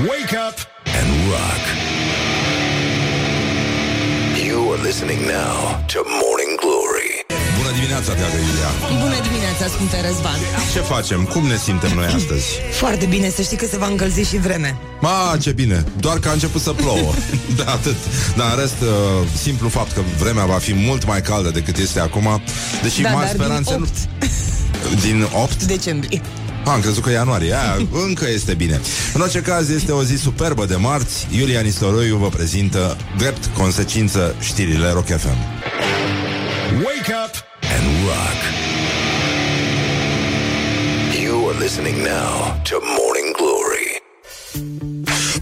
Wake 0.00 0.32
up 0.48 0.56
and 0.98 1.08
rock. 1.30 1.62
You 4.46 4.72
are 4.72 4.82
listening 4.82 5.20
now 5.26 5.84
to 5.92 5.98
Morning 6.22 6.52
Glory. 6.60 7.10
Bună 7.56 7.72
dimineața, 7.74 8.12
dragă 8.12 8.36
Iulia! 8.36 8.70
Bună 9.00 9.20
dimineața, 9.28 9.66
Sfântă 9.66 9.96
Răzvan 10.06 10.38
Ce 10.72 10.78
facem? 10.80 11.24
Cum 11.24 11.46
ne 11.46 11.56
simtem 11.56 11.92
noi 11.94 12.04
astăzi? 12.04 12.44
Foarte 12.70 13.06
bine, 13.06 13.30
să 13.30 13.42
știi 13.42 13.56
că 13.56 13.66
se 13.66 13.78
va 13.78 13.86
încălzi 13.86 14.28
și 14.28 14.36
vreme 14.38 14.76
Ma, 15.00 15.36
ce 15.40 15.52
bine! 15.52 15.84
Doar 16.00 16.18
că 16.18 16.28
a 16.28 16.32
început 16.32 16.60
să 16.60 16.70
plouă 16.72 17.12
Da, 17.58 17.72
atât 17.72 17.96
Dar 18.36 18.50
în 18.50 18.58
rest, 18.60 18.80
uh, 18.80 18.88
simplu 19.42 19.68
fapt 19.68 19.92
că 19.92 20.00
vremea 20.18 20.44
va 20.44 20.58
fi 20.58 20.74
mult 20.74 21.06
mai 21.06 21.22
caldă 21.22 21.50
decât 21.50 21.76
este 21.76 22.00
acum 22.00 22.42
Deși 22.82 23.00
Da, 23.02 23.10
mari 23.10 23.26
dar 23.26 23.34
speranțe 23.34 23.74
din 23.74 23.82
8 23.82 23.90
nu... 24.90 25.00
Din 25.00 25.28
8? 25.32 25.62
decembrie 25.64 26.20
Ah, 26.24 26.41
am 26.64 26.80
crezut 26.80 27.02
că 27.02 27.10
ianuarie 27.10 27.52
Aia, 27.52 27.86
Încă 28.06 28.30
este 28.30 28.54
bine 28.54 28.80
În 29.14 29.20
orice 29.20 29.40
caz, 29.40 29.68
este 29.70 29.92
o 29.92 30.02
zi 30.02 30.16
superbă 30.16 30.64
de 30.64 30.76
marți 30.76 31.26
Iulia 31.30 31.60
Nistoroiu 31.60 32.16
vă 32.16 32.28
prezintă 32.28 32.96
Drept 33.18 33.46
consecință 33.56 34.34
știrile 34.40 34.90
Rock 34.90 35.06
FM 35.06 35.36
Wake 36.72 37.12
up 37.24 37.34
and 37.74 38.06
rock. 38.06 38.40
You 41.22 41.48
are 41.48 41.58
listening 41.58 41.96
now 41.96 42.60
to 42.62 42.76
Morning 42.80 43.36
Glory. 43.36 44.02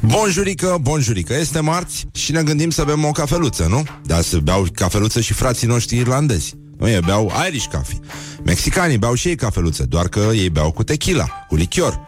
Bonjurică, 0.00 0.78
bonjurică, 0.80 1.34
este 1.34 1.61
marți 1.61 2.06
și 2.12 2.33
ne 2.33 2.42
gândim 2.42 2.70
să 2.70 2.84
bem 2.84 3.05
o 3.05 3.11
cafeluță, 3.11 3.66
nu? 3.69 3.84
Dar 4.05 4.23
să 4.23 4.39
beau 4.39 4.66
cafeluță 4.75 5.20
și 5.20 5.33
frații 5.33 5.66
noștri 5.66 5.97
irlandezi. 5.97 6.55
Nu, 6.80 6.89
ei 6.89 7.01
beau 7.01 7.33
Irish 7.47 7.66
coffee. 7.66 7.98
Mexicanii 8.45 8.98
beau 8.98 9.15
și 9.15 9.29
ei 9.29 9.34
cafeluță, 9.34 9.87
doar 9.87 10.09
că 10.09 10.30
ei 10.34 10.51
beau 10.51 10.70
cu 10.70 10.84
tequila, 10.84 11.27
cu 11.48 11.55
lichior. 11.55 12.01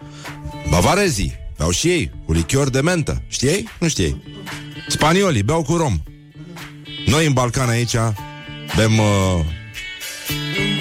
Bavarezii 0.71 1.35
beau 1.57 1.71
și 1.71 1.89
ei 1.89 2.11
cu 2.27 2.33
lichior 2.33 2.71
de 2.71 2.81
mentă. 2.81 3.23
Știai? 3.29 3.69
Nu 3.79 3.89
știai. 3.89 4.23
Spaniolii 4.89 5.43
beau 5.43 5.63
cu 5.63 5.77
rom. 5.77 6.03
Noi 7.07 7.27
în 7.27 7.33
Balcan 7.33 7.69
aici 7.69 7.97
bem 8.77 8.99
uh, 8.99 9.45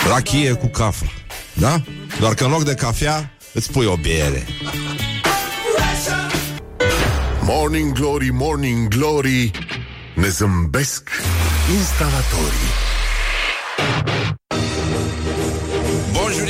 rachie 0.08 0.52
cu 0.52 0.68
cafă. 0.68 1.06
Da? 1.54 1.82
Doar 2.20 2.34
că 2.34 2.44
în 2.44 2.52
loc 2.52 2.64
de 2.64 2.74
cafea 2.74 3.32
îți 3.54 3.72
pui 3.72 3.86
o 3.86 3.96
bere. 3.96 4.46
Morning 7.44 7.92
Glory, 7.94 8.30
Morning 8.30 8.88
Glory 8.88 9.52
Ne 10.16 10.28
zâmbesc 10.28 11.10
instalatorii 11.78 12.71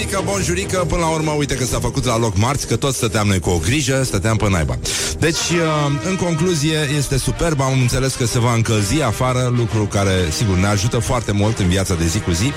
Bonjurică, 0.02 0.32
bonjurică, 0.32 0.86
până 0.88 1.02
la 1.02 1.08
urmă, 1.08 1.32
uite 1.32 1.56
că 1.56 1.66
s-a 1.66 1.80
făcut 1.80 2.06
la 2.06 2.18
loc 2.18 2.38
marți, 2.38 2.68
că 2.68 2.76
toți 2.76 2.98
stăteam 2.98 3.28
noi 3.28 3.40
cu 3.40 3.50
o 3.50 3.58
grijă, 3.58 4.04
stăteam 4.04 4.38
pe 4.38 4.50
naiba. 4.50 4.78
Deci, 5.20 5.36
uh, 5.36 6.08
în 6.10 6.16
concluzie, 6.16 6.90
este 6.98 7.18
superb, 7.18 7.62
am 7.62 7.80
înțeles 7.82 8.14
că 8.14 8.26
se 8.26 8.40
va 8.40 8.54
încălzi 8.54 9.02
afară, 9.02 9.54
lucru 9.56 9.86
care, 9.86 10.12
sigur, 10.32 10.56
ne 10.56 10.68
ajută 10.68 11.00
foarte 11.00 11.32
mult 11.32 11.60
în 11.60 11.68
viața 11.68 11.96
de 11.96 12.06
zi 12.06 12.20
cu 12.20 12.32
zi, 12.32 12.52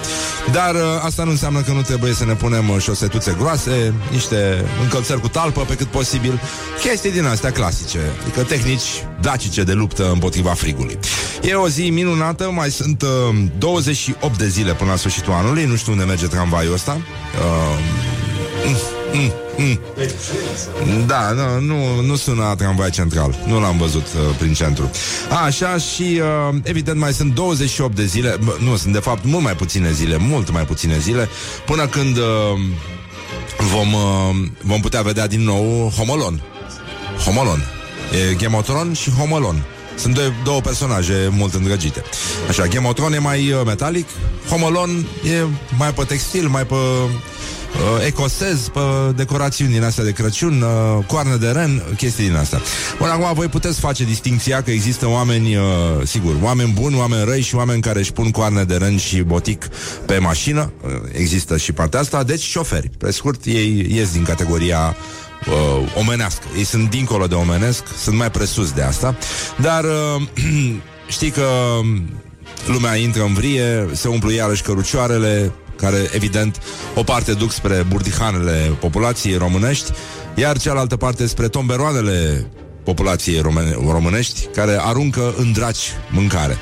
dar 0.52 0.74
uh, 0.74 0.80
asta 1.04 1.24
nu 1.24 1.30
înseamnă 1.30 1.60
că 1.60 1.72
nu 1.72 1.82
trebuie 1.82 2.12
să 2.12 2.24
ne 2.24 2.34
punem 2.34 2.68
uh, 2.68 2.80
șosetuțe 2.80 3.36
groase, 3.38 3.92
niște 4.10 4.64
încălțări 4.82 5.20
cu 5.20 5.28
talpă 5.28 5.60
pe 5.60 5.74
cât 5.74 5.86
posibil, 5.86 6.40
chestii 6.80 7.12
din 7.12 7.24
astea 7.24 7.50
clasice, 7.50 7.98
adică 8.22 8.42
tehnici 8.42 9.04
dacice 9.20 9.62
de 9.62 9.72
luptă 9.72 10.10
împotriva 10.12 10.50
frigului. 10.50 10.98
E 11.42 11.54
o 11.54 11.68
zi 11.68 11.90
minunată, 11.90 12.50
mai 12.50 12.70
sunt 12.70 13.02
uh, 13.02 13.08
28 13.58 14.38
de 14.38 14.48
zile 14.48 14.72
până 14.72 14.90
la 14.90 14.96
sfârșitul 14.96 15.32
anului, 15.32 15.64
nu 15.64 15.76
știu 15.76 15.92
unde 15.92 16.04
merge 16.04 16.26
tramvaiul 16.26 16.72
ăsta. 16.72 17.00
Uh, 17.38 17.78
mm, 19.12 19.32
mm, 19.56 19.78
mm. 20.86 21.06
Da, 21.06 21.30
nu, 21.30 21.60
nu, 21.60 22.00
nu 22.00 22.16
sună 22.16 22.44
a 22.44 22.54
tramvai 22.54 22.90
central. 22.90 23.34
Nu 23.46 23.60
l-am 23.60 23.76
văzut 23.76 24.06
uh, 24.06 24.36
prin 24.38 24.52
centru. 24.52 24.90
Așa 25.44 25.76
și 25.76 26.20
uh, 26.48 26.54
evident 26.62 26.98
mai 26.98 27.12
sunt 27.12 27.34
28 27.34 27.96
de 27.96 28.04
zile 28.04 28.36
bă, 28.44 28.56
Nu, 28.60 28.76
sunt 28.76 28.92
de 28.92 28.98
fapt 28.98 29.24
mult 29.24 29.42
mai 29.42 29.54
puține 29.56 29.92
zile 29.92 30.16
Mult 30.16 30.50
mai 30.50 30.64
puține 30.64 30.98
zile 30.98 31.28
Până 31.66 31.86
când 31.86 32.16
uh, 32.16 32.24
vom, 33.58 33.92
uh, 33.92 34.48
vom 34.62 34.80
putea 34.80 35.02
vedea 35.02 35.26
din 35.26 35.40
nou 35.40 35.92
Homolon. 35.96 36.42
Homolon. 37.24 37.64
E 38.30 38.36
Gemotron 38.36 38.92
și 38.92 39.10
Homolon 39.10 39.64
sunt 39.98 40.14
două, 40.14 40.28
două 40.44 40.60
personaje 40.60 41.28
mult 41.30 41.54
îndrăgite. 41.54 42.02
Așa, 42.48 42.66
Gemotron 42.66 43.12
e 43.12 43.18
mai 43.18 43.52
uh, 43.52 43.60
metalic, 43.66 44.08
Homolon 44.48 45.06
e 45.24 45.44
mai 45.78 45.92
pe 45.92 46.04
textil, 46.04 46.48
mai 46.48 46.66
pe 46.66 46.74
uh, 46.74 48.06
ecosez, 48.06 48.68
pe 48.72 48.80
decorațiuni 49.16 49.72
din 49.72 49.82
astea 49.82 50.04
de 50.04 50.12
Crăciun, 50.12 50.62
uh, 50.62 51.04
coarne 51.06 51.36
de 51.36 51.48
ren, 51.50 51.82
chestii 51.96 52.26
din 52.26 52.36
astea. 52.36 52.60
Bun, 52.98 53.08
acum 53.08 53.34
voi 53.34 53.46
puteți 53.46 53.80
face 53.80 54.04
distinția 54.04 54.62
că 54.62 54.70
există 54.70 55.08
oameni, 55.08 55.56
uh, 55.56 55.62
sigur, 56.04 56.34
oameni 56.42 56.72
buni, 56.72 56.96
oameni 56.96 57.24
răi 57.24 57.40
și 57.40 57.54
oameni 57.54 57.80
care 57.80 57.98
își 57.98 58.12
pun 58.12 58.30
coarne 58.30 58.64
de 58.64 58.76
ren 58.76 58.96
și 58.96 59.20
botic 59.20 59.68
pe 60.06 60.18
mașină. 60.18 60.72
Uh, 60.84 60.90
există 61.12 61.56
și 61.56 61.72
partea 61.72 62.00
asta, 62.00 62.22
deci 62.22 62.42
șoferi. 62.42 62.90
Pe 62.98 63.10
scurt, 63.10 63.44
ei 63.44 63.86
ies 63.90 64.12
din 64.12 64.24
categoria 64.24 64.96
uh, 65.48 65.92
omenească. 65.98 66.46
Ei 66.56 66.64
sunt 66.64 66.90
dincolo 66.90 67.26
de 67.26 67.34
omenesc, 67.34 67.82
sunt 68.02 68.16
mai 68.16 68.30
presus 68.30 68.72
de 68.72 68.82
asta, 68.82 69.16
dar 69.56 69.84
uh, 69.84 70.22
știi 71.14 71.30
că 71.30 71.46
lumea 72.66 72.96
intră 72.96 73.22
în 73.22 73.32
vrie, 73.32 73.88
se 73.92 74.08
umplu 74.08 74.30
iarăși 74.30 74.62
cărucioarele, 74.62 75.52
care, 75.76 76.08
evident, 76.12 76.60
o 76.94 77.02
parte 77.02 77.32
duc 77.32 77.52
spre 77.52 77.84
burdihanele 77.88 78.76
populației 78.80 79.36
românești, 79.36 79.92
iar 80.34 80.58
cealaltă 80.58 80.96
parte 80.96 81.26
spre 81.26 81.48
tomberoanele 81.48 82.46
populației 82.84 83.40
române, 83.40 83.76
românești 83.88 84.46
care 84.54 84.78
aruncă 84.80 85.34
în 85.36 85.52
draci 85.52 85.92
mâncare. 86.10 86.58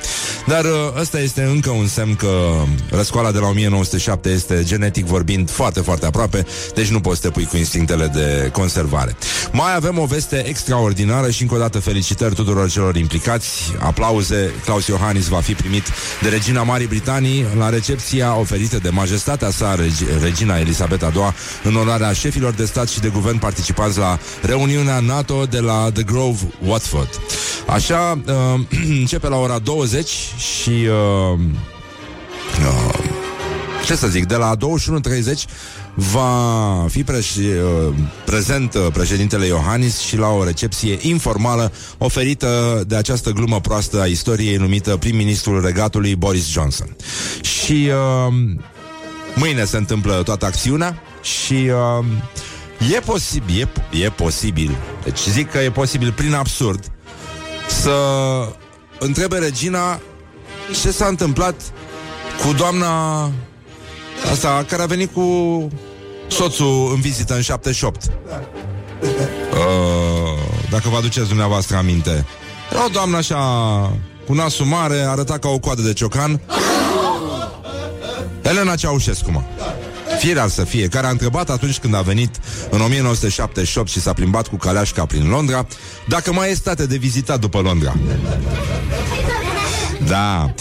Dar 0.46 0.64
uh, 0.64 0.70
ăsta 1.00 1.20
este 1.20 1.42
încă 1.42 1.70
un 1.70 1.86
semn 1.86 2.14
că 2.14 2.50
răscoala 2.90 3.32
de 3.32 3.38
la 3.38 3.48
1907 3.48 4.28
este 4.28 4.62
genetic 4.64 5.04
vorbind 5.04 5.50
foarte, 5.50 5.80
foarte 5.80 6.06
aproape, 6.06 6.46
deci 6.74 6.88
nu 6.88 7.00
poți 7.00 7.20
să 7.20 7.26
te 7.26 7.32
pui 7.32 7.44
cu 7.44 7.56
instinctele 7.56 8.06
de 8.06 8.50
conservare. 8.52 9.16
Mai 9.52 9.74
avem 9.74 9.98
o 9.98 10.04
veste 10.04 10.46
extraordinară 10.48 11.30
și 11.30 11.42
încă 11.42 11.54
o 11.54 11.58
dată 11.58 11.78
felicitări 11.78 12.34
tuturor 12.34 12.70
celor 12.70 12.96
implicați. 12.96 13.72
Aplauze, 13.78 14.50
Claus 14.64 14.86
Iohannis 14.86 15.26
va 15.26 15.40
fi 15.40 15.52
primit 15.52 15.84
de 16.22 16.28
regina 16.28 16.62
Marii 16.62 16.86
Britanii 16.86 17.46
la 17.58 17.68
recepția 17.68 18.38
oferită 18.38 18.78
de 18.78 18.88
majestatea 18.88 19.50
sa, 19.50 19.76
reg- 19.76 20.22
regina 20.22 20.58
Elisabeta 20.58 21.12
II, 21.14 21.22
în 21.64 21.76
onoarea 21.76 22.12
șefilor 22.12 22.52
de 22.52 22.64
stat 22.64 22.88
și 22.88 23.00
de 23.00 23.08
guvern 23.08 23.38
participanți 23.38 23.98
la 23.98 24.18
reuniunea 24.42 25.00
NATO 25.00 25.44
de 25.50 25.60
la 25.60 25.90
The 25.92 26.02
Grove, 26.12 26.38
Watford. 26.66 27.20
Așa, 27.66 28.18
uh, 28.26 28.60
începe 29.00 29.28
la 29.28 29.36
ora 29.36 29.58
20 29.58 30.08
și... 30.36 30.70
Uh, 30.70 31.38
uh, 32.60 32.94
ce 33.86 33.94
să 33.94 34.06
zic, 34.06 34.26
de 34.26 34.36
la 34.36 34.56
21.30 34.56 35.32
va 35.94 36.86
fi 36.88 37.04
preș- 37.04 37.36
uh, 37.36 37.94
prezent 38.24 38.74
uh, 38.74 38.86
președintele 38.92 39.46
Iohannis 39.46 39.98
și 39.98 40.16
la 40.16 40.28
o 40.28 40.44
recepție 40.44 40.98
informală 41.00 41.72
oferită 41.98 42.82
de 42.86 42.96
această 42.96 43.30
glumă 43.30 43.60
proastă 43.60 44.00
a 44.00 44.06
istoriei 44.06 44.56
numită 44.56 44.96
prim-ministrul 44.96 45.64
regatului 45.64 46.16
Boris 46.16 46.50
Johnson. 46.50 46.96
Și 47.40 47.88
uh, 47.88 48.34
mâine 49.34 49.64
se 49.64 49.76
întâmplă 49.76 50.22
toată 50.24 50.44
acțiunea 50.44 51.02
și 51.22 51.70
uh, 51.98 52.04
e 52.90 53.00
posibil, 53.00 53.68
e, 53.90 54.04
e 54.04 54.10
posibil, 54.10 54.76
deci 55.04 55.18
zic 55.18 55.50
că 55.50 55.58
e 55.58 55.70
posibil 55.70 56.12
prin 56.12 56.34
absurd 56.34 56.84
să 57.68 57.96
întrebe 58.98 59.38
regina 59.38 60.00
ce 60.82 60.90
s-a 60.90 61.06
întâmplat 61.06 61.54
cu 62.44 62.52
doamna 62.52 63.24
asta 64.30 64.64
care 64.68 64.82
a 64.82 64.86
venit 64.86 65.12
cu 65.12 65.68
soțul 66.28 66.90
în 66.94 67.00
vizită 67.00 67.34
în 67.34 67.40
78. 67.40 68.02
Uh, 68.04 68.10
dacă 70.70 70.88
vă 70.88 70.96
aduceți 70.96 71.28
dumneavoastră 71.28 71.76
aminte. 71.76 72.26
Era 72.72 72.84
o 72.84 72.88
doamnă 72.88 73.16
așa 73.16 73.38
cu 74.26 74.32
nasul 74.32 74.66
mare, 74.66 75.00
arăta 75.00 75.38
ca 75.38 75.48
o 75.48 75.58
coadă 75.58 75.82
de 75.82 75.92
ciocan. 75.92 76.40
Elena 78.42 78.74
Ceaușescu, 78.74 79.30
mă. 79.30 79.42
Firea 80.22 80.48
să 80.48 80.64
fie, 80.64 80.88
care 80.88 81.06
a 81.06 81.10
întrebat 81.10 81.50
atunci 81.50 81.78
când 81.78 81.94
a 81.94 82.00
venit 82.00 82.40
în 82.70 82.80
1978 82.80 83.88
și 83.88 84.00
s-a 84.00 84.12
plimbat 84.12 84.46
cu 84.46 84.56
caleașca 84.56 85.06
prin 85.06 85.28
Londra, 85.28 85.66
dacă 86.08 86.32
mai 86.32 86.50
e 86.50 86.54
state 86.54 86.86
de 86.86 86.96
vizitat 86.96 87.40
după 87.40 87.60
Londra. 87.60 87.94
Da. 90.06 90.54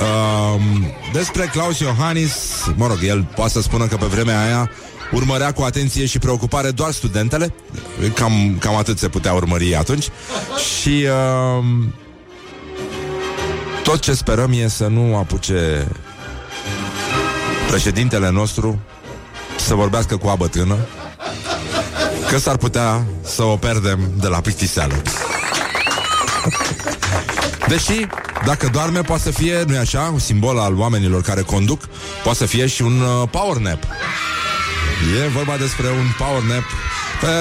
Um, 0.00 0.92
despre 1.12 1.50
Claus 1.52 1.78
Iohannis, 1.78 2.32
mă 2.76 2.86
rog, 2.86 2.98
el 3.02 3.28
poate 3.34 3.52
să 3.52 3.60
spună 3.60 3.86
că 3.86 3.96
pe 3.96 4.06
vremea 4.06 4.44
aia 4.44 4.70
urmărea 5.12 5.52
cu 5.52 5.62
atenție 5.62 6.06
și 6.06 6.18
preocupare 6.18 6.70
doar 6.70 6.92
studentele. 6.92 7.52
Cam, 8.14 8.56
cam 8.60 8.76
atât 8.76 8.98
se 8.98 9.08
putea 9.08 9.32
urmări 9.32 9.76
atunci. 9.76 10.08
Și 10.80 11.06
um, 11.58 11.94
tot 13.82 14.00
ce 14.00 14.12
sperăm 14.12 14.52
e 14.52 14.68
să 14.68 14.86
nu 14.86 15.16
apuce 15.16 15.88
președintele 17.68 18.30
nostru 18.30 18.78
să 19.58 19.74
vorbească 19.74 20.16
cu 20.16 20.28
a 20.28 20.34
bătrână 20.34 20.76
că 22.30 22.38
s-ar 22.38 22.56
putea 22.56 23.04
să 23.22 23.42
o 23.42 23.56
pierdem 23.56 23.98
de 24.20 24.28
la 24.28 24.40
plictiseală. 24.40 25.02
Deși, 27.68 28.06
dacă 28.44 28.68
doarme, 28.72 29.00
poate 29.00 29.22
să 29.22 29.30
fie, 29.30 29.62
nu-i 29.66 29.76
așa, 29.76 30.10
un 30.12 30.18
simbol 30.18 30.58
al 30.58 30.78
oamenilor 30.78 31.22
care 31.22 31.42
conduc, 31.42 31.80
poate 32.22 32.38
să 32.38 32.46
fie 32.46 32.66
și 32.66 32.82
un 32.82 33.00
uh, 33.00 33.28
power 33.30 33.56
nap. 33.56 33.82
E 35.24 35.28
vorba 35.28 35.56
despre 35.56 35.86
un 35.88 36.06
power 36.18 36.42
nap 36.42 36.64
pe, 37.20 37.32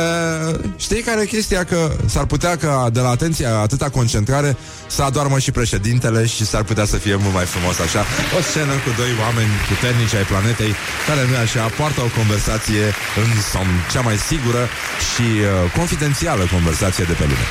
știi 0.77 1.01
care 1.01 1.21
e 1.21 1.25
chestia? 1.25 1.63
Că 1.63 1.91
s-ar 2.05 2.25
putea 2.25 2.55
ca 2.55 2.89
de 2.93 2.99
la 2.99 3.09
atenția 3.09 3.59
atâta 3.59 3.89
concentrare 3.89 4.57
să 4.87 5.01
adormă 5.03 5.39
și 5.39 5.51
președintele 5.51 6.25
și 6.25 6.45
s-ar 6.45 6.63
putea 6.63 6.85
să 6.85 6.97
fie 6.97 7.15
mult 7.15 7.33
mai 7.33 7.45
frumos 7.45 7.79
așa. 7.79 8.01
O 8.37 8.41
scenă 8.49 8.73
cu 8.83 8.89
doi 9.01 9.11
oameni 9.25 9.51
puternici 9.71 10.13
ai 10.19 10.27
planetei 10.31 10.71
care 11.07 11.21
nu 11.29 11.35
așa, 11.45 11.63
poartă 11.77 12.01
o 12.07 12.09
conversație 12.19 12.83
în 13.23 13.29
somn, 13.51 13.75
cea 13.93 14.01
mai 14.07 14.17
sigură 14.29 14.63
și 15.09 15.27
uh, 15.41 15.71
confidențială 15.77 16.43
conversație 16.55 17.03
de 17.11 17.15
pe 17.19 17.25
lume. 17.31 17.45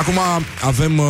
Acum 0.00 0.18
avem 0.72 0.98
uh, 0.98 1.06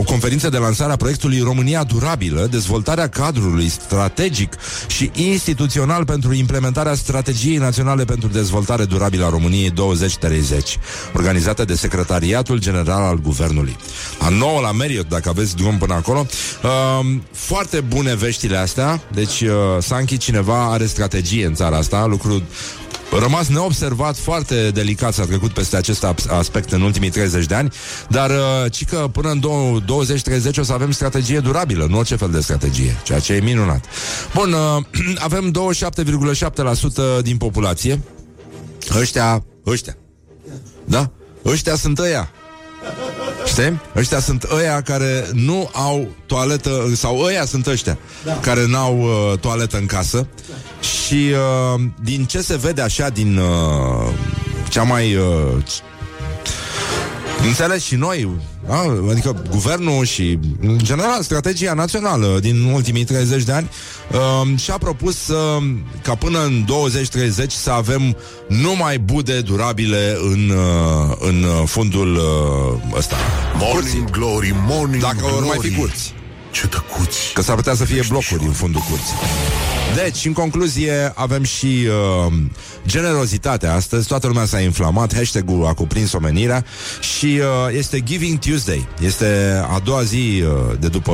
o 0.00 0.02
conferință 0.12 0.48
de 0.48 0.58
lansare 0.58 0.92
a 0.92 1.02
proiectului 1.04 1.40
România 1.40 1.82
Durabilă, 1.84 2.46
dezvoltarea 2.50 3.08
cadrului 3.08 3.68
strategic 3.68 4.52
și 4.86 5.10
instituțional 5.14 6.04
pentru 6.04 6.34
implementarea 6.34 6.94
strategiei 6.94 7.56
naționale 7.56 8.04
pentru 8.04 8.28
dezvoltare 8.28 8.84
durabilă 8.84 9.24
a 9.24 9.28
României 9.28 9.43
2030, 9.74 10.78
organizată 11.14 11.64
de 11.64 11.74
Secretariatul 11.74 12.58
General 12.58 13.02
al 13.02 13.20
Guvernului. 13.20 13.76
A 14.18 14.28
nouă 14.28 14.60
la 14.60 14.70
Marriott, 14.70 15.08
dacă 15.08 15.28
aveți 15.28 15.56
drum 15.56 15.78
până 15.78 15.94
acolo. 15.94 16.26
Uh, 16.62 17.16
foarte 17.32 17.80
bune 17.80 18.14
veștile 18.14 18.56
astea, 18.56 19.02
deci 19.12 19.40
uh, 19.40 19.50
Sanchi 19.78 20.16
cineva 20.16 20.72
are 20.72 20.86
strategie 20.86 21.46
în 21.46 21.54
țara 21.54 21.76
asta, 21.76 22.06
lucru 22.06 22.42
rămas 23.18 23.48
neobservat, 23.48 24.16
foarte 24.16 24.70
delicat 24.70 25.14
s-a 25.14 25.24
trecut 25.24 25.50
peste 25.50 25.76
acest 25.76 26.06
aspect 26.28 26.72
în 26.72 26.82
ultimii 26.82 27.10
30 27.10 27.46
de 27.46 27.54
ani, 27.54 27.72
dar 28.08 28.30
uh, 28.30 28.70
ci 28.70 28.84
că 28.84 29.08
până 29.12 29.30
în 29.30 29.40
20-30 30.52 30.58
o 30.58 30.62
să 30.62 30.72
avem 30.72 30.90
strategie 30.90 31.38
durabilă, 31.38 31.86
nu 31.88 31.98
orice 31.98 32.16
fel 32.16 32.30
de 32.30 32.40
strategie, 32.40 32.96
ceea 33.04 33.18
ce 33.18 33.32
e 33.32 33.40
minunat. 33.40 33.84
Bun, 34.34 34.52
uh, 34.52 34.84
avem 35.28 35.54
27,7% 37.18 37.22
din 37.22 37.36
populație, 37.36 38.00
ăștia, 38.94 39.44
ăștia, 39.66 39.96
da? 40.84 41.10
Ăștia 41.44 41.74
sunt 41.74 41.98
ăia 41.98 42.30
Știi? 43.44 43.80
Ăștia 43.96 44.20
sunt 44.20 44.42
ăia 44.42 44.80
care 44.80 45.28
nu 45.32 45.70
au 45.72 46.08
toaletă 46.26 46.90
Sau 46.94 47.18
ăia 47.20 47.44
sunt 47.44 47.66
ăștia 47.66 47.98
da. 48.24 48.38
Care 48.40 48.66
n-au 48.66 49.00
uh, 49.00 49.38
toaletă 49.38 49.76
în 49.76 49.86
casă 49.86 50.26
Și 50.80 51.14
uh, 51.74 51.82
din 52.02 52.24
ce 52.24 52.40
se 52.40 52.56
vede 52.56 52.80
așa 52.80 53.08
Din 53.08 53.36
uh, 53.36 54.12
cea 54.68 54.82
mai 54.82 55.16
uh, 55.16 55.64
Înțeles 57.46 57.82
și 57.82 57.94
noi, 57.94 58.28
da? 58.68 58.80
adică 59.10 59.42
guvernul 59.50 60.04
și, 60.04 60.38
în 60.60 60.78
general, 60.82 61.22
strategia 61.22 61.74
națională 61.74 62.38
din 62.40 62.62
ultimii 62.62 63.04
30 63.04 63.42
de 63.42 63.52
ani 63.52 63.70
uh, 64.12 64.58
și-a 64.58 64.78
propus 64.78 65.28
uh, 65.28 65.62
ca 66.02 66.14
până 66.14 66.44
în 66.44 66.64
2030 66.66 67.52
să 67.52 67.70
avem 67.70 68.16
numai 68.48 68.98
bude 68.98 69.40
durabile 69.40 70.16
în, 70.22 70.48
uh, 70.50 71.16
în 71.18 71.64
fundul 71.66 72.14
uh, 72.14 72.96
ăsta. 72.98 73.16
Morning 73.58 74.10
glory, 74.10 74.54
morning 74.66 75.02
Dacă 75.02 75.16
glory. 75.18 75.34
ori 75.36 75.46
mai 75.46 75.58
fi 75.60 75.74
curți. 75.74 76.14
Ce 76.50 76.66
tăcuți. 76.66 77.32
Că 77.34 77.42
s-ar 77.42 77.54
putea 77.56 77.74
să 77.74 77.84
fie 77.84 78.02
blocuri 78.08 78.44
în 78.44 78.52
fundul 78.52 78.80
curții. 78.88 79.14
Deci, 79.94 80.24
în 80.24 80.32
concluzie, 80.32 81.12
avem 81.14 81.42
și 81.42 81.86
uh, 82.26 82.32
generozitatea 82.86 83.74
astăzi. 83.74 84.06
Toată 84.06 84.26
lumea 84.26 84.44
s-a 84.44 84.60
inflamat, 84.60 85.14
hashtag-ul 85.14 85.66
a 85.66 85.72
cuprins 85.74 86.12
omenirea 86.12 86.64
și 87.16 87.26
uh, 87.40 87.76
este 87.76 88.00
Giving 88.00 88.38
Tuesday. 88.38 88.88
Este 89.00 89.60
a 89.74 89.78
doua 89.84 90.02
zi 90.02 90.42
uh, 90.46 90.76
de 90.80 90.88
după, 90.88 91.12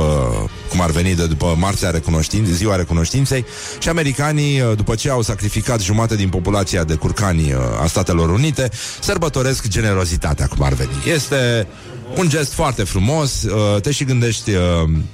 cum 0.69 0.81
ar 0.81 0.89
veni, 0.91 1.15
de 1.15 1.25
după 1.27 1.55
Marțea 1.57 1.91
Recunoștin- 1.91 2.45
Ziua 2.51 2.75
Recunoștinței 2.75 3.45
și 3.79 3.89
americanii, 3.89 4.61
uh, 4.61 4.71
după 4.75 4.95
ce 4.95 5.09
au 5.09 5.21
sacrificat 5.21 5.81
jumătate 5.81 6.15
din 6.15 6.29
populația 6.29 6.83
de 6.83 6.93
curcani 6.95 7.53
uh, 7.53 7.59
a 7.81 7.87
Statelor 7.87 8.29
Unite, 8.29 8.69
sărbătoresc 9.01 9.67
generozitatea, 9.67 10.47
cum 10.47 10.65
ar 10.65 10.73
veni. 10.73 10.91
Este 11.13 11.67
un 12.17 12.29
gest 12.29 12.53
foarte 12.53 12.83
frumos, 12.83 13.43
uh, 13.43 13.81
te 13.81 13.91
și 13.91 14.03
gândești 14.03 14.51
uh, 14.51 14.61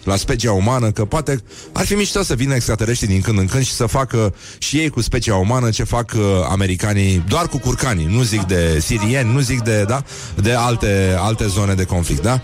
la 0.03 0.15
specia 0.15 0.51
umană 0.51 0.91
că 0.91 1.05
poate 1.05 1.41
ar 1.73 1.85
fi 1.85 1.93
mișto 1.93 2.23
să 2.23 2.35
vină 2.35 2.55
extraterestri 2.55 3.07
din 3.07 3.21
când 3.21 3.39
în 3.39 3.45
când 3.45 3.63
și 3.65 3.71
să 3.71 3.85
facă 3.85 4.35
și 4.57 4.77
ei 4.77 4.89
cu 4.89 5.01
specia 5.01 5.35
umană 5.35 5.69
ce 5.69 5.83
fac 5.83 6.11
uh, 6.15 6.21
americanii 6.49 7.23
doar 7.27 7.47
cu 7.47 7.57
curcanii, 7.57 8.05
nu 8.05 8.21
zic 8.21 8.41
de 8.41 8.79
sirieni, 8.79 9.33
nu 9.33 9.39
zic 9.39 9.61
de, 9.61 9.83
da, 9.87 10.03
de 10.35 10.51
alte, 10.51 11.15
alte 11.19 11.47
zone 11.47 11.73
de 11.73 11.83
conflict, 11.83 12.21
da? 12.21 12.41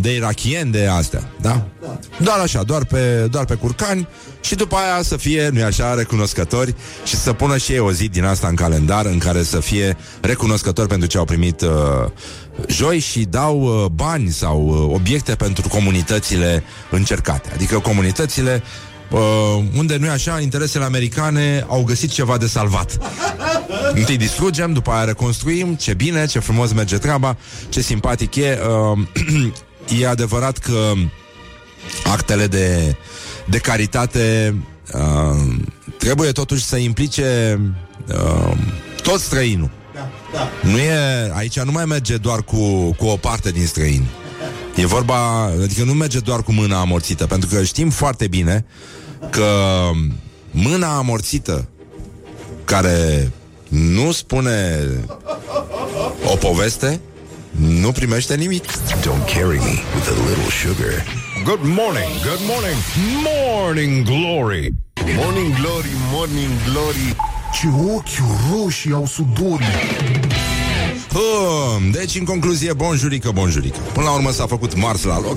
De 0.00 0.14
irachieni, 0.14 0.72
de 0.72 0.86
astea, 0.86 1.30
da? 1.40 1.66
Doar 2.16 2.38
așa, 2.38 2.62
doar 2.62 2.84
pe, 2.84 3.26
doar 3.30 3.44
pe 3.44 3.54
curcani 3.54 4.08
și 4.40 4.54
după 4.54 4.76
aia 4.76 5.02
să 5.02 5.16
fie, 5.16 5.48
nu 5.52 5.64
așa, 5.64 5.94
recunoscători 5.94 6.74
și 7.04 7.16
să 7.16 7.32
pună 7.32 7.56
și 7.56 7.72
ei 7.72 7.78
o 7.78 7.92
zi 7.92 8.08
din 8.08 8.24
asta 8.24 8.48
în 8.48 8.54
calendar 8.54 9.06
în 9.06 9.18
care 9.18 9.42
să 9.42 9.60
fie 9.60 9.96
recunoscători 10.20 10.88
pentru 10.88 11.08
ce 11.08 11.18
au 11.18 11.24
primit 11.24 11.60
uh, 11.60 11.68
joi 12.66 12.98
și 12.98 13.24
dau 13.24 13.60
uh, 13.60 13.90
bani 13.90 14.30
sau 14.30 14.66
uh, 14.66 14.94
obiecte 14.94 15.34
pentru 15.34 15.68
comunitățile 15.68 16.62
încercate. 16.90 17.50
Adică 17.54 17.78
comunitățile 17.78 18.62
uh, 19.10 19.20
unde 19.76 19.96
nu 19.96 20.06
e 20.06 20.10
așa, 20.10 20.40
interesele 20.40 20.84
americane 20.84 21.64
au 21.68 21.82
găsit 21.82 22.10
ceva 22.10 22.36
de 22.36 22.46
salvat. 22.46 22.98
Întâi 23.94 24.16
distrugem, 24.16 24.72
după 24.72 24.90
aia 24.90 25.04
reconstruim, 25.04 25.74
ce 25.74 25.94
bine, 25.94 26.26
ce 26.26 26.38
frumos 26.38 26.72
merge 26.72 26.98
treaba, 26.98 27.36
ce 27.68 27.80
simpatic 27.80 28.34
e. 28.34 28.58
Uh, 28.92 29.52
e 30.00 30.08
adevărat 30.08 30.58
că 30.58 30.92
actele 32.04 32.46
de, 32.46 32.96
de 33.46 33.58
caritate 33.58 34.54
uh, 34.94 35.54
trebuie 35.98 36.32
totuși 36.32 36.64
să 36.64 36.76
implice 36.76 37.60
uh, 38.08 38.56
tot 39.02 39.20
străinul. 39.20 39.70
Da, 40.32 40.38
da. 40.38 40.68
Nu 40.68 40.78
e, 40.78 41.32
aici 41.34 41.60
nu 41.60 41.72
mai 41.72 41.84
merge 41.84 42.16
doar 42.16 42.42
cu, 42.42 42.92
cu 42.92 43.06
o 43.06 43.16
parte 43.16 43.50
din 43.50 43.66
străini. 43.66 44.08
E 44.74 44.86
vorba, 44.86 45.42
adică 45.42 45.84
nu 45.84 45.92
merge 45.92 46.18
doar 46.18 46.42
cu 46.42 46.52
mâna 46.52 46.80
amorțită, 46.80 47.26
pentru 47.26 47.48
că 47.48 47.62
știm 47.64 47.90
foarte 47.90 48.26
bine 48.26 48.64
că 49.30 49.50
mâna 50.50 50.96
amorțită 50.96 51.68
care 52.64 53.30
nu 53.68 54.12
spune 54.12 54.86
o 56.24 56.36
poveste, 56.36 57.00
nu 57.50 57.92
primește 57.92 58.34
nimic. 58.36 58.64
Don't 58.72 59.34
carry 59.34 59.58
me 59.58 59.74
with 59.94 60.08
a 60.08 60.28
little 60.28 60.50
sugar. 60.62 61.04
Good 61.44 61.62
morning, 61.62 62.10
good 62.22 62.42
morning, 62.52 62.78
morning 63.28 64.04
glory. 64.04 64.70
Morning 65.16 65.54
glory, 65.60 65.92
morning 66.12 66.50
glory. 66.70 67.16
Ce 67.52 67.66
ochi 67.94 68.08
roșii 68.52 68.92
au 68.92 69.06
sudorii. 69.06 69.66
Hum, 71.12 71.90
deci, 71.90 72.14
în 72.14 72.24
concluzie, 72.24 72.72
bonjurică, 72.72 73.30
bonjurică. 73.30 73.78
Până 73.92 74.06
la 74.06 74.12
urmă 74.12 74.30
s-a 74.30 74.46
făcut 74.46 74.76
mars 74.76 75.02
la 75.02 75.20
loc. 75.20 75.36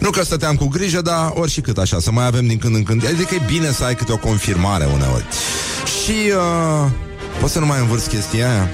Nu 0.00 0.10
că 0.10 0.24
stăteam 0.24 0.56
cu 0.56 0.66
grijă, 0.66 1.00
dar 1.00 1.32
ori 1.34 1.50
și 1.50 1.60
cât 1.60 1.78
așa, 1.78 1.98
să 2.00 2.12
mai 2.12 2.26
avem 2.26 2.46
din 2.46 2.58
când 2.58 2.74
în 2.74 2.82
când. 2.82 3.06
Adică 3.06 3.34
e 3.34 3.40
bine 3.46 3.70
să 3.70 3.84
ai 3.84 3.94
câte 3.94 4.12
o 4.12 4.16
confirmare 4.16 4.84
uneori. 4.94 5.24
Și 6.02 6.32
uh, 6.36 6.90
poți 7.40 7.52
să 7.52 7.58
nu 7.58 7.66
mai 7.66 7.78
învârți 7.78 8.08
chestia 8.08 8.50
aia? 8.50 8.70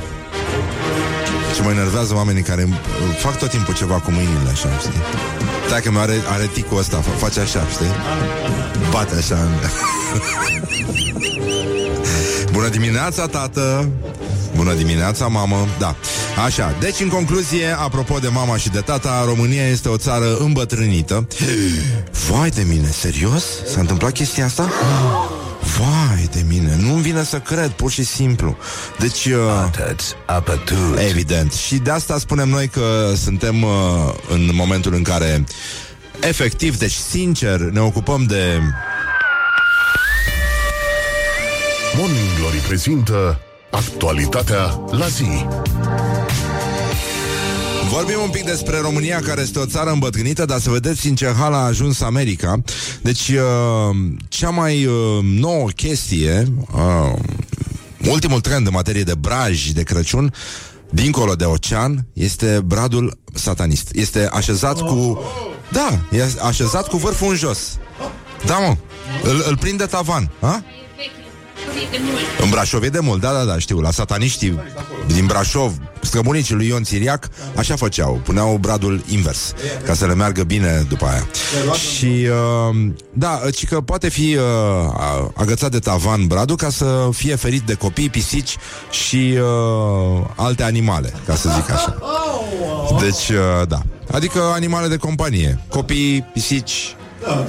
Ce 1.54 1.62
mă 1.62 1.70
enervează 1.70 2.14
oamenii 2.14 2.42
care 2.42 2.68
fac 3.18 3.38
tot 3.38 3.50
timpul 3.50 3.74
ceva 3.74 3.94
cu 3.94 4.10
mâinile 4.10 4.50
așa, 4.52 4.68
știi? 4.78 5.00
Dacă 5.70 5.90
mi 5.90 5.98
are, 5.98 6.14
are 6.28 6.50
ticul 6.52 6.78
ăsta, 6.78 6.96
face 6.96 7.40
așa, 7.40 7.66
știi? 7.70 7.92
Bate 8.90 9.14
așa. 9.14 9.48
Bună 12.52 12.68
dimineața, 12.68 13.26
tată! 13.26 13.88
Bună 14.56 14.74
dimineața, 14.74 15.26
mamă! 15.26 15.68
Da, 15.78 15.96
așa. 16.44 16.74
Deci, 16.80 17.00
în 17.00 17.08
concluzie, 17.08 17.66
apropo 17.78 18.18
de 18.18 18.28
mama 18.28 18.56
și 18.56 18.68
de 18.68 18.80
tata, 18.80 19.24
România 19.24 19.68
este 19.68 19.88
o 19.88 19.96
țară 19.96 20.36
îmbătrânită. 20.36 21.26
Vai 22.28 22.48
de 22.48 22.62
mine, 22.68 22.88
serios? 22.90 23.44
S-a 23.72 23.80
întâmplat 23.80 24.12
chestia 24.12 24.44
asta? 24.44 24.70
Vai 25.78 26.28
de 26.32 26.44
mine, 26.48 26.76
nu-mi 26.80 27.02
vine 27.02 27.24
să 27.24 27.38
cred, 27.38 27.70
pur 27.70 27.90
și 27.90 28.04
simplu. 28.04 28.56
Deci, 28.98 29.24
uh, 29.24 29.34
evident. 31.08 31.52
Și 31.52 31.76
de 31.76 31.90
asta 31.90 32.18
spunem 32.18 32.48
noi 32.48 32.68
că 32.68 33.12
suntem 33.16 33.62
uh, 33.62 33.70
în 34.28 34.50
momentul 34.52 34.94
în 34.94 35.02
care, 35.02 35.44
efectiv, 36.20 36.78
deci 36.78 36.96
sincer, 37.10 37.60
ne 37.60 37.80
ocupăm 37.80 38.24
de 38.24 38.60
Morning 41.96 42.34
Glory 42.38 42.56
prezintă 42.56 43.40
actualitatea 43.70 44.80
la 44.90 45.06
zi. 45.06 45.46
Vorbim 47.90 48.16
un 48.22 48.30
pic 48.30 48.44
despre 48.44 48.78
România, 48.78 49.20
care 49.20 49.40
este 49.40 49.58
o 49.58 49.66
țară 49.66 49.90
îmbătrânită, 49.90 50.44
dar 50.44 50.58
să 50.60 50.70
vedeți 50.70 51.06
în 51.06 51.14
ce 51.14 51.34
hal 51.38 51.52
a 51.52 51.64
ajuns 51.64 52.00
America. 52.00 52.62
Deci, 53.02 53.28
uh, 53.28 53.96
cea 54.28 54.50
mai 54.50 54.84
uh, 54.84 54.94
nouă 55.22 55.68
chestie 55.68 56.52
uh, 56.74 57.18
ultimul 58.08 58.40
trend 58.40 58.66
în 58.66 58.72
materie 58.72 59.02
de 59.02 59.14
braj 59.14 59.66
de 59.66 59.82
Crăciun, 59.82 60.34
dincolo 60.90 61.34
de 61.34 61.44
ocean, 61.44 62.06
este 62.12 62.62
bradul 62.64 63.18
satanist. 63.34 63.90
Este 63.94 64.28
așezat 64.32 64.80
cu... 64.80 65.22
Da, 65.72 65.98
e 66.10 66.24
așezat 66.42 66.88
cu 66.88 66.96
vârful 66.96 67.28
în 67.28 67.36
jos. 67.36 67.78
Da, 68.46 68.58
mă. 68.58 68.76
Îl, 69.22 69.44
îl 69.48 69.56
prinde 69.56 69.84
tavan. 69.84 70.30
Ha? 70.40 70.64
În 72.42 72.50
Brașov 72.50 72.82
e 72.82 72.88
de 72.88 72.98
mult, 72.98 73.20
da, 73.20 73.32
da, 73.32 73.44
da, 73.44 73.58
știu 73.58 73.80
La 73.80 73.90
sataniștii 73.90 74.60
din 75.06 75.26
Brașov 75.26 75.72
Străbunicii 76.00 76.54
lui 76.54 76.66
Ion 76.66 76.82
Țiriac 76.82 77.28
Așa 77.56 77.76
făceau, 77.76 78.20
puneau 78.24 78.56
bradul 78.56 79.02
invers 79.08 79.52
Ca 79.86 79.94
să 79.94 80.06
le 80.06 80.14
meargă 80.14 80.42
bine 80.42 80.86
după 80.88 81.06
aia. 81.06 81.26
Și, 81.74 82.28
uh, 82.70 82.92
da, 83.12 83.40
ci 83.54 83.66
că 83.66 83.80
poate 83.80 84.08
fi 84.08 84.36
uh, 84.36 85.28
Agățat 85.34 85.70
de 85.70 85.78
tavan 85.78 86.26
bradul 86.26 86.56
Ca 86.56 86.70
să 86.70 87.08
fie 87.12 87.34
ferit 87.34 87.62
de 87.62 87.74
copii, 87.74 88.08
pisici 88.08 88.56
Și 88.90 89.34
uh, 89.36 90.26
alte 90.36 90.62
animale 90.62 91.12
Ca 91.26 91.34
să 91.34 91.50
zic 91.54 91.70
așa. 91.70 91.98
Deci, 93.00 93.28
uh, 93.28 93.68
da. 93.68 93.82
Adică 94.12 94.40
animale 94.54 94.88
de 94.88 94.96
companie. 94.96 95.58
Copii, 95.68 96.22
pisici, 96.32 96.96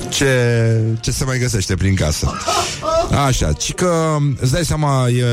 ce, 0.10 0.82
ce 1.02 1.12
se 1.12 1.24
mai 1.24 1.40
găsește 1.40 1.76
prin 1.76 1.96
casă. 1.96 2.34
Așa, 3.26 3.52
ci 3.52 3.74
că 3.74 4.18
îți 4.40 4.52
dai 4.52 4.66
seama, 4.66 5.08
e, 5.10 5.26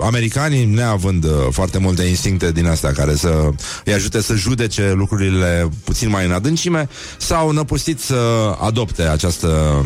americanii, 0.00 0.64
neavând 0.64 1.24
uh, 1.24 1.30
foarte 1.50 1.78
multe 1.78 2.02
instincte 2.02 2.52
din 2.52 2.66
astea 2.66 2.92
care 2.92 3.14
să 3.14 3.48
îi 3.84 3.92
ajute 3.92 4.22
să 4.22 4.34
judece 4.34 4.92
lucrurile 4.92 5.68
puțin 5.84 6.10
mai 6.10 6.24
în 6.24 6.32
adâncime, 6.32 6.88
s-au 7.18 7.50
năpustit 7.50 8.00
să 8.00 8.54
adopte 8.60 9.02
această 9.02 9.84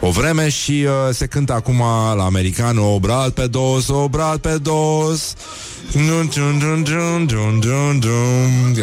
o 0.00 0.10
vreme 0.10 0.48
și 0.48 0.86
uh, 0.86 1.14
se 1.14 1.26
cântă 1.26 1.52
acum 1.52 1.82
la 2.16 2.24
american 2.24 2.78
obrat 2.78 3.30
pe 3.30 3.46
dos, 3.46 3.88
obrat 3.88 4.36
pe 4.36 4.58
dos. 4.62 5.34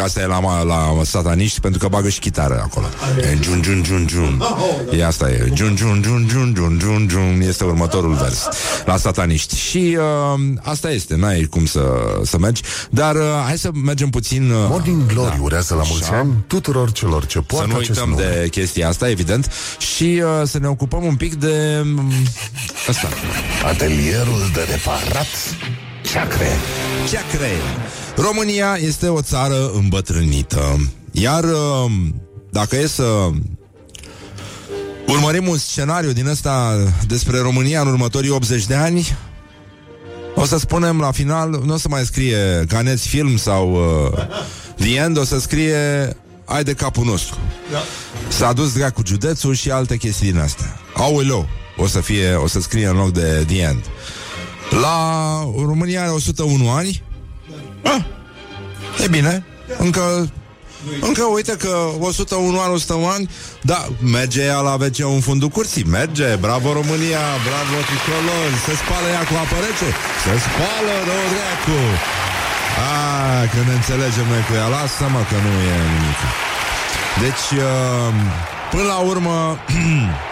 Asta 0.04 0.22
e 0.22 0.26
la, 0.26 0.64
la 0.64 1.04
sataniști 1.04 1.60
pentru 1.60 1.80
că 1.80 1.88
bagă 1.88 2.10
și 2.10 2.20
chitară 2.20 2.62
acolo. 2.64 2.86
E 3.22 3.38
jun, 3.42 3.62
jun, 3.64 3.84
jun, 3.86 4.08
jun. 4.10 4.44
E 4.92 5.06
asta 5.06 5.30
e. 5.30 5.52
Jun, 5.54 5.76
jun, 5.76 6.02
jun, 6.04 6.28
jun, 6.30 6.54
jun, 6.56 6.78
jun, 6.82 7.08
jun. 7.10 7.42
Este 7.42 7.64
următorul 7.64 8.14
vers 8.14 8.48
la 8.86 8.98
sataniști. 8.98 9.56
Și 9.58 9.98
uh, 10.00 10.40
asta 10.62 10.92
este, 10.92 11.16
n-ai 11.16 11.44
cum 11.44 11.66
să, 11.66 11.82
să 12.24 12.38
mergi. 12.38 12.62
Dar 12.90 13.16
uh, 13.16 13.22
hai 13.46 13.58
să 13.58 13.70
mergem 13.74 14.10
puțin... 14.10 14.52
Uh, 14.52 14.66
Morning 14.70 15.06
Glory 15.06 15.36
da. 15.36 15.42
urează 15.42 15.76
la 15.76 15.84
mulți 15.90 16.12
ani 16.12 16.34
tuturor 16.48 16.92
celor 16.92 17.26
ce 17.26 17.40
poartă 17.40 17.68
Să 17.68 17.74
nu 17.74 17.80
uităm 17.80 18.10
nume. 18.10 18.22
de 18.22 18.48
chestia 18.50 18.88
asta, 18.88 19.10
evident. 19.10 19.52
Și 19.78 20.22
uh, 20.24 20.48
să 20.48 20.60
ne 20.60 20.68
ocupăm 20.68 21.04
un 21.04 21.16
pic 21.16 21.36
de... 21.36 21.82
Um, 21.82 22.12
asta. 22.88 23.08
Atelierul 23.66 24.42
de 24.54 24.68
reparat 24.72 25.28
Ceacre. 26.12 26.48
Ceacre. 27.10 27.52
România 28.16 28.78
este 28.80 29.08
o 29.08 29.22
țară 29.22 29.72
îmbătrânită. 29.74 30.92
Iar 31.12 31.44
um, 31.44 32.22
dacă 32.52 32.76
e 32.76 32.88
să 32.88 33.30
urmărim 35.08 35.48
un 35.48 35.58
scenariu 35.58 36.12
din 36.12 36.28
ăsta 36.28 36.84
despre 37.08 37.40
România 37.40 37.82
în 37.82 37.88
următorii 37.88 38.30
80 38.30 38.66
de 38.66 38.76
ani, 38.76 39.18
o 40.36 40.46
să 40.46 40.58
spunem 40.58 41.00
la 41.00 41.12
final, 41.12 41.62
nu 41.66 41.74
o 41.74 41.78
să 41.78 41.88
mai 41.90 42.06
scrie 42.06 42.66
Caneți 42.68 43.08
Film 43.08 43.38
sau 43.38 43.72
uh, 43.74 44.26
The 44.76 44.96
End, 44.96 45.18
o 45.18 45.24
să 45.24 45.40
scrie 45.40 46.16
Ai 46.46 46.64
de 46.64 46.74
capul 46.74 47.06
nostru. 47.06 47.38
Da. 47.72 47.84
S-a 48.28 48.54
dus 48.54 48.74
dracu 48.74 49.02
județul 49.06 49.54
și 49.54 49.72
alte 49.72 49.98
chestii 49.98 50.32
din 50.32 50.40
astea. 50.40 50.80
Aoleu, 50.94 51.48
o 51.78 51.88
să 51.88 52.02
fie, 52.02 52.34
o 52.34 52.48
să 52.48 52.62
scrie 52.62 52.88
în 52.88 52.96
loc 52.96 53.12
de 53.12 53.44
The 53.48 53.62
End. 53.62 53.84
La 54.70 54.98
România 55.66 56.02
are 56.02 56.12
101 56.12 56.70
ani. 56.70 57.04
Ah, 57.84 58.02
e 59.04 59.08
bine. 59.08 59.46
Încă 59.78 60.30
încă 61.02 61.24
uite 61.24 61.56
că 61.64 61.74
101 62.00 62.60
ani, 62.60 62.74
101 62.74 63.08
ani 63.08 63.30
Da, 63.62 63.88
merge 64.04 64.42
ea 64.42 64.60
la 64.60 64.74
WC 64.74 65.00
în 65.00 65.20
fundul 65.20 65.50
curții. 65.50 65.84
Merge, 65.84 66.30
bravo 66.46 66.68
România, 66.80 67.24
bravo 67.48 67.78
tricolor. 67.90 68.48
Se 68.66 68.74
spală 68.82 69.08
ea 69.16 69.24
cu 69.30 69.34
apă 69.44 69.58
rece. 69.66 69.90
Se 70.24 70.34
spală, 70.46 70.94
rău 71.10 71.26
dracu 71.34 71.80
Ah, 72.92 73.44
că 73.52 73.60
ne 73.68 73.74
înțelegem 73.80 74.28
noi 74.34 74.44
cu 74.48 74.54
ea. 74.60 74.68
Lasă-mă 74.78 75.22
că 75.30 75.38
nu 75.46 75.54
e 75.74 75.78
nimic. 75.96 76.20
Deci, 77.24 77.48
uh, 77.68 78.14
până 78.72 78.84
la 78.94 78.98
urmă 79.12 79.36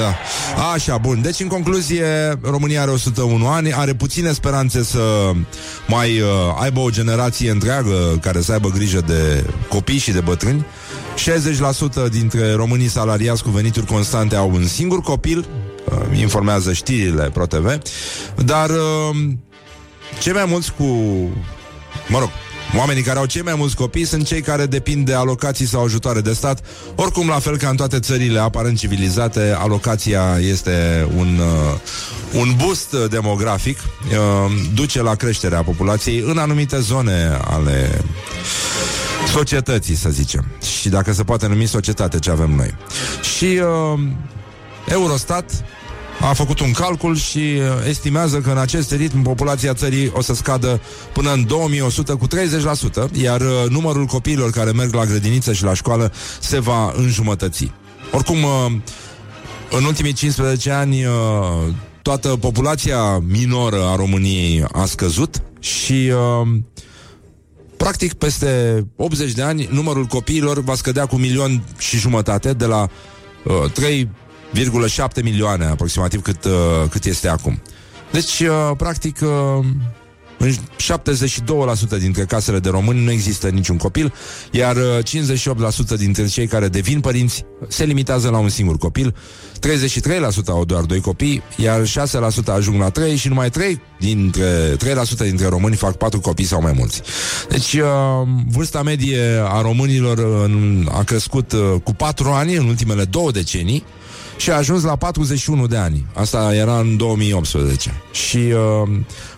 Da. 0.00 0.14
Așa, 0.72 0.98
bun. 0.98 1.22
Deci, 1.22 1.40
în 1.40 1.46
concluzie, 1.46 2.38
România 2.42 2.80
are 2.82 2.90
101 2.90 3.46
ani, 3.46 3.72
are 3.72 3.94
puține 3.94 4.32
speranțe 4.32 4.82
să 4.82 5.30
mai 5.86 6.20
uh, 6.20 6.28
aibă 6.60 6.80
o 6.80 6.90
generație 6.90 7.50
întreagă 7.50 8.18
care 8.20 8.40
să 8.40 8.52
aibă 8.52 8.68
grijă 8.68 9.00
de 9.00 9.44
copii 9.68 9.98
și 9.98 10.10
de 10.10 10.20
bătrâni. 10.20 10.66
60% 12.06 12.10
dintre 12.10 12.52
românii 12.52 12.88
salariați 12.88 13.42
cu 13.42 13.50
venituri 13.50 13.86
constante 13.86 14.36
au 14.36 14.50
un 14.50 14.66
singur 14.66 15.00
copil, 15.00 15.38
uh, 15.84 16.18
informează 16.18 16.72
știrile 16.72 17.30
ProTV, 17.32 17.78
dar 18.44 18.70
uh, 18.70 19.16
cei 20.20 20.32
mai 20.32 20.44
mulți 20.48 20.72
cu... 20.72 20.84
Mă 22.08 22.18
rog, 22.18 22.30
Oamenii 22.76 23.02
care 23.02 23.18
au 23.18 23.26
cei 23.26 23.42
mai 23.42 23.54
mulți 23.56 23.76
copii 23.76 24.04
sunt 24.04 24.26
cei 24.26 24.40
care 24.40 24.66
depind 24.66 25.06
de 25.06 25.14
alocații 25.14 25.66
sau 25.66 25.84
ajutoare 25.84 26.20
de 26.20 26.32
stat. 26.32 26.60
Oricum, 26.94 27.28
la 27.28 27.38
fel 27.38 27.56
ca 27.56 27.68
în 27.68 27.76
toate 27.76 27.98
țările 27.98 28.38
aparent 28.38 28.78
civilizate, 28.78 29.54
alocația 29.58 30.38
este 30.40 31.08
un, 31.16 31.38
uh, 31.38 32.40
un 32.40 32.54
boost 32.56 32.96
demografic, 33.10 33.78
uh, 33.78 34.52
duce 34.74 35.02
la 35.02 35.14
creșterea 35.14 35.62
populației 35.62 36.24
în 36.26 36.38
anumite 36.38 36.80
zone 36.80 37.38
ale 37.44 38.02
societății, 39.32 39.94
să 39.94 40.08
zicem. 40.08 40.44
Și 40.80 40.88
dacă 40.88 41.12
se 41.12 41.22
poate 41.22 41.46
numi 41.46 41.66
societate 41.66 42.18
ce 42.18 42.30
avem 42.30 42.50
noi. 42.50 42.74
Și 43.36 43.44
uh, 43.44 44.00
Eurostat 44.88 45.64
a 46.20 46.32
făcut 46.32 46.60
un 46.60 46.72
calcul 46.72 47.16
și 47.16 47.38
uh, 47.38 47.88
estimează 47.88 48.38
că 48.38 48.50
în 48.50 48.58
acest 48.58 48.92
ritm 48.92 49.22
populația 49.22 49.74
țării 49.74 50.10
o 50.14 50.22
să 50.22 50.34
scadă 50.34 50.80
până 51.12 51.32
în 51.32 51.46
2100 51.46 52.12
cu 52.12 52.26
30%, 52.26 52.30
iar 53.12 53.40
uh, 53.40 53.48
numărul 53.68 54.04
copiilor 54.04 54.50
care 54.50 54.70
merg 54.70 54.94
la 54.94 55.04
grădiniță 55.04 55.52
și 55.52 55.64
la 55.64 55.74
școală 55.74 56.12
se 56.40 56.58
va 56.58 56.92
înjumătăți. 56.96 57.72
Oricum, 58.12 58.42
uh, 58.42 58.72
în 59.70 59.84
ultimii 59.84 60.12
15 60.12 60.70
ani 60.70 61.04
toată 62.02 62.28
populația 62.28 63.18
minoră 63.18 63.84
a 63.84 63.96
României 63.96 64.64
a 64.72 64.84
scăzut 64.84 65.42
și 65.60 66.12
practic 67.76 68.12
peste 68.12 68.84
80 68.96 69.32
de 69.32 69.42
ani 69.42 69.68
numărul 69.70 70.04
copiilor 70.04 70.60
va 70.60 70.74
scădea 70.74 71.06
cu 71.06 71.16
milion 71.16 71.62
și 71.78 71.98
jumătate 71.98 72.52
de 72.52 72.66
la 72.66 72.88
3 73.72 74.08
1,7 74.54 75.22
milioane 75.22 75.64
aproximativ 75.64 76.22
cât, 76.22 76.44
uh, 76.44 76.52
cât 76.90 77.04
este 77.04 77.28
acum. 77.28 77.60
Deci, 78.10 78.40
uh, 78.40 78.76
practic, 78.76 79.18
uh, 79.22 79.64
în 80.38 80.52
72% 80.76 81.98
dintre 81.98 82.24
casele 82.24 82.58
de 82.58 82.68
români 82.68 83.04
nu 83.04 83.10
există 83.10 83.48
niciun 83.48 83.76
copil, 83.76 84.14
iar 84.50 84.76
58% 85.02 85.96
dintre 85.96 86.26
cei 86.26 86.46
care 86.46 86.68
devin 86.68 87.00
părinți 87.00 87.44
se 87.68 87.84
limitează 87.84 88.28
la 88.28 88.38
un 88.38 88.48
singur 88.48 88.78
copil, 88.78 89.14
33% 89.58 90.50
au 90.50 90.64
doar 90.64 90.82
doi 90.82 91.00
copii, 91.00 91.42
iar 91.56 91.86
6% 91.86 92.52
ajung 92.52 92.80
la 92.80 92.90
3 92.90 93.16
și 93.16 93.28
numai 93.28 93.50
3 93.50 93.80
dintre 93.98 94.76
3% 94.76 94.78
dintre 95.18 95.46
români 95.46 95.76
fac 95.76 95.96
4 95.96 96.20
copii 96.20 96.44
sau 96.44 96.60
mai 96.60 96.72
mulți. 96.76 97.02
Deci 97.48 97.76
vârsta 98.50 98.82
medie 98.82 99.42
a 99.48 99.60
românilor 99.60 100.50
a 100.90 101.02
crescut 101.02 101.54
cu 101.82 101.94
4 101.94 102.28
ani 102.28 102.56
în 102.56 102.66
ultimele 102.66 103.04
două 103.04 103.30
decenii, 103.30 103.84
și 104.40 104.50
a 104.50 104.56
ajuns 104.56 104.82
la 104.82 104.96
41 104.96 105.66
de 105.66 105.76
ani. 105.76 106.06
Asta 106.14 106.54
era 106.54 106.78
în 106.78 106.96
2018. 106.96 108.02
Și 108.12 108.36
uh, 108.36 108.88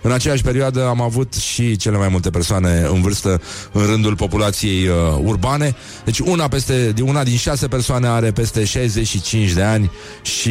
în 0.03 0.13
aceeași 0.13 0.43
perioadă 0.43 0.87
am 0.87 1.01
avut 1.01 1.35
și 1.35 1.77
cele 1.77 1.97
mai 1.97 2.09
multe 2.09 2.31
persoane 2.31 2.87
în 2.93 3.01
vârstă 3.01 3.41
în 3.73 3.87
rândul 3.87 4.17
populației 4.17 4.87
uh, 4.87 4.95
urbane. 5.25 5.75
Deci 6.05 6.19
una, 6.19 6.49
peste, 6.49 6.95
una 7.05 7.25
din 7.25 7.37
șase 7.37 7.69
persoane 7.69 8.07
are 8.07 8.31
peste 8.31 8.65
65 8.65 9.51
de 9.51 9.63
ani 9.63 9.91
și 10.23 10.49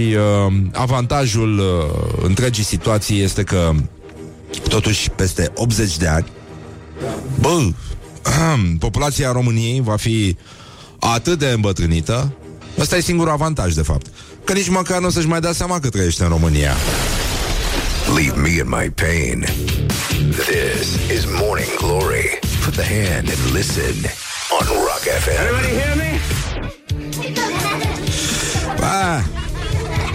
uh, 0.47 0.53
avantajul 0.73 1.59
uh, 1.59 2.23
întregii 2.23 2.63
situații 2.63 3.21
este 3.21 3.43
că 3.43 3.71
totuși 4.67 5.09
peste 5.09 5.51
80 5.55 5.97
de 5.97 6.07
ani 6.07 6.25
bă, 7.39 7.69
populația 8.79 9.31
României 9.31 9.81
va 9.81 9.95
fi 9.95 10.37
atât 10.99 11.39
de 11.39 11.47
îmbătrânită 11.47 12.33
Ăsta 12.79 12.95
e 12.95 13.01
singurul 13.01 13.31
avantaj, 13.31 13.73
de 13.73 13.81
fapt. 13.81 14.05
Că 14.51 14.57
nici 14.57 14.69
măcar 14.69 14.99
nu 14.99 15.07
o 15.07 15.09
să-și 15.09 15.27
mai 15.27 15.39
dea 15.39 15.51
seama 15.51 15.79
că 15.79 15.89
trăiește 15.89 16.23
în 16.23 16.29
România. 16.29 16.75
Leave 18.15 18.39
me 18.39 18.49
in 18.49 18.67
my 18.67 18.89
pain. 18.89 19.45
This 20.29 20.87
is 21.15 21.25
Morning 21.25 21.75
Glory. 21.77 22.39
Put 22.63 22.73
the 22.73 22.83
hand 22.83 23.29
and 23.29 23.53
listen 23.53 23.95
on 24.59 24.67
Rock 24.67 25.03
FM. 25.23 25.29
Everybody 25.29 25.73
hear 25.81 25.95
me? 25.95 26.19
Ah, 28.79 29.23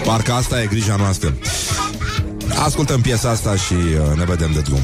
parcă 0.04 0.32
asta 0.32 0.62
e 0.62 0.66
grija 0.66 0.96
noastră. 0.96 1.36
Ascultăm 2.64 3.00
piesa 3.00 3.30
asta 3.30 3.56
și 3.56 3.72
uh, 3.72 4.16
ne 4.16 4.24
vedem 4.24 4.50
de 4.52 4.60
drum. 4.60 4.80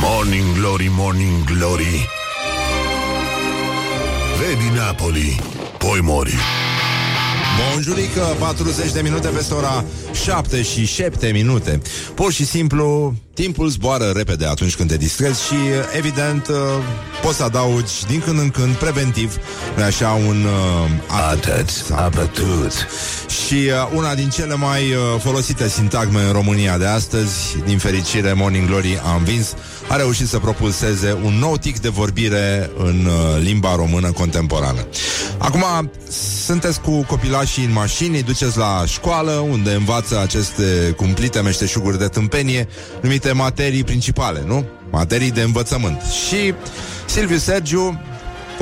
Morning 0.00 0.58
Glory, 0.58 0.90
Morning 0.90 1.44
Glory 1.44 2.08
Vedi 4.38 4.76
Napoli, 4.76 5.40
poi 5.78 6.00
mori 6.00 6.34
Bonjurică, 7.58 8.36
40 8.38 8.92
de 8.92 9.00
minute 9.00 9.28
peste 9.28 9.54
ora 9.54 9.84
7 10.24 10.62
și 10.62 10.86
7 10.86 11.30
minute. 11.32 11.80
Pur 12.14 12.32
și 12.32 12.44
simplu, 12.44 13.14
timpul 13.34 13.68
zboară 13.68 14.12
repede 14.16 14.46
atunci 14.46 14.76
când 14.76 14.88
te 14.90 14.96
distrezi 14.96 15.46
și, 15.46 15.54
evident, 15.96 16.48
uh, 16.48 16.56
poți 17.22 17.36
să 17.36 17.42
adaugi 17.42 18.06
din 18.08 18.20
când 18.20 18.38
în 18.38 18.50
când, 18.50 18.74
preventiv, 18.74 19.36
nu 19.76 19.82
așa, 19.82 20.10
un 20.10 20.44
uh, 20.44 20.90
Atât 21.30 21.68
a 21.90 22.08
bătut. 22.14 22.72
și 23.46 23.54
uh, 23.54 23.90
una 23.94 24.14
din 24.14 24.28
cele 24.28 24.54
mai 24.54 24.82
uh, 24.82 25.20
folosite 25.20 25.68
sintagme 25.68 26.20
în 26.22 26.32
România 26.32 26.78
de 26.78 26.86
astăzi, 26.86 27.56
din 27.64 27.78
fericire, 27.78 28.32
Morning 28.32 28.66
Glory 28.68 29.00
a 29.04 29.14
învins, 29.14 29.54
a 29.88 29.96
reușit 29.96 30.28
să 30.28 30.38
propulseze 30.38 31.18
un 31.24 31.34
nou 31.38 31.56
tic 31.56 31.80
de 31.80 31.88
vorbire 31.88 32.70
în 32.78 33.06
uh, 33.06 33.42
limba 33.42 33.74
română 33.74 34.12
contemporană. 34.12 34.86
Acum, 35.38 35.90
sunteți 36.44 36.80
cu 36.80 37.04
copilașii 37.04 37.64
în 37.64 37.72
mașini, 37.72 38.16
îi 38.16 38.22
duceți 38.22 38.58
la 38.58 38.84
școală, 38.86 39.32
unde 39.32 39.72
învață 39.72 40.20
aceste 40.20 40.94
cumplite 40.96 41.40
meșteșuguri 41.40 41.98
de 41.98 42.06
tâmpenie, 42.06 42.68
numite 43.00 43.32
materii 43.32 43.84
principale, 43.84 44.42
nu? 44.46 44.64
Materii 44.90 45.30
de 45.30 45.42
învățământ. 45.42 46.00
Și 46.00 46.54
Silviu 47.06 47.36
Sergiu, 47.36 48.00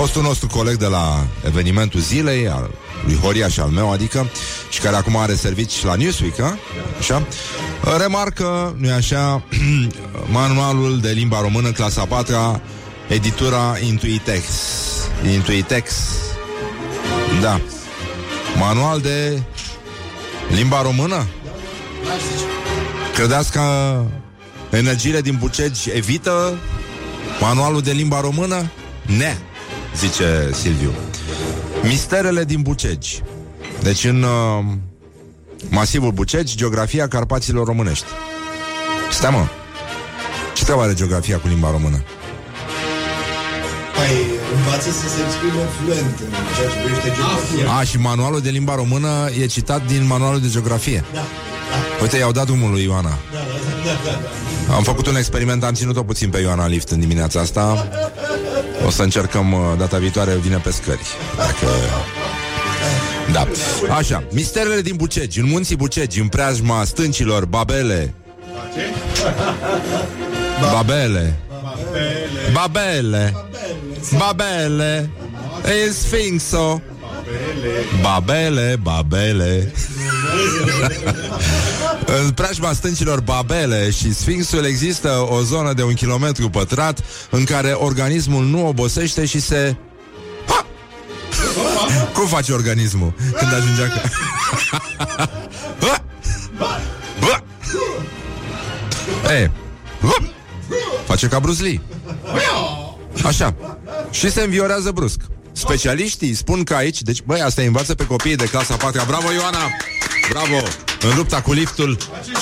fostul 0.01 0.23
nostru 0.23 0.47
coleg 0.47 0.77
de 0.77 0.87
la 0.87 1.27
evenimentul 1.47 2.01
zilei, 2.01 2.49
al 2.49 2.71
lui 3.05 3.17
Horia 3.17 3.49
și 3.49 3.61
al 3.61 3.69
meu, 3.69 3.93
adică, 3.93 4.31
și 4.71 4.81
care 4.81 4.97
acum 4.97 5.17
are 5.17 5.35
servici 5.35 5.83
la 5.85 5.95
Newsweek, 5.95 6.41
a? 6.41 6.59
așa, 6.99 7.27
remarcă, 7.99 8.77
nu 8.79 8.93
așa, 8.93 9.43
manualul 10.41 11.01
de 11.01 11.11
limba 11.11 11.41
română, 11.41 11.71
clasa 11.71 12.05
4 12.05 12.61
editura 13.09 13.77
Intuitex. 13.87 14.45
Intuitex. 15.33 15.93
Da. 17.41 17.61
Manual 18.59 19.01
de 19.01 19.43
limba 20.55 20.83
română? 20.83 21.27
Credeți 23.15 23.53
că 23.53 23.61
energiile 24.71 25.21
din 25.21 25.37
Bucegi 25.41 25.91
evită 25.95 26.59
manualul 27.41 27.81
de 27.81 27.93
limba 27.93 28.21
română? 28.21 28.71
Ne, 29.19 29.37
zice 29.97 30.51
Silviu. 30.53 30.93
Misterele 31.83 32.45
din 32.45 32.63
Bucegi. 32.63 33.23
Deci 33.83 34.05
în 34.05 34.23
uh, 34.23 34.65
masivul 35.69 36.13
Bucegi, 36.13 36.57
geografia 36.57 37.09
Carpaților 37.09 37.67
românești. 37.67 38.05
Stai 39.11 39.31
mă. 39.31 39.47
Ce 40.55 40.65
treabă 40.65 40.83
are 40.83 40.95
geografia 40.95 41.39
cu 41.39 41.49
limba 41.49 41.71
română? 41.71 42.03
Păi, 43.97 44.17
învață 44.57 44.91
să 44.91 45.09
se 45.09 45.21
exprimă 45.27 45.63
fluent 45.81 46.19
în 46.21 46.31
ceea 46.57 46.69
ce 46.69 46.77
privește 46.85 47.13
geografia. 47.17 47.79
A, 47.79 47.85
și 47.85 47.99
manualul 47.99 48.41
de 48.41 48.51
limba 48.51 48.75
română 48.75 49.29
e 49.41 49.47
citat 49.47 49.87
din 49.87 50.07
manualul 50.07 50.41
de 50.41 50.49
geografie. 50.49 51.05
Da. 51.13 51.21
Uite, 52.03 52.17
i-au 52.17 52.33
dat 52.33 52.47
drumul 52.47 52.71
lui 52.71 52.83
Ioana. 52.83 53.19
Am 54.77 54.83
făcut 54.83 55.07
un 55.07 55.17
experiment, 55.17 55.65
am 55.65 55.75
ținut-o 55.75 56.03
puțin 56.03 56.31
pe 56.31 56.39
Ioana 56.39 56.67
Lift 56.67 56.89
în 56.91 57.01
dimineața 57.01 57.41
asta. 57.41 57.89
O 58.87 58.91
să 58.91 59.03
încercăm 59.03 59.53
uh, 59.53 59.61
data 59.79 59.99
viitoare, 59.99 60.37
vine 60.37 60.57
pe 60.57 60.71
scări. 60.71 61.07
Dacă... 61.37 61.67
Da. 63.33 63.47
Așa, 63.95 64.25
misterele 64.33 64.81
din 64.81 64.97
Bucegi, 64.97 65.41
în 65.41 65.49
munții 65.49 65.77
Bucegi, 65.77 66.21
în 66.21 66.29
preajma 66.29 66.85
stâncilor, 66.85 67.45
Babele. 67.45 68.15
Babele. 70.73 71.37
Babele. 72.53 73.35
Babele. 74.19 75.11
E 75.87 75.91
Sfinxo. 75.91 76.83
Babele, 78.03 78.77
Babele. 78.83 79.73
În 82.23 82.31
preajma 82.31 82.73
stâncilor 82.73 83.21
Babele 83.21 83.91
și 83.91 84.15
Sfinxul 84.15 84.65
există 84.65 85.27
o 85.29 85.43
zonă 85.43 85.73
de 85.73 85.83
un 85.83 85.95
kilometru 85.95 86.51
pătrat 86.51 87.05
în 87.31 87.45
care 87.45 87.71
organismul 87.71 88.45
nu 88.45 88.67
obosește 88.67 89.25
și 89.25 89.41
se... 89.41 89.77
Ha! 90.47 90.67
Cum 92.15 92.27
face 92.27 92.53
organismul 92.53 93.15
când 93.39 93.53
ajunge 93.53 93.83
acolo? 93.83 94.03
Ha! 95.81 96.03
Ha! 97.21 97.43
E, 99.33 99.51
ha! 100.01 100.31
face 101.07 101.29
ca 101.29 101.39
Bruce 101.39 101.63
Lee. 101.63 101.81
Așa. 103.25 103.55
Și 104.11 104.31
se 104.31 104.43
înviorează 104.43 104.91
brusc. 104.91 105.21
Specialiștii 105.61 106.35
spun 106.35 106.65
că 106.65 106.75
aici, 106.75 107.03
deci 107.03 107.23
băi, 107.23 107.41
asta 107.41 107.61
îi 107.61 107.67
învață 107.67 107.95
pe 107.95 108.07
copiii 108.07 108.37
de 108.37 108.45
clasa 108.45 108.77
4 108.77 109.03
Bravo, 109.07 109.33
Ioana! 109.33 109.71
Bravo! 110.31 110.67
În 111.01 111.17
lupta 111.17 111.41
cu 111.43 111.53
liftul 111.53 111.97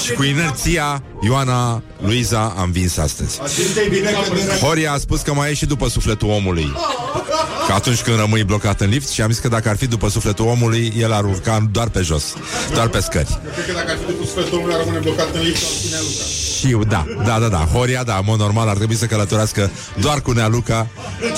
și 0.04 0.12
cu 0.12 0.22
inerția, 0.22 1.02
Ioana 1.20 1.82
Luiza 2.00 2.54
a 2.56 2.62
învins 2.62 2.96
astăzi. 2.96 3.40
Simte-i 3.46 3.88
bine 3.88 4.10
că 4.10 4.34
de 4.34 4.58
Horia 4.60 4.92
a 4.92 4.98
spus 4.98 5.20
că 5.20 5.34
mai 5.34 5.50
e 5.50 5.54
și 5.54 5.66
după 5.66 5.88
sufletul 5.88 6.28
omului. 6.28 6.72
Că 7.66 7.72
atunci 7.72 8.00
când 8.00 8.18
rămâi 8.18 8.44
blocat 8.44 8.80
în 8.80 8.88
lift 8.88 9.08
și 9.08 9.22
am 9.22 9.30
zis 9.30 9.38
că 9.38 9.48
dacă 9.48 9.68
ar 9.68 9.76
fi 9.76 9.86
după 9.86 10.08
sufletul 10.08 10.46
omului, 10.46 10.92
el 10.98 11.12
ar 11.12 11.24
urca 11.24 11.68
doar 11.70 11.88
pe 11.88 12.00
jos, 12.00 12.34
doar 12.74 12.88
pe 12.88 13.00
scări. 13.00 13.38
Cred 13.54 13.66
că 13.66 13.72
dacă 13.72 13.90
ar 13.90 13.98
fi 14.06 14.12
cu 14.14 14.24
sfârșitul 14.24 14.58
omului, 14.58 14.74
ar 14.74 14.80
rămâne 14.80 14.98
blocat 14.98 15.34
în 15.34 15.42
lift, 15.42 15.62
ar 15.62 15.70
spune 15.70 15.96
Luca. 16.00 16.24
Și 16.58 16.88
da, 16.88 17.04
da, 17.24 17.38
da, 17.38 17.48
da, 17.48 17.68
Horia, 17.72 18.04
da, 18.04 18.16
în 18.16 18.24
mod 18.26 18.38
normal 18.38 18.68
ar 18.68 18.76
trebui 18.76 18.94
să 18.94 19.06
călătorească 19.06 19.70
doar 20.00 20.20
cu 20.20 20.30
Nealuca 20.30 20.86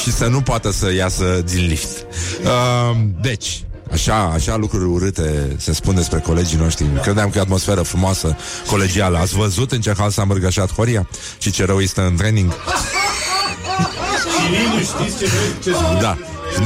și 0.03 0.12
să 0.12 0.27
nu 0.27 0.40
poată 0.40 0.71
să 0.71 0.93
iasă 0.93 1.43
din 1.45 1.66
lift. 1.66 2.07
Uh, 2.43 2.97
deci, 3.21 3.64
Așa, 3.92 4.31
așa 4.35 4.57
lucruri 4.57 4.85
urâte 4.85 5.57
se 5.59 5.72
spun 5.72 5.94
despre 5.94 6.18
colegii 6.18 6.59
noștri. 6.59 6.87
Credeam 7.03 7.31
că 7.31 7.38
e 7.38 7.40
atmosferă 7.40 7.83
frumoasă, 7.83 8.37
colegială. 8.66 9.18
Ați 9.18 9.35
văzut 9.35 9.72
în 9.72 9.81
ce 9.81 9.94
hal 9.98 10.11
s-a 10.11 10.24
mărgășat 10.24 10.72
Horia? 10.74 11.09
Și 11.38 11.50
ce 11.50 11.64
rău 11.64 11.81
este 11.81 12.00
în 12.00 12.16
training? 12.16 12.53
Și 12.53 14.50
nici 14.50 14.72
nu 14.74 15.05
știți 15.05 15.18
ce, 15.18 15.31
ce 15.62 15.72
spune. 15.72 16.00
Da. 16.00 16.16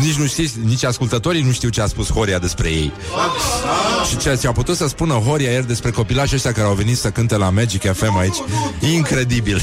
Nici 0.00 0.14
nu 0.14 0.26
știți, 0.26 0.54
nici 0.64 0.84
ascultătorii 0.84 1.42
nu 1.42 1.52
știu 1.52 1.68
ce 1.68 1.80
a 1.80 1.86
spus 1.86 2.10
Horia 2.10 2.38
despre 2.38 2.68
ei. 2.68 2.92
Și 4.08 4.16
ceea 4.16 4.36
ce 4.36 4.46
a 4.46 4.52
putut 4.52 4.76
să 4.76 4.86
spună 4.88 5.12
Horia 5.12 5.50
ieri 5.50 5.66
despre 5.66 5.90
copilașii 5.90 6.36
ăștia 6.36 6.52
care 6.52 6.66
au 6.66 6.74
venit 6.74 6.98
să 6.98 7.10
cânte 7.10 7.36
la 7.36 7.50
Magic 7.50 7.92
FM 7.92 8.16
aici. 8.16 8.36
Incredibil. 8.92 9.62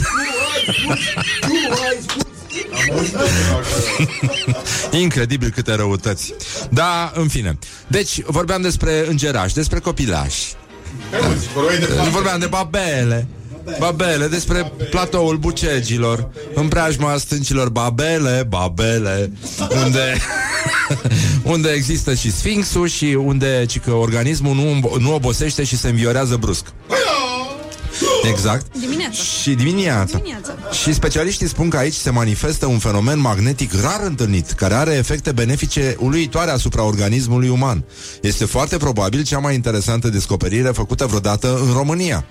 Incredibil 5.02 5.50
câte 5.50 5.74
răutăți. 5.74 6.34
Da, 6.70 7.12
în 7.16 7.28
fine. 7.28 7.58
Deci, 7.88 8.22
vorbeam 8.26 8.62
despre 8.62 9.06
îngerași, 9.08 9.54
despre 9.54 9.80
copilași. 9.80 10.54
Vorbeam 12.12 12.40
de 12.40 12.46
babele. 12.46 13.28
Babele, 13.80 14.28
despre 14.28 14.72
platoul 14.90 15.38
bucegilor 15.38 16.30
În 16.54 16.68
preajma 16.68 17.18
stâncilor 17.18 17.70
Babele, 17.70 18.46
Babele 18.50 19.32
Unde 19.84 20.18
Unde 21.54 21.70
există 21.70 22.14
și 22.14 22.32
sfinxul 22.32 22.88
Și 22.88 23.06
unde 23.06 23.66
ci 23.68 23.80
că 23.80 23.92
organismul 23.92 24.56
nu, 24.56 24.98
nu 25.00 25.14
obosește 25.14 25.64
Și 25.64 25.78
se 25.78 25.90
înviorează 25.90 26.36
brusc 26.36 26.66
Exact 28.24 28.78
Dimineața. 28.80 29.14
Și 29.42 29.54
dimineața. 29.54 30.18
Dimineața. 30.18 30.54
Și 30.72 30.94
specialiștii 30.94 31.48
spun 31.48 31.70
că 31.70 31.78
aici 31.78 31.94
se 31.94 32.10
manifestă 32.10 32.66
un 32.66 32.80
fenomen 32.80 33.20
magnetic 33.20 33.74
rar 33.82 34.02
întâlnit, 34.06 34.52
care 34.52 34.74
are 34.74 34.94
efecte 34.94 35.32
benefice 35.32 35.96
uluitoare 36.00 36.52
asupra 36.52 36.84
organismului 36.84 37.50
uman. 37.50 37.84
Este 38.22 38.46
foarte 38.46 38.78
probabil 38.78 39.24
cea 39.24 39.40
mai 39.40 39.54
interesantă 39.54 40.08
descoperire 40.08 40.70
făcută 40.70 41.06
vreodată 41.06 41.60
în 41.66 41.74
România. 41.74 42.26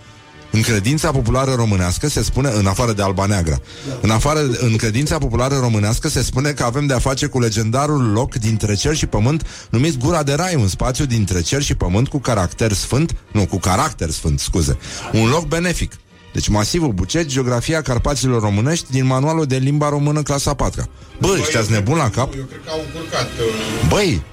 În 0.52 0.60
credința 0.62 1.10
populară 1.10 1.54
românească 1.54 2.08
se 2.08 2.22
spune, 2.22 2.48
în 2.48 2.66
afară 2.66 2.92
de 2.92 3.02
Alba 3.02 3.26
Neagră, 3.26 3.60
în, 4.00 4.10
afară, 4.10 4.40
în 4.60 4.76
credința 4.76 5.18
populară 5.18 5.58
românească 5.58 6.08
se 6.08 6.22
spune 6.22 6.50
că 6.50 6.62
avem 6.62 6.86
de-a 6.86 6.98
face 6.98 7.26
cu 7.26 7.40
legendarul 7.40 8.10
loc 8.12 8.34
dintre 8.34 8.74
cer 8.74 8.94
și 8.96 9.06
pământ 9.06 9.46
numit 9.70 9.98
Gura 9.98 10.22
de 10.22 10.34
Rai, 10.34 10.54
un 10.54 10.68
spațiu 10.68 11.04
dintre 11.04 11.40
cer 11.40 11.62
și 11.62 11.74
pământ 11.74 12.08
cu 12.08 12.18
caracter 12.18 12.72
sfânt, 12.72 13.16
nu, 13.32 13.46
cu 13.46 13.58
caracter 13.58 14.10
sfânt, 14.10 14.40
scuze, 14.40 14.78
un 15.12 15.28
loc 15.28 15.46
benefic. 15.46 15.92
Deci 16.32 16.48
masivul 16.48 16.92
Bucegi, 16.92 17.34
geografia 17.34 17.82
Carpaților 17.82 18.40
românești 18.42 18.90
din 18.90 19.06
manualul 19.06 19.44
de 19.46 19.56
limba 19.56 19.88
română 19.88 20.22
clasa 20.22 20.54
4 20.54 20.88
Bă, 21.20 21.36
ăștia 21.40 21.60
nebun 21.68 21.96
la 21.96 22.10
cap? 22.10 22.34
Eu 22.36 22.42
cred 22.42 22.60
că 22.64 22.70
au 22.70 22.80
încurcat. 22.86 23.22
uh, 23.22 23.88
Băi, 23.88 24.08
Asta 24.08 24.16
învață. 24.16 24.24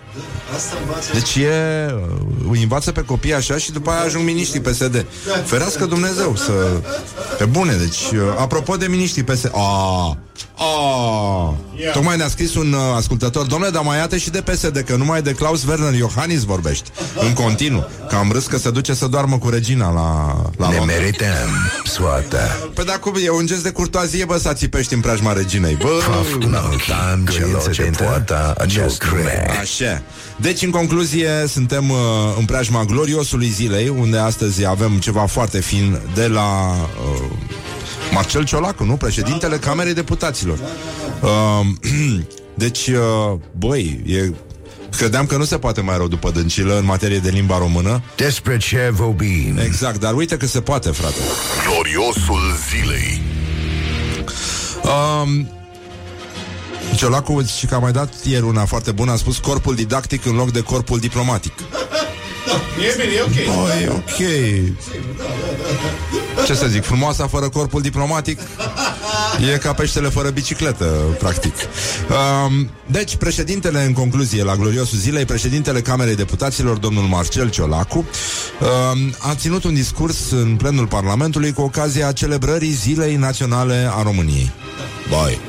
Deci 1.14 1.36
e, 1.36 1.86
îi 2.52 2.62
învață 2.62 2.92
pe 2.92 3.02
copii 3.02 3.34
așa 3.34 3.58
și 3.58 3.72
după 3.72 3.90
aia 3.90 4.02
ajung 4.02 4.24
miniștrii 4.26 4.62
PSD. 4.62 5.06
Ferească 5.46 5.86
Dumnezeu 5.86 6.36
să... 6.36 6.82
Pe 7.38 7.46
bune, 7.46 7.74
deci, 7.74 8.04
apropo 8.38 8.76
de 8.76 8.88
miniștrii 8.88 9.24
PSD... 9.24 9.52
A, 9.54 10.18
Oh. 10.58 11.54
Ia. 11.82 11.92
Tocmai 11.92 12.18
ne-a 12.18 12.28
scris 12.28 12.56
un 12.56 12.74
uh, 12.74 12.80
ascultător 12.96 13.46
Domnule, 13.46 13.72
dar 13.72 13.84
mai 13.84 13.98
iată 13.98 14.18
și 14.18 14.30
de 14.30 14.42
PSD 14.42 14.78
Că 14.78 14.96
numai 14.96 15.22
de 15.22 15.32
Klaus 15.32 15.64
Werner 15.64 15.94
Iohannis 15.94 16.44
vorbești 16.44 16.90
În 17.20 17.34
continuu 17.34 17.88
Că 18.10 18.16
am 18.16 18.32
râs 18.32 18.46
că 18.46 18.58
se 18.58 18.72
duce 18.72 18.94
să 18.94 19.08
doarmă 19.08 19.38
cu 19.38 19.50
regina 19.50 19.92
la, 19.92 20.42
la 20.58 20.70
Ne 20.70 20.76
Londra 20.76 20.96
merităm 20.96 21.50
soarta. 21.84 22.70
Păi 22.74 22.86
dar 22.86 23.00
cum 23.00 23.14
e 23.24 23.30
un 23.30 23.46
gest 23.46 23.64
de 23.64 23.70
curtoazie 23.72 24.26
Bă, 24.26 24.38
să 24.38 24.54
țipești 24.54 24.94
în 24.94 25.00
preajma 25.00 25.34
reginei 25.34 25.76
Bă, 25.76 26.00
Căutăm 26.06 27.26
celor 27.32 27.70
ce 27.70 27.92
poartă 27.98 28.54
acest 28.58 29.04
nume. 29.04 29.46
Așa. 29.60 30.02
Deci, 30.38 30.62
în 30.62 30.70
concluzie, 30.70 31.30
suntem 31.48 31.90
uh, 31.90 31.98
în 32.38 32.46
preajma 32.46 32.84
gloriosului 32.84 33.48
zilei, 33.48 33.90
unde 33.90 34.18
astăzi 34.18 34.66
avem 34.66 34.98
ceva 35.00 35.26
foarte 35.26 35.60
fin 35.60 36.00
de 36.14 36.28
la 36.28 36.72
uh, 36.72 37.32
Marcel 38.14 38.46
Ciolacu, 38.46 38.84
nu? 38.84 38.96
Președintele 38.96 39.58
Camerei 39.58 39.94
Deputaților. 39.94 40.60
Uh, 41.22 41.66
deci, 42.64 42.88
uh, 42.88 43.40
băi, 43.58 44.02
e... 44.06 44.34
Credeam 44.98 45.26
că 45.26 45.38
nu 45.38 45.44
se 45.44 45.58
poate 45.58 45.82
mai 45.82 45.98
rău 45.98 46.08
după 46.08 46.30
dâncilă 46.30 46.78
în 46.78 46.86
materie 46.86 47.18
de 47.18 47.30
limba 47.30 47.58
română. 47.58 48.02
Despre 48.16 48.58
ce 48.58 48.90
vorbim? 48.92 49.58
Exact, 49.58 50.00
dar 50.00 50.14
uite 50.14 50.38
că 50.38 50.46
se 50.46 50.62
poate, 50.62 50.90
frate. 50.90 51.16
Gloriosul 51.70 52.42
zilei. 52.70 53.22
Um, 54.84 55.50
Ciolacu 56.96 57.44
și 57.58 57.66
că 57.66 57.76
a 57.76 57.80
mai 57.80 57.92
dat 57.92 58.14
ieri 58.24 58.46
una 58.46 58.66
foarte 58.66 58.92
bună, 58.92 59.12
a 59.12 59.16
spus 59.16 59.38
corpul 59.38 59.76
didactic 59.76 60.26
în 60.26 60.36
loc 60.36 60.52
de 60.52 60.62
corpul 60.62 61.00
diplomatic. 61.00 61.54
E 62.80 62.96
bine, 63.02 63.14
e 63.14 63.22
ok. 63.22 63.56
Băi, 63.56 63.88
ok. 63.90 64.18
Ce 66.46 66.54
să 66.54 66.68
zic, 66.68 66.84
frumoasa 66.84 67.28
fără 67.28 67.50
corpul 67.50 67.82
diplomatic 67.82 68.40
E 69.54 69.58
ca 69.58 69.74
peștele 69.74 70.10
fără 70.10 70.30
bicicletă, 70.30 70.86
practic 71.20 71.54
um, 71.56 72.70
Deci, 72.86 73.16
președintele, 73.16 73.84
în 73.84 73.94
concluzie, 73.94 74.44
la 74.44 74.56
gloriosul 74.56 74.98
zilei 74.98 75.26
Președintele 75.26 75.82
Camerei 75.82 76.16
Deputaților, 76.16 76.78
domnul 76.78 77.04
Marcel 77.04 77.50
Ciolacu 77.50 77.98
um, 77.98 79.16
A 79.20 79.36
ținut 79.36 79.64
un 79.64 79.74
discurs 79.74 80.32
în 80.32 80.56
plenul 80.56 80.88
Parlamentului 80.88 81.54
Cu 81.54 81.62
ocazia 81.62 82.12
celebrării 82.12 82.72
Zilei 82.72 83.16
Naționale 83.16 83.90
a 83.92 84.02
României 84.02 84.52
Băi, 85.10 85.40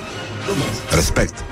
respect 0.90 1.44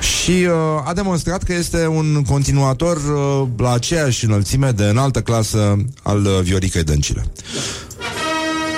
și 0.00 0.30
uh, 0.30 0.52
a 0.84 0.92
demonstrat 0.94 1.42
că 1.42 1.52
este 1.52 1.86
un 1.86 2.22
continuator 2.22 2.96
uh, 2.96 3.48
la 3.56 3.72
aceeași 3.72 4.24
înălțime 4.24 4.70
de 4.70 4.84
înaltă 4.84 5.22
clasă 5.22 5.76
al 6.02 6.24
uh, 6.24 6.40
Vioricăi 6.42 6.84
Dăncilă. 6.84 7.32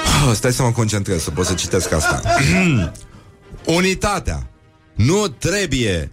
Ah, 0.05 0.35
Stai 0.35 0.53
să 0.53 0.63
mă 0.63 0.71
concentrez, 0.71 1.23
să 1.23 1.31
pot 1.31 1.47
să 1.47 1.55
citesc 1.55 1.93
asta. 1.93 2.23
Unitatea 3.77 4.51
nu 4.95 5.29
trebuie 5.29 6.13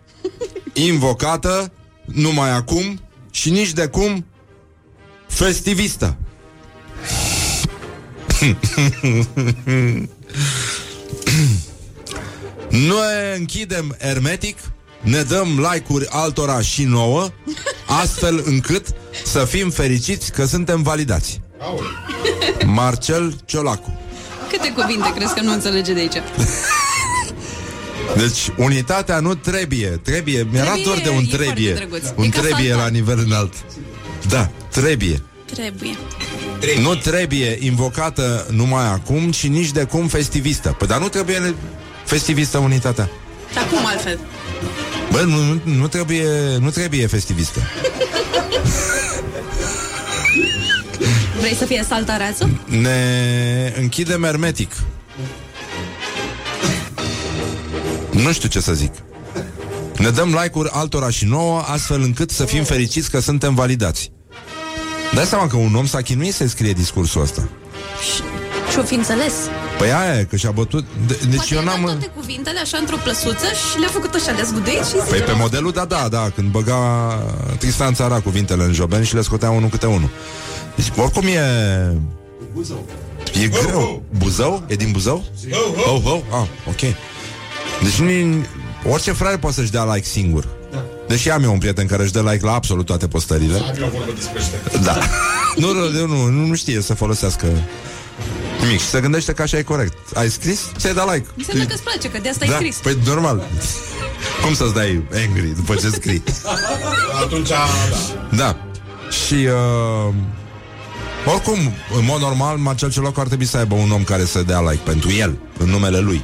invocată 0.74 1.72
numai 2.06 2.52
acum 2.52 3.02
și 3.32 3.50
nici 3.50 3.74
de 3.74 3.88
cum 3.88 4.26
festivistă. 5.28 6.18
Noi 12.70 13.38
închidem 13.38 13.96
ermetic, 14.00 14.58
ne 15.02 15.22
dăm 15.22 15.68
like-uri 15.72 16.06
altora 16.10 16.62
și 16.62 16.84
nouă, 16.84 17.30
astfel 18.02 18.44
încât 18.46 18.86
să 19.26 19.46
fim 19.46 19.70
fericiți 19.70 20.32
că 20.32 20.46
suntem 20.46 20.82
validați. 20.82 21.42
Marcel 22.66 23.36
Ciolacu. 23.46 24.00
Câte 24.52 24.72
cuvinte 24.72 25.14
crezi 25.16 25.34
că 25.34 25.42
nu 25.42 25.52
înțelege 25.52 25.94
de 25.94 26.00
aici? 26.00 26.14
Deci, 28.16 28.52
unitatea 28.58 29.20
nu 29.20 29.36
trebuie, 29.36 29.88
trebuie, 29.88 30.48
mi-era 30.52 30.66
Trebuie, 30.72 30.84
dor 30.94 31.02
de 31.04 31.10
un 31.10 31.24
e 31.24 31.26
foarte 31.28 31.38
trebuie, 31.44 31.74
drăguț. 31.74 32.04
un 32.16 32.24
E 32.24 32.30
ca 32.30 32.40
trebuie 32.42 32.68
salta. 32.70 32.84
la 32.84 32.90
nivel 32.90 33.20
înalt. 33.26 33.54
Da, 34.30 34.50
trebuie. 34.72 35.22
Trebuie. 35.54 35.98
Nu 36.82 36.96
trebuie 36.96 37.58
invocată 37.62 38.46
numai 38.52 38.86
acum, 38.86 39.32
ci 39.32 39.48
nici 39.48 39.72
de 39.72 39.84
cum 39.84 40.08
festivistă. 40.08 40.76
Păi, 40.78 40.88
dar 40.88 41.00
nu 41.00 41.08
trebuie 41.10 41.56
festivistă 42.06 42.58
unitatea. 42.58 43.10
Dar 43.54 43.68
cum 43.68 43.86
altfel? 43.86 44.20
Bă, 45.12 45.22
nu, 45.22 45.44
nu, 45.44 45.60
nu 45.64 45.88
trebuie, 45.88 46.58
nu 46.60 46.70
trebuie 46.70 47.08
festivistă. 47.08 47.60
Vrei 51.40 51.56
să 51.56 51.66
fie 51.66 51.86
saltareață? 51.88 52.50
Ne 52.66 53.74
închidem 53.78 54.24
hermetic. 54.24 54.72
Nu 58.12 58.32
știu 58.32 58.50
ce 58.50 58.60
să 58.60 58.74
zic. 58.74 58.94
Ne 59.98 60.10
dăm 60.10 60.38
like-uri 60.42 60.70
altora 60.72 61.10
și 61.10 61.26
nouă, 61.26 61.62
astfel 61.66 62.02
încât 62.02 62.32
să 62.32 62.46
fim 62.46 62.64
fericiți 62.64 63.10
că 63.10 63.20
suntem 63.20 63.56
validați. 63.56 64.12
Dai 65.14 65.26
seama 65.26 65.48
că 65.48 65.56
un 65.56 65.76
om 65.76 65.86
s-a 65.86 66.02
chinuit 66.02 66.34
să 66.34 66.48
scrie 66.48 66.74
discursul 66.74 67.22
ăsta. 67.22 67.50
Și-o 68.72 68.84
fi 68.84 68.94
înțeles. 68.94 69.34
Păi 69.80 69.92
aia 69.92 70.20
e, 70.20 70.24
că 70.24 70.36
și-a 70.36 70.52
bătut... 70.52 70.86
De, 71.08 71.18
deci 71.30 71.36
Poate 71.36 71.54
eu 71.54 71.60
i-a 71.60 71.66
dat 71.66 71.76
n-am... 71.76 71.84
toate 71.86 72.12
cuvintele 72.16 72.60
așa 72.60 72.78
într-o 72.78 72.96
plăsuță 73.04 73.46
și 73.46 73.80
le-a 73.80 73.88
făcut 73.88 74.14
așa, 74.14 74.32
le-a 74.32 74.44
zgudeit 74.44 74.86
și 74.86 74.96
Păi 75.10 75.20
pe 75.20 75.32
modelul, 75.32 75.72
da, 75.72 75.86
da, 75.86 76.08
da, 76.10 76.32
când 76.36 76.52
băga 76.52 76.80
Tristan 77.60 77.94
Țara 77.94 78.20
cuvintele 78.20 78.64
în 78.64 78.74
joben 78.74 79.04
și 79.04 79.16
le 79.16 79.22
scotea 79.22 79.50
unul 79.50 79.70
câte 79.70 79.86
unul. 79.86 80.10
Deci, 80.76 80.92
oricum 80.98 81.26
e... 81.26 81.40
E 83.44 83.48
greu. 83.48 84.04
Buzău? 84.18 84.64
E 84.68 84.76
din 84.76 84.92
Buzău? 84.92 85.24
Oh, 85.86 86.02
oh. 86.06 86.22
Ah, 86.32 86.48
ok. 86.68 86.80
Deci 87.84 88.00
nu 88.00 88.46
orice 88.92 89.12
frate 89.12 89.38
poate 89.38 89.56
să-și 89.56 89.72
dea 89.72 89.94
like 89.94 90.08
singur. 90.08 90.48
Deși 91.08 91.30
am 91.30 91.44
eu 91.44 91.52
un 91.52 91.58
prieten 91.58 91.88
care 91.88 92.04
își 92.04 92.12
dă 92.12 92.22
like 92.22 92.46
la 92.46 92.54
absolut 92.54 92.86
toate 92.86 93.08
postările. 93.08 93.58
Am 93.58 93.76
eu 93.80 93.92
vorbă 93.94 94.12
despre 94.16 94.40
ăștia. 94.40 94.82
Da. 94.84 94.98
nu, 95.62 95.74
nu, 95.74 96.08
nu, 96.08 96.26
nu, 96.26 96.46
nu 96.46 96.56
știe 96.56 96.82
să 96.82 96.94
folosească 96.94 97.48
nimic 98.62 98.80
și 98.80 98.88
se 98.88 99.00
gândește 99.00 99.34
că 99.34 99.42
așa 99.42 99.58
e 99.58 99.62
corect. 99.62 99.98
Ai 100.18 100.30
scris? 100.30 100.60
Ți-ai 100.78 100.94
dat 100.94 101.14
like. 101.14 101.28
Înseamnă 101.38 101.66
că 101.66 101.74
îți 101.74 101.84
place, 101.84 102.10
că 102.10 102.20
de 102.22 102.30
asta 102.30 102.46
da, 102.46 102.56
ai 102.56 102.60
scris. 102.60 102.78
păi 102.78 102.98
normal. 103.06 103.48
Cum 104.44 104.54
să-ți 104.54 104.74
dai 104.74 105.04
angry 105.28 105.54
după 105.56 105.76
ce 105.76 105.90
scrii? 105.90 106.24
Atunci, 107.24 107.48
da. 107.48 107.66
Da. 108.36 108.58
Și 109.26 109.34
uh, 109.34 110.14
oricum, 111.26 111.58
în 111.98 112.06
mod 112.06 112.22
normal, 112.22 112.58
Marcel 112.58 112.92
Ciolocu 112.92 113.20
ar 113.20 113.28
trebui 113.28 113.46
să 113.46 113.58
aibă 113.58 113.76
un 113.76 113.92
om 113.92 114.04
care 114.04 114.26
să 114.26 114.42
dea 114.42 114.62
like 114.62 114.82
pentru 114.84 115.12
el, 115.12 115.38
în 115.58 115.70
numele 115.70 116.00
lui. 116.00 116.24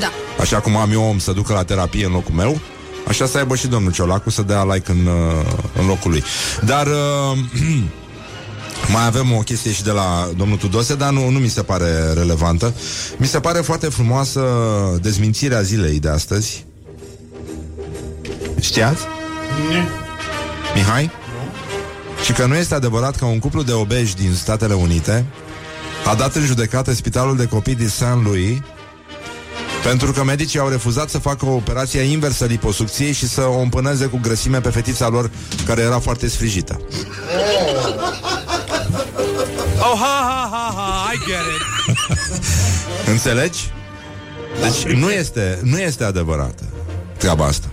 Da. 0.00 0.10
Așa 0.40 0.60
cum 0.60 0.76
am 0.76 0.92
eu 0.92 1.02
om 1.02 1.18
să 1.18 1.32
ducă 1.32 1.52
la 1.52 1.64
terapie 1.64 2.04
în 2.04 2.12
locul 2.12 2.34
meu, 2.34 2.60
așa 3.08 3.26
să 3.26 3.38
aibă 3.38 3.56
și 3.56 3.66
domnul 3.66 3.92
Ciolacu 3.92 4.30
să 4.30 4.42
dea 4.42 4.64
like 4.64 4.90
în, 4.90 5.06
uh, 5.06 5.52
în 5.80 5.86
locul 5.86 6.10
lui. 6.10 6.24
Dar 6.64 6.86
uh, 6.86 7.38
mai 8.88 9.06
avem 9.06 9.32
o 9.32 9.38
chestie 9.38 9.72
și 9.72 9.82
de 9.82 9.90
la 9.90 10.28
domnul 10.36 10.56
Tudose, 10.56 10.94
dar 10.94 11.10
nu, 11.12 11.28
nu 11.28 11.38
mi 11.38 11.48
se 11.48 11.62
pare 11.62 12.12
relevantă. 12.12 12.74
Mi 13.16 13.26
se 13.26 13.40
pare 13.40 13.60
foarte 13.60 13.86
frumoasă 13.86 14.42
dezmințirea 15.02 15.60
zilei 15.60 16.00
de 16.00 16.08
astăzi. 16.08 16.64
Știați? 18.60 19.02
Ne. 19.70 19.88
Mihai? 20.74 21.10
Și 22.24 22.32
că 22.32 22.46
nu 22.46 22.54
este 22.54 22.74
adevărat 22.74 23.16
că 23.16 23.24
un 23.24 23.38
cuplu 23.38 23.62
de 23.62 23.72
obeji 23.72 24.14
din 24.14 24.34
Statele 24.34 24.74
Unite 24.74 25.24
a 26.06 26.14
dat 26.14 26.34
în 26.34 26.44
judecată 26.44 26.92
spitalul 26.92 27.36
de 27.36 27.46
copii 27.46 27.74
din 27.74 27.88
St. 27.88 28.04
Louis 28.24 28.58
pentru 29.82 30.12
că 30.12 30.24
medicii 30.24 30.58
au 30.58 30.68
refuzat 30.68 31.08
să 31.08 31.18
facă 31.18 31.46
o 31.46 31.54
operație 31.54 32.00
inversă 32.00 32.44
liposucției 32.44 33.12
și 33.12 33.28
să 33.28 33.40
o 33.40 33.58
împâneze 33.58 34.06
cu 34.06 34.18
grăsime 34.22 34.60
pe 34.60 34.68
fetița 34.68 35.08
lor 35.08 35.30
care 35.66 35.80
era 35.80 35.98
foarte 35.98 36.28
sfrijită. 36.28 36.80
Oh, 39.82 39.98
ha, 39.98 40.14
ha, 40.28 40.48
ha, 40.52 40.64
ha, 40.76 41.12
I 41.12 41.14
get 41.26 41.44
it. 41.54 41.62
Înțelegi? 43.12 43.60
Deci 44.62 44.92
nu 44.92 45.10
este, 45.10 45.58
nu 45.62 45.78
este 45.78 46.04
adevărată 46.04 46.64
treaba 47.20 47.44
asta. 47.44 47.66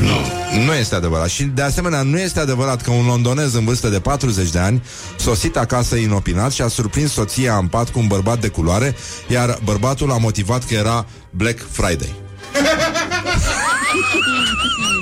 Nu. 0.00 0.16
Nu 0.64 0.72
este 0.72 0.94
adevărat. 0.94 1.28
Și 1.28 1.42
de 1.42 1.62
asemenea 1.62 2.02
nu 2.02 2.18
este 2.18 2.40
adevărat 2.40 2.82
că 2.82 2.90
un 2.90 3.06
londonez 3.06 3.54
în 3.54 3.64
vârstă 3.64 3.88
de 3.88 4.00
40 4.00 4.50
de 4.50 4.58
ani 4.58 4.82
sosit 5.18 5.56
acasă 5.56 5.96
inopinat 5.96 6.52
și 6.52 6.62
a 6.62 6.68
surprins 6.68 7.12
soția 7.12 7.56
în 7.56 7.66
pat 7.66 7.90
cu 7.90 7.98
un 7.98 8.06
bărbat 8.06 8.40
de 8.40 8.48
culoare, 8.48 8.96
iar 9.28 9.58
bărbatul 9.64 10.12
a 10.12 10.16
motivat 10.16 10.64
că 10.64 10.74
era 10.74 11.06
Black 11.30 11.66
Friday. 11.70 12.14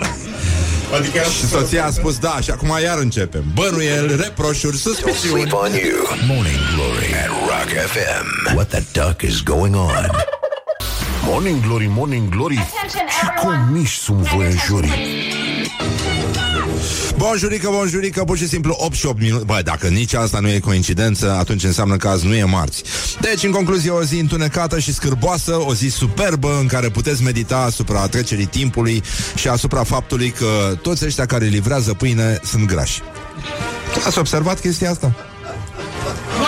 Adică 0.94 1.18
era 1.18 1.28
Și 1.28 1.46
soția 1.46 1.86
a 1.86 1.90
spus 1.90 2.18
da, 2.18 2.38
și 2.40 2.50
acum 2.50 2.78
iar 2.82 2.98
începem. 2.98 3.44
Bănuiel, 3.54 4.16
reproșuri, 4.22 4.76
Don't 4.76 4.80
suspiciuni. 4.80 5.40
sleep 5.40 5.52
on 5.52 5.70
you. 5.72 5.98
Morning 6.26 6.58
Glory 6.74 7.14
at 7.24 7.28
Rock 7.28 7.68
FM. 7.86 8.54
What 8.54 8.68
the 8.68 8.82
duck 8.92 9.22
is 9.22 9.42
going 9.42 9.74
on? 9.74 10.10
Morning 11.24 11.66
Glory, 11.66 11.86
Morning 11.88 12.28
Glory 12.28 12.58
Ce 12.90 13.46
comiși 13.46 13.98
sunt 13.98 14.18
voiajorii 14.18 14.90
Bonjurică, 17.20 17.68
bonjurică, 17.72 18.24
pur 18.24 18.36
și 18.36 18.48
simplu 18.48 18.76
8 18.78 18.94
și 18.94 19.06
8 19.06 19.20
minute. 19.20 19.44
Băi, 19.44 19.62
dacă 19.62 19.88
nici 19.88 20.14
asta 20.14 20.38
nu 20.40 20.48
e 20.48 20.58
coincidență, 20.58 21.32
atunci 21.38 21.64
înseamnă 21.64 21.96
că 21.96 22.08
azi 22.08 22.26
nu 22.26 22.34
e 22.34 22.44
marți. 22.44 22.82
Deci, 23.20 23.42
în 23.42 23.50
concluzie, 23.50 23.90
o 23.90 24.02
zi 24.02 24.18
întunecată 24.18 24.78
și 24.78 24.92
scârboasă, 24.92 25.54
o 25.66 25.74
zi 25.74 25.88
superbă 25.88 26.58
în 26.60 26.66
care 26.66 26.88
puteți 26.88 27.22
medita 27.22 27.58
asupra 27.58 28.06
trecerii 28.06 28.46
timpului 28.46 29.02
și 29.34 29.48
asupra 29.48 29.82
faptului 29.82 30.30
că 30.30 30.76
toți 30.82 31.04
ăștia 31.04 31.26
care 31.26 31.44
livrează 31.44 31.94
pâine 31.94 32.40
sunt 32.44 32.66
grași. 32.66 33.00
Ați 34.06 34.18
observat 34.18 34.60
chestia 34.60 34.90
asta? 34.90 35.14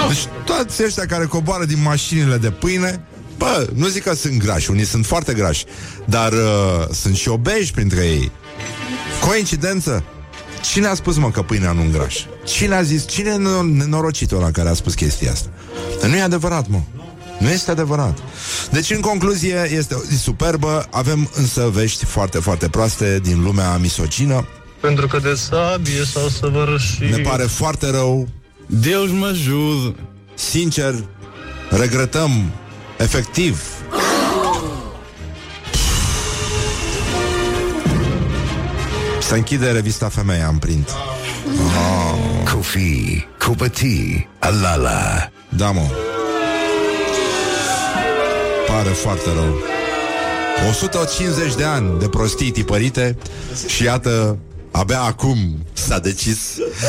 Deci 0.09 0.27
toți 0.45 0.85
ăștia 0.85 1.07
care 1.07 1.25
coboară 1.25 1.65
din 1.65 1.83
mașinile 1.83 2.37
de 2.37 2.51
pâine 2.51 3.05
Bă, 3.39 3.67
nu 3.75 3.87
zic 3.87 4.03
că 4.03 4.15
sunt 4.15 4.39
grași, 4.39 4.71
unii 4.71 4.85
sunt 4.85 5.07
foarte 5.07 5.33
grași 5.33 5.65
Dar 6.05 6.33
uh, 6.33 6.89
sunt 6.93 7.17
și 7.17 7.29
obeji 7.29 7.73
printre 7.73 8.05
ei 8.07 8.31
Coincidență? 9.29 10.05
Cine 10.63 10.87
a 10.87 10.95
spus, 10.95 11.17
mă, 11.17 11.31
că 11.31 11.43
pâinea 11.43 11.73
nu 11.73 11.81
îngrașă? 11.81 12.25
Cine 12.45 12.75
a 12.75 12.83
zis? 12.83 13.07
Cine 13.07 13.31
e 13.31 13.63
nenorocitul 13.63 14.37
ăla 14.37 14.51
care 14.51 14.69
a 14.69 14.75
spus 14.75 14.95
chestia 14.95 15.31
asta? 15.33 15.49
Dar 16.01 16.11
nu 16.11 16.17
e 16.17 16.21
adevărat, 16.21 16.69
mă. 16.69 16.81
Nu 17.39 17.49
este 17.49 17.71
adevărat. 17.71 18.19
Deci, 18.71 18.91
în 18.91 19.01
concluzie, 19.01 19.71
este 19.73 19.95
o 19.95 20.01
zi 20.09 20.17
superbă, 20.17 20.87
avem 20.91 21.31
însă 21.35 21.71
vești 21.73 22.05
foarte, 22.05 22.39
foarte 22.39 22.69
proaste 22.69 23.21
din 23.23 23.43
lumea 23.43 23.77
misogină. 23.77 24.47
Pentru 24.81 25.07
că 25.07 25.19
de 25.19 25.35
sabie 25.35 26.05
s-au 26.05 26.29
săvârșit. 26.29 27.17
Ne 27.17 27.23
pare 27.23 27.43
foarte 27.43 27.91
rău. 27.91 28.29
Deus 28.67 29.11
mă 29.11 29.27
ajude. 29.27 29.97
Sincer, 30.35 30.95
regretăm 31.71 32.31
efectiv 32.99 33.63
Se 39.33 39.39
închide 39.39 39.71
revista 39.71 40.09
Femeia 40.09 40.49
în 40.49 40.59
print. 40.59 40.89
Oh. 40.89 42.51
Kofi, 42.53 43.27
Kupati, 43.39 44.29
Alala. 44.39 45.31
Da, 45.49 45.71
mă. 45.71 45.91
Pare 48.67 48.89
foarte 48.89 49.33
rău. 49.33 49.57
150 50.71 51.55
de 51.55 51.65
ani 51.65 51.99
de 51.99 52.09
prostii 52.09 52.51
tipărite 52.51 53.17
și 53.67 53.85
iată, 53.85 54.39
abia 54.71 55.01
acum 55.01 55.65
s-a 55.73 55.99
decis, 55.99 56.39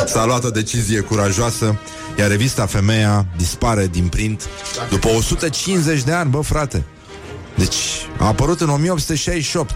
s-a 0.06 0.26
luat 0.26 0.44
o 0.44 0.50
decizie 0.50 1.00
curajoasă, 1.00 1.80
iar 2.20 2.30
revista 2.30 2.66
Femeia 2.66 3.26
dispare 3.38 3.88
din 3.88 4.08
print 4.08 4.48
după 4.90 5.08
150 5.08 6.02
de 6.02 6.12
ani, 6.12 6.30
bă, 6.30 6.42
frate. 6.42 6.84
Deci, 7.56 7.76
a 8.18 8.26
apărut 8.26 8.62
în 8.62 8.70
1868 8.70 9.72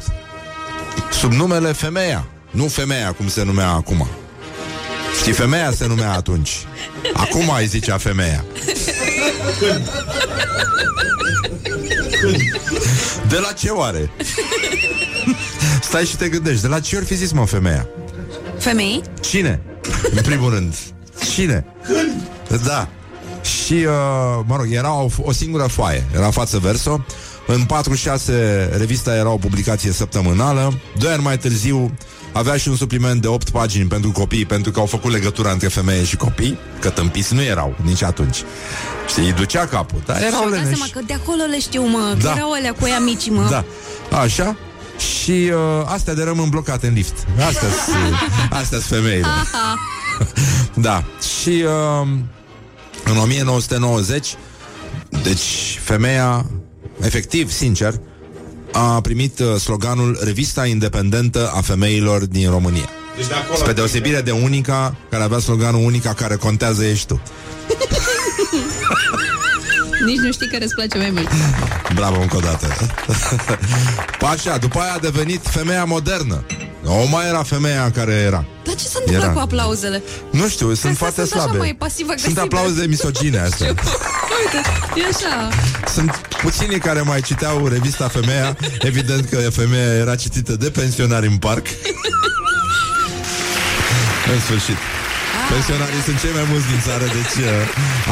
sub 1.12 1.32
numele 1.32 1.71
Femeia. 1.71 2.27
Nu 2.51 2.67
femeia, 2.67 3.12
cum 3.12 3.27
se 3.27 3.43
numea 3.43 3.69
acum. 3.69 4.07
Știi, 5.19 5.31
femeia 5.33 5.71
se 5.71 5.88
numea 5.88 6.12
atunci. 6.12 6.65
Acum 7.13 7.51
ai 7.51 7.67
zicea 7.67 7.97
femeia. 7.97 8.45
De 13.27 13.38
la 13.38 13.51
ce 13.51 13.69
oare? 13.69 14.12
Stai 15.81 16.05
și 16.05 16.15
te 16.15 16.29
gândești, 16.29 16.62
de 16.62 16.67
la 16.67 16.79
ce 16.79 16.95
ori 16.95 17.05
fi 17.05 17.15
zis, 17.15 17.31
mă, 17.31 17.45
femeia? 17.45 17.88
Femei? 18.60 19.01
Cine? 19.19 19.62
În 20.15 20.21
primul 20.21 20.53
rând. 20.53 20.75
Cine? 21.33 21.65
Da. 22.65 22.88
Și, 23.41 23.73
uh, 23.73 24.43
mă 24.45 24.55
rog, 24.55 24.67
era 24.69 24.93
o, 24.93 25.10
o 25.21 25.31
singură 25.31 25.63
foaie. 25.63 26.05
Era 26.15 26.29
față 26.29 26.57
verso. 26.57 27.05
În 27.47 27.63
46 27.63 28.69
revista 28.77 29.15
era 29.15 29.29
o 29.29 29.38
publicație 29.38 29.91
săptămânală. 29.91 30.79
Doi 30.97 31.12
ani 31.12 31.23
mai 31.23 31.38
târziu 31.38 31.91
avea 32.38 32.58
și 32.58 32.67
un 32.69 32.76
supliment 32.76 33.21
de 33.21 33.28
8 33.28 33.50
pagini 33.50 33.88
pentru 33.88 34.12
copii, 34.12 34.45
pentru 34.45 34.71
că 34.71 34.80
au 34.80 34.86
făcut 34.86 35.12
legătura 35.12 35.52
între 35.52 35.67
femeie 35.67 36.04
și 36.04 36.15
copii, 36.15 36.58
că 36.80 36.89
tâmpiți 36.89 37.34
nu 37.34 37.41
erau 37.41 37.76
nici 37.84 38.04
atunci. 38.04 38.38
Știi, 39.08 39.23
îi 39.26 39.32
ducea 39.34 39.65
capul, 39.65 40.02
dar 40.06 40.17
erau 40.17 40.30
Și-au 40.30 40.50
dat 40.50 40.52
leneși. 40.60 40.76
seama 40.76 40.91
că 40.93 41.00
de 41.06 41.13
acolo 41.13 41.43
le 41.50 41.60
știu, 41.60 41.84
mă, 41.88 42.15
că 42.19 42.23
Da. 42.23 42.34
erau 42.36 42.52
alea 42.52 42.73
cu 42.73 42.88
ea 42.88 43.00
mici, 43.00 43.30
mă. 43.30 43.47
Da, 43.50 43.63
așa. 44.17 44.58
Și 45.21 45.32
uh, 45.32 45.86
astea 45.86 46.13
de 46.13 46.23
rămân 46.23 46.50
blocate 46.50 46.88
în 46.88 46.93
lift. 46.93 47.13
Astea 47.47 47.67
sunt 47.86 48.15
astea 48.50 48.80
femeile. 48.80 49.28
da. 50.88 51.04
Și 51.41 51.63
uh, 52.02 52.08
în 53.04 53.17
1990, 53.17 54.36
deci 55.23 55.80
femeia, 55.84 56.45
efectiv, 57.02 57.52
sincer, 57.52 57.93
a 58.71 59.01
primit 59.01 59.39
uh, 59.39 59.56
sloganul 59.56 60.19
Revista 60.23 60.65
Independentă 60.65 61.51
a 61.56 61.62
Femeilor 61.62 62.25
din 62.25 62.49
România. 62.49 62.89
Deci 63.15 63.27
de 63.27 63.34
acolo... 63.34 63.58
Spre 63.58 63.73
deosebire 63.73 64.21
de 64.21 64.32
Unica, 64.32 64.95
care 65.10 65.23
avea 65.23 65.39
sloganul 65.39 65.86
Unica 65.86 66.13
care 66.13 66.36
contează 66.36 66.86
ești 66.86 67.08
tu. 67.08 67.21
Nici 70.06 70.17
nu 70.17 70.32
știi 70.32 70.47
care 70.47 70.63
îți 70.63 70.75
place 70.75 70.97
mai 70.97 71.10
mult. 71.10 71.27
Bravo 71.93 72.21
încă 72.21 72.36
o 72.36 72.39
dată. 72.39 72.67
Așa, 74.32 74.58
după 74.58 74.80
aia 74.80 74.93
a 74.93 74.97
devenit 74.99 75.47
femeia 75.47 75.84
modernă. 75.84 76.43
O 76.86 77.06
mai 77.12 77.27
era 77.27 77.43
femeia 77.43 77.91
care 77.91 78.13
era. 78.13 78.45
Dar 78.77 78.85
ce 78.85 78.91
se 78.91 78.97
întâmplă 78.99 79.23
Era. 79.25 79.33
cu 79.33 79.39
aplauzele? 79.39 80.01
Nu 80.29 80.47
știu, 80.47 80.67
sunt 80.73 80.77
Astea 80.77 80.93
foarte 80.93 81.21
sunt 81.21 81.31
așa 81.33 81.41
slabe. 81.41 81.57
mai 81.57 81.75
pasiv-agresive. 81.77 82.33
sunt 82.33 82.43
aplauze 82.53 82.85
misogine 82.85 83.39
astea. 83.47 83.67
Uite, 83.67 84.59
e 84.99 85.03
așa. 85.13 85.49
Sunt 85.93 86.11
puținii 86.41 86.79
care 86.79 87.01
mai 87.01 87.21
citeau 87.21 87.67
revista 87.67 88.07
Femeia. 88.07 88.57
Evident 88.79 89.29
că 89.29 89.37
femeia 89.37 89.93
era 89.93 90.15
citită 90.15 90.53
de 90.55 90.69
pensionari 90.69 91.27
în 91.27 91.37
parc. 91.37 91.65
în 94.33 94.39
sfârșit. 94.39 94.77
Pensionarii 95.49 96.01
sunt 96.05 96.19
cei 96.19 96.29
mai 96.33 96.45
mulți 96.51 96.67
din 96.67 96.79
țară, 96.87 97.03
deci 97.03 97.35
uh, 97.45 97.51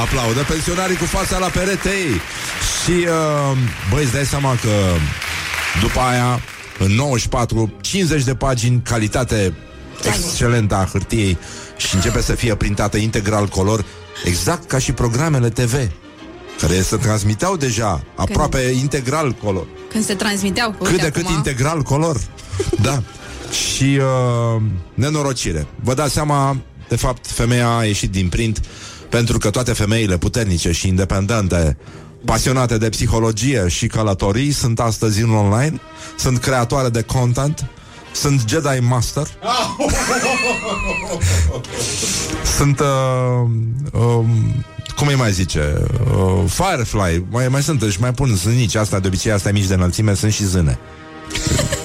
aplaudă. 0.02 0.40
Pensionarii 0.40 0.96
cu 0.98 1.06
fața 1.06 1.38
la 1.38 1.48
perete 1.48 1.90
ei. 1.90 2.22
Și, 2.84 2.92
uh, 2.92 3.58
băi, 3.90 4.04
îți 4.04 4.12
dai 4.14 4.26
seama 4.26 4.52
că 4.62 4.74
după 5.82 6.00
aia, 6.00 6.42
în 6.80 6.92
94, 6.92 7.74
50 7.82 8.24
de 8.24 8.36
pagini, 8.36 8.82
calitate 8.84 9.54
excelentă 10.04 10.76
a 10.76 10.90
hârtiei 10.92 11.38
și 11.78 11.96
începe 11.96 12.22
să 12.22 12.36
fie 12.36 12.56
printată 12.56 12.98
integral 12.98 13.48
color, 13.48 13.86
exact 14.26 14.68
ca 14.68 14.78
și 14.78 14.92
programele 14.92 15.50
TV 15.50 15.74
care 16.62 16.82
se 16.82 16.96
transmiteau 16.96 17.56
deja 17.56 18.04
aproape 18.16 18.60
integral 18.60 19.32
color. 19.32 19.66
Când 19.92 20.04
se 20.04 20.14
transmiteau. 20.14 20.72
Cât 20.72 20.88
uite 20.88 21.04
de 21.04 21.10
cât 21.10 21.24
acum, 21.24 21.36
integral 21.36 21.82
color. 21.82 22.22
da. 22.82 23.04
Și 23.52 23.84
uh, 23.84 24.62
nenorocire. 24.94 25.68
Vă 25.84 25.94
dați 25.94 26.14
seama, 26.14 26.58
de 26.88 26.96
fapt, 26.96 27.28
femeia 27.28 27.78
a 27.78 27.84
ieșit 27.84 28.12
din 28.12 28.30
print 28.30 28.62
pentru 29.10 29.38
că 29.38 29.50
toate 29.50 29.74
femeile 29.74 30.18
puternice 30.18 30.72
și 30.72 30.88
independente 30.88 31.78
pasionate 32.26 32.78
de 32.78 32.90
psihologie 32.90 33.68
și 33.68 33.88
călătorii 33.88 34.52
sunt 34.52 34.80
astăzi 34.80 35.22
în 35.22 35.30
online, 35.30 35.80
sunt 36.18 36.38
creatoare 36.38 36.90
de 36.90 37.02
content, 37.02 37.66
sunt 38.16 38.44
Jedi 38.48 38.80
Master, 38.80 39.28
sunt 42.58 42.80
uh, 42.80 42.86
um, 43.94 44.66
cum 44.96 45.08
îi 45.08 45.16
mai 45.16 45.32
zice 45.32 45.74
uh, 46.16 46.44
Firefly, 46.48 47.26
mai, 47.30 47.48
mai 47.48 47.64
sunt 47.64 47.82
și 47.82 48.00
mai 48.00 48.14
pun 48.14 48.36
zânici 48.36 48.76
asta 48.76 49.00
de 49.00 49.08
obicei, 49.08 49.32
astea 49.32 49.52
mici 49.52 49.66
de 49.66 49.74
înălțime 49.74 50.14
sunt 50.14 50.34
și 50.34 50.46
zâne. 50.46 50.80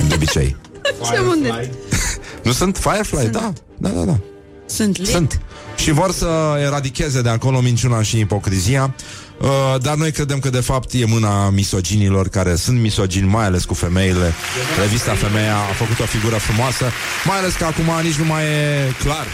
De 0.08 0.14
obicei. 0.14 0.56
Ce 1.12 1.18
unde? 1.18 1.70
nu 2.44 2.52
sunt? 2.52 2.76
Firefly? 2.76 3.28
Da, 3.28 3.52
da, 3.76 3.88
da, 3.88 4.04
da. 4.04 4.18
Sunt 4.66 4.98
lit. 4.98 5.06
sunt. 5.06 5.40
Și 5.76 5.90
vor 5.90 6.12
să 6.12 6.58
eradicheze 6.64 7.22
de 7.22 7.28
acolo 7.28 7.60
minciuna 7.60 8.02
și 8.02 8.18
ipocrizia, 8.18 8.94
uh, 9.40 9.80
dar 9.80 9.94
noi 9.94 10.12
credem 10.12 10.38
că 10.38 10.50
de 10.50 10.60
fapt 10.60 10.92
e 10.92 11.04
mâna 11.04 11.50
misoginilor 11.50 12.28
care 12.28 12.54
sunt 12.54 12.80
misogini, 12.80 13.28
mai 13.28 13.44
ales 13.44 13.64
cu 13.64 13.74
femeile. 13.74 14.34
Revista 14.80 15.14
Femeia 15.14 15.56
a 15.56 15.72
făcut 15.72 16.00
o 16.00 16.04
figură 16.04 16.36
frumoasă, 16.36 16.84
mai 17.24 17.38
ales 17.38 17.54
că 17.54 17.64
acum 17.64 17.90
nici 18.02 18.14
nu 18.14 18.24
mai 18.24 18.42
e 18.44 18.92
clar 19.02 19.26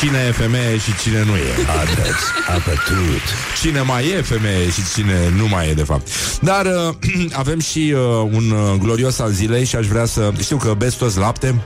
cine 0.00 0.24
e 0.28 0.32
femeie 0.32 0.78
și 0.78 0.96
cine 1.02 1.24
nu 1.24 1.36
e. 1.36 1.50
Adeți, 1.80 2.24
apătut. 2.56 3.24
Cine 3.60 3.80
mai 3.80 4.08
e 4.08 4.22
femeie 4.22 4.70
și 4.70 4.80
cine 4.94 5.32
nu 5.36 5.48
mai 5.48 5.68
e, 5.68 5.74
de 5.74 5.82
fapt. 5.82 6.08
Dar 6.40 6.66
uh, 6.66 6.94
avem 7.42 7.60
și 7.60 7.94
uh, 7.94 8.00
un 8.32 8.50
uh, 8.50 8.78
glorios 8.78 9.18
al 9.18 9.30
zilei 9.30 9.64
și 9.64 9.76
aș 9.76 9.86
vrea 9.86 10.04
să... 10.04 10.32
Știu 10.40 10.56
că 10.56 10.74
beți 10.78 10.96
toți 10.96 11.18
lapte 11.18 11.60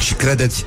și 0.00 0.14
credeți 0.14 0.64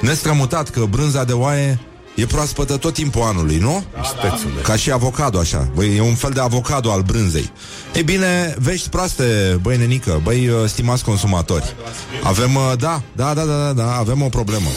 nestrămutat 0.00 0.68
că 0.68 0.84
brânza 0.90 1.24
de 1.24 1.32
oaie 1.32 1.78
e 2.14 2.26
proaspătă 2.26 2.76
tot 2.76 2.94
timpul 2.94 3.22
anului, 3.22 3.56
nu? 3.56 3.84
Spețule. 4.04 4.60
Ca 4.62 4.76
și 4.76 4.92
avocado, 4.92 5.38
așa. 5.38 5.70
Băi, 5.74 5.96
e 5.96 6.00
un 6.00 6.14
fel 6.14 6.30
de 6.30 6.40
avocado 6.40 6.92
al 6.92 7.02
brânzei. 7.02 7.52
Ei 7.94 8.02
bine, 8.02 8.54
vești 8.58 8.88
proaste, 8.88 9.58
băi 9.62 9.76
nenică, 9.76 10.20
băi, 10.22 10.48
uh, 10.48 10.54
stimați 10.66 11.04
consumatori. 11.04 11.74
Avem, 12.22 12.54
uh, 12.54 12.72
da, 12.78 13.02
da, 13.12 13.34
da, 13.34 13.44
da, 13.44 13.56
da, 13.56 13.72
da, 13.72 13.96
avem 13.96 14.22
o 14.22 14.28
problemă. 14.28 14.68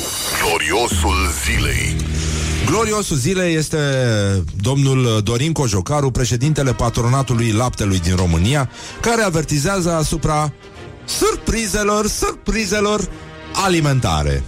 Gloriosul 0.45 1.15
zilei. 1.45 1.95
Gloriosul 2.65 3.17
zilei 3.17 3.55
este 3.55 3.77
domnul 4.61 5.21
Dorin 5.23 5.51
Cojocaru, 5.51 6.11
președintele 6.11 6.73
patronatului 6.73 7.51
laptelui 7.51 7.99
din 7.99 8.15
România, 8.15 8.69
care 9.01 9.21
avertizează 9.21 9.91
asupra 9.91 10.53
surprizelor, 11.05 12.07
surprizelor 12.07 13.09
alimentare. 13.53 14.43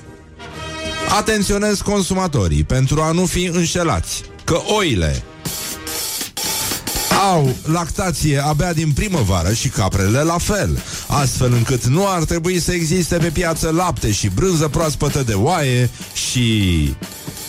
Atenționez 1.09 1.81
consumatorii 1.81 2.63
pentru 2.63 3.01
a 3.01 3.11
nu 3.11 3.25
fi 3.25 3.45
înșelați 3.45 4.23
că 4.43 4.61
oile 4.77 5.23
au 7.31 7.55
lactație 7.65 8.43
abia 8.45 8.73
din 8.73 8.91
primăvară 8.91 9.53
și 9.53 9.67
caprele 9.69 10.21
la 10.21 10.37
fel, 10.37 10.83
astfel 11.07 11.53
încât 11.53 11.85
nu 11.85 12.07
ar 12.07 12.23
trebui 12.23 12.59
să 12.59 12.71
existe 12.71 13.17
pe 13.17 13.29
piață 13.29 13.71
lapte 13.71 14.11
și 14.11 14.27
brânză 14.27 14.67
proaspătă 14.67 15.23
de 15.23 15.33
oaie 15.33 15.89
și 16.13 16.93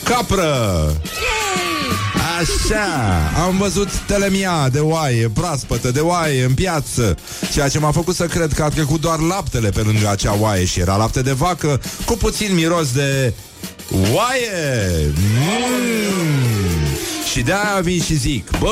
capră. 0.05 0.93
Așa, 2.41 3.31
am 3.45 3.57
văzut 3.57 3.89
telemia 4.07 4.69
de 4.73 4.79
oaie, 4.79 5.29
proaspătă 5.29 5.91
de 5.91 6.01
oaie 6.01 6.45
în 6.45 6.55
piață 6.55 7.17
Ceea 7.53 7.69
ce 7.69 7.79
m-a 7.79 7.91
făcut 7.91 8.15
să 8.15 8.25
cred 8.25 8.53
că 8.53 8.63
a 8.63 8.69
trecut 8.69 9.01
doar 9.01 9.19
laptele 9.19 9.71
pe 9.71 9.81
lângă 9.81 10.09
acea 10.11 10.37
oaie 10.41 10.65
Și 10.65 10.81
era 10.81 10.97
lapte 10.97 11.23
de 11.23 11.33
vacă 11.33 11.81
cu 12.05 12.17
puțin 12.17 12.55
miros 12.55 12.93
de 12.93 13.33
oaie 13.91 15.13
mm. 15.15 16.17
Și 17.33 17.43
de-aia 17.43 17.81
vin 17.83 18.03
și 18.03 18.15
zic 18.15 18.51
Bă, 18.59 18.69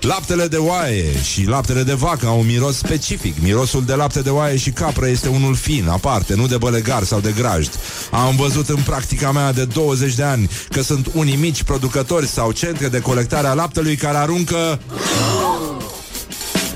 Laptele 0.00 0.46
de 0.46 0.56
oaie 0.56 1.22
și 1.22 1.44
laptele 1.46 1.82
de 1.82 1.92
vacă 1.92 2.26
au 2.26 2.38
un 2.38 2.46
miros 2.46 2.76
specific. 2.76 3.34
Mirosul 3.42 3.84
de 3.84 3.94
lapte 3.94 4.20
de 4.20 4.30
oaie 4.30 4.56
și 4.56 4.70
capră 4.70 5.08
este 5.08 5.28
unul 5.28 5.54
fin, 5.54 5.88
aparte, 5.88 6.34
nu 6.34 6.46
de 6.46 6.56
bălegar 6.56 7.02
sau 7.02 7.20
de 7.20 7.34
grajd. 7.36 7.70
Am 8.10 8.36
văzut 8.36 8.68
în 8.68 8.82
practica 8.84 9.32
mea 9.32 9.52
de 9.52 9.64
20 9.64 10.14
de 10.14 10.22
ani 10.22 10.50
că 10.70 10.82
sunt 10.82 11.06
unii 11.12 11.36
mici 11.36 11.62
producători 11.62 12.26
sau 12.26 12.52
centre 12.52 12.88
de 12.88 13.00
colectare 13.00 13.46
a 13.46 13.52
laptelui 13.52 13.96
care 13.96 14.16
aruncă 14.16 14.80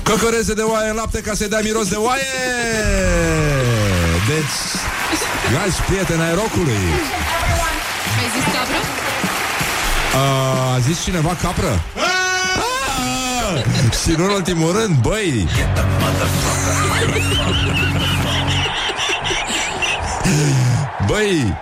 căcăreze 0.03 0.53
de 0.53 0.61
oaie 0.61 0.89
în 0.89 0.95
lapte 0.95 1.19
ca 1.19 1.33
să 1.33 1.47
dea 1.47 1.59
miros 1.63 1.87
de 1.87 1.95
oaie. 1.95 2.21
Deci, 4.27 4.81
dragi 5.51 5.81
prieteni 5.87 6.21
ai 6.21 6.33
rocului. 6.33 6.83
Ai 8.19 8.27
zis 8.35 8.43
capră? 8.53 8.79
Uh, 10.15 10.75
a 10.75 10.79
zis 10.79 11.03
cineva 11.03 11.35
capră? 11.41 11.81
Și 14.03 14.11
nu 14.17 14.23
în 14.23 14.29
ultimul 14.29 14.71
rând, 14.71 14.97
băi 15.01 15.47
Băi 21.07 21.57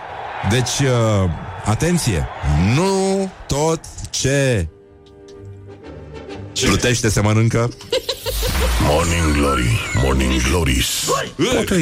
Deci, 0.49 0.79
uh, 0.79 1.29
atenție 1.65 2.27
Nu 2.75 3.31
tot 3.47 3.79
ce 4.09 4.67
Plutește 6.53 7.09
se 7.09 7.21
mănâncă 7.21 7.69
Morning 8.81 9.31
Glory, 9.33 9.79
Morning 10.03 10.41
Glories 10.49 11.09
Poate 11.53 11.75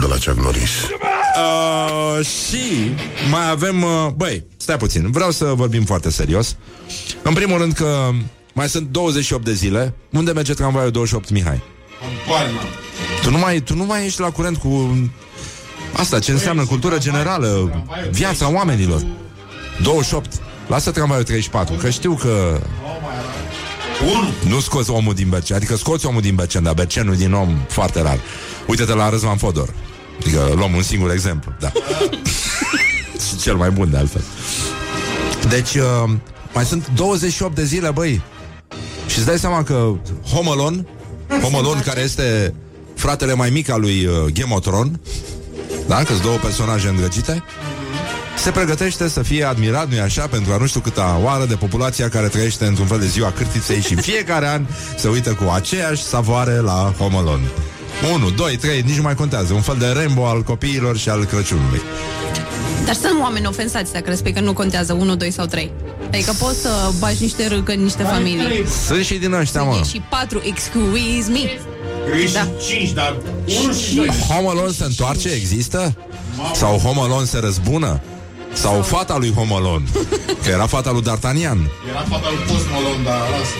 de 0.00 0.06
la 0.06 0.14
Chuck 0.14 0.40
Norris 0.42 0.70
uh, 0.70 2.26
Și 2.26 2.94
mai 3.30 3.50
avem 3.50 3.82
uh, 3.82 4.08
Băi, 4.16 4.44
stai 4.56 4.76
puțin, 4.76 5.10
vreau 5.10 5.30
să 5.30 5.44
vorbim 5.44 5.84
foarte 5.84 6.10
serios 6.10 6.56
În 7.22 7.32
primul 7.32 7.58
rând 7.58 7.72
că 7.72 8.10
mai 8.52 8.68
sunt 8.68 8.88
28 8.90 9.44
de 9.44 9.52
zile. 9.52 9.94
Unde 10.12 10.32
merge 10.32 10.52
tramvaiul 10.52 10.90
28 10.90 11.30
Mihai? 11.30 11.62
În 12.00 12.32
Palma. 12.32 12.60
Tu 13.22 13.30
nu 13.30 13.38
mai, 13.38 13.60
tu 13.60 13.74
nu 13.74 13.84
mai 13.84 14.04
ești 14.04 14.20
la 14.20 14.30
curent 14.30 14.56
cu 14.56 14.98
asta, 15.92 16.18
ce 16.18 16.32
înseamnă 16.32 16.64
cultură 16.64 16.98
generală, 16.98 17.82
viața 18.10 18.52
oamenilor. 18.52 19.02
28. 19.82 20.32
Lasă 20.68 20.90
tramvaiul 20.90 21.24
34, 21.24 21.74
că 21.74 21.90
știu 21.90 22.14
că 22.14 22.60
nu 24.48 24.60
scoți 24.60 24.90
omul 24.90 25.14
din 25.14 25.28
Bercen, 25.28 25.56
adică 25.56 25.76
scoți 25.76 26.06
omul 26.06 26.20
din 26.20 26.34
Bercen, 26.34 26.62
dar 26.62 26.74
Bercenul 26.74 27.16
din 27.16 27.32
om 27.32 27.56
foarte 27.68 28.00
rar. 28.00 28.18
Uite-te 28.66 28.94
la 28.94 29.08
Răzvan 29.08 29.36
Fodor. 29.36 29.74
Adică 30.20 30.52
luăm 30.54 30.74
un 30.74 30.82
singur 30.82 31.10
exemplu, 31.10 31.52
da. 31.60 31.72
Și 33.28 33.36
cel 33.36 33.56
mai 33.56 33.70
bun 33.70 33.90
de 33.90 33.96
altfel. 33.96 34.24
Deci, 35.48 35.74
uh, 35.74 36.10
mai 36.54 36.64
sunt 36.64 36.88
28 36.94 37.54
de 37.54 37.64
zile, 37.64 37.90
băi, 37.90 38.22
și 39.06 39.18
îți 39.18 39.26
dai 39.26 39.38
seama 39.38 39.62
că 39.62 39.92
Homolon, 40.32 40.86
Homolon 41.42 41.80
care 41.88 42.00
este 42.00 42.54
fratele 42.94 43.34
mai 43.34 43.50
mic 43.50 43.70
al 43.70 43.80
lui 43.80 44.04
uh, 44.04 44.14
Gemotron, 44.32 45.00
da, 45.86 45.96
că 45.96 46.12
două 46.22 46.36
personaje 46.36 46.88
îndrăgite, 46.88 47.42
se 48.36 48.50
pregătește 48.50 49.08
să 49.08 49.22
fie 49.22 49.44
admirat, 49.44 49.88
nu-i 49.88 50.00
așa, 50.00 50.26
pentru 50.26 50.52
a 50.52 50.56
nu 50.56 50.66
știu 50.66 50.80
câta 50.80 51.20
oară 51.22 51.44
de 51.44 51.54
populația 51.54 52.08
care 52.08 52.26
trăiește 52.26 52.64
într-un 52.64 52.86
fel 52.86 52.98
de 52.98 53.06
ziua 53.06 53.32
cârtiței 53.32 53.80
și 53.80 53.92
în 53.92 54.00
fiecare 54.00 54.48
an 54.48 54.66
se 54.96 55.08
uită 55.08 55.30
cu 55.30 55.50
aceeași 55.54 56.02
savoare 56.02 56.54
la 56.56 56.94
Homolon. 56.98 57.40
1, 58.14 58.30
2, 58.30 58.56
3, 58.56 58.82
nici 58.82 58.96
nu 58.96 59.02
mai 59.02 59.14
contează. 59.14 59.52
Un 59.52 59.60
fel 59.60 59.76
de 59.78 59.86
Rainbow 59.94 60.26
al 60.26 60.42
copiilor 60.42 60.96
și 60.96 61.08
al 61.08 61.24
Crăciunului. 61.24 61.80
Dar 62.84 62.94
sunt 62.94 63.20
oameni 63.20 63.46
ofensați 63.46 63.92
dacă 63.92 64.10
respect 64.10 64.36
că 64.36 64.42
nu 64.42 64.52
contează 64.52 64.92
1, 64.92 65.14
2 65.16 65.30
sau 65.30 65.46
3. 65.46 65.72
Adică 66.06 66.32
poți 66.38 66.60
să 66.60 66.90
bagi 66.98 67.22
niște 67.22 67.46
râcă 67.46 67.72
în 67.72 67.82
niște 67.82 68.02
familii. 68.02 68.64
Sunt 68.86 69.04
și 69.04 69.14
din 69.14 69.32
ăștia, 69.32 69.62
mă. 69.62 69.78
E 69.80 69.88
și 69.88 70.02
4, 70.10 70.42
excuse 70.44 71.30
me. 71.30 71.50
Ești 72.22 72.34
Da. 72.34 72.48
5, 72.68 72.90
dar 72.90 73.16
1 73.64 73.72
și 73.72 73.94
2. 73.94 74.06
Home 74.28 74.48
Alone 74.48 74.72
se 74.72 74.84
întoarce? 74.84 75.28
Există? 75.28 75.96
Sau 76.54 76.78
Home 76.78 77.00
Alone 77.00 77.24
se 77.24 77.38
răzbună? 77.38 78.00
Sau 78.52 78.82
fata 78.82 79.16
lui 79.18 79.32
Home 79.32 79.54
Alone? 79.54 79.84
Că 80.42 80.48
era 80.48 80.66
fata 80.66 80.90
lui 80.90 81.02
D'Artagnan. 81.02 81.58
Era 81.88 82.04
fata 82.08 82.28
lui 82.28 82.44
Post 82.46 82.66
Malone, 82.70 83.02
dar 83.04 83.18
lasă. 83.18 83.54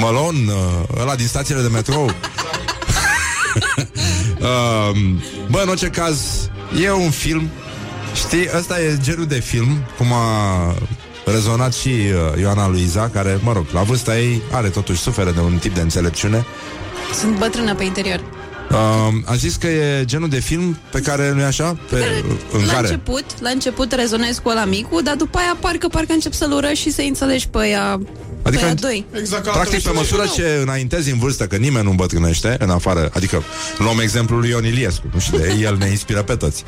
Malone, 0.00 0.52
uh, 0.52 1.00
ăla 1.00 1.14
din 1.14 1.26
stațiile 1.26 1.60
de 1.60 1.68
metrou. 1.68 2.10
Um, 4.40 5.20
Bă, 5.50 5.60
în 5.62 5.68
orice 5.68 5.88
caz, 5.88 6.50
e 6.82 6.90
un 6.90 7.10
film. 7.10 7.48
Știi, 8.14 8.48
ăsta 8.56 8.80
e 8.80 8.98
genul 9.02 9.26
de 9.26 9.40
film, 9.40 9.84
cum 9.96 10.12
a 10.12 10.74
rezonat 11.24 11.74
și 11.74 11.88
uh, 11.88 12.40
Ioana 12.40 12.68
Luiza, 12.68 13.08
care, 13.08 13.38
mă 13.42 13.52
rog, 13.52 13.66
la 13.72 13.82
vârsta 13.82 14.18
ei 14.18 14.42
are 14.52 14.68
totuși 14.68 15.00
suferă 15.00 15.30
de 15.30 15.40
un 15.40 15.58
tip 15.58 15.74
de 15.74 15.80
înțelepciune. 15.80 16.46
Sunt 17.14 17.38
bătrână 17.38 17.74
pe 17.74 17.84
interior. 17.84 18.20
Uh, 18.70 18.76
a 19.24 19.34
zis 19.34 19.56
că 19.56 19.66
e 19.66 20.04
genul 20.04 20.28
de 20.28 20.40
film 20.40 20.78
pe 20.90 21.00
care, 21.00 21.32
nu-i 21.32 21.44
așa? 21.44 21.78
Pe, 21.90 22.24
în 22.52 22.64
la 22.66 22.72
care? 22.72 22.86
început, 22.88 23.24
la 23.40 23.50
început 23.50 23.92
rezonezi 23.92 24.40
cu 24.40 24.48
ăla 24.48 24.64
micu, 24.64 25.02
dar 25.02 25.14
după 25.14 25.38
aia 25.38 25.56
parcă, 25.60 25.88
parcă 25.88 26.12
încep 26.12 26.32
să-l 26.32 26.52
urăși 26.52 26.82
și 26.82 26.90
să-i 26.90 27.08
înțelegi 27.08 27.48
pe 27.48 27.68
ea, 27.68 28.00
Adică, 28.42 28.62
pe 28.62 28.68
ea 28.68 28.74
doi. 28.74 29.06
Exact 29.12 29.44
ca 29.44 29.50
Practic, 29.50 29.82
pe 29.82 29.88
atunci. 29.88 29.96
măsură 29.96 30.30
ce 30.34 30.58
înaintezi 30.62 31.10
în 31.10 31.18
vârstă, 31.18 31.46
că 31.46 31.56
nimeni 31.56 31.84
nu 31.84 31.90
îmbătrânește, 31.90 32.56
în 32.58 32.70
afară, 32.70 33.10
adică 33.14 33.42
luăm 33.78 33.98
exemplul 33.98 34.40
lui 34.40 34.48
Ion 34.48 34.64
Iliescu, 34.64 35.06
nu 35.12 35.18
știu, 35.18 35.38
de 35.38 35.54
el 35.60 35.76
ne 35.76 35.86
inspiră 35.86 36.22
pe 36.22 36.34
toți. 36.34 36.64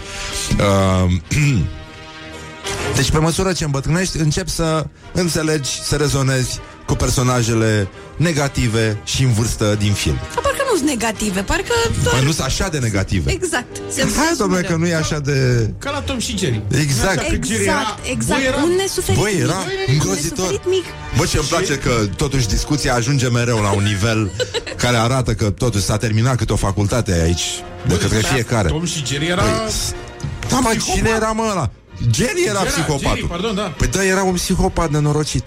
Uh, 0.58 1.12
deci, 2.96 3.10
pe 3.10 3.18
măsură 3.18 3.52
ce 3.52 3.64
îmbătrânești, 3.64 4.16
începi 4.16 4.50
să 4.50 4.86
înțelegi, 5.12 5.70
să 5.82 5.96
rezonezi 5.96 6.60
cu 6.90 6.96
personajele 6.96 7.88
negative 8.16 8.98
și 9.04 9.22
în 9.22 9.32
vârstă 9.32 9.76
din 9.78 9.92
film. 9.92 10.14
Dar 10.34 10.42
parcă 10.42 10.62
nu 10.70 10.76
sunt 10.76 10.88
negative, 10.88 11.40
parcă 11.40 11.72
doar... 12.02 12.14
Păi 12.14 12.24
nu 12.24 12.32
sunt 12.32 12.46
așa 12.46 12.68
de 12.68 12.78
negative. 12.78 13.30
Exact. 13.32 13.76
Se 13.90 14.00
Hai, 14.16 14.34
domnule, 14.38 14.62
că 14.62 14.74
nu 14.76 14.86
e 14.86 14.94
așa 14.94 15.18
de... 15.18 15.70
Ca 15.78 15.90
la 15.90 16.00
Tom 16.00 16.18
și 16.18 16.38
Jerry. 16.38 16.62
Exact. 16.80 17.18
Așa, 17.18 17.26
că 17.28 17.38
Jerry 17.46 17.64
era- 17.64 17.98
Exact, 18.04 18.06
exact. 18.06 18.40
Băi, 18.40 18.46
era- 18.48 18.62
Un 18.62 18.72
nesuferit 18.76 19.20
Băi, 19.20 19.34
era 19.40 19.54
mic. 19.86 19.88
îngrozitor. 19.92 20.38
Un 20.38 20.50
nesuferit 20.50 20.66
mic. 20.68 20.84
Bă, 21.16 21.26
ce 21.26 21.36
îmi 21.38 21.46
place 21.46 21.74
că 21.78 22.06
totuși 22.16 22.48
discuția 22.48 22.94
ajunge 22.94 23.28
mereu 23.28 23.58
la 23.58 23.70
un 23.70 23.82
nivel 23.82 24.30
care 24.82 24.96
arată 24.96 25.32
că 25.34 25.50
totuși 25.50 25.84
s-a 25.84 25.96
terminat 25.96 26.36
câte 26.36 26.52
o 26.52 26.56
facultate 26.56 27.20
aici 27.22 27.44
de 27.86 27.98
către 27.98 28.18
fiecare. 28.18 28.68
Tom 28.68 28.84
și 28.84 29.02
Jerry 29.06 29.26
era... 29.26 29.42
Păi, 29.42 30.48
da, 30.48 30.58
mă, 30.58 30.68
psihopat. 30.68 30.94
cine 30.96 31.10
era, 31.16 31.30
mă, 31.32 31.46
ăla? 31.50 31.70
Jerry 32.14 32.42
era 32.48 32.60
Era, 32.60 32.68
psihopatul. 32.70 33.08
Jerry, 33.14 33.26
pardon, 33.26 33.54
da. 33.54 33.62
Păi 33.76 33.86
da, 33.86 34.04
era 34.04 34.22
un 34.22 34.34
psihopat 34.34 34.90
nenorocit, 34.90 35.44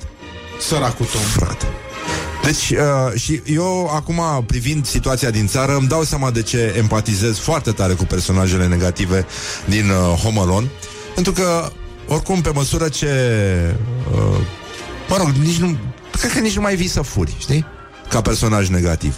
Săracul 0.67 1.05
Tom. 1.05 1.21
frate. 1.21 1.65
Deci, 2.43 2.69
uh, 2.69 3.19
și 3.19 3.41
eu 3.45 3.91
acum, 3.95 4.43
privind 4.47 4.85
situația 4.85 5.29
din 5.29 5.47
țară, 5.47 5.75
îmi 5.75 5.87
dau 5.87 6.03
seama 6.03 6.31
de 6.31 6.41
ce 6.41 6.73
empatizez 6.77 7.37
foarte 7.37 7.71
tare 7.71 7.93
cu 7.93 8.03
personajele 8.03 8.67
negative 8.67 9.25
din 9.65 9.89
uh, 9.89 10.19
Home 10.19 10.39
Alone, 10.39 10.67
pentru 11.13 11.31
că, 11.33 11.71
oricum, 12.07 12.41
pe 12.41 12.49
măsură 12.53 12.89
ce... 12.89 13.09
Uh, 14.13 14.37
mă 15.09 15.17
rog, 15.17 15.27
nici 15.27 15.57
nu... 15.57 15.77
Cred 16.19 16.31
că 16.31 16.39
nici 16.39 16.55
nu 16.55 16.61
mai 16.61 16.75
vii 16.75 16.87
să 16.87 17.01
furi, 17.01 17.35
știi? 17.39 17.65
Ca 18.09 18.21
personaj 18.21 18.69
negativ. 18.69 19.15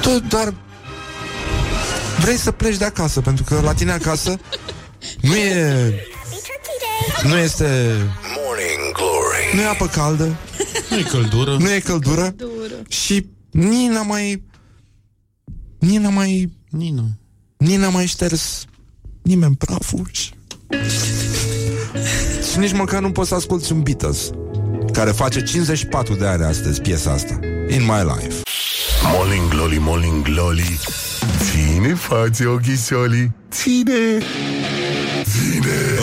Tu 0.00 0.20
doar 0.28 0.54
vrei 2.20 2.36
să 2.36 2.50
pleci 2.50 2.76
de 2.76 2.84
acasă, 2.84 3.20
pentru 3.20 3.44
că 3.44 3.60
la 3.64 3.74
tine 3.74 3.92
acasă 3.92 4.38
nu 5.20 5.34
e... 5.36 5.94
Nu 7.22 7.36
este... 7.36 7.64
Morning 8.36 8.92
Glory. 8.92 9.54
Nu 9.54 9.60
e 9.60 9.66
apă 9.66 9.86
caldă, 9.86 10.36
Nu 10.92 10.98
e 10.98 11.02
căldură. 11.02 11.56
nu 11.58 11.72
e 11.72 11.78
căldură 11.78 12.34
și 12.88 13.26
nici 13.50 13.88
n-a 13.88 14.02
mai... 14.02 14.42
Nici 15.78 15.98
n-a 15.98 16.08
mai... 16.08 16.52
Nina. 16.70 17.04
Nici 17.56 17.78
n-a 17.78 17.88
mai 17.88 18.06
șters 18.06 18.64
nimeni 19.22 19.56
praful 19.56 20.08
și... 20.10 20.30
și 22.52 22.58
nici 22.58 22.72
măcar 22.72 23.00
nu 23.00 23.12
poți 23.12 23.28
să 23.28 23.34
asculti 23.34 23.72
un 23.72 23.82
Beatles 23.82 24.30
care 24.92 25.10
face 25.10 25.42
54 25.42 26.14
de 26.14 26.26
ani 26.26 26.44
astăzi 26.44 26.80
piesa 26.80 27.10
asta. 27.12 27.38
In 27.68 27.82
my 27.82 28.02
life. 28.16 28.40
Morning 29.14 29.48
Glory, 29.48 29.78
Morning 29.78 30.22
Glory 30.22 30.78
Ține 31.38 31.94
față 31.94 32.48
ochișorii 32.48 33.32
Ține 33.50 34.18
Uh, 35.62 36.01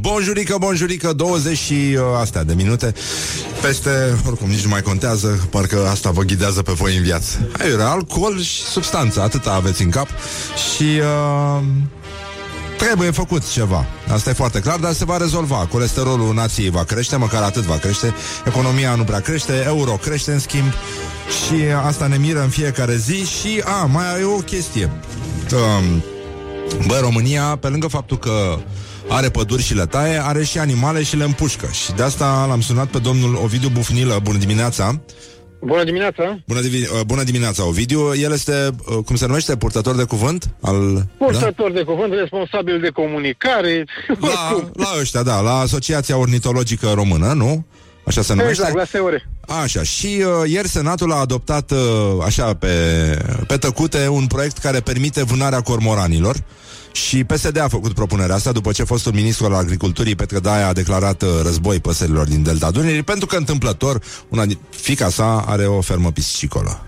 bonjurică, 0.00 0.56
bonjurică, 0.58 1.12
20 1.12 1.58
și 1.58 1.72
uh, 1.72 2.00
astea 2.20 2.44
de 2.44 2.54
minute 2.54 2.94
Peste, 3.62 3.90
oricum 4.26 4.48
nici 4.48 4.64
nu 4.64 4.68
mai 4.68 4.82
contează 4.82 5.48
Parcă 5.50 5.88
asta 5.90 6.10
vă 6.10 6.22
ghidează 6.22 6.62
pe 6.62 6.72
voi 6.72 6.96
în 6.96 7.02
viață 7.02 7.48
Aiurea, 7.58 7.88
alcool 7.88 8.40
și 8.40 8.62
substanță 8.62 9.20
Atâta 9.20 9.52
aveți 9.52 9.82
în 9.82 9.90
cap 9.90 10.08
Și 10.76 11.00
uh, 11.00 11.62
Trebuie 12.78 13.10
făcut 13.10 13.50
ceva. 13.50 13.86
Asta 14.12 14.30
e 14.30 14.32
foarte 14.32 14.60
clar, 14.60 14.78
dar 14.78 14.92
se 14.92 15.04
va 15.04 15.16
rezolva. 15.16 15.68
Colesterolul 15.70 16.34
nației 16.34 16.70
va 16.70 16.84
crește, 16.84 17.16
măcar 17.16 17.42
atât 17.42 17.62
va 17.62 17.76
crește. 17.76 18.14
Economia 18.46 18.94
nu 18.94 19.04
prea 19.04 19.20
crește, 19.20 19.62
euro 19.66 19.90
crește 19.90 20.32
în 20.32 20.38
schimb. 20.38 20.72
Și 21.28 21.54
asta 21.86 22.06
ne 22.06 22.16
miră 22.16 22.42
în 22.42 22.48
fiecare 22.48 22.96
zi. 22.96 23.24
Și, 23.24 23.62
a, 23.64 23.84
mai 23.84 24.20
e 24.20 24.24
o 24.24 24.38
chestie. 24.38 24.90
Um, 25.52 26.02
bă, 26.86 26.98
România, 27.00 27.56
pe 27.60 27.68
lângă 27.68 27.86
faptul 27.86 28.18
că 28.18 28.58
are 29.08 29.28
păduri 29.28 29.62
și 29.62 29.74
le 29.74 29.86
taie, 29.86 30.20
are 30.24 30.44
și 30.44 30.58
animale 30.58 31.02
și 31.02 31.16
le 31.16 31.24
împușcă. 31.24 31.68
Și 31.84 31.92
de 31.92 32.02
asta 32.02 32.44
l-am 32.48 32.60
sunat 32.60 32.86
pe 32.86 32.98
domnul 32.98 33.38
Ovidiu 33.42 33.68
Bufnilă. 33.68 34.18
Bună 34.22 34.38
dimineața! 34.38 35.00
Bună 35.60 35.84
dimineața! 35.84 36.38
Bună, 36.46 36.60
divi- 36.60 36.88
uh, 36.94 37.00
bună 37.06 37.22
dimineața, 37.22 37.66
Ovidiu. 37.66 38.14
El 38.14 38.32
este, 38.32 38.70
uh, 38.88 39.04
cum 39.04 39.16
se 39.16 39.26
numește, 39.26 39.56
purtător 39.56 39.96
de 39.96 40.04
cuvânt? 40.04 40.50
Al, 40.60 41.06
Purtător 41.18 41.72
de 41.72 41.82
cuvânt, 41.82 42.12
responsabil 42.12 42.80
de 42.80 42.88
comunicare. 42.88 43.84
da? 44.20 44.28
La, 44.28 44.70
la 44.72 45.00
ăștia, 45.00 45.22
da, 45.22 45.40
la 45.40 45.58
Asociația 45.58 46.16
Ornitologică 46.16 46.92
Română, 46.94 47.32
nu? 47.32 47.66
Așa 48.04 48.22
se 48.22 48.34
numește? 48.34 48.52
Exact, 48.62 48.76
la 48.76 48.84
SEORE. 48.84 49.28
Așa, 49.62 49.82
și 49.82 50.06
uh, 50.06 50.50
ieri 50.50 50.68
Senatul 50.68 51.12
a 51.12 51.16
adoptat, 51.16 51.70
uh, 51.70 51.78
așa, 52.24 52.54
pe, 52.54 52.68
pe 53.46 53.56
tăcute, 53.56 54.08
un 54.08 54.26
proiect 54.26 54.58
care 54.58 54.80
permite 54.80 55.22
vânarea 55.24 55.60
cormoranilor. 55.60 56.36
Și 57.06 57.24
PSD 57.24 57.58
a 57.58 57.68
făcut 57.68 57.92
propunerea 57.92 58.34
asta 58.34 58.52
după 58.52 58.72
ce 58.72 58.84
fostul 58.84 59.12
ministru 59.12 59.44
al 59.44 59.54
agriculturii 59.54 60.14
Petre 60.14 60.38
Daia 60.38 60.66
a 60.68 60.72
declarat 60.72 61.22
uh, 61.22 61.28
război 61.42 61.80
păsărilor 61.80 62.26
din 62.26 62.42
Delta 62.42 62.70
Dunării, 62.70 63.02
pentru 63.02 63.26
că 63.26 63.36
întâmplător 63.36 64.02
una 64.28 64.46
din 64.46 64.58
fica 64.70 65.08
sa 65.08 65.44
are 65.46 65.66
o 65.66 65.80
fermă 65.80 66.10
piscicolă. 66.10 66.82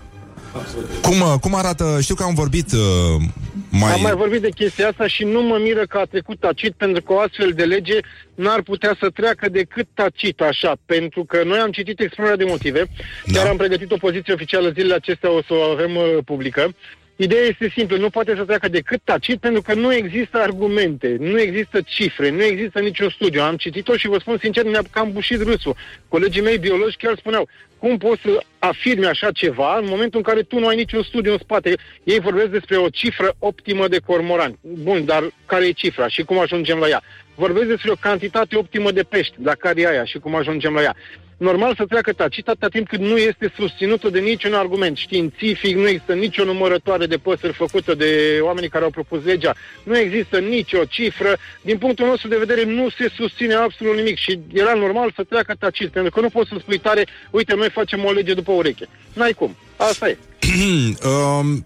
Cum, 1.01 1.21
uh, 1.21 1.33
cum 1.41 1.55
arată, 1.55 1.97
știu 2.01 2.15
că 2.15 2.23
am 2.23 2.33
vorbit 2.33 2.71
uh, 2.71 2.79
mai... 3.69 3.91
Am 3.93 4.01
mai 4.01 4.15
vorbit 4.15 4.41
de 4.41 4.49
chestia 4.49 4.87
asta 4.87 5.07
și 5.07 5.23
nu 5.23 5.41
mă 5.41 5.57
miră 5.61 5.85
că 5.85 5.97
a 5.97 6.05
trecut 6.05 6.39
tacit, 6.39 6.73
pentru 6.73 7.01
că 7.03 7.13
o 7.13 7.19
astfel 7.19 7.51
de 7.55 7.63
lege 7.63 7.97
n-ar 8.35 8.61
putea 8.61 8.95
să 8.99 9.09
treacă 9.09 9.49
decât 9.49 9.87
tacit, 9.93 10.41
așa, 10.41 10.73
pentru 10.85 11.23
că 11.25 11.43
noi 11.43 11.59
am 11.59 11.71
citit 11.71 11.99
expunerea 11.99 12.37
de 12.37 12.43
motive, 12.43 12.89
Da. 13.25 13.39
chiar 13.39 13.47
am 13.47 13.57
pregătit 13.57 13.91
o 13.91 13.97
poziție 13.97 14.33
oficială 14.33 14.69
zilele 14.69 14.93
acestea, 14.93 15.31
o 15.31 15.41
să 15.47 15.53
o 15.53 15.71
avem 15.71 15.95
uh, 15.95 16.17
publică. 16.25 16.73
Ideea 17.23 17.45
este 17.45 17.69
simplă, 17.75 17.97
nu 17.97 18.09
poate 18.09 18.35
să 18.35 18.43
treacă 18.43 18.67
decât 18.67 19.01
tacit 19.03 19.39
pentru 19.39 19.61
că 19.61 19.73
nu 19.73 19.93
există 19.93 20.37
argumente, 20.37 21.15
nu 21.19 21.39
există 21.39 21.81
cifre, 21.81 22.29
nu 22.29 22.43
există 22.43 22.79
niciun 22.79 23.09
studiu. 23.09 23.41
Am 23.41 23.55
citit-o 23.55 23.95
și 23.95 24.07
vă 24.07 24.17
spun 24.19 24.37
sincer, 24.41 24.65
mi-a 24.65 24.81
cam 24.91 25.11
bușit 25.11 25.41
râsul. 25.41 25.75
Colegii 26.07 26.41
mei 26.41 26.57
biologi 26.57 26.95
chiar 26.97 27.17
spuneau, 27.17 27.47
cum 27.77 27.97
poți 27.97 28.21
să 28.21 28.43
afirmi 28.59 29.05
așa 29.05 29.31
ceva 29.31 29.77
în 29.77 29.85
momentul 29.87 30.17
în 30.17 30.23
care 30.23 30.41
tu 30.41 30.59
nu 30.59 30.67
ai 30.67 30.75
niciun 30.75 31.03
studiu 31.03 31.31
în 31.31 31.37
spate? 31.37 31.75
Ei 32.03 32.19
vorbesc 32.19 32.49
despre 32.49 32.77
o 32.77 32.89
cifră 32.89 33.35
optimă 33.39 33.87
de 33.87 33.99
cormorani. 34.05 34.59
Bun, 34.61 35.05
dar 35.05 35.23
care 35.45 35.65
e 35.65 35.71
cifra 35.71 36.07
și 36.07 36.23
cum 36.23 36.39
ajungem 36.39 36.77
la 36.77 36.87
ea? 36.87 37.01
Vorbesc 37.45 37.67
despre 37.67 37.91
o 37.91 37.95
cantitate 38.09 38.55
optimă 38.55 38.91
de 38.91 39.03
pești, 39.03 39.35
dar 39.37 39.55
care 39.55 39.81
e 39.81 39.87
aia 39.87 40.05
și 40.05 40.17
cum 40.19 40.35
ajungem 40.35 40.73
la 40.73 40.81
ea? 40.81 40.95
normal 41.37 41.75
să 41.75 41.85
treacă 41.85 42.13
tacit 42.13 42.47
atâta 42.47 42.67
timp 42.67 42.87
cât 42.87 42.99
nu 42.99 43.17
este 43.17 43.53
susținută 43.55 44.09
de 44.09 44.19
niciun 44.19 44.53
argument 44.53 44.97
științific, 44.97 45.75
nu 45.75 45.87
există 45.87 46.13
nicio 46.13 46.43
numărătoare 46.43 47.05
de 47.05 47.17
păsări 47.17 47.53
făcută 47.53 47.95
de 47.95 48.39
oamenii 48.41 48.69
care 48.69 48.83
au 48.83 48.89
propus 48.89 49.23
legea, 49.23 49.55
nu 49.83 49.97
există 49.97 50.39
nicio 50.39 50.83
cifră. 50.85 51.37
Din 51.61 51.77
punctul 51.77 52.05
nostru 52.05 52.27
de 52.27 52.37
vedere 52.37 52.63
nu 52.63 52.89
se 52.89 53.11
susține 53.15 53.53
absolut 53.53 53.95
nimic 53.95 54.17
și 54.17 54.39
era 54.53 54.73
normal 54.73 55.13
să 55.15 55.23
treacă 55.23 55.53
tacit, 55.59 55.89
pentru 55.89 56.11
că 56.11 56.19
nu 56.19 56.29
poți 56.29 56.49
să 56.49 56.55
spui 56.59 56.77
tare, 56.77 57.07
uite, 57.29 57.55
noi 57.55 57.69
facem 57.69 58.05
o 58.05 58.11
lege 58.11 58.33
după 58.33 58.51
ureche. 58.51 58.87
N-ai 59.13 59.33
cum. 59.33 59.55
Asta 59.77 60.09
e. 60.09 60.17
um, 61.09 61.65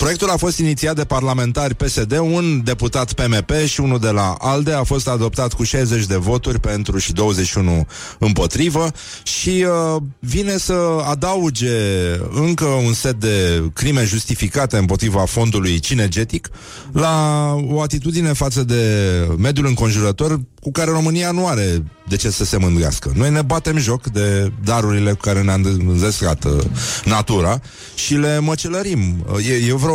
Proiectul 0.00 0.30
a 0.30 0.36
fost 0.36 0.58
inițiat 0.58 0.96
de 0.96 1.04
parlamentari 1.04 1.74
PSD, 1.74 2.18
un 2.18 2.60
deputat 2.64 3.12
PMP 3.12 3.50
și 3.66 3.80
unul 3.80 3.98
de 3.98 4.10
la 4.10 4.36
ALDE. 4.38 4.72
A 4.72 4.82
fost 4.82 5.08
adoptat 5.08 5.52
cu 5.52 5.62
60 5.62 6.06
de 6.06 6.16
voturi 6.16 6.60
pentru 6.60 6.98
și 6.98 7.12
21 7.12 7.86
împotrivă 8.18 8.90
și 9.22 9.66
uh, 9.94 10.02
vine 10.18 10.56
să 10.56 11.04
adauge 11.08 11.70
încă 12.30 12.64
un 12.64 12.92
set 12.92 13.14
de 13.14 13.62
crime 13.72 14.04
justificate 14.04 14.76
împotriva 14.76 15.24
fondului 15.24 15.78
cinegetic 15.78 16.50
la 16.92 17.54
o 17.68 17.80
atitudine 17.80 18.32
față 18.32 18.64
de 18.64 18.84
mediul 19.38 19.66
înconjurător 19.66 20.40
cu 20.60 20.70
care 20.70 20.90
România 20.90 21.30
nu 21.30 21.46
are 21.46 21.82
de 22.08 22.16
ce 22.16 22.30
să 22.30 22.44
se 22.44 22.56
mândrească. 22.56 23.12
Noi 23.14 23.30
ne 23.30 23.42
batem 23.42 23.76
joc 23.76 24.06
de 24.06 24.52
darurile 24.64 25.10
cu 25.10 25.20
care 25.20 25.42
ne-a 25.42 25.54
înzestrat 25.88 26.44
uh, 26.44 26.64
natura 27.04 27.60
și 27.94 28.14
le 28.14 28.38
măcelărim. 28.38 29.26
Uh, 29.32 29.46
E, 29.46 29.66
e 29.68 29.74
vreo... 29.74 29.89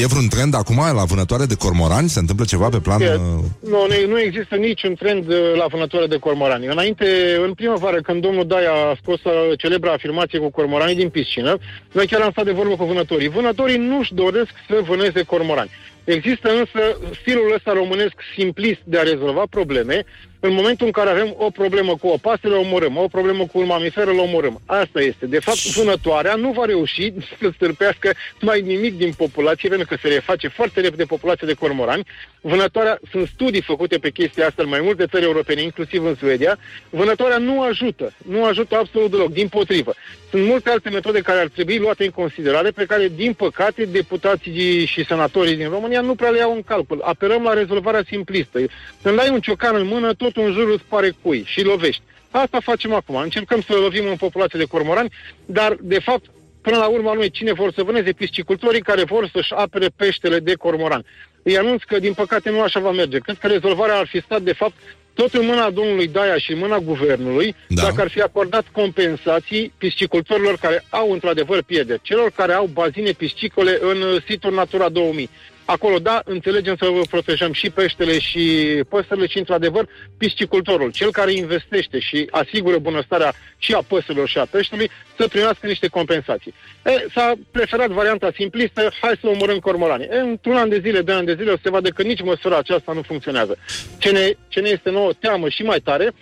E 0.00 0.06
vreun 0.06 0.28
trend 0.28 0.54
acum 0.54 0.76
la 0.76 1.04
vânătoare 1.04 1.44
de 1.44 1.54
cormorani? 1.54 2.08
Se 2.08 2.18
întâmplă 2.18 2.44
ceva 2.44 2.68
pe 2.68 2.78
plan... 2.78 3.00
E, 3.00 3.14
uh, 3.14 3.18
Nu, 3.60 3.86
nu, 3.88 4.08
nu 4.08 4.20
există 4.20 4.54
niciun 4.54 4.94
trend 4.94 5.28
uh, 5.28 5.36
la 5.56 5.66
vânătoare 5.66 6.06
de 6.06 6.18
cormorani. 6.18 6.66
Înainte, 6.66 7.06
în 7.44 7.52
primăvară, 7.54 8.00
când 8.00 8.22
domnul 8.22 8.46
Daia 8.46 8.72
a 8.72 8.98
scos 9.02 9.24
uh, 9.24 9.32
celebra 9.58 9.92
afirmație 9.92 10.38
cu 10.38 10.50
cormoranii 10.50 10.94
din 10.94 11.08
piscină, 11.08 11.58
noi 11.92 12.06
chiar 12.06 12.20
am 12.20 12.30
stat 12.30 12.44
de 12.44 12.52
vorbă 12.52 12.74
cu 12.76 12.84
vânătorii. 12.84 13.28
Vânătorii 13.28 13.76
nu-și 13.76 14.14
doresc 14.14 14.52
să 14.68 14.80
vâneze 14.86 15.22
cormorani. 15.22 15.70
Există 16.04 16.48
însă 16.48 16.98
stilul 17.20 17.52
ăsta 17.54 17.72
românesc 17.72 18.14
simplist 18.36 18.80
de 18.84 18.98
a 18.98 19.02
rezolva 19.02 19.42
probleme. 19.50 20.04
În 20.44 20.54
momentul 20.54 20.86
în 20.86 20.92
care 20.92 21.10
avem 21.10 21.34
o 21.38 21.50
problemă 21.50 21.96
cu 21.96 22.06
o 22.06 22.16
pasăre, 22.16 22.54
o 22.54 22.60
omorâm. 22.60 22.96
O 22.96 23.08
problemă 23.08 23.46
cu 23.46 23.58
un 23.58 23.66
mamifer, 23.66 24.06
îl 24.06 24.18
omorâm. 24.18 24.60
Asta 24.66 25.00
este. 25.00 25.26
De 25.26 25.38
fapt, 25.38 25.66
vânătoarea 25.66 26.34
nu 26.34 26.50
va 26.50 26.64
reuși 26.64 27.12
să 27.40 27.50
stârpească 27.54 28.10
mai 28.40 28.60
nimic 28.60 28.96
din 28.96 29.12
populație, 29.16 29.68
pentru 29.68 29.86
că 29.86 29.96
se 30.02 30.08
reface 30.08 30.48
foarte 30.48 30.80
repede 30.80 31.04
populația 31.04 31.46
de 31.46 31.54
cormorani. 31.54 32.06
Vânătoarea, 32.40 32.98
sunt 33.10 33.28
studii 33.34 33.62
făcute 33.62 33.98
pe 33.98 34.10
chestia 34.10 34.46
asta 34.46 34.62
în 34.62 34.68
mai 34.68 34.80
multe 34.80 35.06
țări 35.06 35.24
europene, 35.24 35.62
inclusiv 35.62 36.04
în 36.04 36.14
Suedia. 36.14 36.58
Vânătoarea 36.90 37.38
nu 37.38 37.62
ajută. 37.62 38.12
Nu 38.28 38.44
ajută 38.44 38.76
absolut 38.76 39.10
deloc. 39.10 39.32
Din 39.32 39.48
potrivă. 39.48 39.94
Sunt 40.30 40.46
multe 40.46 40.70
alte 40.70 40.90
metode 40.90 41.20
care 41.20 41.40
ar 41.40 41.48
trebui 41.48 41.78
luate 41.78 42.04
în 42.04 42.10
considerare, 42.10 42.70
pe 42.70 42.84
care, 42.84 43.12
din 43.16 43.32
păcate, 43.32 43.84
deputații 43.84 44.84
și 44.86 45.04
senatorii 45.04 45.56
din 45.56 45.68
România 45.68 46.00
nu 46.00 46.14
prea 46.14 46.30
le 46.30 46.38
iau 46.38 46.54
în 46.54 46.62
calcul. 46.62 47.00
Apelăm 47.04 47.42
la 47.42 47.52
rezolvarea 47.52 48.02
simplistă. 48.06 48.58
Când 49.02 49.18
ai 49.18 49.28
un 49.30 49.40
ciocan 49.40 49.76
în 49.76 49.86
mână, 49.86 50.12
tot 50.12 50.31
în 50.36 50.52
jur 50.52 50.68
îți 50.68 50.84
pare 50.88 51.12
cui 51.22 51.42
și 51.46 51.62
lovești. 51.62 52.02
Asta 52.30 52.60
facem 52.60 52.92
acum. 52.92 53.16
Încercăm 53.16 53.60
să 53.60 53.72
lovim 53.72 54.06
în 54.06 54.16
populație 54.16 54.58
de 54.58 54.64
cormorani, 54.64 55.12
dar, 55.46 55.76
de 55.80 55.98
fapt, 55.98 56.24
până 56.60 56.76
la 56.76 56.86
urmă, 56.86 57.12
noi 57.14 57.30
cine 57.30 57.52
vor 57.52 57.72
să 57.72 57.82
vâneze 57.82 58.12
piscicultorii 58.12 58.80
care 58.80 59.04
vor 59.04 59.30
să-și 59.32 59.52
apere 59.54 59.86
peștele 59.96 60.38
de 60.38 60.54
cormoran. 60.54 61.04
Îi 61.42 61.58
anunț 61.58 61.82
că, 61.82 61.98
din 61.98 62.12
păcate, 62.12 62.50
nu 62.50 62.60
așa 62.62 62.80
va 62.80 62.90
merge. 62.90 63.18
Cred 63.18 63.38
că 63.38 63.46
rezolvarea 63.46 63.98
ar 63.98 64.06
fi 64.06 64.20
stat, 64.20 64.42
de 64.42 64.52
fapt, 64.52 64.74
tot 65.14 65.34
în 65.34 65.46
mâna 65.46 65.70
domnului 65.70 66.08
Daia 66.08 66.38
și 66.38 66.52
în 66.52 66.58
mâna 66.58 66.78
guvernului, 66.78 67.54
Da. 67.68 67.82
da. 67.82 67.88
dacă 67.88 68.00
ar 68.00 68.08
fi 68.08 68.20
acordat 68.20 68.64
compensații 68.72 69.72
piscicultorilor 69.78 70.56
care 70.56 70.84
au 70.90 71.12
într-adevăr 71.12 71.62
pierderi, 71.62 72.00
celor 72.02 72.30
care 72.30 72.52
au 72.52 72.66
bazine 72.72 73.10
piscicole 73.10 73.78
în 73.80 74.00
uh, 74.02 74.22
situl 74.28 74.54
Natura 74.54 74.88
2000. 74.88 75.30
Acolo, 75.72 75.98
da, 75.98 76.22
înțelegem 76.24 76.76
să 76.76 76.86
vă 76.86 77.00
protejăm 77.10 77.52
și 77.52 77.70
peștele 77.70 78.18
și 78.18 78.44
păsările 78.88 79.26
și, 79.26 79.38
într-adevăr, 79.38 79.88
piscicultorul, 80.18 80.90
cel 80.90 81.10
care 81.10 81.32
investește 81.32 81.98
și 81.98 82.28
asigură 82.30 82.78
bunăstarea 82.78 83.32
și 83.58 83.72
a 83.74 83.82
păsărilor 83.82 84.28
și 84.28 84.38
a 84.38 84.44
peștelui, 84.44 84.90
să 85.18 85.28
primească 85.28 85.66
niște 85.66 85.86
compensații. 85.86 86.54
E, 86.84 87.06
s-a 87.14 87.32
preferat 87.50 87.90
varianta 87.90 88.30
simplistă, 88.34 88.92
hai 89.00 89.18
să 89.20 89.26
omorâm 89.26 89.58
cormoranii. 89.58 90.06
E, 90.06 90.18
într-un 90.18 90.56
an 90.56 90.68
de 90.68 90.80
zile, 90.84 91.00
doi 91.00 91.14
ani 91.14 91.26
de 91.26 91.34
zile, 91.34 91.50
o 91.50 91.54
să 91.54 91.60
se 91.62 91.70
vadă 91.70 91.88
că 91.88 92.02
nici 92.02 92.22
măsura 92.22 92.56
aceasta 92.56 92.92
nu 92.92 93.02
funcționează. 93.02 93.56
Ce 93.98 94.10
ne, 94.10 94.32
ce 94.48 94.60
ne 94.60 94.68
este 94.68 94.90
nouă 94.90 95.12
teamă 95.12 95.48
și 95.48 95.62
mai 95.62 95.78
tare, 95.78 96.12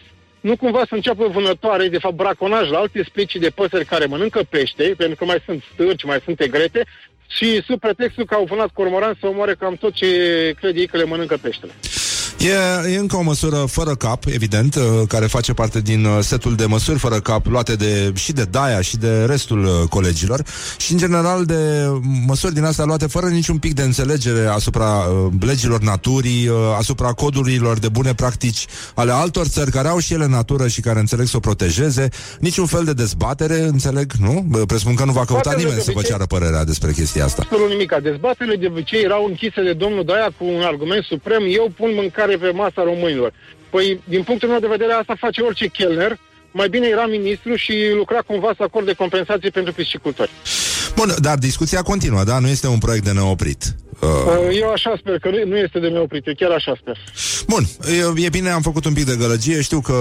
nu 0.41 0.57
cumva 0.57 0.83
să 0.89 0.95
înceapă 0.95 1.27
vânătoare, 1.27 1.89
de 1.89 1.99
fapt 1.99 2.15
braconaj 2.15 2.71
la 2.71 2.79
alte 2.79 3.03
specii 3.09 3.41
de 3.41 3.51
păsări 3.51 3.85
care 3.85 4.05
mănâncă 4.05 4.41
pește, 4.49 4.95
pentru 4.97 5.17
că 5.17 5.25
mai 5.25 5.43
sunt 5.45 5.63
stârci, 5.73 6.05
mai 6.05 6.21
sunt 6.25 6.41
egrete, 6.41 6.85
și 7.31 7.63
sub 7.63 7.81
pretextul 7.81 8.25
că 8.25 8.35
au 8.35 8.45
vânat 8.45 8.71
cormoran 8.73 9.17
să 9.21 9.27
omoare 9.27 9.55
cam 9.55 9.75
tot 9.75 9.93
ce 9.93 10.07
cred 10.61 10.77
ei 10.77 10.87
că 10.87 10.97
le 10.97 11.05
mănâncă 11.05 11.37
peștele. 11.37 11.73
E, 12.41 12.91
e 12.93 12.99
încă 12.99 13.17
o 13.17 13.23
măsură 13.23 13.57
fără 13.57 13.95
cap, 13.95 14.25
evident, 14.27 14.75
uh, 14.75 14.83
care 15.09 15.27
face 15.27 15.53
parte 15.53 15.81
din 15.81 16.05
uh, 16.05 16.19
setul 16.21 16.55
de 16.55 16.65
măsuri 16.65 16.99
fără 16.99 17.21
cap 17.21 17.47
luate 17.47 17.75
de, 17.75 18.13
și 18.15 18.33
de 18.33 18.45
Daia 18.51 18.81
și 18.81 18.97
de 18.97 19.25
restul 19.25 19.65
uh, 19.65 19.89
colegilor 19.89 20.43
și, 20.79 20.93
în 20.93 20.99
general, 20.99 21.45
de 21.45 21.55
măsuri 22.27 22.55
din 22.55 22.65
astea 22.65 22.85
luate 22.85 23.07
fără 23.07 23.27
niciun 23.27 23.59
pic 23.59 23.75
de 23.75 23.83
înțelegere 23.83 24.47
asupra 24.47 24.85
uh, 24.85 25.33
legilor 25.41 25.81
naturii, 25.81 26.49
uh, 26.49 26.57
asupra 26.79 27.13
codurilor 27.13 27.79
de 27.79 27.89
bune 27.89 28.15
practici 28.15 28.67
ale 28.95 29.13
altor 29.13 29.47
țări 29.47 29.71
care 29.71 29.89
au 29.89 29.99
și 29.99 30.13
ele 30.13 30.27
natură 30.27 30.69
și 30.69 30.81
care 30.81 30.99
înțeleg 30.99 31.27
să 31.27 31.37
o 31.37 31.41
protejeze, 31.41 32.09
niciun 32.39 32.67
fel 32.67 32.85
de 32.85 32.93
dezbatere, 32.93 33.61
înțeleg, 33.61 34.13
nu? 34.21 34.45
Bă, 34.49 34.59
Presupun 34.59 34.95
că 34.95 35.05
nu 35.05 35.13
va 35.13 35.25
căuta 35.25 35.43
Poate 35.43 35.59
nimeni 35.59 35.77
de 35.77 35.83
să 35.83 35.91
vă 35.91 35.99
obicei- 35.99 36.11
ceară 36.13 36.27
părerea 36.27 36.65
despre 36.65 36.93
chestia 36.93 37.25
asta. 37.25 37.43
Absolut 37.45 37.69
nimic. 37.69 37.93
Dezbaterile 38.03 38.57
de 38.57 38.67
obicei 38.67 39.03
erau 39.03 39.25
închise 39.25 39.63
de 39.63 39.73
domnul 39.73 40.05
Daia 40.05 40.29
cu 40.39 40.45
un 40.45 40.63
argument 40.63 41.03
suprem. 41.05 41.43
Eu 41.61 41.73
pun 41.77 41.91
mâncare 41.95 42.30
pe 42.37 42.51
masa 42.51 42.83
românilor. 42.83 43.33
Păi, 43.71 44.01
din 44.05 44.23
punctul 44.23 44.49
meu 44.49 44.59
de 44.59 44.67
vedere, 44.67 44.93
asta 44.93 45.15
face 45.19 45.41
orice 45.41 45.67
chelner. 45.67 46.19
Mai 46.53 46.69
bine 46.69 46.87
era 46.87 47.07
ministru 47.07 47.55
și 47.55 47.91
lucra 47.95 48.19
cumva 48.19 48.53
să 48.57 48.63
acorde 48.63 48.93
compensații 48.93 49.51
pentru 49.51 49.73
piscicultori. 49.73 50.31
Bun, 50.95 51.15
dar 51.19 51.39
discuția 51.39 51.83
continuă, 51.83 52.25
da? 52.25 52.39
Nu 52.39 52.49
este 52.49 52.67
un 52.67 52.79
proiect 52.79 53.05
de 53.05 53.13
neoprit. 53.13 53.75
Uh, 54.01 54.59
Eu 54.61 54.71
așa 54.71 54.95
sper, 54.99 55.19
că 55.19 55.29
nu- 55.29 55.49
nu 55.51 55.57
este 55.57 55.79
de 55.79 55.89
neoprit, 55.89 56.27
eu 56.27 56.35
chiar 56.37 56.51
așa 56.51 56.75
sper. 56.81 56.97
Bun, 57.49 57.67
e, 58.17 58.25
e 58.25 58.29
bine, 58.29 58.51
am 58.51 58.63
făcut 58.63 58.85
un 58.85 58.93
pic 58.93 59.05
de 59.05 59.17
gălăgie 59.19 59.61
Știu 59.63 59.81
că 59.81 59.95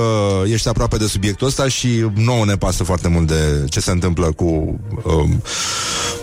ești 0.46 0.68
aproape 0.68 0.98
de 0.98 1.08
subiectul 1.08 1.48
ăsta 1.48 1.68
Și 1.68 2.06
nouă 2.16 2.46
ne 2.46 2.56
pasă 2.58 2.84
foarte 2.84 3.08
mult 3.08 3.28
de 3.28 3.66
ce 3.70 3.80
se 3.80 3.92
întâmplă 3.92 4.32
cu 4.32 4.46
um, 5.04 5.42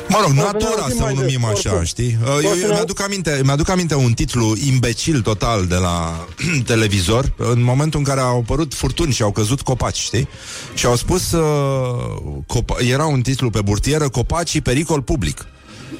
Mă 0.09 0.19
rog, 0.23 0.33
ne 0.33 0.43
natura 0.43 0.69
auzim 0.83 0.97
să 0.97 1.03
o 1.03 1.05
mai 1.05 1.15
numim 1.15 1.41
des, 1.49 1.59
așa, 1.59 1.69
oricum. 1.69 1.85
știi? 1.85 2.19
Uh, 2.23 2.29
O 2.37 2.41
Eu, 2.43 2.51
să 2.53 2.59
eu 2.61 2.67
ne- 2.69 2.73
mi-aduc 2.73 3.01
aminte, 3.03 3.41
mi-aduc 3.45 3.69
aminte 3.69 3.95
un 3.95 4.13
titlu 4.13 4.55
imbecil 4.67 5.21
total 5.21 5.67
de 5.67 5.75
la 5.77 6.27
televizor 6.67 7.33
În 7.37 7.63
momentul 7.63 7.99
în 7.99 8.05
care 8.05 8.21
au 8.21 8.39
apărut 8.39 8.75
furtuni 8.75 9.13
și 9.13 9.23
au 9.23 9.31
căzut 9.33 9.61
copaci, 9.61 9.97
știi? 9.99 10.29
Și 10.75 10.87
au 10.87 10.97
spus 10.97 11.33
uh, 11.33 11.43
copa- 12.47 12.89
Era 12.91 13.05
un 13.05 13.21
titlu 13.21 13.51
pe 13.51 13.61
burtieră 13.65 14.09
Copacii 14.09 14.61
pericol 14.61 15.03
public 15.03 15.47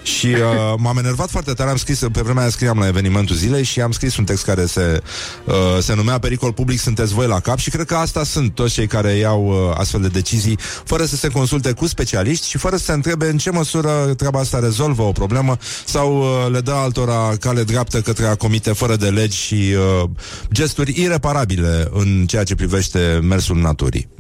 și 0.07 0.27
uh, 0.27 0.75
m-am 0.77 0.99
enervat 0.99 1.31
foarte 1.31 1.53
tare, 1.53 1.71
am 1.71 1.77
scris, 1.77 1.99
pe 2.13 2.21
vremea 2.21 2.43
aia 2.43 2.51
scriam 2.51 2.79
la 2.79 2.87
evenimentul 2.87 3.37
zilei 3.37 3.65
și 3.65 3.81
am 3.81 3.91
scris 3.91 4.17
un 4.17 4.25
text 4.25 4.45
care 4.45 4.67
se, 4.67 5.03
uh, 5.45 5.55
se 5.81 5.95
numea 5.95 6.19
Pericol 6.19 6.53
public, 6.53 6.81
sunteți 6.81 7.15
voi 7.15 7.27
la 7.27 7.41
cap 7.41 7.59
și 7.59 7.71
cred 7.71 7.87
că 7.87 7.95
asta 7.95 8.25
sunt 8.25 8.55
toți 8.55 8.73
cei 8.73 8.87
care 8.87 9.13
iau 9.13 9.47
uh, 9.47 9.77
astfel 9.79 10.01
de 10.01 10.09
decizii 10.09 10.59
fără 10.85 11.05
să 11.05 11.17
se 11.17 11.29
consulte 11.29 11.73
cu 11.73 11.87
specialiști 11.87 12.49
și 12.49 12.59
fără 12.59 12.77
să 12.77 12.85
se 12.85 12.93
întrebe 12.93 13.29
în 13.29 13.39
ce 13.39 13.51
măsură 13.51 14.15
treaba 14.17 14.39
asta 14.39 14.59
rezolvă 14.59 15.03
o 15.03 15.13
problemă 15.13 15.57
sau 15.85 16.19
uh, 16.19 16.51
le 16.53 16.61
dă 16.61 16.73
altora 16.73 17.37
cale 17.41 17.63
dreaptă 17.63 18.01
către 18.01 18.27
a 18.27 18.35
comite 18.35 18.73
fără 18.73 18.97
de 18.97 19.09
legi 19.09 19.37
și 19.37 19.75
uh, 20.03 20.09
gesturi 20.53 21.01
ireparabile 21.01 21.89
în 21.93 22.27
ceea 22.27 22.45
ce 22.45 22.55
privește 22.55 23.19
mersul 23.23 23.57
naturii. 23.57 24.16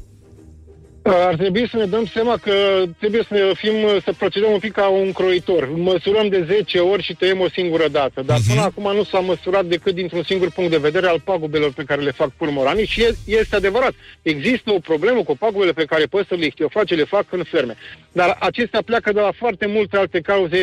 Ar 1.09 1.35
trebui 1.35 1.69
să 1.69 1.77
ne 1.77 1.85
dăm 1.85 2.07
seama 2.07 2.37
că 2.37 2.53
trebuie 2.99 3.23
să 3.29 3.53
fim, 3.55 3.73
să 4.05 4.13
procedăm 4.19 4.53
un 4.53 4.59
pic 4.59 4.73
ca 4.73 4.89
un 4.89 5.13
croitor. 5.13 5.69
Măsurăm 5.77 6.29
de 6.29 6.45
10 6.49 6.79
ori 6.79 7.03
și 7.03 7.15
tăiem 7.15 7.41
o 7.41 7.49
singură 7.49 7.89
dată. 7.89 8.23
Dar 8.23 8.39
până 8.49 8.61
acum 8.61 8.95
nu 8.95 9.05
s-a 9.05 9.19
măsurat 9.19 9.65
decât 9.65 9.95
dintr-un 9.95 10.23
singur 10.23 10.51
punct 10.51 10.71
de 10.71 10.77
vedere 10.77 11.07
al 11.07 11.21
pagubelor 11.25 11.73
pe 11.73 11.85
care 11.85 12.01
le 12.03 12.11
fac 12.11 12.31
purmoranii 12.37 12.87
și 12.87 13.03
e- 13.03 13.17
este 13.25 13.57
adevărat. 13.57 13.93
Există 14.23 14.73
o 14.73 14.79
problemă 14.79 15.23
cu 15.23 15.37
pagubele 15.37 15.73
pe 15.73 15.85
care 15.85 16.05
păsările 16.05 16.47
ichtioface 16.47 16.95
le 16.95 17.05
fac 17.05 17.25
în 17.31 17.43
ferme. 17.43 17.77
Dar 18.13 18.37
acestea 18.41 18.83
pleacă 18.83 19.13
de 19.13 19.21
la 19.21 19.33
foarte 19.37 19.67
multe 19.67 19.97
alte 19.97 20.21
cauze 20.21 20.63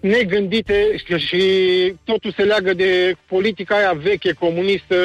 negândite 0.00 0.96
și, 1.04 1.18
și 1.18 1.42
totul 2.04 2.32
se 2.36 2.42
leagă 2.42 2.74
de 2.74 3.14
politica 3.28 3.76
aia 3.76 3.92
veche 3.92 4.32
comunistă 4.32 4.96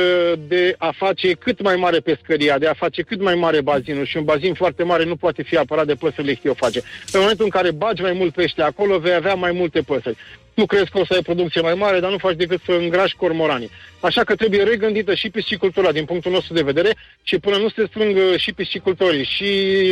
de 0.48 0.76
a 0.78 0.94
face 0.98 1.32
cât 1.34 1.62
mai 1.62 1.76
mare 1.76 2.00
pescăria, 2.00 2.58
de 2.58 2.68
a 2.68 2.74
face 2.74 3.02
cât 3.02 3.22
mai 3.22 3.36
mare 3.36 3.62
bazinul 3.62 4.06
și 4.06 4.18
un 4.18 4.24
bazin 4.24 4.54
foarte 4.54 4.84
mare 4.84 5.04
nu 5.04 5.16
poate 5.16 5.44
fi 5.44 5.58
apărat 5.58 5.86
de 5.86 5.94
păsările 5.94 6.32
ichtioface. 6.32 6.82
În 7.12 7.20
momentul 7.20 7.46
în 7.46 7.52
care 7.52 7.72
bagi 7.72 8.02
mai 8.02 8.14
mult 8.14 8.34
pește 8.34 8.62
acolo, 8.62 9.00
vei 9.00 9.14
avea 9.14 9.34
mai 9.34 9.52
multe 9.52 9.82
păsări. 9.82 10.18
Tu 10.54 10.66
crezi 10.66 10.90
că 10.90 11.00
o 11.00 11.06
să 11.06 11.14
ai 11.14 11.22
producție 11.22 11.62
mai 11.62 11.74
mare, 11.74 12.00
dar 12.00 12.12
nu 12.12 12.18
faci 12.18 12.36
decât 12.36 12.62
să 12.66 12.72
îngrași 12.72 13.16
cormoranii. 13.16 13.70
Așa 14.00 14.24
că 14.24 14.36
trebuie 14.36 14.64
regândită 14.64 15.14
și 15.14 15.30
piscicultura 15.30 15.92
din 15.92 16.06
punctul 16.06 16.32
nostru 16.32 16.54
de 16.54 16.62
vedere 16.62 16.96
și 17.24 17.40
până 17.40 17.58
nu 17.58 17.70
se 17.70 17.86
strâng 17.88 18.16
uh, 18.16 18.40
și 18.40 18.54
piscicultorii, 18.54 19.24
și 19.26 19.50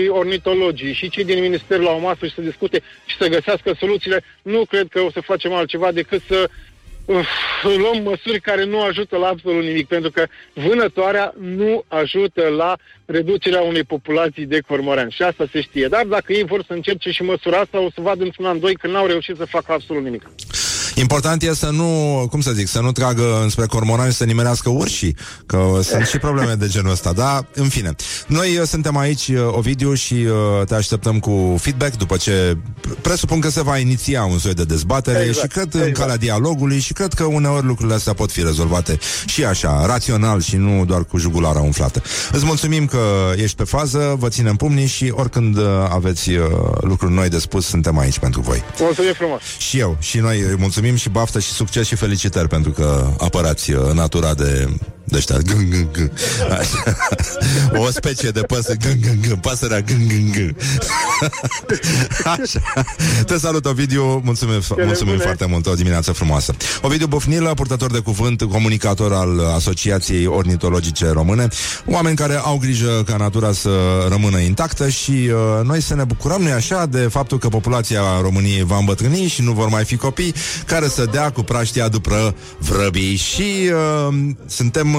ornitologii, 0.10 0.94
și 0.94 1.10
cei 1.10 1.26
din 1.26 1.42
minister 1.42 1.80
la 1.80 1.92
o 1.92 2.00
masă 2.00 2.26
și 2.26 2.34
să 2.34 2.42
discute 2.42 2.82
și 3.06 3.18
să 3.18 3.28
găsească 3.28 3.76
soluțiile, 3.80 4.24
nu 4.42 4.66
cred 4.66 4.88
că 4.88 5.00
o 5.00 5.12
să 5.12 5.22
facem 5.22 5.54
altceva 5.54 5.92
decât 5.92 6.22
să 6.28 6.38
uh, 6.44 6.50
luăm 7.64 8.02
măsuri 8.04 8.40
care 8.40 8.64
nu 8.64 8.82
ajută 8.82 9.18
la 9.18 9.28
absolut 9.28 9.64
nimic, 9.64 9.88
pentru 9.88 10.12
că 10.12 10.26
vânătoarea 10.54 11.34
nu 11.40 11.84
ajută 11.88 12.48
la 12.48 12.76
reducerea 13.06 13.62
unei 13.62 13.84
populații 13.84 14.46
de 14.46 14.60
cormorani. 14.68 15.12
Și 15.12 15.22
asta 15.22 15.48
se 15.52 15.62
știe. 15.62 15.88
Dar 15.88 16.06
dacă 16.06 16.34
ei 16.34 16.44
vor 16.44 16.64
să 16.68 16.74
încerce 16.74 17.12
și 17.12 17.24
măsura 17.24 17.58
asta, 17.58 17.80
o 17.80 17.90
să 17.94 18.02
vadă 18.02 18.24
într-un 18.24 18.46
an, 18.46 18.60
doi, 18.60 18.76
că 18.76 18.88
n-au 18.88 19.06
reușit 19.06 19.36
să 19.36 19.46
facă 19.46 19.72
absolut 19.72 20.04
nimic. 20.04 20.30
Important 21.00 21.44
e 21.44 21.54
să 21.54 21.70
nu, 21.70 22.28
cum 22.30 22.42
să 22.42 22.52
zic, 22.52 22.68
să 22.68 22.80
nu 22.80 22.92
tragă 22.92 23.40
înspre 23.42 23.66
cormorani 23.66 24.12
și 24.12 24.18
să 24.18 24.24
nimerească 24.24 24.70
urșii, 24.70 25.16
că 25.46 25.80
sunt 25.82 26.06
și 26.06 26.18
probleme 26.18 26.54
de 26.54 26.68
genul 26.68 26.92
ăsta, 26.92 27.14
dar 27.14 27.46
în 27.54 27.68
fine. 27.70 27.96
Noi 28.28 28.58
uh, 28.58 28.68
suntem 28.68 28.98
aici, 28.98 29.28
uh, 29.28 29.38
Ovidiu, 29.52 29.94
și 29.94 30.14
uh, 30.14 30.66
te 30.66 30.76
așteptăm 30.76 31.20
cu 31.20 31.56
feedback 31.60 31.98
după 31.98 32.18
ce 32.18 32.58
presupun 33.02 33.40
că 33.40 33.50
se 33.50 33.64
va 33.64 33.78
iniția 33.78 34.24
un 34.24 34.38
soi 34.38 34.54
de 34.54 34.64
dezbatere 34.64 35.20
Exact, 35.20 35.52
și 35.52 35.58
cred 35.58 35.74
în 35.74 35.80
exact. 35.80 35.98
calea 35.98 36.18
dialogului 36.18 36.80
și 36.80 36.94
cred 36.94 37.14
că 37.14 37.24
uneori 37.24 37.66
lucrurile 37.66 37.96
astea 37.96 38.14
pot 38.14 38.32
fi 38.32 38.44
rezolvate 38.44 38.98
și 39.26 39.44
așa, 39.46 39.86
rațional 39.86 40.42
și 40.42 40.56
nu 40.56 40.86
doar 40.86 41.04
cu 41.04 41.18
jugulara 41.18 41.60
umflată. 41.60 42.02
Îți 42.32 42.46
mulțumim 42.46 42.86
că 42.86 43.34
ești 43.36 43.56
pe 43.56 43.64
fază, 43.64 44.16
vă 44.18 44.28
ținem 44.28 44.56
pumnii 44.56 44.88
și 44.88 45.12
oricând 45.16 45.58
uh, 45.58 45.64
aveți 45.90 46.30
uh, 46.30 46.46
lucruri 46.82 47.14
noi 47.14 47.30
de 47.30 47.40
spus, 47.40 47.66
suntem 47.66 47.98
aici 47.98 48.20
pentru 48.20 48.42
voi. 48.42 48.64
Mulțumim 48.80 49.14
frumos! 49.14 49.42
Și 49.58 49.80
eu, 49.80 49.98
și 50.00 50.18
noi 50.18 50.40
îi 50.40 50.56
mulțumim 50.90 50.96
și 50.96 51.10
baftă 51.10 51.40
și 51.40 51.52
succes 51.52 51.88
și 51.88 51.96
felicitări 51.96 52.48
pentru 52.48 52.72
că 52.72 53.08
apărați 53.18 53.72
uh, 53.72 53.92
natura 53.94 54.34
de 54.34 54.68
de 55.10 55.18
ăștia, 55.18 55.38
gâng, 55.38 55.70
gâng, 55.70 55.92
gâng. 55.92 56.12
Așa. 56.60 56.98
O 57.76 57.90
specie 57.92 58.30
de 58.30 58.42
păsări, 58.42 58.78
gâng, 58.78 59.00
gâng, 59.00 59.28
gâng, 59.28 59.40
pasărea, 59.40 59.80
gâng, 59.80 60.08
gâng, 60.08 60.32
gâng. 60.34 60.56
Așa. 62.24 62.84
Te 63.26 63.38
salut, 63.38 63.66
Ovidiu, 63.66 64.22
mulțumim, 64.24 64.62
mulțumim 64.86 65.14
bune. 65.14 65.24
foarte 65.24 65.46
mult, 65.46 65.66
o 65.66 65.74
dimineață 65.74 66.12
frumoasă. 66.12 66.54
Ovidiu 66.82 67.08
Bufnilă, 67.08 67.54
purtător 67.54 67.92
de 67.92 68.00
cuvânt, 68.00 68.42
comunicator 68.42 69.14
al 69.14 69.40
Asociației 69.56 70.26
Ornitologice 70.26 71.10
Române, 71.10 71.48
oameni 71.86 72.16
care 72.16 72.36
au 72.36 72.58
grijă 72.58 73.04
ca 73.06 73.16
natura 73.18 73.52
să 73.52 73.70
rămână 74.10 74.38
intactă 74.38 74.90
și 74.90 75.12
uh, 75.12 75.66
noi 75.66 75.82
să 75.82 75.96
ne 75.96 76.04
bucurăm, 76.04 76.42
nu 76.42 76.52
așa, 76.52 76.86
de 76.86 77.00
faptul 77.00 77.38
că 77.38 77.48
populația 77.48 78.02
României 78.22 78.64
va 78.64 78.78
îmbătrâni 78.78 79.28
și 79.28 79.42
nu 79.42 79.52
vor 79.52 79.70
mai 79.70 79.86
fi 79.86 79.96
copii 79.98 80.34
care 80.66 80.88
să 80.88 81.06
dea 81.12 81.32
cu 81.32 81.42
praștia 81.42 81.88
după 81.88 82.36
vrăbii 82.58 83.16
și 83.16 83.70
uh, 84.10 84.16
suntem 84.48 84.94
uh, 84.94 84.99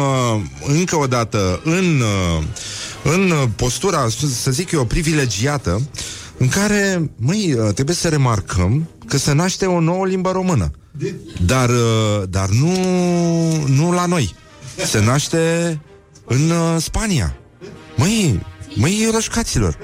încă 0.67 0.97
o 0.97 1.07
dată 1.07 1.61
în, 1.65 2.01
uh, 2.01 2.45
în 3.03 3.33
postura, 3.57 4.07
să 4.43 4.51
zic 4.51 4.71
eu, 4.71 4.85
privilegiată 4.85 5.83
în 6.37 6.49
care, 6.49 7.11
măi, 7.17 7.55
uh, 7.59 7.73
trebuie 7.75 7.97
să 7.97 8.09
remarcăm 8.09 8.89
că 9.07 9.19
se 9.19 9.33
naște 9.33 9.67
o 9.67 9.81
nouă 9.81 10.07
limbă 10.07 10.31
română. 10.31 10.71
Dar, 11.47 11.69
uh, 11.69 12.23
dar 12.29 12.49
nu, 12.49 12.73
nu 13.67 13.93
la 13.93 14.07
noi. 14.07 14.35
Se 14.87 15.05
naște 15.05 15.81
în 16.25 16.51
uh, 16.51 16.77
Spania. 16.83 17.37
Măi, 17.97 18.41
măi, 18.75 19.09
roșcaților. 19.13 19.79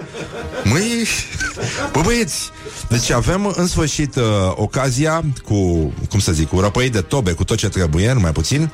Măi, 0.64 1.06
bă 1.92 2.00
băieți, 2.04 2.50
deci 2.88 3.10
avem 3.10 3.54
în 3.56 3.66
sfârșit 3.66 4.16
uh, 4.16 4.22
ocazia 4.54 5.24
cu, 5.44 5.92
cum 6.08 6.18
să 6.18 6.32
zic, 6.32 6.48
cu 6.48 6.60
răpăi 6.60 6.90
de 6.90 7.00
tobe, 7.00 7.32
cu 7.32 7.44
tot 7.44 7.56
ce 7.56 7.68
trebuie, 7.68 8.12
numai 8.12 8.32
puțin, 8.32 8.72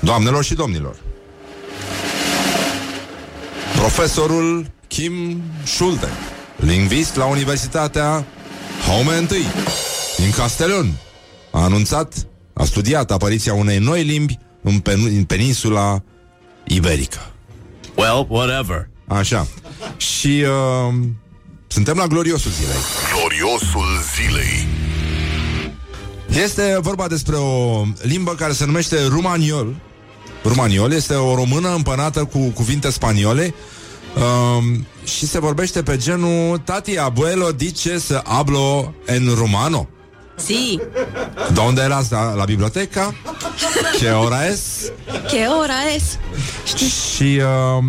doamnelor 0.00 0.44
și 0.44 0.54
domnilor. 0.54 0.96
Profesorul 3.76 4.70
Kim 4.86 5.42
Schulte, 5.64 6.08
lingvist 6.56 7.16
la 7.16 7.24
Universitatea 7.24 8.24
Home 8.86 9.20
I 9.20 9.44
din 10.16 10.30
Castellon, 10.30 10.92
a 11.50 11.62
anunțat, 11.62 12.14
a 12.52 12.64
studiat 12.64 13.10
apariția 13.10 13.54
unei 13.54 13.78
noi 13.78 14.02
limbi 14.02 14.38
în, 14.62 14.80
pen- 14.80 15.16
în 15.16 15.24
peninsula 15.24 16.02
iberică. 16.64 17.32
Well, 17.94 18.26
whatever. 18.28 18.88
Așa. 19.06 19.46
Și 19.96 20.44
uh, 20.46 20.94
suntem 21.66 21.96
la 21.96 22.06
gloriosul 22.06 22.50
zilei. 22.50 22.76
Gloriosul 23.12 23.86
zilei. 24.16 24.66
Este 26.42 26.78
vorba 26.80 27.08
despre 27.08 27.36
o 27.36 27.84
limbă 28.02 28.34
care 28.34 28.52
se 28.52 28.64
numește 28.64 29.06
rumaniol. 29.06 29.76
Rumaniol 30.44 30.92
este 30.92 31.14
o 31.14 31.34
română 31.34 31.74
împănată 31.74 32.24
cu 32.24 32.38
cuvinte 32.38 32.90
spaniole 32.90 33.54
um, 34.16 34.86
și 35.04 35.26
se 35.26 35.40
vorbește 35.40 35.82
pe 35.82 35.96
genul 35.96 36.58
Tati, 36.58 36.98
abuelo 36.98 37.50
dice 37.52 37.98
să 37.98 38.22
hablo 38.24 38.94
en 39.06 39.34
romano. 39.34 39.88
Si. 40.36 40.78
Donde 41.52 41.80
eras 41.82 42.10
la, 42.10 42.34
la 42.34 42.44
biblioteca? 42.44 43.14
Ce 43.98 44.10
ora 44.10 44.46
es? 44.46 44.60
Que 45.28 45.46
ora 45.62 45.94
es? 45.94 46.18
Și... 47.14 47.40
Uh, 47.40 47.84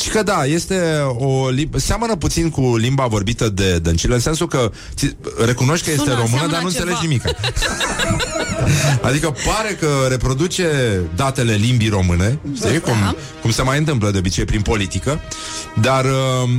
și 0.00 0.08
că 0.12 0.22
da, 0.22 0.44
este 0.44 1.00
o 1.18 1.48
limbă, 1.48 1.78
seamănă 1.78 2.16
puțin 2.16 2.50
cu 2.50 2.76
limba 2.76 3.06
vorbită 3.06 3.48
de 3.48 3.78
Dăncilă, 3.78 4.14
în 4.14 4.20
sensul 4.20 4.48
că 4.48 4.70
ți, 4.94 5.16
recunoști 5.44 5.84
că 5.84 5.90
este 5.90 6.04
Sună, 6.04 6.14
română, 6.14 6.36
seamănă 6.36 6.52
dar 6.52 6.62
nu 6.62 6.70
ceva. 6.70 6.82
înțelegi 6.82 7.06
nimic. 7.06 7.22
Adică 9.02 9.34
pare 9.44 9.74
că 9.80 10.06
reproduce 10.08 10.66
datele 11.14 11.54
limbii 11.54 11.88
române, 11.88 12.38
știi, 12.54 12.80
cum, 12.80 13.16
cum 13.40 13.50
se 13.50 13.62
mai 13.62 13.78
întâmplă 13.78 14.10
de 14.10 14.18
obicei 14.18 14.44
prin 14.44 14.60
politică, 14.60 15.20
dar 15.80 16.04
uh, 16.04 16.50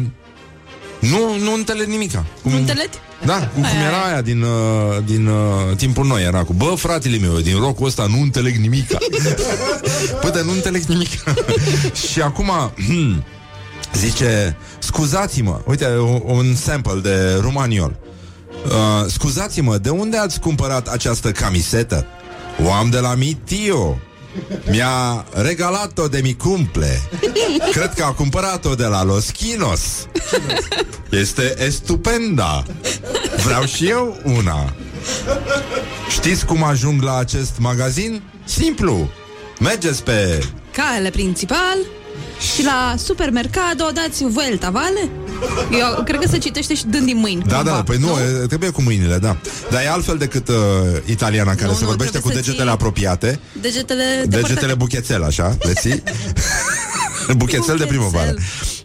nu, 0.99 1.37
nu 1.43 1.53
înțelegi 1.53 1.89
nimica. 1.89 2.25
Cum, 2.41 2.51
Nu 2.51 2.57
înțelegi? 2.57 2.97
Da, 3.25 3.47
cum, 3.53 3.61
cum 3.61 3.79
era 3.87 4.03
aia 4.03 4.21
din, 4.21 4.41
uh, 4.41 4.97
din 5.05 5.27
uh, 5.27 5.75
timpul 5.75 6.05
noi, 6.05 6.23
era 6.23 6.43
cu 6.43 6.53
Bă, 6.53 6.73
fratele 6.77 7.17
meu, 7.17 7.39
din 7.39 7.59
rocul 7.59 7.85
ăsta 7.85 8.05
nu 8.09 8.21
înțeleg 8.21 8.55
nimica. 8.55 8.97
Bă, 10.21 10.29
dar 10.29 10.41
nu 10.41 10.51
înțeleg 10.51 10.83
nimic. 10.83 11.09
Și 12.11 12.21
acum 12.21 12.51
Zice, 13.93 14.57
scuzați-mă. 14.79 15.61
Uite, 15.65 15.85
un, 15.97 16.21
un 16.25 16.55
sample 16.55 16.99
de 17.01 17.37
romaniol 17.41 17.95
uh, 18.65 19.05
Scuzați-mă, 19.07 19.77
de 19.77 19.89
unde 19.89 20.17
ați 20.17 20.39
cumpărat 20.39 20.87
această 20.87 21.31
camisetă? 21.31 22.05
O 22.65 22.71
am 22.71 22.89
de 22.89 22.99
la 22.99 23.15
mi 23.15 23.41
tio 23.43 23.97
Mi-a 24.69 25.25
regalat-o 25.33 26.07
de 26.07 26.19
mi 26.23 26.35
cumple 26.35 27.01
Cred 27.71 27.93
că 27.93 28.03
a 28.03 28.11
cumpărat-o 28.11 28.75
de 28.75 28.85
la 28.85 29.03
Los 29.03 29.29
Chinos 29.29 29.81
Este 31.09 31.69
stupenda 31.69 32.63
Vreau 33.43 33.65
și 33.65 33.89
eu 33.89 34.17
una 34.23 34.73
Știți 36.09 36.45
cum 36.45 36.63
ajung 36.63 37.01
la 37.01 37.17
acest 37.17 37.51
magazin? 37.59 38.21
Simplu 38.43 39.09
Mergeți 39.59 40.03
pe 40.03 40.43
Cale 40.71 41.09
principal 41.09 41.77
și 42.53 42.63
la 42.63 42.95
supermercado 42.97 43.89
dați 43.93 44.23
vuelta, 44.23 44.69
vale? 44.69 45.09
Eu 45.71 46.03
cred 46.03 46.19
că 46.19 46.27
se 46.27 46.37
citește 46.37 46.75
și 46.75 46.85
dând 46.85 47.05
din 47.05 47.17
mâini. 47.17 47.43
Da, 47.47 47.55
cumva. 47.55 47.69
da, 47.71 47.83
păi 47.83 47.97
nu, 47.99 48.07
e, 48.43 48.45
trebuie 48.47 48.69
cu 48.69 48.81
mâinile, 48.81 49.17
da 49.17 49.37
Dar 49.69 49.81
e 49.81 49.89
altfel 49.89 50.17
decât 50.17 50.47
uh, 50.47 50.55
italiana 51.05 51.55
care 51.55 51.67
Nu, 51.67 51.73
se 51.73 51.81
nu, 51.81 51.87
vorbește 51.87 52.19
cu 52.19 52.29
trebuie 52.29 52.43
să 52.43 52.49
degetele 52.49 52.69
ții- 52.69 52.73
apropiate 52.73 53.39
Degetele 53.61 54.03
Degetele 54.27 54.43
depărtate. 54.45 54.73
buchețel, 54.73 55.23
așa, 55.23 55.57
le 55.61 55.73
ții? 55.73 56.03
buchețel 57.37 57.77
de 57.77 57.85
primăvară 57.85 58.33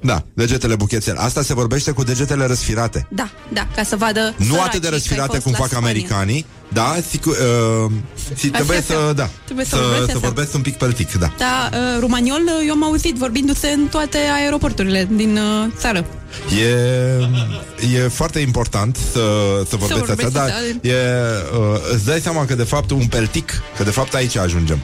Da, 0.02 0.24
degetele 0.34 0.74
buchețel 0.76 1.16
Asta 1.16 1.42
se 1.42 1.54
vorbește 1.54 1.90
cu 1.90 2.02
degetele 2.04 2.46
răsfirate 2.46 3.06
Da, 3.10 3.30
da, 3.52 3.66
ca 3.76 3.82
să 3.82 3.96
vadă 3.96 4.34
Nu 4.36 4.44
săracii 4.44 4.60
atât 4.66 4.80
de 4.80 4.86
că 4.86 4.86
ai 4.86 4.90
răsfirate 4.98 5.32
fost 5.32 5.42
cum 5.42 5.52
la 5.52 5.58
fac 5.58 5.68
Spania. 5.68 5.88
americanii 5.88 6.46
Da, 6.72 6.94
sicu, 7.10 7.28
uh, 7.30 7.90
si, 8.36 8.48
trebuie 8.48 8.76
Așa, 8.78 8.86
să, 9.06 9.12
da, 9.16 9.28
Trebuie 9.44 9.64
să 9.66 9.76
să, 9.76 9.80
vorbești 9.82 10.04
să 10.10 10.10
așa. 10.16 10.26
vorbesc 10.26 10.54
un 10.54 10.60
pic 10.60 10.76
peltic, 10.76 11.12
da 11.12 11.32
Da, 11.38 11.68
uh, 11.72 12.00
romaniol 12.00 12.40
uh, 12.44 12.64
eu 12.66 12.72
am 12.72 12.84
auzit 12.84 13.14
vorbindu-se 13.16 13.68
în 13.68 13.86
toate 13.86 14.18
aeroporturile 14.34 15.08
din 15.10 15.36
uh, 15.36 15.70
țară. 15.78 16.04
E, 16.60 17.96
e 17.96 18.08
foarte 18.08 18.38
important 18.38 18.96
să, 19.12 19.20
să 19.68 19.76
vorbești 19.76 19.92
asta, 19.92 20.04
vorbești 20.04 20.32
dar 20.32 20.44
asta. 20.44 20.88
e, 20.88 20.94
uh, 21.58 21.78
îți 21.92 22.04
dai 22.04 22.20
seama 22.20 22.44
că 22.44 22.54
de 22.54 22.62
fapt 22.62 22.90
un 22.90 23.06
peltic, 23.06 23.62
că 23.76 23.82
de 23.82 23.90
fapt 23.90 24.14
aici 24.14 24.36
ajungem. 24.36 24.78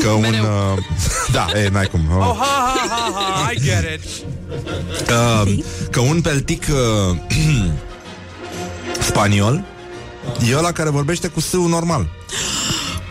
Că 0.00 0.08
un... 0.18 0.20
Mereu. 0.20 0.42
Uh, 0.44 0.84
da, 1.36 1.46
e, 1.58 1.68
n-ai 1.68 1.86
cum. 1.86 2.00
Oh, 2.18 2.22
Uh, 2.28 2.36
ha, 2.38 2.74
ha, 2.88 3.12
ha, 3.14 3.44
ha, 3.44 3.50
I 3.52 3.60
get 3.60 3.84
it. 3.94 4.10
Uh, 4.66 5.64
că 5.90 6.00
un 6.00 6.20
peltic 6.20 6.66
uh, 6.70 7.16
spaniol 9.08 9.64
e 10.48 10.56
ăla 10.56 10.72
care 10.72 10.90
vorbește 10.90 11.28
cu 11.28 11.40
sâul 11.40 11.68
normal. 11.68 12.08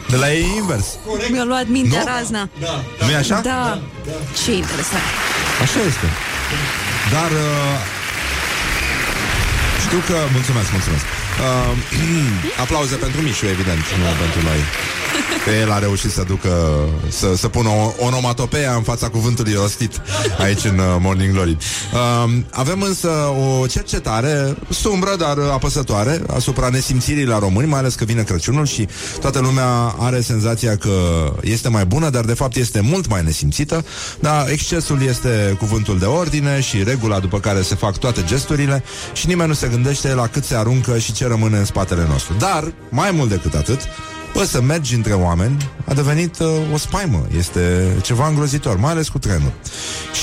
De 0.09 0.15
la 0.15 0.33
ei 0.33 0.45
invers. 0.57 0.85
Mi-a 1.31 1.43
luat 1.43 1.67
mintea 1.67 1.99
Nu? 1.99 2.11
razna. 2.15 2.49
nu 3.05 3.11
e 3.11 3.15
așa? 3.15 3.39
Da. 3.43 3.81
Ce 4.43 4.51
interesant. 4.53 5.07
Așa 5.61 5.79
este. 5.91 6.07
Dar 7.15 7.31
uh, 7.31 7.75
știu 9.85 9.99
că... 10.09 10.17
Mulțumesc, 10.37 10.69
mulțumesc. 10.77 11.05
Uh, 11.05 11.71
aplauze 12.63 12.95
pentru 12.95 13.21
Mișu, 13.21 13.45
evident, 13.55 13.83
nu 13.99 14.05
pentru 14.23 14.41
noi. 14.49 14.59
Că 15.45 15.51
el 15.61 15.71
a 15.71 15.79
reușit 15.79 16.11
să 16.11 16.23
ducă 16.27 16.49
Să, 17.09 17.35
să 17.35 17.47
pună 17.47 17.69
o 17.69 18.05
onomatopeia 18.05 18.75
în 18.75 18.81
fața 18.81 19.09
cuvântului 19.09 19.53
rostit 19.53 20.01
Aici 20.39 20.63
în 20.63 20.77
uh, 20.77 20.85
Morning 20.99 21.33
Glory. 21.33 21.57
Uh, 21.93 22.31
Avem 22.51 22.81
însă 22.81 23.09
o 23.61 23.67
cercetare 23.67 24.55
Sumbră, 24.69 25.15
dar 25.17 25.37
apăsătoare 25.51 26.21
Asupra 26.33 26.69
nesimțirii 26.69 27.25
la 27.25 27.39
români 27.39 27.67
Mai 27.67 27.79
ales 27.79 27.95
că 27.95 28.05
vine 28.05 28.23
Crăciunul 28.23 28.65
și 28.65 28.87
toată 29.19 29.39
lumea 29.39 29.95
Are 29.99 30.21
senzația 30.21 30.77
că 30.77 30.91
este 31.41 31.69
mai 31.69 31.85
bună 31.85 32.09
Dar 32.09 32.25
de 32.25 32.33
fapt 32.33 32.55
este 32.55 32.79
mult 32.79 33.07
mai 33.07 33.23
nesimțită. 33.23 33.85
Dar 34.19 34.49
excesul 34.49 35.01
este 35.03 35.55
cuvântul 35.59 35.99
de 35.99 36.05
ordine 36.05 36.61
Și 36.61 36.83
regula 36.83 37.19
după 37.19 37.39
care 37.39 37.61
se 37.61 37.75
fac 37.75 37.97
toate 37.97 38.23
gesturile 38.25 38.83
Și 39.13 39.27
nimeni 39.27 39.47
nu 39.47 39.53
se 39.53 39.67
gândește 39.67 40.13
la 40.13 40.27
cât 40.27 40.43
se 40.43 40.55
aruncă 40.55 40.97
Și 40.97 41.13
ce 41.13 41.27
rămâne 41.27 41.57
în 41.57 41.65
spatele 41.65 42.05
nostru. 42.09 42.33
Dar, 42.39 42.73
mai 42.89 43.11
mult 43.11 43.29
decât 43.29 43.53
atât 43.53 43.79
Bă, 44.33 44.43
să 44.43 44.61
mergi 44.61 44.95
între 44.95 45.13
oameni 45.13 45.71
a 45.85 45.93
devenit 45.93 46.39
uh, 46.39 46.47
o 46.73 46.77
spaimă. 46.77 47.27
Este 47.37 47.95
ceva 48.01 48.27
îngrozitor, 48.27 48.77
mai 48.77 48.91
ales 48.91 49.07
cu 49.07 49.19
trenul. 49.19 49.53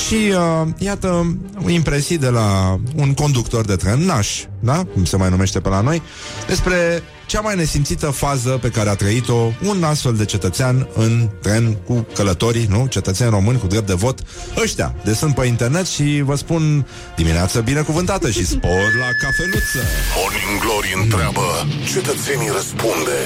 Și 0.07 0.15
uh, 0.15 0.69
iată 0.79 1.37
impresii 1.67 2.19
de 2.19 2.29
la 2.29 2.81
un 2.97 3.15
conductor 3.15 3.65
de 3.65 3.77
tren, 3.77 3.99
naș, 3.99 4.45
da? 4.61 4.85
Cum 4.93 5.05
se 5.05 5.17
mai 5.17 5.31
numește 5.31 5.61
pe 5.61 5.69
la 5.69 5.81
noi, 5.81 6.03
despre 6.47 7.03
cea 7.27 7.41
mai 7.41 7.57
nesimțită 7.57 8.07
fază 8.07 8.51
pe 8.51 8.69
care 8.69 8.89
a 8.89 8.95
trăit-o 8.95 9.53
un 9.67 9.83
astfel 9.83 10.15
de 10.15 10.25
cetățean 10.25 10.89
în 10.95 11.29
tren 11.43 11.75
cu 11.75 12.07
călătorii, 12.15 12.67
nu? 12.71 12.87
Cetățeni 12.87 13.31
români 13.31 13.59
cu 13.59 13.67
drept 13.67 13.87
de 13.87 13.95
vot. 13.95 14.21
Ăștia 14.63 14.95
de 15.05 15.15
sunt 15.15 15.35
pe 15.35 15.47
internet 15.47 15.87
și 15.87 16.23
vă 16.25 16.35
spun 16.35 16.87
dimineață 17.17 17.61
binecuvântată 17.61 18.31
și 18.31 18.47
spor 18.47 18.91
la 19.01 19.11
cafeluță. 19.23 19.81
Morning 20.17 20.61
Glory 20.61 21.03
întreabă 21.03 21.67
Cetățenii 21.93 22.51
răspunde 22.53 23.19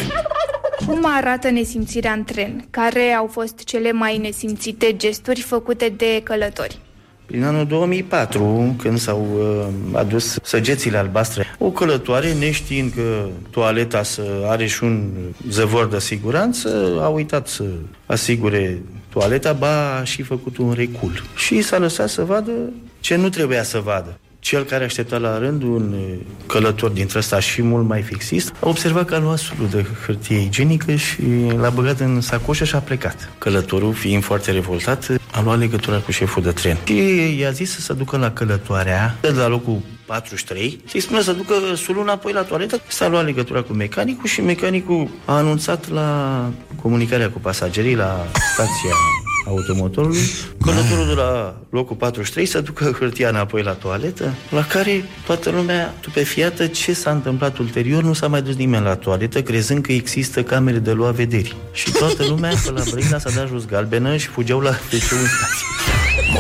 Cum 0.87 1.01
arată 1.03 1.51
nesimțirea 1.51 2.13
în 2.13 2.25
tren? 2.25 2.65
Care 2.71 3.13
au 3.19 3.27
fost 3.27 3.59
cele 3.65 3.93
mai 3.93 4.19
nesimțite 4.19 4.97
gesturi 4.97 5.41
făcute 5.41 5.95
de 5.97 6.21
călători? 6.23 6.79
Prin 7.27 7.45
anul 7.45 7.67
2004, 7.67 8.75
când 8.79 8.99
s-au 8.99 9.27
uh, 9.39 9.99
adus 9.99 10.39
săgețile 10.43 10.97
albastre, 10.97 11.47
o 11.59 11.71
călătoare, 11.71 12.33
neștiind 12.33 12.93
că 12.95 13.29
toaleta 13.51 14.03
să 14.03 14.23
are 14.47 14.67
și 14.67 14.85
un 14.85 15.11
zăvor 15.49 15.87
de 15.87 15.99
siguranță, 15.99 16.99
a 17.03 17.09
uitat 17.09 17.47
să 17.49 17.65
asigure 18.07 18.83
toaleta, 19.09 19.53
ba 19.53 19.99
a 19.99 20.05
și 20.05 20.23
făcut 20.23 20.57
un 20.57 20.73
recul. 20.73 21.23
Și 21.37 21.63
s-a 21.63 21.79
lăsat 21.79 22.09
să 22.09 22.25
vadă 22.25 22.53
ce 23.01 23.17
nu 23.17 23.29
trebuia 23.29 23.63
să 23.63 23.79
vadă. 23.79 24.19
Cel 24.45 24.65
care 24.65 24.85
aștepta 24.85 25.17
la 25.17 25.39
rând 25.39 25.63
un 25.63 25.93
uh, 25.93 26.17
călător 26.47 26.91
dintre 26.91 27.19
ăsta 27.19 27.41
și 27.41 27.63
mult 27.63 27.87
mai 27.87 28.03
fixist 28.03 28.53
a 28.61 28.69
observat 28.69 29.07
că 29.07 29.15
a 29.15 29.19
luat 29.19 29.39
sulul 29.39 29.69
de 29.69 29.87
hârtie 30.07 30.41
igienică 30.41 30.95
și 30.95 31.23
l-a 31.57 31.71
băgat 31.71 32.01
în 32.01 32.21
sacoșă 32.21 32.65
și 32.65 32.75
a 32.75 32.79
plecat. 32.79 33.31
Călătorul, 33.39 33.93
fiind 33.93 34.23
foarte 34.23 34.51
revoltat, 34.51 35.07
a 35.33 35.43
luat 35.43 35.59
legătura 35.59 35.99
cu 35.99 36.11
șeful 36.11 36.43
de 36.43 36.51
tren 36.51 36.79
și 36.85 37.39
i-a 37.39 37.51
zis 37.51 37.71
să 37.71 37.81
se 37.81 37.93
ducă 37.93 38.17
la 38.17 38.31
călătoarea 38.31 39.17
de 39.21 39.31
la 39.31 39.49
locul 39.49 39.83
43 40.07 40.81
și 40.87 40.95
îi 40.95 41.01
spune 41.01 41.21
să 41.21 41.33
ducă 41.33 41.55
sulul 41.75 42.03
înapoi 42.03 42.33
la 42.33 42.43
toaletă. 42.43 42.81
S-a 42.87 43.09
luat 43.09 43.25
legătura 43.25 43.63
cu 43.63 43.73
mecanicul 43.73 44.29
și 44.29 44.41
mecanicul 44.41 45.09
a 45.25 45.37
anunțat 45.37 45.91
la 45.91 46.51
comunicarea 46.83 47.31
cu 47.31 47.39
pasagerii 47.39 47.97
la 47.97 48.27
stația 48.53 49.24
automotorului, 49.47 50.21
călătorul 50.61 51.07
de 51.07 51.13
la 51.13 51.57
locul 51.71 51.97
43 51.97 52.47
să 52.47 52.61
ducă 52.61 52.97
hârtia 52.99 53.29
înapoi 53.29 53.63
la 53.63 53.73
toaletă, 53.73 54.35
la 54.51 54.67
care 54.67 55.05
toată 55.27 55.51
lumea, 55.51 55.95
stupefiată, 56.01 56.67
ce 56.67 56.93
s-a 56.93 57.11
întâmplat 57.11 57.59
ulterior, 57.59 58.03
nu 58.03 58.13
s-a 58.13 58.27
mai 58.27 58.43
dus 58.43 58.55
nimeni 58.55 58.85
la 58.85 58.97
toaletă, 58.97 59.43
crezând 59.43 59.83
că 59.83 59.93
există 59.93 60.43
camere 60.43 60.79
de 60.79 60.93
luat 60.93 61.15
vederi. 61.15 61.57
Și 61.73 61.93
toată 61.93 62.25
lumea, 62.29 62.53
pe 62.65 62.71
la 62.71 62.83
Brăila, 62.91 63.19
s-a 63.19 63.31
dat 63.31 63.49
jos 63.49 63.67
galbenă 63.67 64.17
și 64.17 64.27
fugeau 64.27 64.61
la 64.61 64.71
wc 64.71 64.93
în 64.93 65.27
stație. 65.27 65.67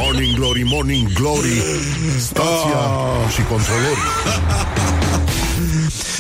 Morning 0.01 0.37
Glory, 0.37 0.63
Morning 0.63 1.13
Glory 1.13 1.63
Stația 2.19 2.83
și 3.35 3.43
controlorii 3.43 4.03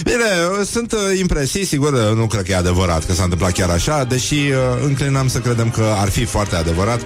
Bine, 0.04 0.24
sunt 0.70 0.92
uh, 0.92 1.18
impresii, 1.18 1.64
sigur, 1.64 1.92
uh, 1.92 2.16
nu 2.16 2.26
cred 2.26 2.42
că 2.42 2.52
e 2.52 2.56
adevărat 2.56 3.04
că 3.04 3.12
s-a 3.12 3.22
întâmplat 3.22 3.52
chiar 3.52 3.70
așa, 3.70 4.04
deși 4.04 4.34
uh, 4.34 4.56
înclinăm 4.84 5.28
să 5.28 5.38
credem 5.38 5.70
că 5.70 5.94
ar 5.96 6.08
fi 6.08 6.24
foarte 6.24 6.56
adevărat 6.56 7.00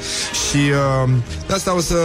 și 0.49 0.57
uh, 0.57 1.11
de 1.47 1.55
asta 1.55 1.75
o 1.75 1.81
să 1.81 1.97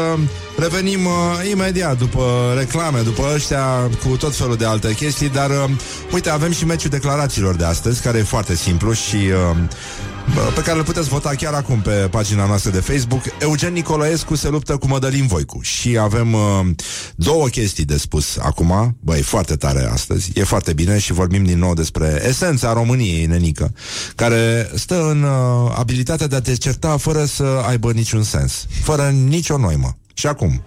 Revenim 0.57 1.05
uh, 1.05 1.49
imediat 1.51 1.97
după 1.97 2.53
reclame, 2.57 3.01
după 3.01 3.31
ăștia 3.33 3.89
cu 4.03 4.17
tot 4.17 4.35
felul 4.35 4.55
de 4.55 4.65
alte 4.65 4.93
chestii, 4.93 5.29
dar 5.29 5.49
uh, 5.49 5.69
uite, 6.13 6.29
avem 6.29 6.51
și 6.51 6.65
meciul 6.65 6.89
declarațiilor 6.89 7.55
de 7.55 7.63
astăzi, 7.63 8.01
care 8.01 8.17
e 8.17 8.23
foarte 8.23 8.55
simplu 8.55 8.91
și 8.91 9.15
uh, 9.15 9.57
bă, 10.33 10.41
pe 10.55 10.61
care 10.61 10.77
îl 10.77 10.83
puteți 10.83 11.09
vota 11.09 11.29
chiar 11.29 11.53
acum 11.53 11.81
pe 11.81 11.91
pagina 11.91 12.45
noastră 12.45 12.71
de 12.71 12.79
Facebook. 12.79 13.21
Eugen 13.39 13.73
Nicolaescu 13.73 14.35
se 14.35 14.49
luptă 14.49 14.77
cu 14.77 14.87
Mădălin 14.87 15.27
Voicu 15.27 15.61
și 15.61 15.97
avem 15.97 16.33
uh, 16.33 16.41
două 17.15 17.47
chestii 17.47 17.85
de 17.85 17.97
spus 17.97 18.37
acum. 18.37 18.97
Băi, 18.99 19.21
foarte 19.21 19.55
tare 19.55 19.89
astăzi, 19.91 20.31
e 20.33 20.43
foarte 20.53 20.73
bine 20.73 20.99
și 20.99 21.13
vorbim 21.13 21.43
din 21.43 21.57
nou 21.57 21.73
despre 21.73 22.23
esența 22.27 22.73
României, 22.73 23.25
nenică, 23.25 23.73
care 24.15 24.69
stă 24.75 25.09
în 25.09 25.23
uh, 25.23 25.75
abilitatea 25.77 26.27
de 26.27 26.35
a 26.35 26.41
te 26.41 26.55
certa 26.55 26.97
fără 26.97 27.25
să 27.25 27.43
aibă 27.67 27.91
niciun 27.91 28.23
sens, 28.23 28.65
fără 28.83 29.09
nicio 29.09 29.57
noimă. 29.57 29.97
Și 30.13 30.27
acum, 30.27 30.63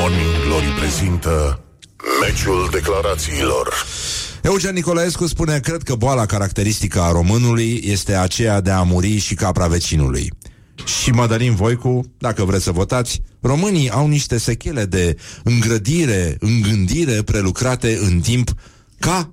Morning 0.00 0.44
Glory 0.46 0.66
prezintă 0.78 1.60
Meciul 2.20 2.68
declarațiilor 2.72 3.84
Eugen 4.42 4.74
Nicolaescu 4.74 5.26
spune, 5.26 5.58
cred 5.60 5.82
că 5.82 5.94
boala 5.94 6.26
caracteristică 6.26 7.00
a 7.00 7.12
românului 7.12 7.82
este 7.84 8.14
aceea 8.14 8.60
de 8.60 8.70
a 8.70 8.82
muri 8.82 9.18
și 9.18 9.34
capra 9.34 9.66
vecinului. 9.66 10.32
Și 10.84 11.10
Mădălin 11.10 11.54
Voicu, 11.54 12.12
dacă 12.18 12.44
vreți 12.44 12.64
să 12.64 12.70
votați, 12.70 13.22
românii 13.40 13.90
au 13.90 14.08
niște 14.08 14.38
sechele 14.38 14.84
de 14.84 15.16
îngrădire, 15.42 16.36
îngândire 16.40 17.22
prelucrate 17.22 17.98
în 18.02 18.20
timp 18.20 18.50
ca, 19.00 19.30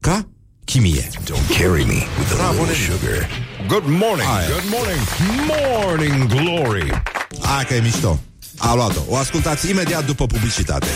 ca 0.00 0.26
chimie. 0.64 1.08
Don't 1.24 1.48
carry 1.48 1.84
me 1.84 2.00
with 2.18 2.32
a 2.40 2.50
little 2.52 2.74
sugar. 2.74 3.26
Good 3.68 3.86
morning, 3.86 4.26
Aia. 4.26 4.48
good 4.48 4.70
morning 4.70 5.00
Morning 5.48 6.28
Glory 6.28 7.02
Aia 7.40 7.64
că 7.64 7.74
e 7.74 7.80
mișto. 7.80 8.20
A 8.58 8.74
luat-o. 8.74 9.00
O 9.08 9.16
ascultați 9.16 9.70
imediat 9.70 10.06
după 10.06 10.26
publicitate. 10.26 10.86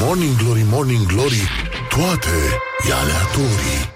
Morning 0.00 0.36
Glory, 0.36 0.62
Morning 0.68 1.06
Glory 1.06 1.48
Toate 1.88 2.28
e 2.88 2.92
aleatorii 2.92 3.95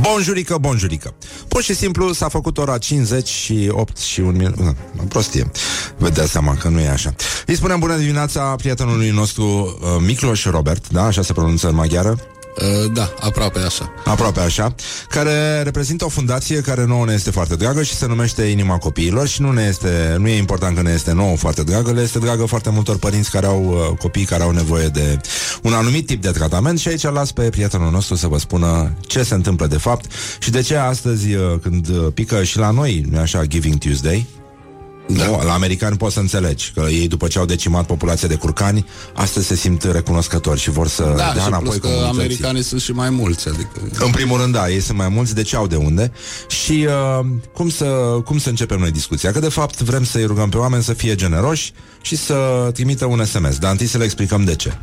Bonjurică, 0.00 0.56
bonjurică. 0.60 1.14
Pur 1.48 1.62
și 1.62 1.74
simplu 1.74 2.12
s-a 2.12 2.28
făcut 2.28 2.58
ora 2.58 2.78
58 2.78 3.96
și 3.98 4.20
un 4.20 4.36
minut. 4.36 4.58
Nu, 4.58 4.74
prostie. 5.08 5.50
Vă 5.96 6.08
dați 6.08 6.30
seama 6.30 6.54
că 6.54 6.68
nu 6.68 6.80
e 6.80 6.88
așa. 6.88 7.14
Îi 7.46 7.54
spunem 7.54 7.78
bună 7.78 7.96
dimineața 7.96 8.54
prietenului 8.56 9.10
nostru 9.10 9.44
uh, 9.44 9.88
Miklos 10.06 10.44
Robert, 10.44 10.88
da? 10.88 11.04
Așa 11.04 11.22
se 11.22 11.32
pronunță 11.32 11.68
în 11.68 11.74
maghiară. 11.74 12.18
Uh, 12.56 12.92
da, 12.92 13.14
aproape 13.20 13.58
așa. 13.58 13.92
Aproape 14.04 14.40
așa, 14.40 14.74
care 15.08 15.62
reprezintă 15.62 16.04
o 16.04 16.08
fundație 16.08 16.60
care 16.60 16.84
nouă 16.84 17.04
ne 17.04 17.12
este 17.12 17.30
foarte 17.30 17.56
dragă 17.56 17.82
și 17.82 17.94
se 17.94 18.06
numește 18.06 18.42
Inima 18.42 18.78
Copiilor 18.78 19.26
și 19.26 19.42
nu 19.42 19.52
ne 19.52 19.62
este, 19.68 20.16
nu 20.18 20.28
e 20.28 20.36
important 20.36 20.76
că 20.76 20.82
ne 20.82 20.92
este 20.92 21.12
nouă 21.12 21.36
foarte 21.36 21.62
dragă, 21.62 21.92
le 21.92 22.00
este 22.00 22.18
dragă 22.18 22.44
foarte 22.44 22.70
multor 22.70 22.98
părinți 22.98 23.30
care 23.30 23.46
au 23.46 23.64
uh, 23.64 23.98
copii 23.98 24.24
care 24.24 24.42
au 24.42 24.50
nevoie 24.50 24.86
de 24.86 25.20
un 25.62 25.72
anumit 25.72 26.06
tip 26.06 26.22
de 26.22 26.30
tratament 26.30 26.78
și 26.78 26.88
aici 26.88 27.02
las 27.02 27.32
pe 27.32 27.42
prietenul 27.42 27.90
nostru 27.90 28.14
să 28.14 28.26
vă 28.26 28.38
spună 28.38 28.92
ce 29.00 29.22
se 29.22 29.34
întâmplă 29.34 29.66
de 29.66 29.78
fapt 29.78 30.12
și 30.38 30.50
de 30.50 30.60
ce 30.60 30.76
astăzi 30.76 31.34
uh, 31.34 31.58
când 31.62 31.88
uh, 31.88 32.06
pică 32.14 32.42
și 32.42 32.58
la 32.58 32.70
noi, 32.70 33.04
nu 33.10 33.18
așa, 33.18 33.44
Giving 33.44 33.78
Tuesday, 33.78 34.26
da. 35.16 35.26
Nu, 35.26 35.40
la 35.44 35.52
americani 35.52 35.96
poți 35.96 36.14
să 36.14 36.20
înțelegi 36.20 36.70
că 36.74 36.86
ei 36.90 37.08
după 37.08 37.26
ce 37.26 37.38
au 37.38 37.44
decimat 37.44 37.86
populația 37.86 38.28
de 38.28 38.34
curcani, 38.34 38.86
astăzi 39.14 39.46
se 39.46 39.54
simt 39.56 39.82
recunoscători 39.82 40.60
și 40.60 40.70
vor 40.70 40.88
să 40.88 41.02
Da, 41.02 41.14
dea 41.14 41.24
și 41.26 41.34
plus 41.34 41.46
înapoi 41.46 41.78
că 41.78 41.86
comunității. 41.86 42.20
americanii 42.20 42.62
sunt 42.62 42.80
și 42.80 42.92
mai 42.92 43.10
mulți, 43.10 43.48
adică... 43.48 44.04
În 44.04 44.10
primul 44.10 44.40
rând, 44.40 44.52
da, 44.54 44.68
ei 44.70 44.80
sunt 44.80 44.98
mai 44.98 45.08
mulți, 45.08 45.34
deci 45.34 45.54
au 45.54 45.66
de 45.66 45.76
unde. 45.76 46.12
Și 46.48 46.86
uh, 47.20 47.26
cum, 47.54 47.68
să, 47.70 47.84
cum 48.24 48.38
să 48.38 48.48
începem 48.48 48.78
noi 48.78 48.90
discuția? 48.90 49.32
Că 49.32 49.38
de 49.38 49.48
fapt 49.48 49.80
vrem 49.80 50.04
să-i 50.04 50.24
rugăm 50.24 50.48
pe 50.48 50.56
oameni 50.56 50.82
să 50.82 50.92
fie 50.92 51.14
generoși 51.14 51.72
și 52.02 52.16
să 52.16 52.70
trimită 52.74 53.04
un 53.04 53.24
SMS. 53.24 53.58
Dar 53.58 53.70
întâi 53.70 53.86
să 53.86 53.98
le 53.98 54.04
explicăm 54.04 54.44
de 54.44 54.54
ce. 54.56 54.78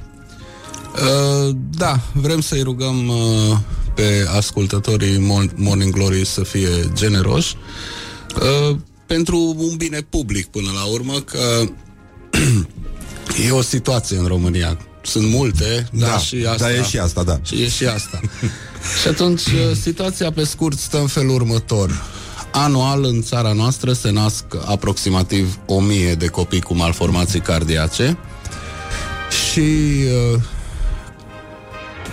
Uh, 0.96 1.56
da, 1.70 2.00
vrem 2.14 2.42
să-i 2.42 2.62
rugăm 2.62 3.08
uh, 3.08 3.58
pe 3.96 4.26
ascultătorii 4.36 5.18
Mon- 5.18 5.56
Morning 5.56 5.94
Glory 5.94 6.26
să 6.26 6.44
fie 6.44 6.70
generoși 6.94 7.56
uh, 8.70 8.78
pentru 9.08 9.56
un 9.58 9.76
bine 9.76 10.02
public 10.10 10.46
până 10.46 10.72
la 10.74 10.84
urmă, 10.84 11.14
că 11.20 11.64
e 13.48 13.52
o 13.52 13.62
situație 13.62 14.18
în 14.18 14.26
România. 14.26 14.78
Sunt 15.02 15.28
multe, 15.28 15.88
Da, 15.92 16.08
dar 16.08 16.20
și 16.20 16.46
asta. 16.48 16.66
dar 16.66 16.76
e 16.76 16.84
și 16.84 16.98
asta, 16.98 17.24
da. 17.24 17.40
Și 17.44 17.62
e 17.62 17.68
și 17.70 17.86
asta. 17.86 18.20
și 19.02 19.08
atunci, 19.08 19.46
uh, 19.70 19.76
situația 19.82 20.32
pe 20.32 20.44
scurt 20.44 20.78
stă 20.80 21.00
în 21.00 21.08
felul 21.08 21.34
următor. 21.34 22.06
Anual 22.52 23.04
în 23.04 23.22
țara 23.22 23.54
noastră 23.54 23.94
se 23.94 24.10
nasc 24.10 24.46
aproximativ 24.66 25.60
1000 25.66 26.16
de 26.16 26.28
copii 26.28 26.62
cu 26.62 26.76
malformații 26.76 27.40
cardiace 27.40 28.18
și 29.52 29.70
uh, 30.34 30.40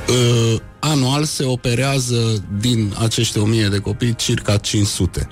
uh, 0.08 0.60
anual 0.78 1.24
se 1.24 1.44
operează 1.44 2.44
din 2.60 2.94
acești 2.98 3.38
1000 3.38 3.68
de 3.68 3.78
copii 3.78 4.14
circa 4.14 4.56
500. 4.56 5.28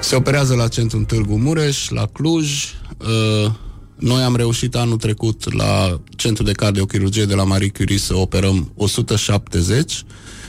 Se 0.00 0.16
operează 0.16 0.54
la 0.54 0.68
centrul 0.68 1.04
Târgu 1.04 1.36
Mureș, 1.36 1.88
la 1.88 2.06
Cluj. 2.06 2.74
Uh, 2.98 3.50
noi 3.96 4.22
am 4.22 4.36
reușit 4.36 4.74
anul 4.74 4.96
trecut 4.96 5.54
la 5.54 6.00
centrul 6.16 6.46
de 6.46 6.52
cardiochirurgie 6.52 7.24
de 7.24 7.34
la 7.34 7.44
Marie 7.44 7.68
Curie 7.68 7.98
să 7.98 8.16
operăm 8.16 8.72
170 8.76 10.04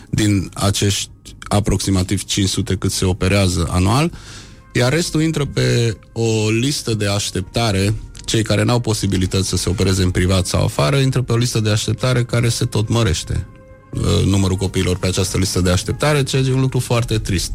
din 0.09 0.49
acești 0.53 1.09
aproximativ 1.47 2.23
500 2.23 2.75
cât 2.75 2.91
se 2.91 3.05
operează 3.05 3.67
anual, 3.71 4.11
iar 4.73 4.93
restul 4.93 5.21
intră 5.21 5.45
pe 5.45 5.97
o 6.13 6.49
listă 6.49 6.93
de 6.93 7.07
așteptare 7.07 7.93
cei 8.25 8.43
care 8.43 8.63
n-au 8.63 8.79
posibilități 8.79 9.47
să 9.47 9.57
se 9.57 9.69
opereze 9.69 10.03
în 10.03 10.11
privat 10.11 10.45
sau 10.45 10.63
afară, 10.63 10.97
intră 10.97 11.21
pe 11.21 11.31
o 11.31 11.37
listă 11.37 11.59
de 11.59 11.69
așteptare 11.69 12.23
care 12.23 12.49
se 12.49 12.65
tot 12.65 12.89
mărește 12.89 13.47
uh, 13.91 14.25
numărul 14.25 14.55
copiilor 14.55 14.97
pe 14.97 15.07
această 15.07 15.37
listă 15.37 15.61
de 15.61 15.69
așteptare, 15.69 16.23
ceea 16.23 16.43
ce 16.43 16.49
e 16.49 16.53
un 16.53 16.61
lucru 16.61 16.79
foarte 16.79 17.17
trist. 17.17 17.51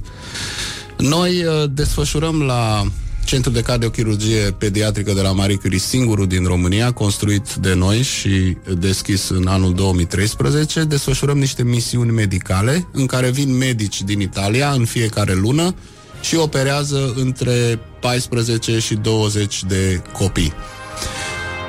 Noi 0.99 1.45
uh, 1.45 1.65
desfășurăm 1.71 2.43
la 2.43 2.85
Centrul 3.25 3.53
de 3.53 3.63
Cardiochirurgie 3.63 4.55
Pediatrică 4.59 5.13
de 5.13 5.21
la 5.21 5.33
Marie 5.33 5.57
Curie, 5.57 5.79
singurul 5.79 6.27
din 6.27 6.45
România, 6.45 6.93
construit 6.93 7.55
de 7.55 7.75
noi 7.75 8.03
și 8.03 8.57
deschis 8.79 9.29
în 9.29 9.47
anul 9.47 9.75
2013, 9.75 10.85
desfășurăm 10.85 11.39
niște 11.39 11.63
misiuni 11.63 12.11
medicale 12.11 12.89
în 12.93 13.07
care 13.07 13.31
vin 13.31 13.57
medici 13.57 14.03
din 14.03 14.21
Italia 14.21 14.71
în 14.71 14.85
fiecare 14.85 15.35
lună 15.35 15.75
și 16.21 16.37
operează 16.37 17.13
între 17.17 17.79
14 18.01 18.79
și 18.79 18.95
20 18.95 19.65
de 19.65 20.03
copii. 20.13 20.53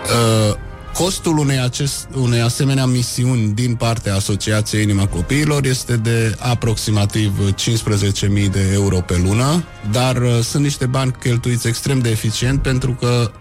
Uh, 0.04 0.56
costul 0.98 1.38
unei, 1.38 1.60
acest, 1.60 2.08
unei 2.14 2.42
asemenea 2.42 2.86
misiuni 2.86 3.54
din 3.54 3.76
partea 3.76 4.16
Asociației 4.16 4.84
Inima 4.84 5.08
Copiilor 5.08 5.66
este 5.66 5.96
de 5.96 6.36
aproximativ 6.40 7.54
15.000 7.54 8.52
de 8.52 8.70
euro 8.74 8.98
pe 9.02 9.22
lună, 9.24 9.64
dar 9.92 10.22
uh, 10.22 10.40
sunt 10.44 10.64
niște 10.64 10.86
bani 10.86 11.12
cheltuiți 11.20 11.68
extrem 11.68 12.00
de 12.00 12.10
eficient 12.10 12.62
pentru 12.62 12.92
că 12.92 13.32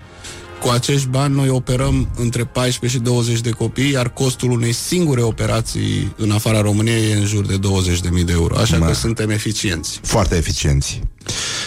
cu 0.60 0.68
acești 0.68 1.08
bani 1.08 1.34
noi 1.34 1.48
operăm 1.48 2.08
între 2.16 2.44
14 2.44 2.98
și 2.98 3.04
20 3.04 3.40
de 3.40 3.50
copii, 3.50 3.90
iar 3.90 4.08
costul 4.08 4.50
unei 4.50 4.72
singure 4.72 5.22
operații 5.22 6.14
în 6.16 6.30
afara 6.30 6.60
României 6.60 7.10
e 7.10 7.16
în 7.16 7.26
jur 7.26 7.46
de 7.46 7.58
20.000 7.58 8.24
de 8.24 8.32
euro. 8.32 8.56
Așa 8.56 8.78
Ma. 8.78 8.86
că 8.86 8.92
suntem 8.92 9.30
eficienți. 9.30 10.00
Foarte 10.02 10.36
eficienți. 10.36 11.00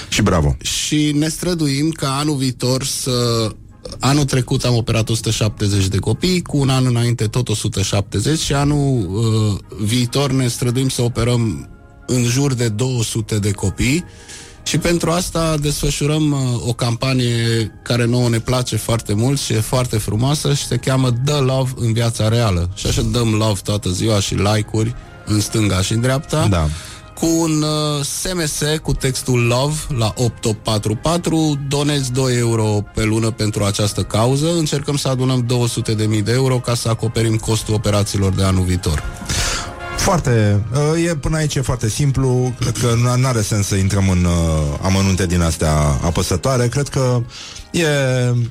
Și 0.10 0.22
bravo. 0.22 0.58
Și 0.62 1.12
ne 1.16 1.28
străduim 1.28 1.90
ca 1.90 2.18
anul 2.18 2.36
viitor 2.36 2.84
să... 2.84 3.12
Anul 4.00 4.24
trecut 4.24 4.64
am 4.64 4.76
operat 4.76 5.10
170 5.10 5.88
de 5.88 5.98
copii, 5.98 6.42
cu 6.42 6.58
un 6.58 6.70
an 6.70 6.86
înainte 6.86 7.28
tot 7.28 7.50
170 7.50 8.40
și 8.40 8.54
anul 8.54 9.10
uh, 9.10 9.60
viitor 9.80 10.32
ne 10.32 10.48
străduim 10.48 10.90
să 10.90 11.02
operăm 11.02 11.70
în 12.06 12.24
jur 12.24 12.54
de 12.54 12.68
200 12.70 13.40
de 13.40 13.52
copii 13.52 14.06
și 14.68 14.78
pentru 14.78 15.12
asta 15.12 15.58
desfășurăm 15.58 16.32
uh, 16.32 16.68
o 16.68 16.74
campanie 16.74 17.72
care 17.84 18.06
nouă 18.06 18.30
ne 18.30 18.40
place 18.40 18.76
foarte 18.76 19.14
mult 19.14 19.40
și 19.40 19.54
e 19.54 19.60
foarte 19.60 19.98
frumoasă 19.98 20.54
și 20.54 20.66
se 20.66 20.78
cheamă 20.78 21.10
Dă 21.24 21.38
Love 21.38 21.72
în 21.76 21.94
viața 21.94 22.28
reală. 22.28 22.70
Și 22.76 22.88
așa 22.88 23.02
dăm 23.02 23.34
love 23.34 23.60
toată 23.64 23.90
ziua 23.90 24.20
și 24.20 24.34
like-uri 24.34 24.96
în 25.26 25.40
stânga 25.40 25.82
și 25.82 25.94
în 25.94 26.02
dreapta. 26.02 26.48
Da. 26.48 26.70
Cu 27.20 27.26
un 27.26 27.62
uh, 27.62 28.04
SMS 28.04 28.62
cu 28.82 28.94
textul 28.94 29.46
Love 29.46 29.76
la 29.98 30.14
8844 30.16 31.58
donezi 31.68 32.12
2 32.12 32.38
euro 32.38 32.84
pe 32.94 33.04
lună 33.04 33.32
pentru 33.32 33.64
această 33.64 34.04
cauză. 34.04 34.54
Încercăm 34.58 34.96
să 34.96 35.08
adunăm 35.08 35.46
200.000 36.18 36.24
de 36.24 36.32
euro 36.32 36.60
ca 36.60 36.74
să 36.74 36.90
acoperim 36.90 37.36
costul 37.36 37.74
operațiilor 37.74 38.34
de 38.34 38.44
anul 38.44 38.64
viitor. 38.64 39.04
Foarte, 40.08 40.64
uh, 40.94 41.06
e 41.06 41.16
până 41.16 41.38
aici 41.38 41.56
e 41.56 41.62
foarte 41.62 41.90
simplu, 41.90 42.54
cred 42.60 42.78
că 42.78 42.94
nu 43.18 43.28
are 43.28 43.42
sens 43.42 43.68
să 43.68 43.76
intrăm 43.76 44.10
în 44.10 44.24
uh, 44.24 44.32
amănunte 44.82 45.26
din 45.26 45.42
astea 45.42 45.72
apăsătoare, 45.82 46.68
cred 46.68 46.88
că 46.88 47.22
e, 47.72 47.88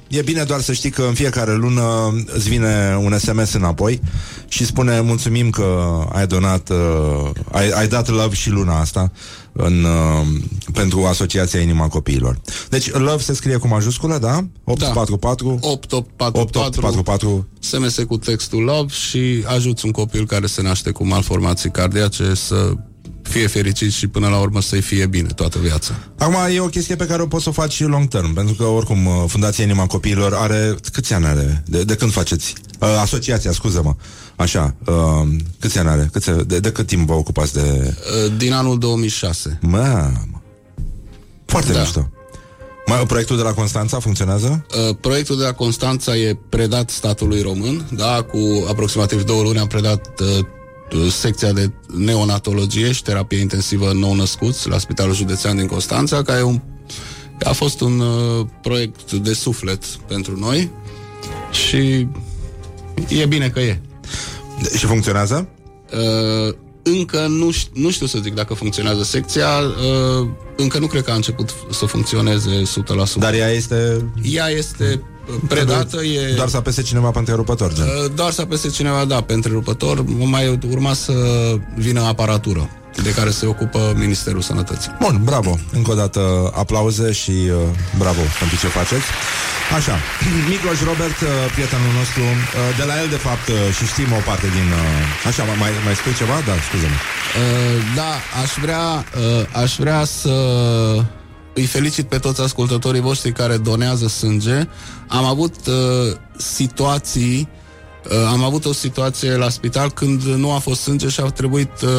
e 0.09 0.22
bine 0.22 0.42
doar 0.42 0.61
să 0.61 0.72
știi 0.72 0.90
că 0.90 1.02
în 1.02 1.14
fiecare 1.14 1.54
lună 1.54 2.14
îți 2.26 2.48
vine 2.48 2.98
un 3.00 3.18
SMS 3.18 3.52
înapoi 3.52 4.00
și 4.48 4.66
spune 4.66 5.00
mulțumim 5.00 5.50
că 5.50 5.98
ai 6.12 6.26
donat, 6.26 6.68
uh, 6.68 7.30
ai, 7.52 7.70
ai 7.70 7.88
dat 7.88 8.09
love 8.09 8.34
și 8.34 8.50
luna 8.50 8.80
asta, 8.80 9.11
în, 9.57 9.84
uh, 9.84 10.26
pentru 10.72 11.04
Asociația 11.04 11.61
Inima 11.61 11.88
Copiilor. 11.88 12.40
Deci 12.68 12.92
Love 12.92 13.22
se 13.22 13.34
scrie 13.34 13.57
cu 13.57 13.68
majusculă, 13.68 14.18
da? 14.18 14.46
844 14.64 15.59
8844 15.61 16.40
8844 16.40 17.48
SMS 17.59 18.07
cu 18.09 18.16
textul 18.16 18.62
Love 18.62 18.92
și 18.92 19.44
ajuți 19.46 19.84
un 19.84 19.90
copil 19.90 20.26
care 20.26 20.46
se 20.46 20.62
naște 20.62 20.90
cu 20.90 21.07
malformații 21.07 21.70
cardiace 21.70 22.34
să 22.34 22.72
fie 23.28 23.46
fericit 23.46 23.92
și 23.92 24.07
până 24.07 24.28
la 24.28 24.38
urmă 24.38 24.61
să-i 24.61 24.80
fie 24.80 25.07
bine 25.07 25.28
toată 25.28 25.59
viața. 25.59 25.94
Acum 26.18 26.34
e 26.54 26.61
o 26.61 26.66
chestie 26.66 26.96
pe 26.96 27.07
care 27.07 27.22
o 27.22 27.26
poți 27.26 27.42
să 27.42 27.48
o 27.48 27.52
faci 27.52 27.72
și 27.72 27.82
long 27.82 28.09
term, 28.09 28.32
pentru 28.32 28.54
că 28.54 28.64
oricum 28.64 29.07
uh, 29.07 29.12
Fundația 29.26 29.64
Inima 29.64 29.86
Copiilor 29.86 30.34
are... 30.34 30.74
Câți 30.92 31.12
ani 31.12 31.26
are? 31.26 31.62
De, 31.66 31.84
de 31.84 31.94
când 31.94 32.12
faceți? 32.12 32.54
Uh, 32.80 32.88
asociația, 33.00 33.52
scuză-mă. 33.52 33.94
Așa, 34.37 34.74
uh, 34.87 35.28
câți 35.61 35.78
ani 35.78 35.89
are? 35.89 36.09
Câți, 36.12 36.30
de, 36.47 36.59
de 36.59 36.72
cât 36.72 36.87
timp 36.87 37.07
vă 37.07 37.12
ocupați 37.14 37.53
de... 37.55 37.95
Uh, 38.24 38.32
Din 38.37 38.53
anul 38.53 38.78
2006. 38.78 39.59
Mă, 39.62 40.11
foarte 41.45 41.72
Da. 41.72 41.78
mișto. 41.80 42.11
Mai, 42.87 42.99
proiectul 43.07 43.37
de 43.37 43.43
la 43.43 43.53
Constanța 43.53 43.99
funcționează? 43.99 44.66
Uh, 44.89 44.97
Proiectul 45.01 45.37
de 45.39 45.45
la 45.45 45.53
Constanța 45.53 46.16
e 46.16 46.39
predat 46.49 46.91
statului 46.91 47.43
român, 47.43 47.89
da, 47.93 48.22
cu 48.22 48.39
aproximativ 48.68 49.22
două 49.24 49.43
luni 49.43 49.59
am 49.59 49.66
predat 49.66 50.20
uh, 50.20 51.11
secția 51.11 51.53
de 51.53 51.70
neonatologie 51.97 52.93
și 52.93 53.03
terapie 53.03 53.39
intensivă 53.39 53.93
nou-născuți 53.93 54.68
la 54.68 54.78
Spitalul 54.78 55.14
Județean 55.14 55.57
din 55.57 55.66
Constanța, 55.66 56.22
care 56.22 56.39
e 56.39 56.43
un, 56.43 56.61
a 57.45 57.53
fost 57.53 57.80
un 57.80 58.01
uh, 58.01 58.47
proiect 58.62 59.12
de 59.12 59.32
suflet 59.32 59.84
pentru 59.87 60.39
noi 60.39 60.70
și 61.51 62.07
e 63.09 63.26
bine 63.28 63.49
că 63.49 63.61
e. 63.61 63.80
Și 64.76 64.86
funcționează? 64.86 65.48
Uh, 65.92 66.54
încă 66.82 67.26
nu, 67.28 67.52
ș- 67.52 67.72
nu 67.72 67.90
știu 67.90 68.07
să 68.07 68.18
zic 68.22 68.34
dacă 68.34 68.54
funcționează 68.54 69.02
secția, 69.02 69.48
uh, 69.59 70.28
încă 70.57 70.78
nu 70.78 70.86
cred 70.86 71.02
că 71.02 71.11
a 71.11 71.14
început 71.14 71.54
să 71.70 71.84
funcționeze 71.86 72.62
100%. 72.62 73.18
Dar 73.18 73.34
ea 73.34 73.48
este... 73.48 74.04
Ea 74.22 74.48
este 74.48 75.02
uh, 75.28 75.34
predată, 75.48 76.02
e... 76.04 76.34
Doar 76.34 76.48
să 76.48 76.57
apese 76.57 76.82
cineva 76.82 77.11
pe 77.11 77.18
întrerupător, 77.18 77.72
gen. 77.74 77.84
Uh, 77.84 78.11
Doar 78.14 78.32
să 78.32 78.40
apese 78.40 78.68
cineva, 78.68 79.04
da, 79.04 79.20
pe 79.20 79.32
întrerupător, 79.32 80.04
mai 80.09 80.59
urma 80.70 80.92
să 80.92 81.12
vină 81.76 82.00
aparatură 82.00 82.70
de 83.03 83.12
care 83.12 83.30
se 83.30 83.47
ocupă 83.47 83.92
Ministerul 83.97 84.40
Sănătății. 84.40 84.97
Bun, 85.01 85.20
bravo. 85.24 85.59
Încă 85.72 85.90
o 85.90 85.94
dată 85.94 86.53
aplauze 86.55 87.12
și 87.12 87.30
uh, 87.30 87.57
bravo 87.99 88.20
pentru 88.38 88.57
ce 88.57 88.66
faceți. 88.66 89.07
Așa, 89.76 89.97
Micloș 90.51 90.78
Robert, 90.90 91.20
uh, 91.20 91.28
prietenul 91.55 91.92
nostru, 92.01 92.22
uh, 92.22 92.76
de 92.78 92.84
la 92.90 92.94
el, 93.03 93.09
de 93.09 93.20
fapt, 93.26 93.47
uh, 93.49 93.57
și 93.76 93.84
știm 93.86 94.11
o 94.12 94.22
parte 94.28 94.47
din... 94.57 94.68
Uh, 94.82 95.28
așa, 95.28 95.42
mai, 95.62 95.70
mai 95.84 95.94
spui 95.94 96.14
ceva? 96.20 96.36
Da, 96.49 96.55
scuze-mă. 96.68 96.99
Uh, 97.01 97.76
da, 97.99 98.12
aș 98.42 98.51
vrea, 98.64 98.86
uh, 98.94 99.62
aș 99.62 99.72
vrea 99.76 100.05
să 100.05 100.34
îi 101.55 101.66
felicit 101.66 102.07
pe 102.09 102.18
toți 102.18 102.40
ascultătorii 102.42 103.01
voștri 103.01 103.32
care 103.32 103.57
donează 103.57 104.07
sânge. 104.09 104.59
Am 105.09 105.24
avut 105.24 105.55
uh, 105.66 105.74
situații 106.36 107.49
uh, 107.51 107.64
am 108.32 108.44
avut 108.44 108.64
o 108.64 108.72
situație 108.72 109.36
la 109.36 109.48
spital 109.48 109.90
când 109.90 110.22
nu 110.22 110.52
a 110.52 110.59
fost 110.59 110.80
sânge 110.80 111.09
și 111.09 111.20
a 111.20 111.24
trebuit 111.24 111.80
uh, 111.82 111.90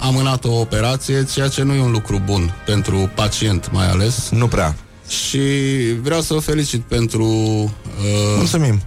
amânat 0.00 0.44
o 0.44 0.52
operație, 0.52 1.24
ceea 1.24 1.48
ce 1.48 1.62
nu 1.62 1.74
e 1.74 1.80
un 1.80 1.90
lucru 1.90 2.22
bun 2.24 2.54
pentru 2.66 3.10
pacient 3.14 3.72
mai 3.72 3.90
ales. 3.90 4.28
Nu 4.30 4.46
prea. 4.48 4.76
Și 5.08 5.38
vreau 6.02 6.20
să 6.20 6.34
vă 6.34 6.40
felicit 6.40 6.80
pentru 6.80 7.24
uh, 7.24 8.34
Mulțumim. 8.36 8.82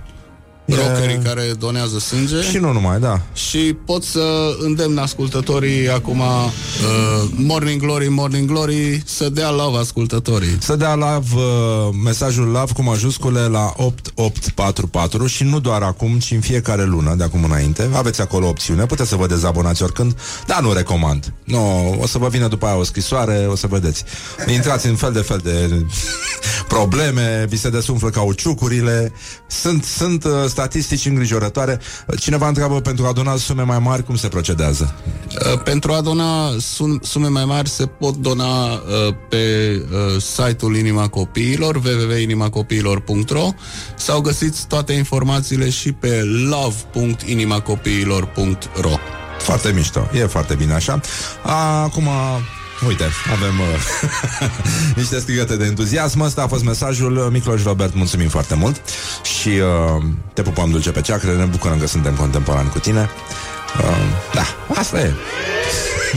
Brokerii 0.75 1.19
care 1.23 1.53
donează 1.59 1.99
sânge. 1.99 2.41
Și 2.41 2.57
nu 2.57 2.71
numai, 2.71 2.99
da. 2.99 3.21
Și 3.33 3.75
pot 3.85 4.03
să 4.03 4.55
îndemn 4.59 4.97
ascultătorii 4.97 5.89
acum 5.89 6.19
uh, 6.19 7.29
Morning 7.35 7.81
Glory, 7.81 8.07
Morning 8.07 8.49
Glory 8.49 9.01
să 9.05 9.29
dea 9.29 9.49
love 9.51 9.77
ascultătorii. 9.77 10.57
Să 10.59 10.75
dea 10.75 10.95
love, 10.95 11.27
uh, 11.35 11.43
mesajul 12.03 12.45
love 12.45 12.73
cu 12.73 12.83
majuscule 12.83 13.39
la 13.39 13.73
8844 13.75 15.25
și 15.25 15.43
nu 15.43 15.59
doar 15.59 15.81
acum, 15.81 16.19
ci 16.19 16.31
în 16.31 16.39
fiecare 16.39 16.85
lună 16.85 17.15
de 17.15 17.23
acum 17.23 17.43
înainte. 17.43 17.89
Aveți 17.93 18.21
acolo 18.21 18.47
opțiune, 18.47 18.85
puteți 18.85 19.09
să 19.09 19.15
vă 19.15 19.27
dezabonați 19.27 19.83
oricând, 19.83 20.17
dar 20.47 20.61
nu 20.61 20.73
recomand. 20.73 21.33
Nu, 21.43 21.97
o 22.01 22.07
să 22.07 22.17
vă 22.17 22.27
vină 22.27 22.47
după 22.47 22.65
aia 22.65 22.77
o 22.77 22.83
scrisoare, 22.83 23.47
o 23.49 23.55
să 23.55 23.67
vedeți. 23.67 24.03
Intrați 24.47 24.87
în 24.87 24.95
fel 24.95 25.11
de 25.11 25.19
fel 25.19 25.39
de 25.43 25.85
probleme, 26.75 27.45
vi 27.49 27.57
se 27.57 27.69
desumflă 27.69 28.09
cauciucurile, 28.09 29.11
sunt, 29.47 29.83
sunt 29.83 30.23
uh, 30.23 30.31
statistici 30.61 31.05
îngrijorătoare. 31.05 31.79
Cineva 32.19 32.47
întreabă 32.47 32.81
pentru 32.81 33.05
a 33.05 33.11
dona 33.11 33.35
sume 33.35 33.61
mai 33.61 33.79
mari, 33.79 34.03
cum 34.03 34.15
se 34.15 34.27
procedează? 34.27 34.95
Uh, 35.53 35.61
pentru 35.63 35.91
a 35.91 36.01
dona 36.01 36.51
sum, 36.59 36.99
sume 37.03 37.27
mai 37.27 37.45
mari 37.45 37.69
se 37.69 37.85
pot 37.85 38.15
dona 38.15 38.73
uh, 38.73 38.79
pe 39.29 39.75
uh, 39.91 40.21
site-ul 40.21 40.75
Inima 40.75 41.07
Copiilor 41.07 41.75
www.inimacopiilor.ro 41.75 43.49
sau 43.95 44.21
găsiți 44.21 44.67
toate 44.67 44.93
informațiile 44.93 45.69
și 45.69 45.91
pe 45.91 46.21
love.inimacopiilor.ro 46.49 48.97
Foarte 49.39 49.71
mișto, 49.71 50.09
e 50.13 50.25
foarte 50.25 50.53
bine 50.53 50.73
așa. 50.73 50.99
Acum, 51.83 52.09
uite, 52.87 53.03
avem 53.31 53.59
uh, 53.59 54.49
niște 55.01 55.19
strigăte 55.19 55.55
de 55.55 55.65
entuziasm. 55.65 56.19
Ăsta 56.19 56.41
a 56.41 56.47
fost 56.47 56.63
mesajul. 56.63 57.29
Micloș 57.31 57.63
Robert, 57.63 57.95
mulțumim 57.95 58.29
foarte 58.29 58.55
mult 58.55 58.81
și 59.23 59.49
uh, 59.49 60.03
te 60.33 60.41
pupăm 60.41 60.69
dulce 60.69 60.91
pe 60.91 61.01
ceacre. 61.01 61.35
Ne 61.35 61.45
bucurăm 61.45 61.79
că 61.79 61.87
suntem 61.87 62.15
contemporani 62.15 62.69
cu 62.69 62.79
tine. 62.79 63.09
Uh, 63.79 63.95
da, 64.33 64.45
asta 64.79 64.99
e. 64.99 65.13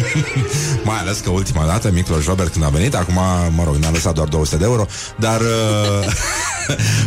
Mai 0.85 0.99
ales 0.99 1.19
că 1.19 1.31
ultima 1.31 1.67
dată 1.67 1.91
Micloș 1.91 2.25
Robert 2.25 2.53
când 2.53 2.65
a 2.65 2.69
venit 2.69 2.95
Acum, 2.95 3.15
mă 3.55 3.62
rog, 3.65 3.77
ne-a 3.77 3.91
lăsat 3.91 4.15
doar 4.15 4.29
200 4.29 4.57
de 4.57 4.65
euro 4.65 4.87
Dar 5.17 5.41
uh, 5.41 6.07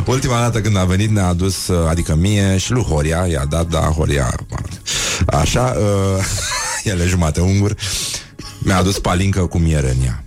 Ultima 0.14 0.40
dată 0.40 0.62
când 0.62 0.78
a 0.78 0.84
venit 0.84 1.10
ne-a 1.10 1.28
adus 1.28 1.68
uh, 1.68 1.90
Adică 1.90 2.16
mie 2.16 2.58
și 2.58 2.72
lui 2.72 2.84
Horia 2.84 3.26
I-a 3.26 3.46
dat, 3.46 3.68
da, 3.68 3.80
Horia 3.80 4.36
Așa 5.26 5.76
uh, 5.78 6.24
El 6.84 7.00
e 7.00 7.06
jumate 7.06 7.42
ungur 7.42 7.76
Mi-a 8.60 8.78
adus 8.78 9.00
palincă 9.00 9.40
cu 9.40 9.58
miere 9.58 9.96
în 10.00 10.06
ea. 10.06 10.24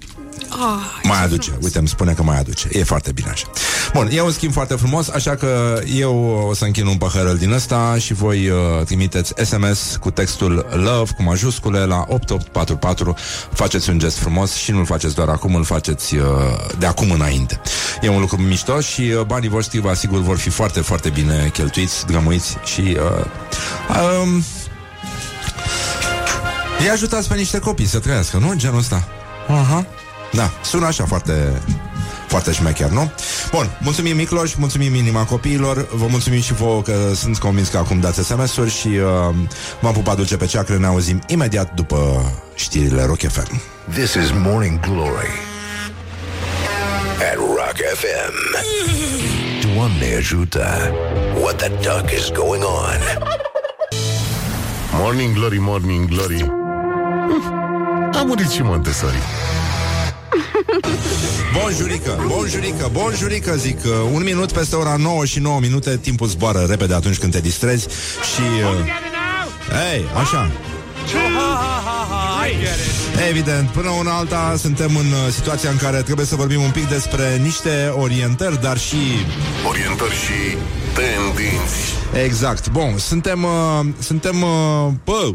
Ah, 0.49 1.01
mai 1.03 1.25
aduce, 1.25 1.59
uite, 1.63 1.79
îmi 1.79 1.89
spune 1.89 2.13
că 2.13 2.23
mai 2.23 2.39
aduce. 2.39 2.69
E 2.73 2.85
foarte 2.85 3.13
bine 3.13 3.29
așa. 3.31 3.47
Bun, 3.93 4.09
e 4.13 4.21
un 4.21 4.31
schimb 4.31 4.53
foarte 4.53 4.75
frumos 4.75 5.09
Așa 5.09 5.35
că 5.37 5.81
eu 5.95 6.45
o 6.49 6.55
să 6.55 6.65
închin 6.65 6.87
un 6.87 6.97
păhărel 6.97 7.37
din 7.37 7.53
ăsta 7.53 7.97
Și 7.99 8.15
voi 8.15 8.49
uh, 8.49 8.85
trimiteți 8.85 9.33
SMS 9.45 9.97
Cu 9.97 10.11
textul 10.11 10.67
LOVE, 10.71 11.13
cu 11.17 11.23
majuscule 11.23 11.79
La 11.79 12.05
8844 12.09 13.15
Faceți 13.53 13.91
un 13.91 13.99
gest 13.99 14.19
frumos 14.19 14.55
și 14.55 14.71
nu-l 14.71 14.85
faceți 14.85 15.15
doar 15.15 15.29
acum 15.29 15.55
Îl 15.55 15.65
faceți 15.65 16.17
uh, 16.17 16.23
de 16.79 16.87
acum 16.87 17.11
înainte. 17.11 17.61
E 18.03 18.09
un 18.09 18.21
lucru 18.21 18.37
mișto 18.37 18.81
și 18.81 19.01
uh, 19.01 19.21
banii 19.27 19.49
voștri 19.49 19.81
Vă 19.81 19.89
asigur 19.89 20.21
vor 20.21 20.37
fi 20.37 20.51
foarte, 20.51 20.81
foarte 20.81 21.09
bine 21.09 21.51
cheltuiți 21.53 22.07
Drămuiți 22.07 22.57
și 22.65 22.81
uh, 22.81 23.25
um, 24.23 24.45
îi 26.81 26.91
ajutați 26.91 27.29
pe 27.29 27.35
niște 27.35 27.59
copii 27.59 27.87
să 27.87 27.99
trăiască, 27.99 28.37
nu? 28.37 28.55
Genul 28.57 28.79
ăsta 28.79 29.09
Aha. 29.49 29.87
Da, 30.33 30.51
sună 30.63 30.87
așa 30.87 31.05
foarte 31.05 31.63
foarte 32.27 32.53
șmecher, 32.53 32.89
nu? 32.89 33.11
Bun, 33.51 33.71
mulțumim 33.81 34.17
Micloș, 34.17 34.55
mulțumim 34.55 34.95
Inima 34.95 35.25
Copiilor 35.25 35.89
Vă 35.95 36.07
mulțumim 36.07 36.41
și 36.41 36.53
vouă 36.53 36.83
că 36.83 36.95
sunt 37.15 37.39
convins 37.39 37.69
că 37.69 37.77
acum 37.77 38.01
dați 38.01 38.25
SMS-uri 38.25 38.71
Și 38.71 38.89
uh, 38.89 39.35
v-am 39.81 39.93
pupat 39.93 40.17
dulce 40.17 40.37
pe 40.37 40.47
ceacră 40.47 40.77
Ne 40.77 40.87
auzim 40.87 41.23
imediat 41.27 41.75
după 41.75 42.31
știrile 42.55 43.05
Rock 43.05 43.21
FM 43.21 43.61
This 43.93 44.15
is 44.15 44.31
Morning 44.43 44.81
Glory 44.81 45.31
at 47.33 47.37
Rock 47.37 47.77
FM. 47.95 48.35
Doamne 49.75 50.15
ajută! 50.17 50.93
What 51.41 51.57
the 51.57 51.69
duck 51.69 52.11
is 52.11 52.31
going 52.31 52.63
on? 52.63 53.27
Morning 54.93 55.35
Glory, 55.35 55.59
Morning 55.59 56.09
Glory 56.09 56.60
A 58.13 58.23
murit 58.27 58.51
și 58.51 58.63
Montessori. 58.63 59.17
Bonjurică, 61.63 62.25
bonjurică, 62.27 62.89
bonjurică 62.93 63.55
Zic, 63.57 63.79
uh, 63.85 63.93
un 64.13 64.23
minut 64.23 64.53
peste 64.53 64.77
ora 64.77 64.97
9 64.99 65.25
și 65.25 65.39
9 65.39 65.61
minute 65.61 65.97
Timpul 65.97 66.27
zboară 66.27 66.67
repede 66.69 66.95
atunci 66.95 67.19
când 67.19 67.33
te 67.33 67.41
distrezi 67.41 67.89
Și... 68.35 68.41
Uh, 68.41 68.87
Ei, 69.93 70.05
așa. 70.21 70.51
I 71.07 71.13
get 71.13 71.25
it. 71.25 72.30
Evident, 73.29 73.69
până 73.69 73.91
una 73.91 74.17
alta 74.17 74.55
suntem 74.59 74.97
în 74.97 75.07
uh, 75.07 75.33
situația 75.33 75.71
în 75.71 75.77
care 75.77 76.03
trebuie 76.03 76.27
să 76.27 76.37
vorbim 76.37 76.61
un 76.63 76.71
pic 76.71 76.89
despre 76.89 77.37
niște 77.43 77.93
orientări, 77.97 78.61
dar 78.61 78.79
și... 78.79 78.97
Orientări 79.69 80.15
și 80.15 80.57
tendinți 80.95 82.01
Exact. 82.25 82.71
Bun, 82.71 82.99
suntem, 82.99 83.43
uh, 83.43 83.87
suntem, 83.99 84.43
uh, 84.43 84.93
bă, 85.05 85.33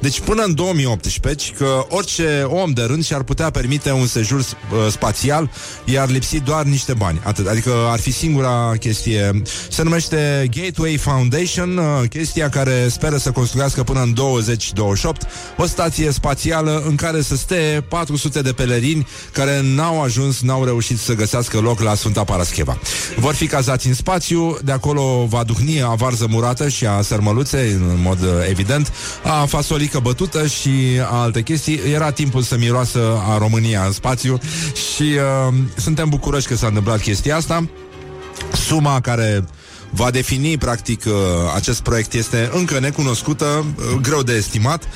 deci 0.00 0.20
până 0.20 0.42
în 0.42 0.54
2018, 0.54 1.44
ci 1.44 1.54
că 1.56 1.86
orice 1.88 2.42
om 2.46 2.70
de 2.70 2.82
rând 2.82 3.04
și-ar 3.04 3.22
putea 3.22 3.50
permite 3.50 3.92
un 3.92 4.06
sejur 4.06 4.38
uh, 4.38 4.46
spațial, 4.90 5.50
i-ar 5.84 6.08
lipsi 6.10 6.40
doar 6.40 6.64
niște 6.64 6.94
bani. 6.94 7.20
Atât. 7.24 7.46
Adică 7.46 7.72
ar 7.90 7.98
fi 7.98 8.12
singura 8.12 8.72
chestie. 8.80 9.42
Se 9.68 9.82
numește 9.82 10.48
Gateway 10.56 10.96
Foundation, 10.96 11.76
uh, 11.76 12.08
chestia 12.08 12.48
care 12.48 12.88
speră 12.88 13.16
să 13.16 13.30
construiască 13.30 13.82
până 13.82 14.00
în 14.02 14.14
2028 14.14 15.22
o 15.56 15.66
stație 15.66 16.10
spațială 16.10 16.46
spațială 16.48 16.82
în 16.86 16.94
care 16.94 17.20
să 17.22 17.36
stea 17.36 17.84
400 17.88 18.40
de 18.40 18.52
pelerini 18.52 19.06
care 19.32 19.60
n-au 19.62 20.02
ajuns, 20.02 20.40
n-au 20.40 20.64
reușit 20.64 20.98
să 20.98 21.14
găsească 21.14 21.58
loc 21.58 21.80
la 21.80 21.94
Sfânta 21.94 22.24
Parascheva. 22.24 22.78
Vor 23.16 23.34
fi 23.34 23.46
cazați 23.46 23.86
în 23.86 23.94
spațiu, 23.94 24.58
de 24.64 24.72
acolo 24.72 25.26
va 25.28 25.42
duhni 25.42 25.82
a 25.82 25.94
varză 25.94 26.26
murată 26.30 26.68
și 26.68 26.86
a 26.86 27.02
sărmăluței, 27.02 27.70
în 27.72 27.98
mod 28.02 28.22
uh, 28.22 28.28
evident, 28.48 28.92
a 29.24 29.44
fasolică 29.44 29.98
bătută 29.98 30.46
și 30.46 30.70
a 31.10 31.20
alte 31.20 31.42
chestii. 31.42 31.80
Era 31.92 32.10
timpul 32.10 32.42
să 32.42 32.56
miroasă 32.56 33.00
a 33.28 33.38
România 33.38 33.84
în 33.84 33.92
spațiu 33.92 34.38
și 34.94 35.02
uh, 35.02 35.54
suntem 35.76 36.08
bucuroși 36.08 36.46
că 36.46 36.56
s-a 36.56 36.66
întâmplat 36.66 37.00
chestia 37.00 37.36
asta. 37.36 37.68
Suma 38.52 39.00
care 39.00 39.44
va 39.90 40.10
defini, 40.10 40.58
practic, 40.58 41.04
uh, 41.06 41.12
acest 41.54 41.80
proiect 41.80 42.12
este 42.12 42.50
încă 42.52 42.78
necunoscută, 42.78 43.44
uh, 43.44 44.00
greu 44.00 44.22
de 44.22 44.32
estimat. 44.32 44.88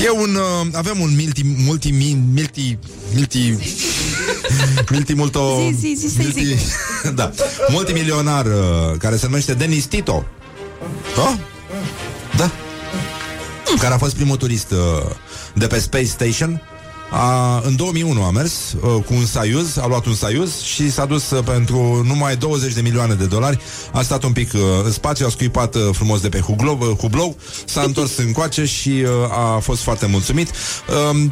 E 0.00 0.08
un, 0.08 0.34
uh, 0.34 0.68
avem 0.72 1.00
un 1.00 1.14
multi, 1.14 1.42
multi, 1.44 1.92
multi, 1.92 2.18
multi, 2.34 2.78
multi, 3.14 3.58
multi, 4.90 5.14
multo, 5.14 5.40
Zi, 5.80 5.94
zi, 5.94 6.08
zi, 6.08 6.14
să-i 6.14 6.24
multi, 6.24 6.56
da, 7.18 7.30
multimilionar 7.68 8.46
uh, 8.46 8.96
care 8.98 9.16
se 9.16 9.26
numește 9.26 9.54
Denis 9.54 9.84
Tito. 9.84 10.24
Da? 11.16 11.38
Da. 12.36 12.50
Care 13.78 13.94
a 13.94 13.98
fost 13.98 14.14
primul 14.14 14.36
turist 14.36 14.70
uh, 14.70 15.10
de 15.54 15.66
pe 15.66 15.78
Space 15.78 16.04
Station. 16.04 16.62
A, 17.14 17.60
în 17.64 17.76
2001 17.76 18.22
a 18.22 18.30
mers 18.30 18.52
uh, 18.72 18.80
cu 18.80 19.14
un 19.14 19.26
Soyuz, 19.26 19.76
a 19.76 19.86
luat 19.86 20.06
un 20.06 20.14
Soyuz 20.14 20.60
și 20.60 20.90
s-a 20.90 21.04
dus 21.04 21.30
uh, 21.30 21.44
pentru 21.44 22.02
numai 22.06 22.36
20 22.36 22.72
de 22.72 22.80
milioane 22.80 23.14
de 23.14 23.24
dolari. 23.24 23.58
A 23.92 24.02
stat 24.02 24.22
un 24.22 24.32
pic 24.32 24.52
uh, 24.52 24.60
în 24.84 24.90
spațiu, 24.92 25.26
a 25.26 25.30
scuipat 25.30 25.74
uh, 25.74 25.88
frumos 25.92 26.20
de 26.20 26.28
pe 26.28 26.40
Hublou, 26.40 26.78
uh, 26.80 26.98
Hublou 26.98 27.36
s-a 27.64 27.82
întors 27.86 28.16
încoace 28.16 28.64
și 28.64 28.88
uh, 28.88 29.54
a 29.54 29.58
fost 29.58 29.82
foarte 29.82 30.06
mulțumit. 30.06 30.50
Uh, 31.10 31.24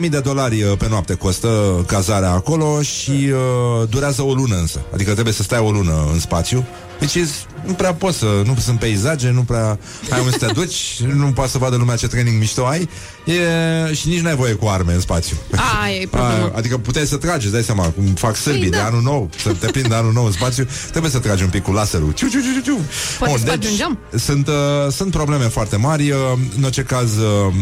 35.000 0.00 0.08
de 0.08 0.20
dolari 0.20 0.62
uh, 0.62 0.76
pe 0.78 0.88
noapte 0.88 1.14
costă 1.14 1.84
cazarea 1.86 2.30
acolo 2.30 2.82
și 2.82 3.10
uh, 3.10 3.88
durează 3.88 4.22
o 4.22 4.34
lună 4.34 4.56
însă. 4.56 4.80
Adică 4.94 5.12
trebuie 5.12 5.34
să 5.34 5.42
stai 5.42 5.58
o 5.58 5.70
lună 5.70 6.08
în 6.12 6.20
spațiu. 6.20 6.66
Deci 6.98 7.18
nu 7.66 7.72
prea 7.72 7.94
poți 7.94 8.18
să, 8.18 8.42
nu 8.44 8.56
sunt 8.58 8.78
peisaje, 8.78 9.30
nu 9.30 9.42
prea 9.42 9.78
ai 10.10 10.20
unde 10.20 10.30
să 10.38 10.46
te 10.46 10.52
duci, 10.52 11.00
nu 11.22 11.32
poți 11.32 11.52
să 11.52 11.58
vadă 11.58 11.76
lumea 11.76 11.96
ce 11.96 12.06
training 12.06 12.38
mișto 12.38 12.66
ai 12.66 12.88
e, 13.24 13.94
și 13.94 14.08
nici 14.08 14.20
n-ai 14.20 14.36
voie 14.36 14.52
cu 14.52 14.66
arme 14.66 14.92
în 14.92 15.00
spațiu. 15.00 15.36
Aia 15.82 15.96
e 16.00 16.06
problema. 16.06 16.44
A, 16.54 16.56
adică 16.56 16.78
puteai 16.78 17.06
să 17.06 17.16
tragi, 17.16 17.44
îți 17.44 17.54
dai 17.54 17.62
seama, 17.62 17.88
cum 17.88 18.04
fac 18.04 18.36
sârbii 18.36 18.60
Păi, 18.60 18.70
de 18.70 18.76
da. 18.76 18.84
anul 18.84 19.02
nou, 19.02 19.30
să 19.42 19.52
te 19.52 19.66
prind 19.66 19.88
de 19.88 19.94
anul 19.94 20.12
nou 20.12 20.24
în 20.24 20.32
spațiu, 20.32 20.66
trebuie 20.90 21.10
să 21.10 21.18
tragi 21.18 21.42
un 21.42 21.48
pic 21.48 21.62
cu 21.62 21.72
laserul. 21.72 22.12
Ciu, 22.12 22.28
ciu, 22.28 22.38
ciu, 22.40 22.52
ciu, 22.54 22.60
ciu. 22.60 22.80
Poate 23.18 23.38
spargi 23.38 23.68
un 23.68 23.76
geam. 23.76 23.98
sunt, 24.14 24.48
uh, 24.48 24.54
sunt 24.90 25.10
probleme 25.10 25.44
foarte 25.44 25.76
mari, 25.76 26.10
uh, 26.10 26.18
în 26.56 26.62
orice 26.62 26.82
caz 26.82 27.16
uh, 27.16 27.54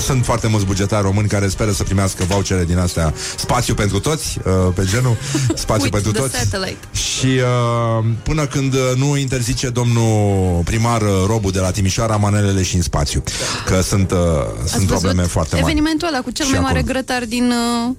sunt 0.00 0.24
foarte 0.24 0.46
mulți 0.46 0.66
bugetari 0.66 1.02
români 1.02 1.28
care 1.28 1.48
speră 1.48 1.72
să 1.72 1.82
primească 1.82 2.24
vouchere 2.24 2.64
din 2.64 2.78
astea 2.78 3.14
spațiu 3.36 3.74
pentru 3.74 3.98
toți, 4.00 4.38
uh, 4.44 4.72
pe 4.74 4.84
genul 4.84 5.16
spațiu 5.64 5.82
With 5.82 5.94
pentru 5.94 6.12
the 6.12 6.20
toți. 6.20 6.36
satellite. 6.36 6.78
Și 6.92 7.26
uh, 7.26 8.04
până 8.22 8.46
când 8.56 8.74
uh, 8.74 8.80
nu 8.96 9.16
interzice 9.16 9.68
domnul 9.68 10.62
primar 10.64 11.02
uh, 11.02 11.08
Robu 11.26 11.50
de 11.50 11.58
la 11.58 11.70
Timișoara 11.70 12.16
manelele 12.16 12.62
și 12.62 12.76
în 12.76 12.82
spațiu, 12.82 13.22
că 13.66 13.80
sunt, 13.80 14.10
uh, 14.10 14.18
Ați 14.62 14.72
sunt 14.72 14.86
probleme 14.86 15.14
văzut 15.14 15.30
foarte 15.30 15.54
mari. 15.54 15.66
evenimentul 15.66 16.08
ăla 16.08 16.20
cu 16.20 16.30
cel 16.30 16.44
Și 16.46 16.50
mai 16.52 16.60
mare 16.60 16.78
acolo. 16.78 16.92
grătar 16.92 17.24
din... 17.24 17.52
Uh... 17.88 17.94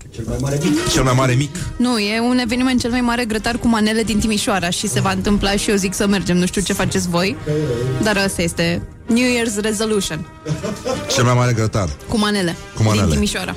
Cel 0.91 1.03
mai 1.03 1.13
mare 1.15 1.33
mic. 1.33 1.55
Nu, 1.77 1.97
e 1.97 2.19
un 2.19 2.37
eveniment 2.37 2.79
cel 2.79 2.91
mai 2.91 3.01
mare 3.01 3.25
grătar 3.25 3.57
cu 3.57 3.67
manele 3.67 4.03
din 4.03 4.19
Timișoara 4.19 4.69
și 4.69 4.87
se 4.87 4.99
va 5.01 5.11
întâmpla 5.11 5.51
și 5.55 5.69
eu 5.69 5.75
zic 5.75 5.93
să 5.93 6.07
mergem. 6.07 6.37
Nu 6.37 6.45
știu 6.45 6.61
ce 6.61 6.73
faceți 6.73 7.09
voi, 7.09 7.35
dar 8.03 8.17
asta 8.17 8.41
este 8.41 8.81
New 9.07 9.27
Year's 9.35 9.61
Resolution. 9.61 10.25
Cel 11.13 11.23
mai 11.23 11.33
mare 11.33 11.53
grătar. 11.53 11.89
Cu 12.09 12.17
manele. 12.17 12.55
Cu 12.75 12.83
manele. 12.83 13.05
Din 13.05 13.13
Timișoara. 13.13 13.55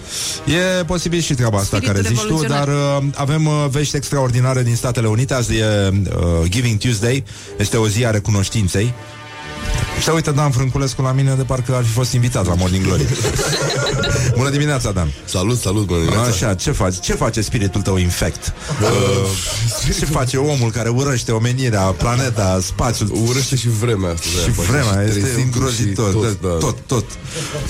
E 0.80 0.84
posibil 0.84 1.20
și 1.20 1.34
treaba 1.34 1.58
asta 1.58 1.76
Spiritul 1.76 2.02
care 2.02 2.14
zici 2.14 2.26
tu, 2.26 2.44
dar 2.46 2.64
revoluționar. 2.66 2.98
uh, 3.02 3.08
avem 3.14 3.46
uh, 3.46 3.66
vești 3.70 3.96
extraordinare 3.96 4.62
din 4.62 4.76
Statele 4.76 5.08
Unite. 5.08 5.34
Azi 5.34 5.56
e 5.56 5.64
uh, 5.88 6.48
Giving 6.48 6.78
Tuesday, 6.78 7.24
este 7.58 7.76
o 7.76 7.88
zi 7.88 8.04
a 8.06 8.10
recunoștinței. 8.10 8.94
Și 9.98 10.04
se 10.04 10.10
uită 10.10 10.30
Dan 10.30 10.50
Frânculescu 10.50 11.02
la 11.02 11.12
mine 11.12 11.34
de 11.34 11.42
parcă 11.42 11.74
ar 11.74 11.84
fi 11.84 11.90
fost 11.90 12.12
invitat 12.12 12.46
la 12.46 12.54
Morning 12.54 12.84
Glory. 12.84 13.06
Bună 14.36 14.50
dimineața, 14.50 14.90
Dan. 14.92 15.12
Salut, 15.24 15.58
salut, 15.58 15.86
bună 15.86 15.98
dimineața. 15.98 16.28
Așa, 16.28 16.54
ce 16.54 16.70
faci? 16.70 17.00
Ce 17.00 17.14
face 17.14 17.40
spiritul 17.40 17.80
tău 17.80 17.96
infect? 17.96 18.52
Uh, 18.82 18.88
ce 19.98 20.04
face 20.04 20.36
omul 20.36 20.70
care 20.70 20.88
urăște 20.88 21.32
omenirea, 21.32 21.80
planeta, 21.80 22.58
spațiul? 22.62 23.10
Urăște 23.28 23.56
și 23.56 23.68
vremea 23.68 24.10
asta. 24.10 24.26
Și 24.44 24.50
vremea 24.50 25.02
este 25.02 25.18
trezitul 25.20 25.42
îngrozitor. 25.44 26.08
și 26.10 26.14
Tot, 26.14 26.22
tot, 26.22 26.40
da. 26.40 26.48
tot, 26.66 26.76
tot. 26.86 27.04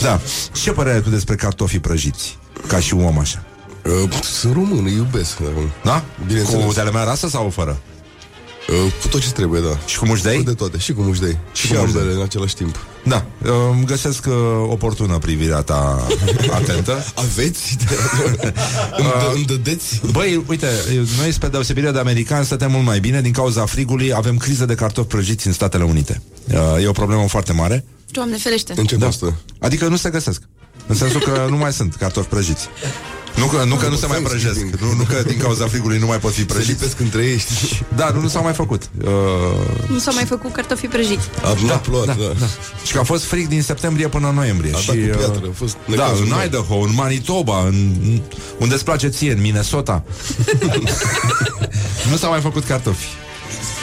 Da. 0.01 0.21
Ce 0.53 0.71
părere 0.71 0.95
ai 0.95 1.03
tu 1.03 1.11
despre 1.11 1.35
cartofii 1.35 1.79
prăjiți? 1.79 2.39
Ca 2.67 2.79
și 2.79 2.95
om 2.95 3.19
așa. 3.19 3.43
Uh, 4.05 4.11
sunt 4.23 4.53
român, 4.53 4.85
îi 4.85 4.95
iubesc. 4.95 5.39
Da? 5.83 6.05
Bineînțeles. 6.27 6.65
Cu 6.65 6.73
telemea 6.73 7.05
rasă 7.05 7.29
sau 7.29 7.51
fără? 7.55 7.79
Uh, 8.71 8.93
cu 9.03 9.09
tot 9.09 9.21
ce 9.21 9.31
trebuie, 9.31 9.61
da. 9.61 9.79
Și 9.87 9.99
cu 9.99 10.07
mușdei? 10.07 10.37
Cu 10.37 10.43
de 10.43 10.53
toate, 10.55 10.79
și 10.79 10.93
cu 10.93 11.01
mușdei. 11.03 11.39
Și, 11.53 11.66
cu 11.66 11.73
și 11.75 11.79
mușdei. 11.81 12.01
ambele 12.01 12.16
în 12.16 12.23
același 12.23 12.55
timp. 12.55 12.77
Da, 13.05 13.25
uh, 13.45 13.51
îmi 13.73 13.85
găsesc 13.85 14.27
uh, 14.27 14.35
oportună 14.68 15.18
privirea 15.18 15.61
ta 15.61 16.07
atentă. 16.61 17.05
Aveți? 17.14 17.77
îmi, 18.99 19.09
dă, 19.09 19.33
îmi 19.35 19.45
dădeți? 19.45 20.01
Băi, 20.12 20.45
uite, 20.49 20.66
noi 21.21 21.33
spre 21.33 21.49
deosebire 21.49 21.91
de 21.91 21.99
americani 21.99 22.45
stătem 22.45 22.71
mult 22.71 22.85
mai 22.85 23.01
bine 23.01 23.21
din 23.21 23.33
cauza 23.33 23.64
frigului, 23.66 24.14
avem 24.14 24.37
criză 24.37 24.64
de 24.64 24.75
cartofi 24.75 25.09
prăjiți 25.09 25.47
în 25.47 25.53
Statele 25.53 25.85
Unite. 25.85 26.23
Uh, 26.53 26.83
e 26.83 26.87
o 26.87 26.93
problemă 26.93 27.29
foarte 27.29 27.53
mare. 27.53 27.85
Doamne 28.11 28.37
ferește. 28.37 28.73
În 28.77 28.85
ce 28.85 28.97
Da. 28.97 29.05
constă? 29.05 29.37
Adică 29.59 29.87
nu 29.89 29.97
se 29.97 30.11
găsesc. 30.11 30.43
În 30.87 30.95
sensul 30.97 31.21
că 31.21 31.47
nu 31.51 31.57
mai 31.57 31.73
sunt 31.73 31.95
cartofi 31.95 32.29
prăjiți. 32.29 32.68
Nu 33.37 33.47
că 33.47 33.64
nu, 33.64 33.74
că 33.74 33.89
nu 33.89 33.97
se 33.97 34.07
mai 34.07 34.18
prăjesc. 34.18 34.61
Nu, 34.81 34.93
nu 34.93 35.03
că 35.03 35.22
din 35.26 35.39
cauza 35.39 35.66
frigului 35.66 35.99
nu 35.99 36.07
mai 36.07 36.18
pot 36.18 36.33
fi 36.33 36.39
Se 36.39 36.45
prăjiți. 36.45 36.70
lipesc 36.70 37.01
între 37.01 37.22
ei, 37.24 37.39
știi? 37.39 37.87
Da, 37.97 38.11
nu, 38.14 38.20
nu 38.20 38.28
s-au 38.28 38.43
mai 38.43 38.53
făcut. 38.53 38.91
Uh, 39.05 39.09
Nu 39.89 39.99
s-au 39.99 40.14
mai 40.14 40.24
făcut 40.24 40.53
cartofi 40.53 40.87
prăjiți. 40.87 41.28
A, 41.43 41.57
da, 41.66 41.74
plouat, 41.74 42.07
da, 42.07 42.12
da. 42.39 42.47
și 42.85 42.93
că 42.93 42.99
a 42.99 43.03
fost 43.03 43.24
frig 43.24 43.49
din 43.49 43.62
septembrie 43.62 44.09
până 44.09 44.28
în 44.28 44.35
noiembrie. 44.35 44.72
A 44.74 44.78
și, 44.78 44.87
dat 44.87 44.97
cu 44.97 45.03
uh, 45.11 45.16
piatră, 45.16 45.41
a 45.49 45.53
fost 45.55 45.72
da, 45.87 45.93
necazul 45.95 46.24
în 46.24 46.28
meu. 46.28 46.45
Idaho, 46.47 46.74
în 46.74 46.95
Manitoba, 46.95 47.64
în, 47.66 47.97
unde 48.59 48.74
îți 48.74 48.85
place 48.85 49.09
ție, 49.09 49.33
în 49.33 49.41
Minnesota. 49.41 50.03
nu 52.11 52.16
s-au 52.16 52.31
mai 52.31 52.41
făcut 52.41 52.64
cartofi. 52.64 53.07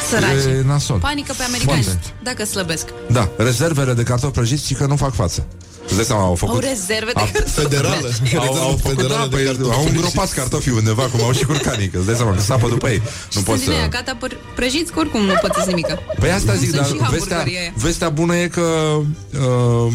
Săraci. 0.09 0.43
E 0.47 0.63
nasol. 0.65 0.97
Panică 0.99 1.33
pe 1.37 1.43
americani, 1.43 1.83
Foarte. 1.83 2.13
dacă 2.23 2.45
slăbesc. 2.45 2.85
Da, 3.11 3.29
rezervele 3.37 3.93
de 3.93 4.03
cartofi 4.03 4.33
prăjiți 4.33 4.65
și 4.67 4.73
că 4.73 4.85
nu 4.85 4.95
fac 4.95 5.13
față. 5.13 5.45
Îți 5.88 5.95
dai 5.95 6.05
seama, 6.05 6.21
au 6.21 6.27
Au 6.27 6.35
făcut... 6.35 6.63
rezerve 6.63 7.11
Au- 7.13 7.25
de 7.25 7.31
cartofi. 7.31 7.59
Federală. 7.61 8.09
Au, 8.38 8.53
au 8.61 8.77
făcut, 8.81 8.95
Federală 8.95 9.15
da, 9.19 9.27
de 9.27 9.35
păi, 9.35 9.45
cartofi 9.45 9.69
au 9.69 9.79
prăjiți. 9.81 9.95
îngropat 9.95 10.31
cartofii 10.31 10.71
undeva, 10.71 11.03
cum 11.03 11.21
au 11.23 11.31
și 11.31 11.45
curcanii, 11.45 11.88
că 11.89 11.97
îți 11.97 12.05
dai 12.05 12.15
seama 12.15 12.31
că 12.33 12.39
sapă 12.41 12.67
după 12.69 12.89
ei. 12.89 13.01
Nu 13.33 13.41
poți 13.41 13.61
Sunt 13.63 13.69
din 13.69 13.71
aia, 13.71 13.89
să... 13.91 13.97
gata, 13.97 14.17
păr- 14.21 14.38
prăjiți, 14.55 14.91
că 14.91 14.99
oricum 14.99 15.21
nu 15.21 15.33
pățesc 15.41 15.65
nimică. 15.67 15.99
Păi 16.19 16.31
asta 16.31 16.53
zic, 16.53 16.69
Sunt 16.69 16.81
dar 16.81 16.85
și 16.85 16.91
vestea, 16.91 17.07
hamburgerii 17.09 17.57
aia. 17.59 17.73
vestea 17.75 18.09
bună 18.09 18.35
e 18.35 18.47
că 18.47 18.61
uh, 18.61 19.93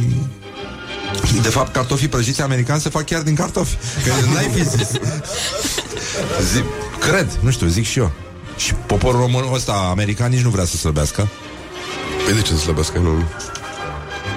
de 1.42 1.48
fapt 1.48 1.72
cartofii 1.72 2.08
prăjiți 2.08 2.42
americani 2.42 2.80
se 2.80 2.88
fac 2.88 3.04
chiar 3.04 3.22
din 3.22 3.34
cartofi. 3.34 3.76
Că 4.04 4.12
n-ai 4.32 4.50
fi 4.54 4.62
zis. 4.68 4.88
Zic, 6.52 6.64
cred, 7.00 7.38
nu 7.40 7.50
știu, 7.50 7.66
zic 7.66 7.84
și 7.86 7.98
eu. 7.98 8.10
Și 8.56 8.74
poporul 8.74 9.20
român 9.20 9.44
ăsta 9.52 9.72
american 9.90 10.30
nici 10.30 10.40
nu 10.40 10.50
vrea 10.50 10.64
să 10.64 10.76
slăbească. 10.76 11.28
Păi 12.24 12.34
de 12.34 12.40
ce 12.40 12.52
să 12.52 12.58
slăbească? 12.58 12.98
Nu, 12.98 13.10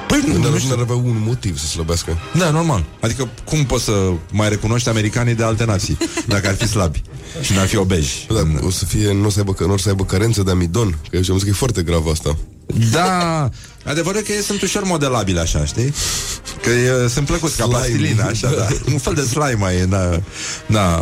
Păi 0.07 0.23
nu, 0.27 0.37
nu, 0.37 0.49
nu 0.49 0.57
știu. 0.57 0.67
nu 0.69 0.75
ar 0.75 0.81
avea 0.81 0.95
un 0.95 1.21
motiv 1.25 1.57
să 1.59 1.65
slăbească. 1.65 2.17
Da, 2.37 2.49
normal. 2.49 2.85
Adică 3.01 3.29
cum 3.45 3.65
poți 3.65 3.83
să 3.83 4.11
mai 4.31 4.49
recunoști 4.49 4.89
americanii 4.89 5.35
de 5.35 5.43
alte 5.43 5.65
nații 5.65 5.97
dacă 6.27 6.47
ar 6.47 6.55
fi 6.55 6.67
slabi 6.67 7.01
și 7.41 7.53
n-ar 7.53 7.67
fi 7.67 7.77
obeji? 7.77 8.27
Da, 8.33 8.65
o 8.65 8.69
să 8.69 8.85
fie, 8.85 9.13
nu 9.13 9.25
o 9.25 9.29
să 9.29 9.39
aibă, 9.39 9.53
că- 9.53 9.65
nu 9.65 9.73
o 9.73 9.77
să 9.77 9.89
aibă 9.89 10.03
carență 10.05 10.43
de 10.43 10.51
amidon, 10.51 10.97
că 11.09 11.15
eu 11.15 11.21
zic 11.21 11.43
că 11.43 11.49
e 11.49 11.51
foarte 11.51 11.81
grav 11.81 12.07
asta. 12.07 12.37
Da, 12.91 13.49
adevărul 13.85 14.19
e 14.19 14.23
că 14.23 14.31
ei 14.31 14.41
sunt 14.41 14.61
ușor 14.61 14.83
modelabile 14.83 15.39
așa, 15.39 15.65
știi? 15.65 15.93
Că 16.61 16.69
e, 16.69 17.07
sunt 17.07 17.25
plăcuți 17.25 17.57
ca 17.57 17.63
Slime. 17.63 17.77
plastilina, 17.77 18.23
așa, 18.25 18.49
da. 18.57 18.67
Un 18.93 18.97
fel 18.97 19.13
de 19.13 19.21
slime 19.21 19.55
mai 19.59 19.75
e, 19.75 19.85
da. 19.85 20.19
Da, 20.65 20.95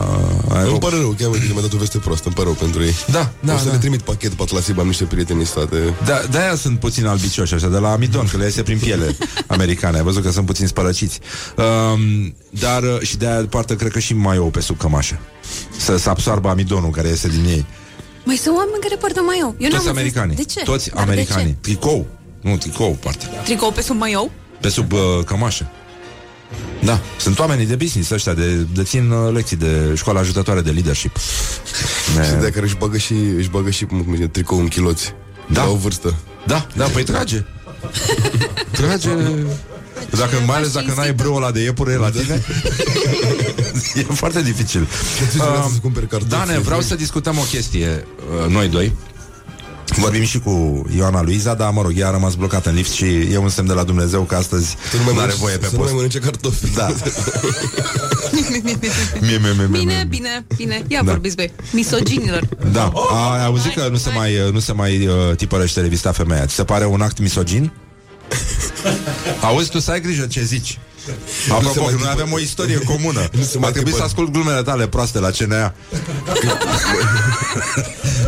ai 0.54 0.64
Îmi 0.64 0.74
o- 0.74 0.78
pare 0.78 0.96
rău, 0.96 1.16
chiar 1.20 1.30
mi-a 1.30 1.40
mi-a 1.54 1.62
dat 1.62 1.74
o 1.74 1.78
veste 1.78 1.98
proastă, 1.98 2.24
îmi 2.26 2.36
pare 2.36 2.48
rău 2.48 2.58
pentru 2.58 2.84
ei. 2.84 2.96
Da, 3.12 3.32
da, 3.40 3.54
o 3.54 3.58
să 3.58 3.66
da. 3.66 3.72
le 3.72 3.78
trimit 3.78 4.02
pachet 4.02 4.34
pe 4.34 4.42
Atlasib, 4.42 4.80
am 4.80 4.88
niște 4.88 5.04
prieteni 5.04 5.40
în 5.40 5.46
state. 5.46 5.94
Da, 6.06 6.22
de-aia 6.32 6.56
sunt 6.56 6.80
puțin 6.80 7.06
albicioși 7.06 7.54
așa, 7.54 7.68
de 7.68 7.78
la 7.78 7.92
amidon, 7.92 8.28
că 8.32 8.38
le 8.38 8.44
iese 8.44 8.64
prin 8.64 8.78
piele 8.80 9.18
americane. 9.48 9.98
Ai 9.98 10.04
văzut 10.04 10.24
că 10.24 10.32
sunt 10.32 10.46
puțin 10.46 10.68
spărăciți. 10.68 11.20
Um, 11.58 12.36
dar 12.50 12.84
uh, 12.84 13.00
și 13.02 13.18
de-aia 13.18 13.46
poartă, 13.50 13.76
cred 13.76 13.92
că 13.92 14.00
și 14.00 14.14
mai 14.14 14.38
ou 14.38 14.50
pe 14.50 14.62
sub 14.62 14.78
cămașă. 14.78 15.20
Să, 15.78 15.98
să 15.98 16.10
absoarbă 16.10 16.50
amidonul 16.50 16.90
care 16.92 17.08
iese 17.08 17.28
din 17.28 17.46
ei. 17.46 17.66
Mai 18.24 18.36
sunt 18.36 18.56
oameni 18.56 18.78
care 18.82 18.96
poartă 18.96 19.22
maiou. 19.22 19.56
Eu 19.60 19.70
Toți 19.70 19.86
n-am 19.86 19.96
americanii. 19.96 20.30
înțeles. 20.38 20.54
De 20.54 20.60
ce? 20.60 20.66
Toți 20.72 20.90
Dar 20.90 21.04
de 21.06 21.12
americanii. 21.12 21.58
Tricou. 21.62 22.08
Nu, 22.44 22.58
tricou 22.58 22.98
poartă. 23.00 23.26
ce? 23.26 23.39
Tricou 23.44 23.72
pe 23.72 23.82
sub 23.82 23.98
maiou? 23.98 24.32
Pe 24.62 24.70
sub 24.70 24.91
uh, 24.91 25.00
cămașă. 25.26 25.72
Da, 26.84 27.02
sunt 27.18 27.39
oamenii 27.39 27.66
de 27.66 27.76
business 27.76 28.10
ăștia, 28.10 28.34
de, 28.34 28.56
de 28.74 28.84
țin 28.84 29.10
uh, 29.10 29.34
lecții 29.34 29.58
de 29.58 29.94
școală 29.96 30.20
ajutătoare 30.20 30.62
de 30.62 30.72
leadership. 30.72 31.18
Și 32.28 32.32
de 32.41 32.50
care 32.50 32.66
își 32.66 32.76
bagă 32.76 32.98
și, 32.98 33.14
își 33.14 33.50
bagă 33.50 33.70
și 33.70 33.86
cum 33.86 34.06
zice, 34.16 34.28
tricou 34.28 34.60
în 34.60 34.68
chiloți. 34.68 35.14
Da. 35.48 35.64
La 35.64 35.70
o 35.70 35.76
vârstă. 35.76 36.16
Da, 36.46 36.68
da, 36.76 36.86
păi 36.86 37.04
trage. 37.04 37.46
Trage... 38.72 39.10
Dacă, 40.10 40.36
mai 40.46 40.58
ales 40.58 40.72
dacă 40.72 40.94
n-ai 40.96 41.14
brâu 41.14 41.36
ăla 41.36 41.52
de 41.52 41.60
iepure 41.60 41.96
la 41.96 42.10
tine 42.10 42.41
E 43.96 44.02
foarte 44.02 44.41
dificil 44.41 44.88
uh, 45.38 46.22
Dane, 46.28 46.60
vreau 46.60 46.82
să 46.82 46.96
discutăm 46.96 47.38
o 47.38 47.41
chestie 47.41 48.06
uh, 48.44 48.52
Noi 48.52 48.68
doi 48.68 48.91
Vorbim 49.98 50.24
și 50.24 50.40
cu 50.40 50.86
Ioana 50.98 51.22
Luiza, 51.22 51.54
dar 51.54 51.72
mă 51.72 51.82
rog, 51.82 51.92
ea 51.96 52.08
a 52.08 52.12
rămas 52.12 52.34
blocată 52.36 52.70
în 52.70 52.76
lift 52.76 52.92
și 52.92 53.06
e 53.06 53.38
un 53.38 53.50
semn 53.50 53.68
de 53.68 53.74
la 53.74 53.84
Dumnezeu 53.84 54.22
că 54.22 54.36
astăzi 54.36 54.76
nu 55.14 55.20
are 55.20 55.34
voie 55.34 55.58
pe 55.58 55.66
să 55.66 55.70
post. 55.70 55.78
nu 55.78 55.84
mai 55.84 55.94
mănânce 55.94 56.20
cartofi. 56.20 56.74
Da. 56.74 56.88
Mie, 59.22 59.38
mie, 59.38 59.38
mie, 59.40 59.52
mie, 59.56 59.66
Bine, 59.80 59.94
mie. 59.94 60.06
bine, 60.10 60.46
bine. 60.58 60.84
Ia 60.88 61.02
Da. 61.04 61.12
vorbiți, 61.12 61.36
băi. 61.36 61.52
Misoginilor. 61.72 62.48
Da, 62.72 62.92
a, 63.12 63.34
ai 63.34 63.46
auzit 63.46 63.74
că 63.74 63.88
nu 63.92 63.98
se 63.98 64.10
mai, 64.10 64.50
nu 64.52 64.60
se 64.60 64.74
mai 64.74 65.08
uh, 65.08 65.36
tipărește 65.36 65.82
revista 65.82 66.12
Femeia. 66.12 66.46
Ți 66.46 66.56
se 66.56 66.64
pare 66.64 66.86
un 66.86 67.02
act 67.02 67.20
misogin? 67.20 67.72
Auzi, 69.42 69.70
tu 69.70 69.80
să 69.80 69.92
ai 69.92 70.02
grijă 70.02 70.26
ce 70.26 70.44
zici. 70.44 70.80
Apropo, 71.51 71.84
că 71.84 71.95
noi 71.99 72.10
avem 72.12 72.32
o 72.32 72.39
istorie 72.39 72.78
comună. 72.91 73.30
A 73.62 73.72
trebuit 73.72 73.95
să 73.95 74.04
ascult 74.04 74.32
glumele 74.32 74.62
tale 74.62 74.88
proaste 74.88 75.20
la 75.20 75.30
CNA. 75.30 75.74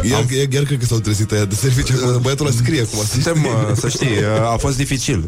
Iar, 0.10 0.26
iar, 0.30 0.48
iar 0.52 0.64
cred 0.64 0.80
că 0.80 0.86
s-au 0.86 1.00
trezit 1.00 1.32
aia 1.32 1.46
de 1.46 1.56
serviciu 1.56 1.94
acum, 2.06 2.22
băiatul 2.22 2.46
ăla 2.46 2.56
scrie 2.56 2.82
acum. 2.82 3.06
Suntem, 3.06 3.44
uh, 3.46 3.76
să 3.78 3.90
știi, 3.90 4.08
uh, 4.08 4.52
a 4.54 4.58
fost 4.58 4.78
dificil. 4.78 5.24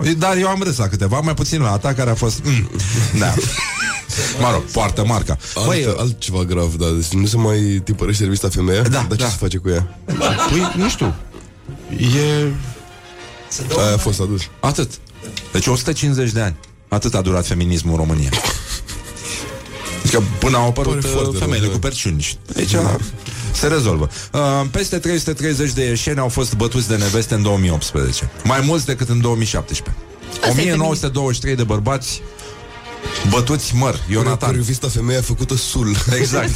Uh, 0.00 0.10
Dar 0.18 0.36
eu 0.36 0.48
am 0.48 0.62
râs 0.62 0.76
la 0.76 0.88
câteva, 0.88 1.20
mai 1.20 1.34
puțin 1.34 1.60
la 1.60 1.78
ta 1.78 1.94
care 1.94 2.10
a 2.10 2.14
fost... 2.14 2.40
Mm, 2.44 2.70
da. 3.18 3.34
Mă 4.40 4.50
rog, 4.52 4.62
poartă 4.62 5.04
marca. 5.04 5.36
Băi, 5.66 5.84
Alt, 5.84 5.98
altceva 5.98 6.42
grav, 6.44 6.74
da. 6.74 6.86
Deci 6.86 7.06
nu 7.20 7.26
se 7.26 7.36
mai 7.36 7.80
tipărește 7.84 8.22
revista 8.24 8.48
Femeia? 8.48 8.82
Da, 8.82 8.88
Dar 8.88 9.16
ce 9.16 9.24
da. 9.24 9.28
se 9.28 9.36
face 9.38 9.56
cu 9.56 9.68
ea? 9.68 9.98
Păi, 10.50 10.72
nu 10.76 10.88
știu. 10.88 11.14
E... 11.90 12.52
Aia 13.78 13.94
a 13.94 13.98
fost 13.98 14.20
adus. 14.20 14.40
Atât. 14.60 14.90
Deci 15.52 15.66
150 15.66 16.32
de 16.32 16.40
ani. 16.40 16.56
Atât 16.88 17.14
a 17.14 17.20
durat 17.20 17.46
feminismul 17.46 17.92
în 17.92 17.98
România. 17.98 18.30
Adică 20.02 20.22
până 20.38 20.56
au 20.56 20.68
apărut 20.68 21.00
Pare 21.00 21.12
foarte 21.12 21.36
uh, 21.36 21.38
femeile 21.38 21.64
rău, 21.64 21.74
cu 21.74 21.78
da. 21.78 21.88
perciuni. 21.88 22.38
Deci 22.52 22.74
a, 22.74 22.96
se 23.52 23.66
rezolvă. 23.66 24.08
Uh, 24.32 24.40
peste 24.70 24.98
330 24.98 25.72
de 25.72 25.84
ieșeni 25.84 26.18
au 26.18 26.28
fost 26.28 26.54
bătuți 26.54 26.88
de 26.88 26.96
neveste 26.96 27.34
în 27.34 27.42
2018. 27.42 28.30
Mai 28.44 28.60
mulți 28.64 28.86
decât 28.86 29.08
în 29.08 29.20
2017. 29.20 29.96
Asta 30.48 30.60
e 30.60 30.72
1923 30.72 31.56
de 31.56 31.62
bărbați 31.62 32.22
bătuți 33.30 33.74
măr, 33.74 34.00
Ionatan. 34.10 34.52
Revista 34.52 34.88
Femeia 34.88 35.20
făcută 35.20 35.56
sul. 35.56 35.96
Exact. 36.18 36.50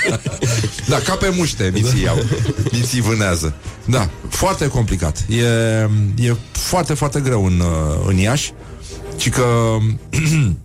da, 0.88 0.98
ca 0.98 1.14
pe 1.14 1.32
muște 1.36 1.70
miții 1.72 2.02
iau. 2.02 2.24
Miții 2.72 3.00
vânează. 3.00 3.54
Da, 3.84 4.10
foarte 4.28 4.68
complicat. 4.68 5.24
E, 5.28 5.44
e 6.26 6.36
foarte, 6.52 6.94
foarte 6.94 7.20
greu 7.20 7.44
în, 7.44 7.60
uh, 7.60 8.06
în 8.06 8.16
Iași. 8.16 8.52
Și 9.16 9.30
că 9.30 9.76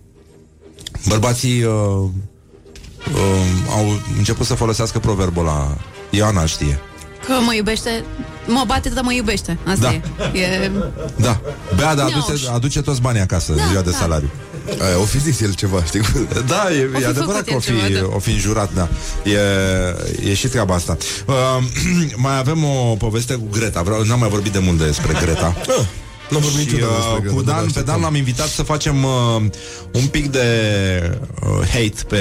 bărbații 1.08 1.62
uh, 1.62 1.72
uh, 1.72 2.08
au 3.76 4.00
început 4.18 4.46
să 4.46 4.54
folosească 4.54 4.98
proverbul 4.98 5.44
la 5.44 5.76
Ioana 6.10 6.46
știe. 6.46 6.80
Că 7.26 7.32
mă 7.44 7.54
iubește, 7.54 8.04
mă 8.46 8.64
bate, 8.66 8.88
dar 8.88 9.04
mă 9.04 9.12
iubește. 9.12 9.58
Asta 9.66 10.00
Da. 10.16 10.24
e. 10.38 10.40
e. 10.40 10.70
Da. 11.16 11.40
Bea, 11.76 11.94
dar 11.94 12.06
Neauș. 12.08 12.24
aduce, 12.28 12.48
aduce 12.48 12.80
toți 12.82 13.00
banii 13.00 13.20
acasă 13.20 13.52
Da, 13.52 13.62
în 13.62 13.68
ziua 13.68 13.82
de 13.82 13.90
da. 13.90 13.96
salariu. 13.96 14.30
Aia, 14.80 14.98
o 15.00 15.04
fi 15.04 15.18
zis 15.18 15.40
el 15.40 15.54
ceva, 15.54 15.84
știi? 15.84 16.00
Da, 16.46 16.66
e, 16.74 16.88
O 16.94 16.96
fi 16.98 17.02
e 17.02 17.06
adevărat 17.06 17.44
făcut 17.44 17.46
că 17.46 17.54
o 17.54 17.58
fi, 17.58 17.70
el 17.70 17.86
ceva, 17.86 18.08
da. 18.08 18.14
o 18.14 18.18
fi 18.18 18.30
înjurat, 18.30 18.74
da. 18.74 18.88
E, 19.24 19.38
e 20.30 20.34
și 20.34 20.48
treaba 20.48 20.74
asta. 20.74 20.96
Uh, 21.26 21.34
mai 22.24 22.38
avem 22.38 22.64
o 22.64 22.94
poveste 22.98 23.34
cu 23.34 23.46
Greta. 23.50 23.82
Vreau, 23.82 24.02
n-am 24.02 24.18
mai 24.18 24.28
vorbit 24.28 24.52
de 24.52 24.58
mult 24.58 24.78
despre 24.78 25.18
Greta. 25.20 25.56
Ah, 26.24 26.30
n-am 26.30 26.40
vorbit 26.40 26.68
și, 26.68 26.74
niciodată 26.74 26.94
despre 26.96 27.14
uh, 27.16 27.20
Greta, 27.20 27.34
cu 27.36 27.42
dar 27.42 27.54
Dan, 27.54 27.62
pe 27.62 27.66
așteptam. 27.68 27.94
Dan 27.94 28.02
l-am 28.02 28.14
invitat 28.14 28.48
să 28.48 28.62
facem 28.62 29.04
uh, 29.04 29.42
un 29.92 30.06
pic 30.06 30.30
de 30.30 30.46
uh, 31.42 31.68
hate 31.68 31.94
pe 32.08 32.20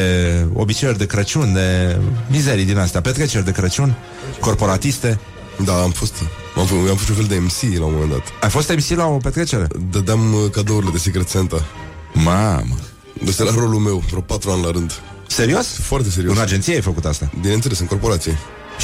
obiceiuri 0.53 0.97
de 0.97 1.05
Crăciun, 1.05 1.53
de 1.53 1.97
mizerii 2.29 2.65
din 2.65 2.77
astea, 2.77 3.01
petreceri 3.01 3.45
de 3.45 3.51
Crăciun, 3.51 3.95
corporatiste. 4.39 5.19
Da, 5.65 5.81
am 5.81 5.91
fost 5.91 6.13
am, 6.55 6.65
f- 6.65 6.89
am 6.89 6.95
fost 6.95 7.09
un 7.09 7.15
fel 7.15 7.25
de 7.25 7.35
MC 7.37 7.77
la 7.79 7.85
un 7.85 7.91
moment 7.93 8.11
dat 8.11 8.23
Ai 8.41 8.49
fost 8.49 8.69
MC 8.75 8.97
la 8.97 9.05
o 9.05 9.17
petrecere? 9.17 9.67
Dădeam 9.91 10.33
uh, 10.33 10.49
cadourile 10.51 10.91
de 10.91 10.97
Secret 10.97 11.27
Santa 11.29 11.65
Mamă. 12.13 12.75
Deci 13.23 13.37
era 13.37 13.51
rolul 13.55 13.79
meu, 13.79 14.03
vreo 14.09 14.21
patru 14.21 14.51
ani 14.51 14.63
la 14.63 14.71
rând 14.71 14.91
Serios? 15.27 15.67
Foarte 15.67 16.09
serios 16.09 16.35
În 16.35 16.41
agenție 16.41 16.73
ai 16.73 16.81
făcut 16.81 17.05
asta? 17.05 17.31
Bineînțeles, 17.41 17.79
în 17.79 17.85
corporație 17.85 18.37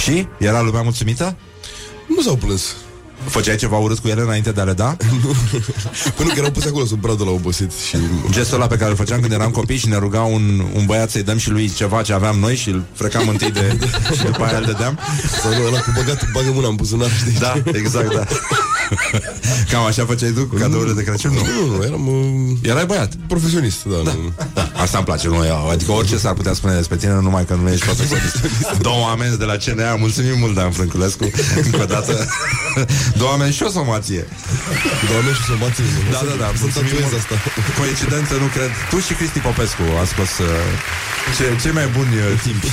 Și? 0.03 0.27
Era 0.37 0.61
lumea 0.61 0.81
mulțumită? 0.81 1.35
Nu 2.07 2.21
s-au 2.21 2.35
plâns 2.35 2.75
Făceai 3.25 3.55
ceva 3.55 3.77
urât 3.77 3.99
cu 3.99 4.07
ele 4.07 4.21
înainte 4.21 4.51
de 4.51 4.61
a 4.61 4.63
le 4.63 4.73
da? 4.73 4.95
Până 6.17 6.29
că 6.29 6.37
erau 6.37 6.51
puse 6.51 6.67
acolo 6.67 6.85
sub 6.85 6.99
bradul 6.99 7.25
la 7.25 7.31
obosit 7.31 7.71
și... 7.87 7.97
Gestul 8.29 8.55
ăla 8.57 8.67
pe 8.67 8.75
care 8.77 8.89
îl 8.89 8.95
făceam 8.95 9.19
când 9.19 9.31
eram 9.31 9.51
copii 9.51 9.77
și 9.77 9.87
ne 9.87 9.97
ruga 9.97 10.21
un, 10.21 10.63
un 10.73 10.85
băiat 10.85 11.09
să-i 11.09 11.23
dăm 11.23 11.37
și 11.37 11.49
lui 11.49 11.71
ceva 11.75 12.01
ce 12.01 12.13
aveam 12.13 12.39
noi 12.39 12.55
și 12.55 12.69
îl 12.69 12.83
frecam 12.93 13.27
întâi 13.27 13.51
de... 13.51 13.77
și 14.17 14.23
după 14.23 14.43
aia 14.43 14.57
îl 14.57 14.65
dădeam. 14.65 14.99
Sau 15.41 15.51
nu, 15.53 15.65
ăla 15.67 15.79
cu 15.79 15.91
băgat, 15.95 16.31
bagă 16.31 16.51
mâna 16.53 16.67
în 16.67 16.75
buzunar, 16.75 17.09
știi? 17.09 17.39
Da, 17.39 17.53
exact, 17.73 18.13
da. 18.13 18.23
Cam 19.71 19.83
așa 19.85 20.05
făceai 20.05 20.31
tu 20.31 20.45
cu 20.45 20.55
cadourile 20.55 20.93
de 20.93 21.03
Crăciun? 21.03 21.31
Nu, 21.33 21.41
Nu, 21.67 21.75
nu, 21.77 21.83
eram 21.83 22.07
uh, 22.07 22.57
Erai 22.61 22.85
băiat. 22.85 23.13
profesionist, 23.27 23.83
da, 23.83 23.95
da. 24.03 24.11
Nu. 24.13 24.33
Da, 24.53 24.71
asta 24.75 24.97
îmi 24.97 25.05
place, 25.05 25.27
nu 25.27 25.45
eu. 25.45 25.69
Adică 25.69 25.91
orice 25.91 26.17
s-ar 26.17 26.33
putea 26.33 26.53
spune 26.53 26.73
despre 26.75 26.95
tine, 26.97 27.13
numai 27.21 27.45
că 27.45 27.57
nu 27.63 27.69
ești 27.69 27.85
profesionist. 27.85 28.35
Două 28.81 29.07
amenzi 29.07 29.37
de 29.37 29.45
la 29.45 29.55
CNA, 29.65 29.95
mulțumim 29.95 30.37
mult, 30.39 30.55
Dan 30.55 30.71
Frânculescu. 30.71 31.29
Încă 31.63 31.81
o 31.81 31.85
dată. 31.85 32.27
Două 33.21 33.31
amenzi 33.37 33.55
și 33.59 33.63
o 33.63 33.69
somație. 33.79 34.21
Doamne 35.11 35.31
și 35.37 35.43
somație. 35.53 35.83
Da, 36.15 36.21
da, 36.29 36.35
da, 36.43 36.47
Să 36.55 36.59
mulțumim 36.63 36.89
tatuez 36.91 37.09
mult. 37.11 37.17
asta. 37.21 37.35
Coincidență, 37.81 38.33
nu 38.43 38.47
cred. 38.55 38.71
Tu 38.91 38.97
și 39.07 39.13
Cristi 39.19 39.39
Popescu 39.47 39.83
a 40.01 40.03
scos 40.11 40.31
uh, 40.47 40.47
ce, 41.37 41.45
cei 41.63 41.73
mai 41.79 41.87
buni 41.95 42.13
uh, 42.25 42.25
timpi 42.45 42.69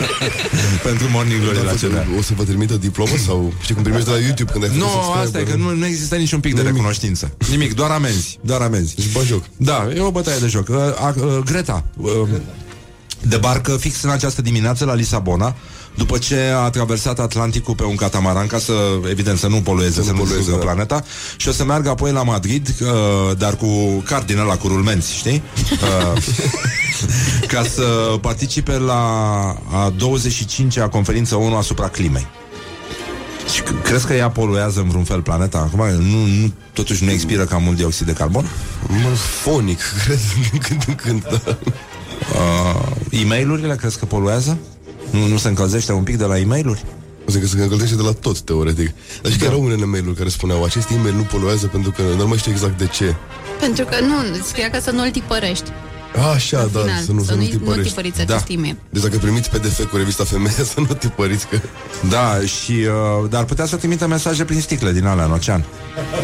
pentru 0.88 1.06
Morning 1.16 1.40
Glory 1.42 1.62
la 1.70 1.74
CNA. 1.80 2.02
O 2.18 2.22
să 2.28 2.32
vă 2.38 2.44
trimită 2.50 2.74
diplomă 2.86 3.16
sau 3.26 3.38
știi 3.64 3.74
cum 3.74 3.82
primești 3.88 4.08
de 4.08 4.14
la 4.16 4.20
YouTube 4.26 4.50
când 4.52 4.62
ai 4.64 4.70
Nu, 4.82 4.86
făcut 4.86 5.02
subscriber? 5.02 5.24
asta 5.26 5.38
e 5.40 5.44
că 5.50 5.54
nu, 5.62 5.68
nu 5.82 5.86
există 5.92 6.14
niciun 6.24 6.40
pic 6.44 6.52
de 6.54 6.60
Nimic. 6.60 6.74
recunoștință. 6.76 7.24
Nimic, 7.54 7.70
doar 7.80 7.90
amenzi. 7.90 8.38
Doar 8.50 8.60
amenzi. 8.60 8.94
Deci 8.94 9.12
bă 9.12 9.22
joc. 9.32 9.42
Da, 9.56 9.78
e 9.96 10.00
o 10.00 10.10
bătaie 10.18 10.38
de 10.38 10.46
joc. 10.46 10.66
Uh, 10.68 10.76
a, 11.06 11.14
uh, 11.16 11.38
Greta 11.44 11.84
uh, 11.96 12.10
debarcă 13.22 13.76
fix 13.76 14.02
în 14.02 14.10
această 14.10 14.42
dimineață 14.42 14.84
la 14.84 14.94
Lisabona 14.94 15.54
după 15.98 16.18
ce 16.18 16.52
a 16.56 16.70
traversat 16.70 17.18
Atlanticul 17.18 17.74
pe 17.74 17.82
un 17.84 17.94
catamaran 17.94 18.46
ca 18.46 18.58
să, 18.58 18.72
evident, 19.10 19.38
să 19.38 19.46
nu 19.48 19.60
polueze, 19.60 19.92
să, 19.92 20.00
Să 20.00 20.06
să 20.06 20.10
nu 20.12 20.16
nu 20.16 20.22
polueze, 20.22 20.38
distrugă 20.38 20.64
da. 20.64 20.70
planeta 20.72 21.04
și 21.36 21.48
o 21.48 21.52
să 21.52 21.64
meargă 21.64 21.88
apoi 21.88 22.12
la 22.12 22.22
Madrid, 22.22 22.74
uh, 22.80 23.36
dar 23.38 23.56
cu 23.56 24.02
card 24.04 24.26
din 24.26 24.38
ăla, 24.38 24.56
cu 24.56 24.68
rulmenți, 24.68 25.14
știi? 25.14 25.42
Uh, 25.72 26.22
ca 27.52 27.62
să 27.62 27.82
participe 28.20 28.78
la 28.78 29.02
a 29.70 29.92
25-a 29.92 30.88
conferință 30.88 31.36
ONU 31.36 31.56
asupra 31.56 31.88
climei. 31.88 32.26
Și 33.54 33.62
c- 33.62 33.82
crezi 33.82 34.06
că 34.06 34.14
ea 34.14 34.30
poluează 34.30 34.80
în 34.80 34.88
vreun 34.88 35.04
fel 35.04 35.22
planeta? 35.22 35.58
Acum 35.58 35.88
nu, 35.90 36.26
nu, 36.26 36.52
totuși 36.72 37.04
nu 37.04 37.10
expiră 37.10 37.44
cam 37.44 37.62
mult 37.62 37.76
dioxid 37.76 38.06
de 38.06 38.12
carbon? 38.12 38.50
Mă, 38.86 39.08
fonic, 39.42 39.80
cred, 40.04 40.18
din 40.50 40.60
când 40.60 40.84
în 40.86 40.94
când, 40.94 41.22
da. 41.22 41.56
Uh, 42.34 43.20
e-mail-urile 43.20 43.74
crezi 43.74 43.98
că 43.98 44.04
poluează? 44.04 44.58
Nu, 45.10 45.26
nu 45.26 45.36
se 45.36 45.48
încălzește 45.48 45.92
un 45.92 46.02
pic 46.02 46.16
de 46.16 46.24
la 46.24 46.38
e-mail-uri? 46.38 46.84
O 47.28 47.30
să 47.30 47.38
că 47.38 47.46
se 47.46 47.62
încălzește 47.62 47.96
de 47.96 48.02
la 48.02 48.12
tot, 48.12 48.40
teoretic. 48.40 48.90
Dar 49.22 49.32
și 49.32 49.38
că 49.38 49.44
erau 49.44 49.62
unele 49.62 49.84
mail 49.84 50.14
care 50.14 50.28
spuneau 50.28 50.64
acest 50.64 50.90
e-mail 50.90 51.14
nu 51.14 51.22
poluează 51.22 51.66
pentru 51.66 51.90
că 51.90 52.02
nu 52.16 52.26
mai 52.26 52.38
știu 52.38 52.52
exact 52.52 52.78
de 52.78 52.86
ce. 52.86 53.14
Pentru 53.60 53.84
că 53.84 54.00
nu, 54.00 54.14
scria 54.42 54.70
că 54.70 54.80
să 54.80 54.90
nu-l 54.90 55.10
tipărești. 55.10 55.70
Așa, 56.34 56.60
În 56.60 56.68
da, 56.72 56.80
final, 56.80 57.02
să 57.04 57.12
nu, 57.12 57.22
să 57.22 57.34
nu, 57.34 57.40
nu 57.40 57.46
tipărești. 57.46 57.88
tipăriți 57.88 58.24
Da. 58.24 58.34
acest 58.34 58.50
e-mail. 58.50 58.76
Deci 58.90 59.02
dacă 59.02 59.16
primiți 59.18 59.50
PDF 59.50 59.90
cu 59.90 59.96
revista 59.96 60.24
Femeia, 60.24 60.64
să 60.74 60.80
nu 60.80 60.84
tipăriți 60.84 61.46
că... 61.46 61.58
Da, 62.08 62.40
și 62.40 62.72
uh, 62.72 63.30
dar 63.30 63.44
putea 63.44 63.66
să 63.66 63.76
trimită 63.76 64.06
mesaje 64.06 64.44
prin 64.44 64.60
sticle 64.60 64.92
din 64.92 65.06
alea 65.06 65.24
în 65.24 65.30
ocean. 65.30 65.64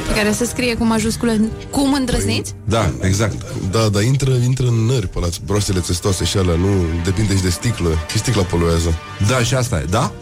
Pe 0.08 0.14
care 0.14 0.32
se 0.32 0.44
scrie 0.44 0.74
cu 0.74 0.84
majuscule 0.84 1.40
Cum 1.70 1.92
îndrăzniți? 1.92 2.54
Da, 2.64 2.90
exact. 3.00 3.36
Da, 3.70 3.88
dar 3.88 4.02
intră, 4.02 4.30
intră 4.44 4.66
în 4.66 4.74
nări 4.74 5.08
pe 5.08 5.18
la 5.20 5.26
broastele 5.44 5.80
testoase 5.80 6.24
și 6.24 6.36
alea, 6.36 6.54
nu 6.54 6.84
depinde 7.04 7.36
și 7.36 7.42
de 7.42 7.50
sticlă. 7.50 7.88
Și 8.10 8.18
sticla 8.18 8.42
poluează. 8.42 8.94
Da, 9.28 9.38
și 9.38 9.54
asta 9.54 9.76
e. 9.76 9.84
Da? 9.90 10.12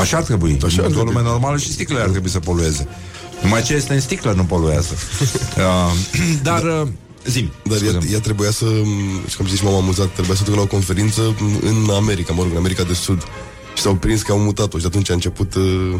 Așa 0.00 0.16
ar 0.16 0.22
trebui. 0.22 0.50
Așa 0.56 0.66
Așa 0.66 0.80
ar 0.80 0.86
o 0.86 0.90
trebui. 0.92 1.12
lume 1.12 1.28
normală 1.28 1.56
și 1.58 1.72
sticlele 1.72 2.02
ar 2.02 2.08
trebui 2.08 2.30
să 2.30 2.38
polueze. 2.38 2.88
Numai 3.42 3.62
ce 3.62 3.74
este 3.74 3.94
în 3.94 4.00
sticlă 4.00 4.32
nu 4.32 4.44
poluează. 4.44 4.94
uh, 5.56 5.92
dar, 6.42 6.62
uh, 6.62 6.88
zim. 7.24 7.50
Dar 7.64 7.78
ea, 7.82 8.00
ea 8.12 8.20
trebuia 8.20 8.50
să, 8.50 8.66
și 9.28 9.36
cum 9.36 9.46
zici, 9.46 9.62
m-am 9.62 9.74
amuzat, 9.74 10.12
trebuia 10.12 10.34
să 10.34 10.44
ducă 10.44 10.56
la 10.56 10.62
o 10.62 10.66
conferință 10.66 11.36
în 11.60 11.90
America, 11.94 12.32
mă 12.32 12.42
rog, 12.42 12.50
în 12.50 12.56
America 12.56 12.82
de 12.82 12.94
Sud. 12.94 13.22
Și 13.74 13.82
s-au 13.82 13.94
prins 13.94 14.22
că 14.22 14.32
au 14.32 14.38
mutat-o 14.38 14.78
și 14.78 14.86
atunci 14.86 15.10
a 15.10 15.14
început 15.14 15.54
uh, 15.54 15.94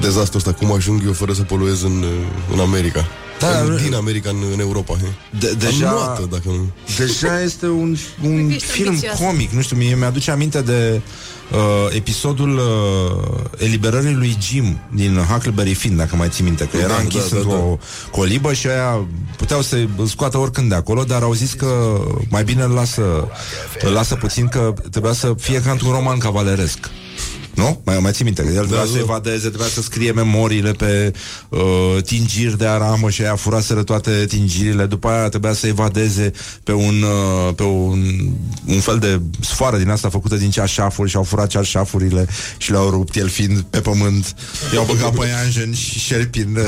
dezastrul 0.00 0.38
ăsta, 0.38 0.52
cum 0.52 0.72
ajung 0.72 1.02
eu 1.04 1.12
fără 1.12 1.32
să 1.32 1.42
poluez 1.42 1.82
în, 1.82 2.02
uh, 2.02 2.52
în 2.52 2.58
America. 2.58 3.06
Da, 3.50 3.58
în, 3.60 3.76
da, 3.76 3.82
din 3.82 3.94
America 3.94 4.30
în, 4.30 4.36
în 4.52 4.60
Europa. 4.60 4.94
he. 4.96 5.06
De, 5.38 5.52
deja, 5.58 5.88
Anuată, 5.88 6.28
dacă 6.30 6.42
nu. 6.48 6.70
deja 6.98 7.40
este 7.40 7.66
un, 7.66 7.96
un 8.24 8.48
că 8.48 8.54
ești 8.54 8.66
film 8.66 8.88
ambițios. 8.88 9.18
comic, 9.18 9.50
nu 9.50 9.60
știu, 9.60 9.76
mie 9.76 9.94
mi-aduce 9.94 10.30
aminte 10.30 10.60
de 10.60 11.00
uh, 11.52 11.58
episodul 11.96 12.56
uh, 12.58 13.44
eliberării 13.58 14.14
lui 14.14 14.36
Jim 14.40 14.80
din 14.94 15.16
Huckleberry 15.16 15.74
Finn, 15.74 15.96
dacă 15.96 16.16
mai 16.16 16.28
ții 16.28 16.44
minte, 16.44 16.68
că 16.72 16.76
era 16.76 16.88
Da, 16.88 17.00
închis 17.00 17.28
da, 17.28 17.36
da, 17.36 17.36
într-o 17.36 17.78
colibă 18.10 18.52
și 18.52 18.66
aia 18.66 19.06
puteau 19.36 19.62
să 19.62 19.86
îl 19.96 20.06
scoată 20.06 20.38
oricând 20.38 20.68
de 20.68 20.74
acolo, 20.74 21.04
dar 21.04 21.22
au 21.22 21.32
zis 21.32 21.52
că 21.52 22.00
mai 22.28 22.44
bine 22.44 22.62
îl 22.62 22.70
lasă, 22.70 23.28
îl 23.80 23.92
lasă 23.92 24.14
puțin, 24.14 24.48
că 24.48 24.74
trebuia 24.90 25.12
să 25.12 25.34
fie 25.38 25.60
ca 25.60 25.70
într-un 25.70 25.92
roman 25.92 26.18
cavaleresc. 26.18 26.78
Nu? 27.54 27.80
Mai, 27.84 27.98
mai 27.98 28.12
ții 28.12 28.24
minte 28.24 28.42
că 28.42 28.48
el 28.48 28.54
trebuia 28.54 28.78
Da, 28.78 28.86
să 28.86 28.92
da. 28.92 28.98
evadeze, 28.98 29.48
trebuia 29.48 29.68
să 29.68 29.82
scrie 29.82 30.12
memoriile 30.12 30.72
pe 30.72 31.12
uh, 31.48 32.02
tingiri 32.04 32.58
de 32.58 32.66
aramă 32.66 33.10
și 33.10 33.22
aia 33.22 33.36
furaseră 33.36 33.82
toate 33.82 34.24
tingirile, 34.28 34.86
după 34.86 35.08
aia 35.08 35.28
trebuia 35.28 35.52
să 35.52 35.66
evadeze 35.66 36.32
pe 36.64 36.72
un, 36.72 37.02
uh, 37.02 37.54
pe 37.54 37.62
un, 37.62 38.04
un 38.66 38.80
fel 38.80 38.98
de 38.98 39.20
sfoară 39.40 39.76
din 39.76 39.88
asta 39.88 40.08
făcută 40.08 40.36
din 40.36 40.50
ceașafuri 40.50 41.10
și 41.10 41.16
au 41.16 41.22
furat 41.22 41.48
ceașafurile 41.48 42.26
și 42.56 42.70
le-au 42.70 42.90
rupt, 42.90 43.16
el 43.16 43.28
fiind 43.28 43.60
pe 43.60 43.80
pământ, 43.80 44.34
i-au 44.74 44.84
băgat 44.84 45.14
păianjen 45.14 45.72
și 45.74 45.98
șerpin 45.98 46.58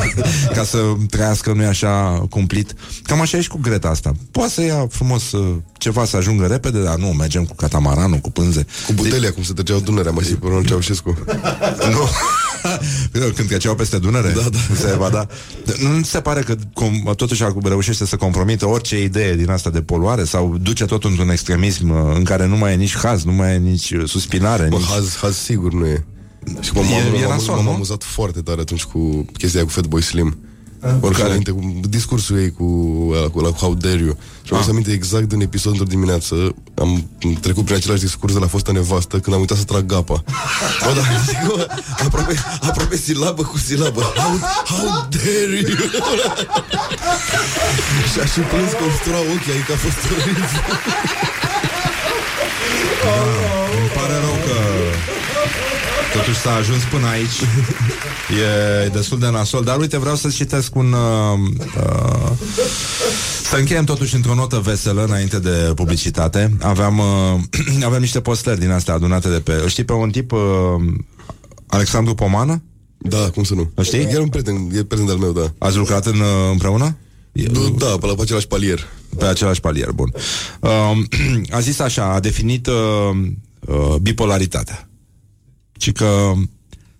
ca 0.56 0.64
să 0.64 0.78
trăiască, 1.10 1.52
nu-i 1.52 1.66
așa 1.66 2.26
cumplit. 2.30 2.74
Cam 3.02 3.20
așa 3.20 3.36
e 3.36 3.40
și 3.40 3.48
cu 3.48 3.58
Greta 3.62 3.88
asta. 3.88 4.12
Poate 4.30 4.52
să 4.52 4.62
ia 4.62 4.86
frumos 4.90 5.32
uh, 5.32 5.54
ceva 5.78 6.04
să 6.04 6.16
ajungă 6.16 6.46
repede, 6.46 6.82
dar 6.82 6.96
nu, 6.96 7.06
mergem 7.06 7.44
cu 7.44 7.54
catamaranul, 7.54 8.18
cu 8.18 8.30
pânze. 8.30 8.66
Cu 8.86 8.92
butelia, 8.92 9.32
cum 9.32 9.42
se 9.42 9.52
trăgeau 9.52 9.80
Dunărea, 9.80 10.10
mai 10.10 10.24
zic 10.34 10.42
pe 10.42 10.48
Ronald 10.48 10.66
Ceaușescu. 10.66 11.14
Nu. 11.90 12.08
Când 13.34 13.48
căceau 13.48 13.74
peste 13.74 13.98
Dunăre 13.98 14.28
da, 14.28 14.40
da. 14.40 14.58
Se 14.74 14.90
evada. 14.92 15.26
Nu 15.78 16.02
ți 16.02 16.10
se 16.10 16.20
pare 16.20 16.40
că 16.40 16.54
com, 16.72 17.12
totuși 17.16 17.44
reușește 17.62 18.06
să 18.06 18.16
compromită 18.16 18.66
orice 18.66 19.02
idee 19.02 19.36
din 19.36 19.50
asta 19.50 19.70
de 19.70 19.82
poluare 19.82 20.24
sau 20.24 20.56
duce 20.60 20.84
tot 20.84 21.04
într-un 21.04 21.30
extremism 21.30 21.90
uh, 21.90 22.12
în 22.14 22.24
care 22.24 22.46
nu 22.46 22.56
mai 22.56 22.72
e 22.72 22.76
nici 22.76 22.96
haz, 22.96 23.24
nu 23.24 23.32
mai 23.32 23.54
e 23.54 23.56
nici 23.58 23.90
uh, 23.90 24.08
suspinare, 24.08 24.66
Bă, 24.70 24.76
nici... 24.76 24.86
haz, 24.86 25.16
haz 25.16 25.36
sigur 25.36 25.72
nu 25.72 25.86
e. 25.86 26.04
Și 26.60 26.70
m-am, 26.74 26.84
E- 26.84 26.88
m-am, 26.88 27.14
e 27.14 27.18
m-am, 27.20 27.30
nasol, 27.30 27.54
m-am 27.54 27.64
nu? 27.64 27.70
amuzat 27.70 28.02
foarte 28.02 28.40
tare 28.40 28.60
atunci 28.60 28.84
cu 28.84 29.26
chestia 29.38 29.58
aia 29.60 29.68
cu 29.68 29.74
Fatboy 29.74 30.02
Slim. 30.02 30.38
Orice 31.00 31.16
care? 31.20 31.24
înainte, 31.24 31.50
cu 31.50 31.80
discursul 31.88 32.38
ei 32.38 32.50
cu, 32.52 32.64
ăla, 33.16 33.28
cu, 33.28 33.38
ăla, 33.38 33.48
cu 33.48 33.56
How 33.56 33.74
Dare 33.74 33.98
You. 33.98 34.16
Și 34.42 34.52
am 34.52 34.58
Ah. 34.58 34.64
să 34.64 34.70
aminte 34.70 34.92
exact 34.92 35.24
din 35.28 35.40
episodul 35.40 35.78
într-o 35.78 35.94
dimineață, 35.94 36.54
am 36.74 37.08
trecut 37.40 37.64
prin 37.64 37.76
același 37.76 38.00
discurs 38.02 38.32
de 38.32 38.38
la 38.38 38.46
fosta 38.46 38.72
nevastă 38.72 39.18
când 39.18 39.34
am 39.34 39.40
uitat 39.40 39.56
să 39.56 39.64
trag 39.64 39.86
gapa. 39.86 40.24
Bă, 40.84 40.92
da, 40.94 41.02
zic, 41.26 41.38
bă, 41.56 41.66
aproape, 42.04 42.34
aproape 42.60 42.96
silabă 42.96 43.42
cu 43.42 43.58
silabă. 43.58 44.00
How, 44.00 44.38
how 44.64 45.06
dare 45.10 45.58
you? 45.68 45.76
și 48.12 48.18
a 48.22 48.24
și 48.32 48.40
plâns 48.50 48.70
că 48.78 48.82
îmi 48.88 48.96
stura 49.00 49.18
ochii, 49.34 49.52
adică 49.52 49.72
a 49.72 49.76
fost 49.84 49.98
oribil. 50.12 50.44
Îmi 53.78 53.90
pare 53.96 54.16
rău 54.24 54.36
că 54.43 54.43
totuși 56.14 56.38
s-a 56.38 56.54
ajuns 56.54 56.82
până 56.82 57.06
aici. 57.06 57.38
E 58.84 58.88
destul 58.88 59.18
de 59.18 59.30
nasol. 59.30 59.64
Dar 59.64 59.78
uite, 59.78 59.98
vreau 59.98 60.16
să 60.16 60.28
citesc 60.28 60.74
un... 60.74 60.92
Uh, 60.92 61.38
uh, 61.76 62.30
să 63.42 63.56
încheiem 63.56 63.84
totuși 63.84 64.14
într-o 64.14 64.34
notă 64.34 64.60
veselă 64.64 65.04
înainte 65.04 65.38
de 65.38 65.72
publicitate. 65.74 66.56
Aveam, 66.60 66.98
uh, 66.98 67.84
aveam 67.86 68.00
niște 68.00 68.20
postări 68.20 68.60
din 68.60 68.70
astea 68.70 68.94
adunate 68.94 69.28
de 69.28 69.40
pe... 69.40 69.52
Îl 69.52 69.68
Știi 69.68 69.84
pe 69.84 69.92
un 69.92 70.10
tip... 70.10 70.32
Uh, 70.32 70.40
Alexandru 71.66 72.14
Pomană? 72.14 72.62
Da, 72.98 73.30
cum 73.30 73.42
să 73.42 73.54
nu? 73.54 73.70
Îl 73.74 73.84
știi? 73.84 74.08
E 74.10 74.18
un 74.18 74.28
prieten, 74.28 74.68
e 74.74 74.84
prieten 74.84 75.08
al 75.08 75.16
meu, 75.16 75.32
da. 75.32 75.52
Ați 75.58 75.76
lucrat 75.76 76.06
în, 76.06 76.20
uh, 76.20 76.50
împreună? 76.50 76.96
Da, 77.76 77.96
pe 78.00 78.06
la 78.06 78.14
pe 78.14 78.22
același 78.22 78.46
palier. 78.46 78.86
Pe 79.18 79.24
același 79.24 79.60
palier, 79.60 79.90
bun. 79.90 80.12
Uh, 80.60 80.70
a 81.56 81.60
zis 81.60 81.78
așa, 81.78 82.04
a 82.04 82.20
definit 82.20 82.66
uh, 82.66 82.74
uh, 83.60 83.94
bipolaritatea. 84.02 84.88
Și 85.78 85.92
că 85.92 86.32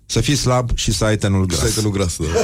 să 0.06 0.20
fii 0.20 0.36
slab 0.36 0.76
și 0.76 0.92
să 0.92 1.04
ai 1.04 1.16
tenul 1.16 1.46
gras. 1.46 1.58
Să 1.58 1.64
ai 1.64 1.70
tenul 1.70 1.90
gras, 1.90 2.16
da. 2.16 2.24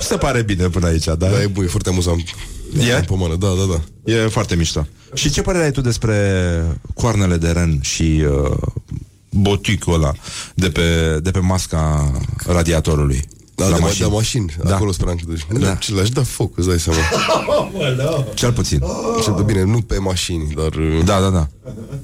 Se 0.00 0.16
pare 0.16 0.42
bine 0.42 0.68
până 0.68 0.86
aici, 0.86 1.04
da? 1.04 1.14
Da, 1.14 1.42
e 1.42 1.46
bun, 1.46 1.64
e 1.64 1.66
foarte 1.66 1.88
amuzant. 1.88 2.22
E? 2.78 3.00
Pomană, 3.00 3.36
da, 3.36 3.48
da, 3.48 3.72
da. 3.72 4.12
E 4.12 4.28
foarte 4.28 4.54
mișto. 4.54 4.86
Și 5.14 5.30
ce 5.30 5.42
părere 5.42 5.64
ai 5.64 5.70
tu 5.70 5.80
despre 5.80 6.16
coarnele 6.94 7.36
de 7.36 7.50
ren 7.50 7.80
și 7.80 8.24
uh, 8.42 8.56
boticul 9.30 9.94
ăla 9.94 10.12
de 10.54 10.70
pe, 10.70 11.18
de 11.22 11.30
pe 11.30 11.38
masca 11.38 12.12
radiatorului? 12.46 13.28
Da, 13.64 13.68
la 13.68 13.74
de, 13.76 13.80
mașini. 13.82 14.08
de 14.08 14.14
mașini, 14.14 14.56
Da. 14.64 14.74
acolo 14.74 14.92
speram 14.92 15.14
că 15.16 15.22
duci. 15.26 15.46
Da. 15.52 15.58
Da. 15.58 15.74
Ce 15.74 15.94
l-aș 15.94 16.08
da 16.08 16.22
foc, 16.22 16.58
îți 16.58 16.68
dai 16.68 16.78
seama. 16.78 16.98
Cel 18.34 18.52
puțin. 18.52 18.82
Ce 19.22 19.30
de 19.36 19.42
bine, 19.42 19.62
nu 19.64 19.80
pe 19.80 19.98
mașini, 19.98 20.52
dar... 20.56 20.74
uh, 20.74 21.04
Da, 21.04 21.20
da, 21.20 21.28
da. 21.28 21.48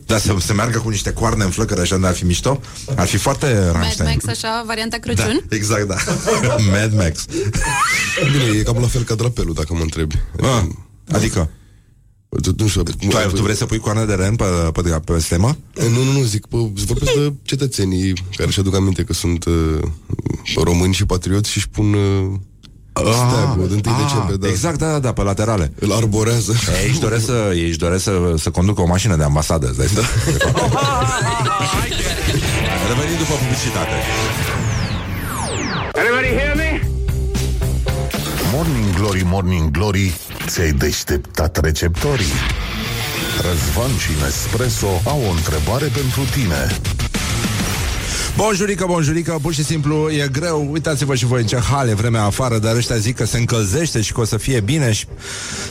Dar 0.07 0.19
să, 0.19 0.35
să 0.39 0.55
meargă 0.55 0.79
cu 0.79 0.89
niște 0.89 1.13
coarne 1.13 1.45
în 1.45 1.51
flăcără 1.51 1.81
așa 1.81 1.97
de 1.97 2.07
ar 2.07 2.15
fi 2.15 2.25
mișto, 2.25 2.61
ar 2.97 3.07
fi 3.07 3.17
foarte 3.17 3.47
Mad 3.65 3.73
Rammstein. 3.73 4.19
Max, 4.25 4.39
așa, 4.45 4.63
varianta 4.67 4.97
Crăciun? 4.97 5.45
Da, 5.49 5.57
exact, 5.57 5.87
da. 5.89 5.95
Mad 6.73 6.95
Max. 6.97 7.25
Bine, 8.33 8.59
e 8.59 8.63
cam 8.63 8.79
la 8.81 8.87
fel 8.87 9.03
ca 9.03 9.15
drapelul, 9.15 9.55
dacă 9.55 9.75
mă 9.75 9.81
întrebi. 9.81 10.15
Ah, 10.43 10.63
adică? 11.13 11.51
Tu, 12.43 12.55
nu 12.57 12.67
știu, 12.67 12.83
Tu, 12.83 13.17
ai, 13.17 13.29
tu 13.35 13.43
vrei 13.43 13.57
să 13.57 13.67
pui 13.67 13.79
coarne 13.79 14.05
de 14.05 14.15
ren 14.15 14.37
pe, 14.37 14.45
pe, 14.73 14.81
pe, 14.81 15.01
pe 15.05 15.19
stemă? 15.19 15.57
Nu, 15.75 16.03
nu, 16.03 16.13
nu, 16.13 16.23
zic, 16.23 16.47
pă, 16.47 16.57
vorbesc 16.87 17.13
de 17.15 17.33
cetățenii 17.43 18.13
care 18.37 18.49
își 18.49 18.61
aduc 18.61 18.75
aminte 18.75 19.03
că 19.03 19.13
sunt 19.13 19.45
uh, 19.45 19.79
români 20.65 20.95
și 20.95 21.07
patrioți 21.07 21.51
și 21.51 21.57
își 21.57 21.69
pun 21.69 21.93
uh, 21.93 22.33
steagul 23.03 23.69
de 23.69 23.89
1 23.89 23.97
decembrie, 24.05 24.37
da. 24.37 24.49
Exact, 24.49 24.79
da, 24.79 24.91
da, 24.91 24.99
da, 24.99 25.13
pe 25.13 25.23
laterale. 25.23 25.73
Îl 25.79 25.93
arborează. 25.93 26.53
Ei 26.83 26.89
își 26.91 27.01
doresc 27.01 27.25
să, 27.25 27.53
ei 27.55 27.69
își 27.69 27.79
doresc 27.79 28.03
să, 28.03 28.35
să 28.39 28.51
conducă 28.51 28.81
o 28.81 28.87
mașină 28.87 29.17
de 29.17 29.23
ambasadă, 29.23 29.69
îți 29.69 29.79
dai 29.79 29.87
seama? 29.87 30.09
Revenim 32.89 33.17
după 33.19 33.35
publicitate. 33.43 33.97
Everybody 35.95 36.29
hear 36.39 36.55
me? 36.57 36.76
Morning 38.53 38.95
Glory, 38.95 39.23
Morning 39.25 39.71
Glory 39.71 40.15
Ți-ai 40.47 40.73
deșteptat 40.73 41.61
receptorii. 41.61 42.33
Răzvan 43.41 43.91
și 43.99 44.11
Nespresso 44.23 45.01
au 45.05 45.21
o 45.27 45.31
întrebare 45.31 45.87
pentru 45.87 46.23
tine 46.25 46.81
Bonjurică, 48.37 48.85
bonjurică, 48.89 49.39
pur 49.43 49.53
și 49.53 49.65
simplu 49.65 50.11
e 50.11 50.29
greu 50.33 50.69
Uitați-vă 50.71 51.15
și 51.15 51.27
voi 51.27 51.41
în 51.41 51.47
ce 51.47 51.57
hal 51.57 51.89
e 51.89 51.95
vremea 51.95 52.23
afară 52.23 52.59
Dar 52.59 52.77
ăștia 52.77 52.97
zic 52.97 53.17
că 53.17 53.25
se 53.25 53.39
încălzește 53.39 54.01
și 54.01 54.13
că 54.13 54.21
o 54.21 54.25
să 54.25 54.37
fie 54.37 54.61
bine 54.61 54.93
și... 54.93 55.07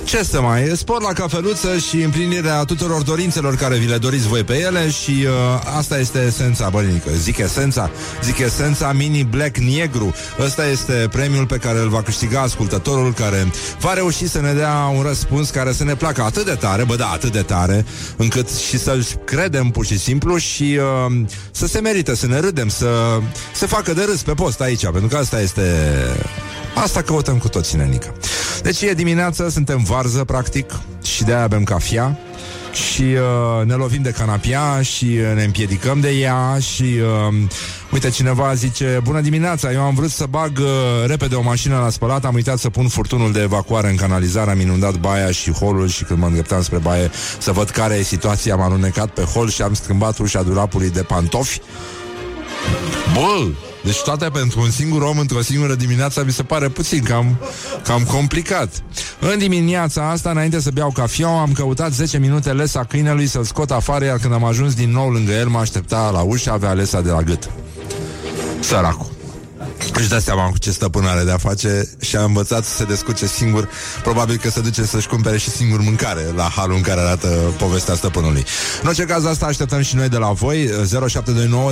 Ce 0.04 0.24
să 0.24 0.42
mai 0.42 0.64
e? 0.64 0.76
Spor 0.76 1.02
la 1.02 1.14
cafeluță 1.14 1.78
și 1.78 2.02
împlinirea 2.02 2.64
tuturor 2.64 3.02
dorințelor 3.02 3.56
Care 3.56 3.78
vi 3.78 3.88
le 3.88 3.98
doriți 3.98 4.28
voi 4.28 4.44
pe 4.44 4.60
ele 4.60 4.90
Și 4.90 5.12
uh, 5.12 5.78
asta 5.78 6.00
este 6.00 6.24
esența, 6.28 6.70
bănică 6.70 7.10
Zic 7.18 7.38
esența, 7.38 7.90
zic 8.24 8.38
esența 8.38 8.92
Mini 8.92 9.24
Black 9.24 9.58
Negru 9.58 10.14
Ăsta 10.40 10.68
este 10.68 11.08
premiul 11.12 11.46
pe 11.46 11.58
care 11.58 11.80
îl 11.80 11.90
va 11.90 12.02
câștiga 12.02 12.42
ascultătorul 12.42 13.14
Care 13.14 13.48
va 13.80 13.94
reuși 13.94 14.28
să 14.28 14.42
ne 14.42 14.54
dea 14.54 14.92
un 14.96 15.04
răspuns 15.04 15.50
Care 15.50 15.72
să 15.72 15.84
ne 15.84 15.96
placă 15.96 16.22
atât 16.22 16.46
de 16.46 16.56
tare 16.60 16.84
Bă 16.84 16.96
da, 16.96 17.08
atât 17.08 17.32
de 17.32 17.42
tare 17.42 17.86
Încât 18.18 18.50
și 18.50 18.78
să-l 18.78 19.06
credem 19.26 19.70
pur 19.70 19.86
și 19.86 20.00
simplu 20.00 20.38
Și 20.38 20.80
uh, 21.08 21.22
să 21.52 21.68
se 21.68 21.80
merită, 21.80 22.16
să 22.16 22.28
ne 22.28 22.40
râdem 22.56 22.70
Să 22.70 23.20
se 23.54 23.66
facă 23.66 23.94
de 23.94 24.04
râs 24.04 24.22
pe 24.22 24.34
post 24.34 24.62
aici 24.62 24.82
Pentru 24.82 25.08
că 25.08 25.18
asta 25.18 25.42
este 25.42 25.62
Asta 26.76 27.02
căutăm 27.02 27.38
cu 27.38 27.48
toții, 27.48 27.78
nenică. 27.78 28.14
Deci 28.62 28.82
e 28.82 28.94
dimineață, 28.94 29.50
suntem 29.50 29.84
varză, 29.84 30.24
practic, 30.24 30.72
și 31.04 31.24
de-aia 31.24 31.48
bem 31.48 31.64
cafea 31.64 32.20
și 32.72 33.02
uh, 33.02 33.66
ne 33.66 33.74
lovim 33.74 34.02
de 34.02 34.12
canapia 34.12 34.82
și 34.82 35.06
uh, 35.06 35.36
ne 35.36 35.44
împiedicăm 35.44 36.00
de 36.00 36.10
ea 36.10 36.58
și 36.60 36.84
uh, 36.84 37.36
uite 37.92 38.10
cineva 38.10 38.54
zice 38.54 39.00
Bună 39.04 39.22
dimineața, 39.22 39.72
eu 39.72 39.82
am 39.82 39.96
vrut 39.96 40.10
să 40.10 40.26
bag 40.30 40.58
uh, 40.58 40.68
repede 41.08 41.36
o 41.36 41.42
mașină 41.42 41.80
la 41.80 41.90
spălat 41.90 42.26
Am 42.26 42.34
uitat 42.34 42.58
să 42.58 42.70
pun 42.70 42.88
furtunul 42.88 43.32
de 43.32 43.42
evacuare 43.42 43.90
în 43.90 43.96
canalizare 43.96 44.52
Am 44.52 44.60
inundat 44.60 44.96
baia 44.96 45.32
și 45.32 45.52
holul 45.52 45.88
și 45.88 46.04
când 46.04 46.20
mă 46.20 46.26
îndreptam 46.26 46.62
spre 46.62 46.78
baie 46.78 47.10
Să 47.40 47.52
văd 47.52 47.70
care 47.70 47.96
e 47.96 48.04
situația 48.04 48.54
Am 48.54 48.62
alunecat 48.62 49.10
pe 49.10 49.22
hol 49.22 49.50
și 49.50 49.62
am 49.62 49.74
strâmbat 49.74 50.18
ușa 50.18 50.42
dulapului 50.42 50.90
de 50.90 51.02
pantofi 51.02 51.62
Bă, 53.14 53.48
deci 53.84 54.02
toate 54.02 54.30
pentru 54.30 54.60
un 54.62 54.72
singur 54.72 55.02
om 55.02 55.20
într-o 55.20 55.42
singură 55.42 55.76
dimineață 55.76 56.24
mi 56.26 56.32
se 56.32 56.44
pare 56.44 56.68
puțin 56.68 57.04
cam, 57.04 57.38
cam 57.84 58.04
complicat. 58.04 58.84
În 59.20 59.38
dimineața 59.38 60.10
asta, 60.10 60.30
înainte 60.30 60.60
să 60.60 60.72
beau 60.74 60.92
cafeaua, 60.92 61.42
am 61.42 61.52
căutat 61.52 61.92
10 61.92 62.18
minute 62.18 62.52
lesa 62.52 62.84
câinelui 62.84 63.28
să-l 63.28 63.44
scot 63.44 63.72
afară, 63.72 64.06
iar 64.06 64.18
când 64.18 64.34
am 64.34 64.44
ajuns 64.44 64.74
din 64.74 64.92
nou 64.92 65.10
lângă 65.10 65.32
el, 65.32 65.48
mă 65.48 65.60
aștepta 65.60 66.10
la 66.10 66.22
ușă, 66.22 66.52
avea 66.52 66.74
lesa 66.74 67.02
de 67.02 67.10
la 67.10 67.22
gât. 67.22 67.50
Săracul. 68.60 69.15
Își 69.94 70.10
dă 70.10 70.18
seama 70.18 70.50
cu 70.50 70.58
ce 70.58 70.72
stăpân 70.72 71.06
are 71.06 71.24
de-a 71.24 71.38
face 71.38 71.90
și 72.02 72.16
a 72.16 72.24
învățat 72.24 72.66
să 72.66 72.76
se 72.76 72.84
descurce 72.84 73.26
singur. 73.26 73.70
Probabil 74.04 74.38
că 74.38 74.50
se 74.50 74.62
duce 74.62 74.84
să-și 74.84 75.08
cumpere 75.08 75.38
și 75.38 75.50
singur 75.50 75.82
mâncare 75.82 76.32
la 76.36 76.52
halul 76.56 76.76
în 76.76 76.82
care 76.82 77.00
arată 77.00 77.28
povestea 77.58 77.96
stăpânului. 77.96 78.46
În 78.82 78.88
orice 78.88 79.04
caz, 79.04 79.26
asta 79.26 79.46
așteptăm 79.46 79.82
și 79.82 79.96
noi 79.96 80.10
de 80.10 80.18
la 80.18 80.32
voi. 80.32 80.70
0729 81.08 81.72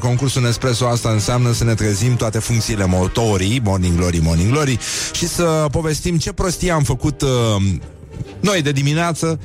Concursul 0.00 0.42
Nespresso 0.42 0.86
asta 0.86 1.10
înseamnă 1.10 1.52
să 1.52 1.64
ne 1.64 1.74
trezim 1.74 2.16
toate 2.16 2.38
funcțiile 2.38 2.84
motorii, 2.84 3.60
Morning 3.64 3.96
Glory, 3.96 4.18
Morning 4.18 4.50
Glory, 4.50 4.78
și 5.12 5.28
să 5.28 5.66
povestim 5.70 6.18
ce 6.18 6.32
prostie 6.32 6.70
am 6.70 6.82
făcut 6.82 7.22
uh, 7.22 7.28
noi 8.40 8.62
de 8.62 8.72
dimineață 8.72 9.40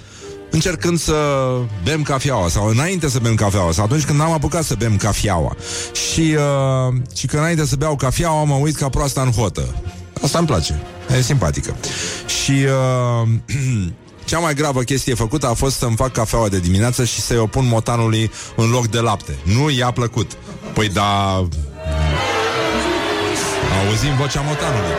încercând 0.53 0.99
să 0.99 1.15
bem 1.83 2.01
cafeaua 2.01 2.47
sau 2.49 2.67
înainte 2.67 3.09
să 3.09 3.19
bem 3.19 3.35
cafeaua 3.35 3.71
sau 3.71 3.83
atunci 3.83 4.05
când 4.05 4.21
am 4.21 4.31
apucat 4.31 4.63
să 4.63 4.75
bem 4.77 4.97
cafeaua 4.97 5.55
și, 6.11 6.35
uh, 6.35 6.93
și 7.15 7.27
că 7.27 7.37
înainte 7.37 7.65
să 7.65 7.75
beau 7.75 7.95
cafeaua 7.95 8.43
mă 8.43 8.55
uit 8.55 8.75
ca 8.75 8.89
proasta 8.89 9.21
în 9.21 9.31
hotă. 9.31 9.75
Asta 10.23 10.37
îmi 10.37 10.47
place, 10.47 10.81
e 11.17 11.21
simpatică. 11.21 11.75
Și 12.43 12.51
uh, 12.51 13.29
cea 14.29 14.39
mai 14.39 14.53
gravă 14.53 14.81
chestie 14.81 15.13
făcută 15.13 15.47
a 15.47 15.53
fost 15.53 15.77
să-mi 15.77 15.95
fac 15.95 16.11
cafeaua 16.11 16.47
de 16.47 16.59
dimineață 16.59 17.03
și 17.03 17.21
să-i 17.21 17.37
opun 17.37 17.67
motanului 17.67 18.31
în 18.55 18.69
loc 18.69 18.87
de 18.87 18.99
lapte. 18.99 19.37
Nu 19.43 19.69
i-a 19.69 19.91
plăcut. 19.91 20.31
Păi 20.73 20.89
da... 20.89 21.35
Auzim 23.85 24.15
vocea 24.19 24.41
motanului. 24.41 24.95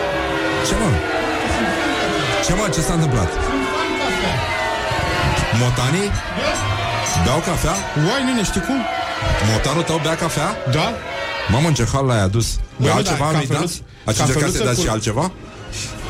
Ce 0.68 0.74
mă? 0.74 0.90
Ce 2.46 2.54
mă? 2.54 2.68
Ce 2.74 2.80
s-a 2.80 2.92
întâmplat? 2.92 3.53
Motanii? 5.60 6.10
Beau 7.24 7.38
cafea? 7.38 7.74
Uai, 8.06 8.34
nu 8.36 8.44
știi 8.44 8.60
cum? 8.60 8.78
Motanul 9.52 9.82
tău 9.82 10.00
bea 10.02 10.16
cafea? 10.16 10.56
Da. 10.70 10.92
Mamă, 11.50 11.68
în 11.68 11.74
ce 11.74 11.86
hal 11.92 12.04
l-ai 12.06 12.20
adus? 12.20 12.48
Băi, 12.54 12.60
Bă, 12.76 12.86
nu, 12.86 12.92
altceva 12.92 13.24
da, 13.24 13.36
nu-i 13.36 13.46
cafeluț- 13.46 13.60
dați? 13.60 13.82
Ați 14.04 14.20
încercat 14.20 14.26
să 14.26 14.58
cafeluță 14.58 14.64
dați 14.64 14.76
cu- 14.76 14.82
și 14.82 14.88
altceva? 14.88 15.30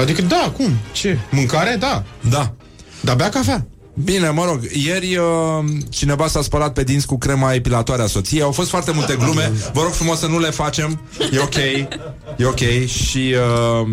Adică 0.00 0.22
da, 0.22 0.52
cum? 0.56 0.76
Ce? 0.92 1.18
Mâncare? 1.30 1.76
Da. 1.78 2.02
Da. 2.30 2.52
Dar 3.00 3.14
bea 3.16 3.28
cafea. 3.28 3.66
Bine, 3.94 4.28
mă 4.28 4.44
rog, 4.44 4.60
ieri 4.72 5.16
uh, 5.16 5.64
cineva 5.88 6.26
s-a 6.26 6.42
spălat 6.42 6.72
pe 6.72 6.82
dinți 6.84 7.06
cu 7.06 7.18
crema 7.18 7.52
epilatoare 7.54 8.02
a 8.02 8.06
soției. 8.06 8.42
Au 8.42 8.52
fost 8.52 8.68
foarte 8.68 8.90
multe 8.92 9.16
glume. 9.16 9.52
Vă 9.72 9.80
rog 9.82 9.92
frumos 9.92 10.18
să 10.18 10.26
nu 10.26 10.38
le 10.38 10.50
facem. 10.50 11.00
E 11.32 11.38
ok. 11.38 11.54
E 12.36 12.44
ok. 12.44 12.86
Și 12.86 13.34
uh, 13.82 13.88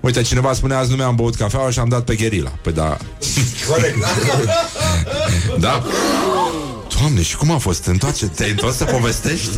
uite, 0.00 0.22
cineva 0.22 0.52
spune 0.52 0.74
azi 0.74 0.90
nu 0.90 0.96
mi-am 0.96 1.14
băut 1.14 1.34
cafeaua 1.34 1.70
și 1.70 1.78
am 1.78 1.88
dat 1.88 2.04
pe 2.04 2.14
gherila. 2.14 2.50
Păi 2.62 2.72
da. 2.72 2.96
Corect. 3.68 3.96
Da. 5.58 5.82
Doamne, 7.00 7.22
și 7.22 7.36
cum 7.36 7.50
a 7.50 7.58
fost? 7.58 7.84
Întoarce, 7.86 8.26
te-ai 8.26 8.50
întors 8.50 8.76
să 8.76 8.84
povestești? 8.84 9.50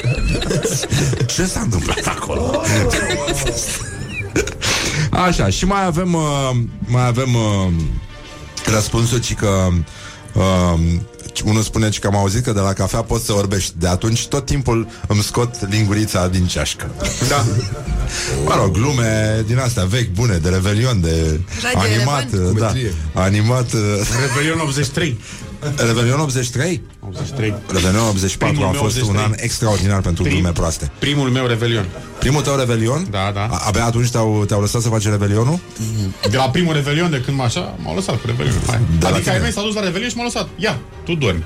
Ce 1.34 1.44
s-a 1.44 1.60
întâmplat 1.60 2.06
acolo? 2.06 2.62
Așa, 5.10 5.48
și 5.48 5.64
mai 5.64 5.84
avem 5.84 6.14
uh, 6.14 6.50
mai 6.86 7.06
avem 7.06 7.34
uh, 7.34 7.72
răspunsul 8.66 9.18
ci 9.18 9.34
că 9.34 9.68
uh, 10.32 10.80
unul 11.44 11.62
spune 11.62 11.88
că 12.00 12.06
am 12.06 12.16
auzit 12.16 12.44
că 12.44 12.52
de 12.52 12.60
la 12.60 12.72
cafea 12.72 13.02
poți 13.02 13.24
să 13.24 13.32
orbești. 13.32 13.72
De 13.78 13.88
atunci 13.88 14.26
tot 14.26 14.46
timpul 14.46 14.88
îmi 15.08 15.22
scot 15.22 15.70
lingurița 15.70 16.28
din 16.28 16.46
ceașcă. 16.46 16.90
Da. 17.28 17.44
Mă 18.44 18.54
rog, 18.56 18.72
glume 18.72 19.42
din 19.46 19.58
astea 19.58 19.84
vechi, 19.84 20.10
bune, 20.12 20.36
de 20.36 20.48
revelion, 20.48 21.00
de 21.00 21.40
Radio 21.62 21.80
animat, 21.80 22.30
relevant. 22.30 22.58
da, 22.58 22.72
animat. 23.22 23.72
uh, 23.72 23.80
Revelion 24.34 24.58
83. 24.60 25.18
Revelion 25.76 26.20
83? 26.20 26.82
83. 27.00 27.54
Revelion 27.66 28.06
84 28.08 28.46
Primul 28.48 28.66
a 28.66 28.70
meu 28.70 28.80
fost 28.82 28.96
83. 28.96 29.24
un 29.24 29.30
an 29.32 29.38
extraordinar 29.44 30.00
pentru 30.00 30.22
Prim- 30.22 30.32
glume 30.32 30.52
proaste. 30.52 30.90
Primul 30.98 31.28
meu 31.28 31.46
Revelion. 31.46 31.86
Primul 32.18 32.42
tău 32.42 32.56
Revelion? 32.56 33.06
Da, 33.10 33.30
da. 33.34 33.40
A- 33.50 33.62
Abia 33.66 33.84
atunci 33.84 34.10
te-au, 34.10 34.44
te-au 34.46 34.60
lăsat 34.60 34.80
să 34.82 34.88
faci 34.88 35.04
Revelionul? 35.04 35.58
De 36.30 36.36
la 36.36 36.50
primul 36.50 36.74
Revelion, 36.74 37.10
de 37.10 37.20
când 37.20 37.36
mă 37.36 37.42
așa, 37.42 37.74
m-au 37.82 37.94
lăsat 37.94 38.14
cu 38.20 38.26
Revelion. 38.26 38.54
Hai. 38.66 38.78
De 38.78 38.84
la 39.00 39.06
adică 39.08 39.20
tine. 39.22 39.34
ai 39.34 39.40
mei 39.40 39.52
s-a 39.52 39.62
dus 39.62 39.74
la 39.74 39.80
Revelion 39.80 40.08
și 40.10 40.16
m-a 40.16 40.22
lăsat. 40.24 40.48
Ia, 40.56 40.78
tu 41.04 41.14
dormi. 41.14 41.44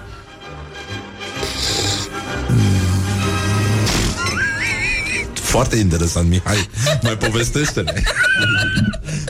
Foarte 5.55 5.77
interesant, 5.77 6.29
Mihai. 6.29 6.69
Mai 7.03 7.17
povestește-ne. 7.17 8.03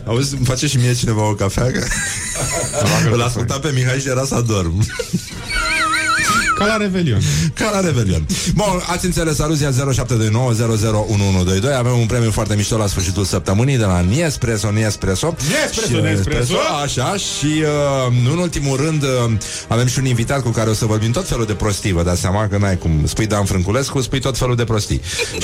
Auzi, 0.05 0.35
îmi 0.35 0.45
face 0.45 0.67
și 0.67 0.77
mie 0.77 0.95
cineva 0.95 1.29
o 1.29 1.35
cafea? 1.35 1.71
Că... 1.71 1.85
Îl 3.13 3.23
ascultam 3.23 3.61
pe 3.61 3.71
Mihai 3.75 3.99
și 3.99 4.09
era 4.09 4.25
să 4.25 4.35
adorm. 4.35 4.87
Ca 6.55 6.67
la 6.67 6.77
Revelion. 6.77 7.21
Ca 7.61 7.71
la 7.71 7.81
Revelion. 7.81 8.27
Bun, 8.55 8.83
ați 8.87 9.05
înțeles, 9.05 9.39
aluzia 9.41 9.71
0729 9.71 10.53
Avem 11.79 11.99
un 11.99 12.07
premiu 12.07 12.31
foarte 12.31 12.55
mișto 12.55 12.77
la 12.77 12.87
sfârșitul 12.87 13.25
săptămânii 13.25 13.77
de 13.77 13.85
la 13.85 14.01
Niespresso, 14.01 14.71
Niespresso. 14.71 15.37
Niespresso, 15.49 15.97
Și, 15.97 16.03
Niespresso. 16.03 16.55
Așa, 16.85 17.17
și 17.17 17.63
uh, 17.63 18.13
nu 18.25 18.33
în 18.33 18.39
ultimul 18.39 18.77
rând 18.77 19.03
uh, 19.03 19.33
avem 19.69 19.87
și 19.87 19.99
un 19.99 20.05
invitat 20.05 20.43
cu 20.43 20.49
care 20.49 20.71
o 20.71 20.73
să 20.73 20.85
vorbim 20.87 21.11
tot 21.11 21.29
felul 21.29 21.47
de 21.47 21.53
prostii, 21.53 21.93
vă 21.93 22.03
dați 22.03 22.21
seama 22.21 22.49
că 22.49 22.57
n-ai 22.57 22.79
cum 22.79 23.01
spui 23.07 23.27
Dan 23.27 23.45
Frânculescu, 23.45 24.01
spui 24.01 24.21
tot 24.21 24.39
felul 24.39 24.57
de 24.57 24.65
prostii. 24.65 25.01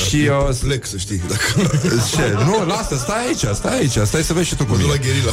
și 0.08 0.16
uh, 0.48 0.56
Plec, 0.62 0.86
să 0.86 0.96
știi, 0.96 1.22
dacă... 1.28 1.70
ce? 2.14 2.32
Nu, 2.44 2.64
lasă, 2.66 2.96
stai 2.96 3.26
aici, 3.26 3.44
stai 3.54 3.78
aici, 3.78 3.98
stai 4.04 4.22
să 4.22 4.32
vezi 4.32 4.48
și 4.48 4.54
tu 4.54 4.64
cu 4.64 4.72
Nu 4.72 4.78
mine. 4.78 4.90
la 4.92 4.96
gherila. 4.96 5.32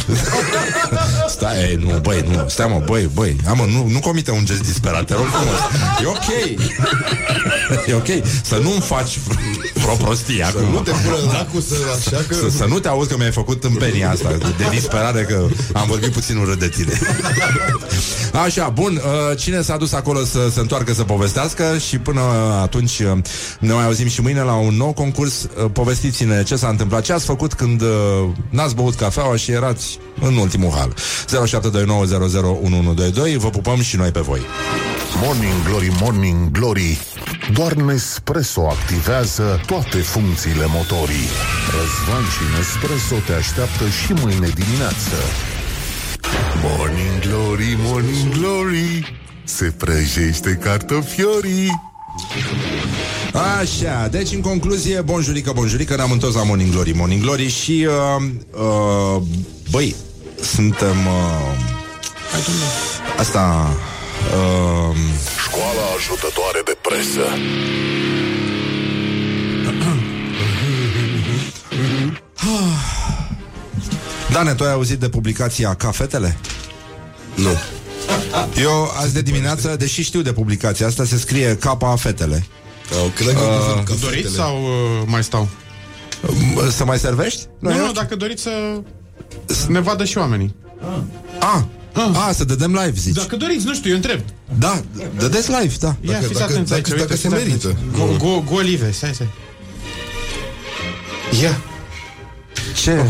Stai, 1.28 1.58
ei, 1.70 1.76
nu, 1.82 2.00
băi, 2.00 2.26
nu, 2.30 2.46
stai 2.48 2.68
mă, 2.70 2.82
băi, 2.86 3.10
băi, 3.14 3.36
amă, 3.48 3.66
nu, 3.72 3.88
nu 3.88 4.00
comite 4.00 4.32
un 4.32 4.46
gest 4.46 4.62
disperat, 4.62 5.06
te 5.06 5.14
rog 5.14 5.26
frumos. 5.26 5.58
E 6.02 6.06
ok. 6.06 6.30
E 7.88 7.94
ok. 7.94 8.08
Să 8.42 8.60
nu-mi 8.64 8.80
faci 8.82 9.20
vreo 9.74 9.96
prostie 9.96 10.48
Să 10.52 10.58
acum. 10.58 10.72
nu 10.72 10.80
te 10.80 10.92
pună 10.92 11.18
dracu 11.30 11.60
să 11.60 11.74
așa 11.98 12.24
că... 12.28 12.34
Să, 12.36 12.50
să 12.58 12.66
nu 12.68 12.80
te 12.80 12.88
auzi 12.88 13.10
că 13.10 13.18
mi-ai 13.18 13.32
făcut 13.32 13.60
tâmpenia 13.60 14.10
asta 14.12 14.30
de, 14.30 14.46
de 14.58 14.66
disperare 14.72 15.22
că 15.22 15.46
am 15.74 15.86
vorbit 15.88 16.12
puțin 16.12 16.38
urât 16.38 16.60
de 16.60 16.68
tine. 16.70 17.00
Așa, 18.46 18.70
bun, 18.70 19.02
uh, 19.30 19.38
cine 19.38 19.62
s-a 19.62 19.78
dus 19.78 19.92
acolo 19.94 20.24
să 20.24 20.40
se 20.54 20.60
întoarcă 20.60 20.94
să 20.94 21.04
povestească 21.04 21.78
și 21.88 21.98
până 21.98 22.22
atunci 22.62 23.00
uh, 23.00 23.12
ne 23.60 23.74
mai 23.74 23.86
auzim 23.86 24.08
și 24.08 24.22
mâine 24.22 24.42
la 24.42 24.54
un 24.54 24.76
nou 24.76 24.94
concurs. 24.94 25.44
Uh, 25.44 25.66
Povestiți-ne 25.74 26.44
ce 26.44 26.56
s-a 26.56 26.68
întâmplat, 26.68 27.04
ce 27.04 27.14
ați 27.14 27.26
făcut 27.26 27.54
când 27.54 27.82
uh, 27.82 27.88
n-ați 28.50 28.76
băut 28.76 28.96
cafeaua 28.96 29.36
și 29.36 29.52
erați 29.52 30.00
în 30.22 30.36
ultimul 30.36 30.72
hal. 30.76 30.94
0729001122. 33.34 33.36
Vă 33.38 33.50
pupăm 33.50 33.82
și 33.82 33.96
noi 33.96 34.10
pe 34.12 34.20
voi. 34.20 34.40
Morning 35.24 35.57
Glory, 35.66 35.92
Morning 36.02 36.52
Glory. 36.52 36.98
Doar 37.54 37.74
Nespresso 37.74 38.68
activează 38.68 39.62
toate 39.66 39.98
funcțiile 39.98 40.66
motorii. 40.66 41.30
Răzvan 41.78 42.24
și 42.24 42.44
Nespresso 42.58 43.16
te 43.26 43.34
așteaptă 43.34 43.84
și 43.88 44.14
mâine 44.14 44.50
dimineață. 44.56 45.18
Morning 46.64 47.20
Glory, 47.20 47.78
Morning 47.80 48.34
Glory. 48.38 49.20
Se 49.44 49.74
prăjește 49.78 50.60
cartofiorii. 50.64 51.82
Așa, 53.60 54.08
deci 54.08 54.32
în 54.32 54.42
concluzie, 54.42 55.02
bonjurică, 55.02 55.52
bonjurică, 55.56 55.96
ne-am 55.96 56.12
întors 56.12 56.36
la 56.36 56.44
Morning 56.44 56.72
Glory, 56.72 56.92
Morning 56.92 57.22
Glory 57.22 57.50
și, 57.50 57.88
uh, 58.18 58.24
uh, 58.62 59.22
băi, 59.72 59.96
suntem, 60.42 60.98
uh, 61.06 61.68
asta, 63.18 63.76
uh, 64.36 64.96
Școala 65.46 65.86
ajutătoare 65.98 66.62
de 66.66 66.78
presă 66.82 67.26
Dane, 74.32 74.54
tu 74.54 74.64
ai 74.64 74.72
auzit 74.72 75.00
de 75.00 75.10
publicația 75.10 75.74
Cafetele? 75.74 76.38
Nu. 77.36 77.50
Eu 78.62 78.92
azi 79.02 79.14
de 79.14 79.22
dimineață, 79.22 79.76
deși 79.76 80.02
știu 80.04 80.22
de 80.22 80.34
publicația 80.34 80.88
asta, 80.88 81.06
se 81.06 81.18
scrie 81.18 81.58
Capa 81.58 81.96
Fetele. 81.96 82.46
Au, 83.02 83.12
cred 83.16 83.34
că 83.34 83.40
Uh, 83.40 83.84
uh, 83.90 84.00
Doriți 84.02 84.34
sau 84.34 84.62
uh, 84.64 85.04
mai 85.06 85.24
stau? 85.24 85.48
Să 86.72 86.86
mai 86.86 86.98
servești? 87.00 87.46
Nu, 87.60 87.78
nu, 87.78 87.92
dacă 87.92 88.16
doriți 88.16 88.42
să 88.42 88.82
ne 89.68 89.80
vadă 89.80 90.04
și 90.06 90.18
oamenii. 90.18 90.56
A, 91.98 92.28
a, 92.28 92.32
să 92.32 92.44
dădem 92.44 92.72
live, 92.72 93.00
zici. 93.00 93.16
Dacă 93.16 93.36
doriți, 93.36 93.66
nu 93.66 93.74
știu, 93.74 93.90
eu 93.90 93.96
întreb. 93.96 94.20
Da, 94.60 94.82
dădeți 95.18 95.50
live, 95.52 95.76
da. 95.80 95.88
Ia, 96.02 96.12
Dacă- 96.12 96.26
fiți 96.26 96.40
dacă- 96.40 96.52
atenți 96.52 96.70
dacă- 96.70 96.74
aici, 96.74 96.88
dacă 96.88 97.02
uite, 97.02 97.16
se 97.16 97.28
fiți 97.28 97.34
merită. 97.34 97.68
atenți. 97.68 97.98
Go, 97.98 98.30
go, 98.30 98.44
go 98.50 98.56
olive, 98.56 98.92
stai, 98.92 99.14
stai. 99.14 99.30
Ia. 101.42 101.62
Ce? 102.76 103.06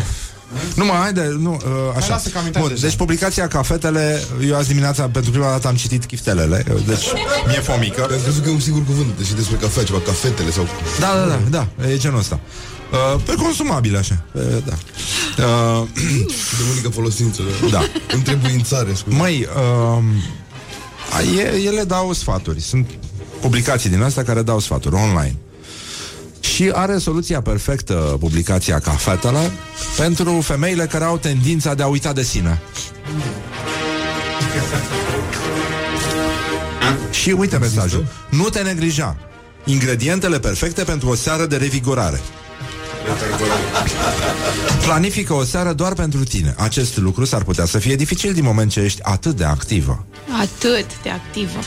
Nu 0.75 0.85
mă, 0.85 0.91
haide, 1.01 1.35
nu, 1.39 1.53
uh, 1.53 1.61
așa. 1.97 2.07
lasă 2.13 2.29
că 2.29 2.37
am 2.37 2.43
uitat 2.43 2.61
Bun, 2.61 2.69
deja. 2.71 2.87
deci 2.87 2.95
publicația 2.95 3.47
Cafetele, 3.47 4.23
eu 4.47 4.55
azi 4.55 4.67
dimineața 4.67 5.09
pentru 5.09 5.31
prima 5.31 5.45
dată 5.49 5.67
am 5.67 5.75
citit 5.75 6.05
chiftelele, 6.05 6.63
deci 6.85 7.05
mi-e 7.47 7.59
fomică. 7.59 8.01
Am 8.01 8.19
crezut 8.23 8.43
că 8.43 8.49
e 8.49 8.51
un 8.53 8.59
singur 8.59 8.83
cuvânt 8.85 9.17
Deci 9.17 9.31
despre 9.33 9.55
cafea, 9.55 9.83
ceva, 9.83 9.99
cafetele 10.05 10.51
sau... 10.51 10.67
Da, 10.99 11.13
da, 11.15 11.39
da, 11.49 11.67
da, 11.79 11.87
e 11.89 11.97
genul 11.97 12.19
ăsta. 12.19 12.39
Uh, 12.43 12.76
pe 13.25 13.33
consumabile, 13.33 13.97
așa. 13.97 14.23
Uh, 14.31 14.41
da. 14.65 14.73
Uh, 15.43 15.87
De 16.57 16.63
unică 16.71 16.89
folosință 16.89 17.41
Da. 17.71 17.81
Întrebuințare, 18.13 18.93
scuze 18.93 19.15
măi, 19.15 19.47
uh, 19.55 21.37
e, 21.37 21.61
ele 21.65 21.83
dau 21.83 22.13
sfaturi. 22.13 22.61
Sunt 22.61 22.89
publicații 23.41 23.89
din 23.89 24.01
astea 24.01 24.23
care 24.23 24.41
dau 24.41 24.59
sfaturi 24.59 24.95
online. 24.95 25.35
Și 26.39 26.71
are 26.73 26.97
soluția 26.97 27.41
perfectă 27.41 28.17
publicația 28.19 28.79
ca 28.79 28.91
fetele 28.91 29.51
pentru 29.97 30.41
femeile 30.41 30.85
care 30.85 31.03
au 31.03 31.17
tendința 31.17 31.73
de 31.73 31.83
a 31.83 31.87
uita 31.87 32.13
de 32.13 32.23
sine. 32.23 32.61
Și 37.11 37.29
uite 37.29 37.57
mesajul. 37.57 38.07
Nu 38.29 38.43
te 38.43 38.61
neglija. 38.61 39.17
Ingredientele 39.65 40.39
perfecte 40.39 40.83
pentru 40.83 41.09
o 41.09 41.15
seară 41.15 41.45
de 41.45 41.55
revigorare. 41.55 42.19
Planifică 44.85 45.33
o 45.33 45.43
seară 45.43 45.73
doar 45.73 45.93
pentru 45.93 46.23
tine. 46.23 46.55
Acest 46.57 46.97
lucru 46.97 47.25
s-ar 47.25 47.43
putea 47.43 47.65
să 47.65 47.77
fie 47.79 47.95
dificil 47.95 48.33
din 48.33 48.43
moment 48.43 48.71
ce 48.71 48.79
ești 48.79 48.99
atât 49.03 49.35
de 49.35 49.43
activă. 49.43 50.05
Atât 50.41 50.85
de 51.03 51.09
activă. 51.09 51.59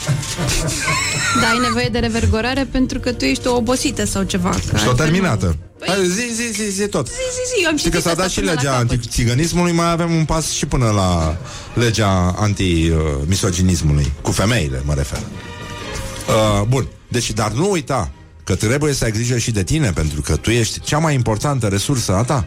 Dar 1.41 1.51
ai 1.53 1.59
nevoie 1.63 1.89
de 1.93 1.99
revergorare 1.99 2.69
pentru 2.71 2.99
că 2.99 3.13
tu 3.13 3.25
ești 3.25 3.47
o 3.47 3.57
obosită 3.57 4.05
sau 4.07 4.23
ceva. 4.23 4.49
că 4.51 4.57
Și 4.57 4.65
o 4.87 4.89
altfel 4.89 4.95
terminată. 4.95 5.57
Hai, 5.87 5.97
Zi, 6.07 6.35
zi, 6.35 6.53
zi, 6.63 6.71
zi 6.71 6.87
tot. 6.89 7.07
nu- 7.09 7.13
Zi, 7.15 7.21
zi, 7.45 7.55
zi, 7.57 7.63
eu 7.63 7.69
am 7.71 7.77
Știi 7.77 7.91
că 7.91 7.97
citit 7.97 8.03
s-a 8.03 8.11
asta 8.11 8.23
dat 8.23 8.31
și 8.31 8.39
până 8.39 8.51
la 8.53 8.57
legea 8.61 8.73
capăt. 8.73 8.91
antițiganismului, 8.91 9.73
mai 9.73 9.91
avem 9.91 10.15
un 10.15 10.25
pas 10.25 10.51
și 10.51 10.67
până 10.67 10.91
la 10.91 11.37
legea 11.75 12.35
anti-misoginismului. 12.39 14.13
Cu 14.23 14.31
femeile, 14.31 14.83
mă 14.85 14.95
refer. 14.95 15.19
Uh, 15.19 16.63
bun, 16.69 16.87
deci, 17.09 17.31
dar 17.33 17.51
nu 17.53 17.71
uita 17.71 18.11
că 18.45 18.55
trebuie 18.55 18.93
să 18.93 19.05
ai 19.05 19.13
grijă 19.13 19.39
și 19.39 19.51
de 19.51 19.63
tine, 19.63 19.93
pentru 19.93 20.21
că 20.21 20.37
tu 20.37 20.51
ești 20.51 20.81
cea 20.81 20.99
mai 20.99 21.15
importantă 21.15 21.67
resursă 21.67 22.15
a 22.15 22.23
ta. 22.23 22.47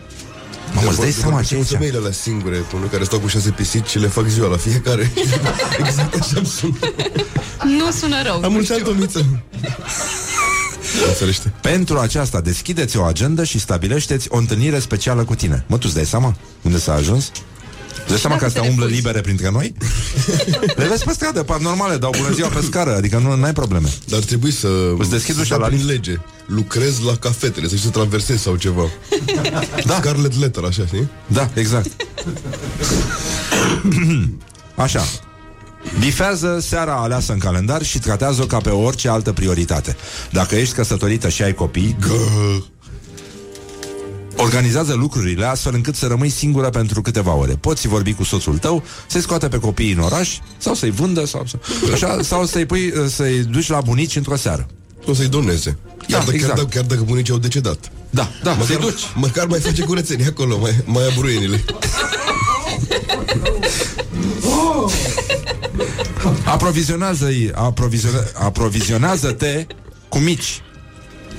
Mamă, 0.74 0.90
îți 0.90 1.00
dai 1.00 1.12
seama 1.12 1.42
ce 1.42 1.54
e 1.54 1.58
aici? 1.58 1.68
femeile 1.68 1.98
la 1.98 2.12
singure, 2.12 2.58
până 2.58 2.86
care 2.86 3.04
stau 3.04 3.20
cu 3.20 3.28
șase 3.28 3.50
pisici 3.50 3.88
și 3.88 4.00
le 4.00 4.08
fac 4.08 4.28
ziua 4.28 4.48
la 4.48 4.58
fiecare. 4.58 5.12
exact 5.86 6.14
așa 6.20 6.34
îmi 6.36 6.46
sună. 6.46 6.78
Nu 7.64 7.92
sună 7.92 8.24
rău. 8.24 8.44
Am 8.44 8.56
un 8.56 8.64
șantomiță. 8.64 9.26
Înțelește? 11.08 11.54
Pentru 11.62 11.98
aceasta, 11.98 12.42
deschideți 12.42 12.98
o 12.98 13.04
agendă 13.04 13.44
și 13.44 13.60
stabilește-ți 13.60 14.28
o 14.30 14.38
întâlnire 14.38 14.80
specială 14.80 15.24
cu 15.24 15.36
tine. 15.36 15.66
Mă, 15.68 15.76
tu 15.76 15.84
îți 15.86 15.96
dai 15.96 16.06
seama 16.06 16.36
unde 16.62 16.78
s-a 16.78 16.94
ajuns? 16.94 17.32
Îți 18.04 18.12
dai 18.12 18.18
seama 18.18 18.36
că 18.36 18.46
astea 18.46 18.62
umblă 18.62 18.86
libere 18.86 19.22
printre 19.22 19.50
noi? 19.50 19.74
Le 20.76 20.88
vezi 20.88 21.04
pe 21.04 21.12
stradă, 21.12 21.44
par 21.44 21.60
normale, 21.60 21.98
dau 21.98 22.14
bună 22.18 22.34
ziua 22.34 22.48
pe 22.48 22.62
scară, 22.62 22.96
adică 22.96 23.18
nu 23.18 23.44
ai 23.44 23.54
probleme. 23.54 23.88
Dar 24.08 24.20
trebuie 24.20 24.52
să... 24.52 24.68
Îți 24.98 25.10
deschid 25.10 25.36
să 25.36 25.42
ușa 25.42 25.58
la 25.58 25.68
prin 25.68 25.86
lege. 25.86 26.20
Lucrez 26.46 27.00
la 27.00 27.16
cafetele, 27.16 27.68
să 27.68 27.76
știi 27.76 27.88
să 27.88 27.94
traversezi 27.94 28.42
sau 28.42 28.56
ceva. 28.56 28.84
Da. 29.86 29.96
Scarlet 29.96 30.40
letter, 30.40 30.64
așa, 30.64 30.86
știi? 30.86 31.08
Da, 31.28 31.50
exact. 31.54 31.90
Așa. 34.76 35.04
Bifează 36.00 36.60
seara 36.62 36.94
aleasă 36.94 37.32
în 37.32 37.40
calendar 37.40 37.84
și 37.84 38.00
tratează-o 38.00 38.46
ca 38.46 38.58
pe 38.58 38.70
orice 38.70 39.10
altă 39.10 39.34
prioritate. 39.34 39.96
Dacă 40.32 40.56
ești 40.56 40.74
căsătorită 40.74 41.30
și 41.30 41.44
ai 41.44 41.54
copii, 41.54 41.96
gă, 42.00 42.14
organizează 44.36 44.94
lucrurile 44.94 45.46
astfel 45.46 45.74
încât 45.74 45.96
să 45.96 46.08
rămâi 46.08 46.30
singură 46.30 46.70
pentru 46.70 47.02
câteva 47.02 47.34
ore. 47.34 47.54
Poți 47.54 47.88
vorbi 47.88 48.14
cu 48.14 48.24
soțul 48.24 48.58
tău, 48.58 48.84
să-i 49.08 49.22
scoate 49.22 49.48
pe 49.48 49.60
copiii 49.60 49.92
în 49.92 50.00
oraș, 50.00 50.38
sau 50.58 50.74
să-i 50.74 50.92
vândă, 50.92 51.26
sau, 51.26 51.46
să, 51.46 51.58
așa, 51.94 52.22
sau 52.22 52.46
să-i, 52.46 52.66
pui, 52.66 52.94
să-i 53.08 53.44
duci 53.44 53.70
la 53.70 53.82
bunici 53.82 54.16
într-o 54.16 54.36
seară. 54.36 54.68
O 55.06 55.14
să-i 55.14 55.28
doneze. 55.28 55.78
Chiar, 56.08 56.20
Da, 56.20 56.26
dacă, 56.26 56.32
exact. 56.34 56.54
chiar, 56.54 56.64
dacă, 56.64 56.78
chiar 56.78 56.86
dacă 56.86 57.02
bunicii 57.02 57.34
au 57.34 57.40
decedat. 57.40 57.92
Da, 58.10 58.32
da, 58.44 58.52
măcar, 58.52 58.66
să-i 58.66 58.78
duci. 58.78 59.02
Măcar 59.16 59.46
mai 59.48 59.60
face 59.60 59.84
curățenie 59.84 60.26
acolo, 60.26 60.58
mai, 60.60 60.84
mai 60.86 61.04
abruienile. 61.12 61.64
Aprovizionează-i, 66.46 67.52
aprovizione, 67.54 68.18
aprovizionează-te 68.34 69.66
cu 70.10 70.18
mici. 70.18 70.62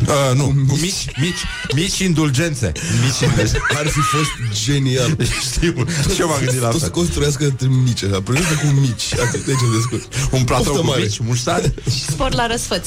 Uh, 0.02 0.36
nu, 0.36 0.44
cu 0.68 0.78
mici, 0.80 1.04
mici, 1.20 1.42
mici 1.74 1.98
indulgențe. 1.98 2.72
Mici 3.04 3.20
indulgențe. 3.20 3.58
Ar 3.78 3.86
fi 3.86 4.00
fost 4.00 4.30
genial. 4.64 5.16
Știu, 5.52 5.74
și 6.14 6.20
eu 6.20 6.28
m-am 6.28 6.38
gândit 6.38 6.60
la 6.60 6.66
Tot 6.66 6.74
asta. 6.74 6.84
să 6.86 6.90
construiască 6.90 7.44
între 7.44 7.66
mici, 7.84 8.02
așa, 8.04 8.20
prăjește 8.20 8.54
cu 8.54 8.66
mici. 8.80 9.12
Atât, 9.12 9.44
de 9.44 9.52
ce 9.52 9.64
descurc. 9.76 10.02
Un 10.30 10.44
platou 10.44 10.64
Poftă 10.64 10.80
cu 10.80 10.86
mare. 10.86 11.00
mici, 11.02 11.18
muștar 11.18 11.72
Spor 12.10 12.34
la 12.34 12.46
răsfăț. 12.46 12.86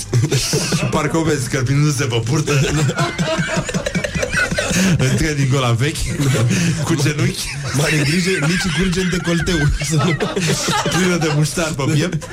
și 0.78 0.86
parcă 0.92 1.18
o 1.18 1.24
vezi 1.24 1.44
scărpindu-se 1.44 2.04
pe 2.04 2.22
burtă. 2.30 2.54
Între 4.98 5.34
din 5.34 5.48
gola 5.52 5.72
vechi 5.72 5.98
Cu 6.84 6.96
genunchi. 7.04 7.46
Mare 7.74 7.98
grijă, 7.98 8.30
nici 8.48 8.76
curge 8.78 9.02
în 9.02 9.10
decolteu. 9.10 9.58
Să 9.90 9.96
nu- 9.96 10.18
Plină 10.98 11.18
de 11.20 11.32
muștar 11.36 11.72
pe 11.76 11.84
piept. 11.94 12.28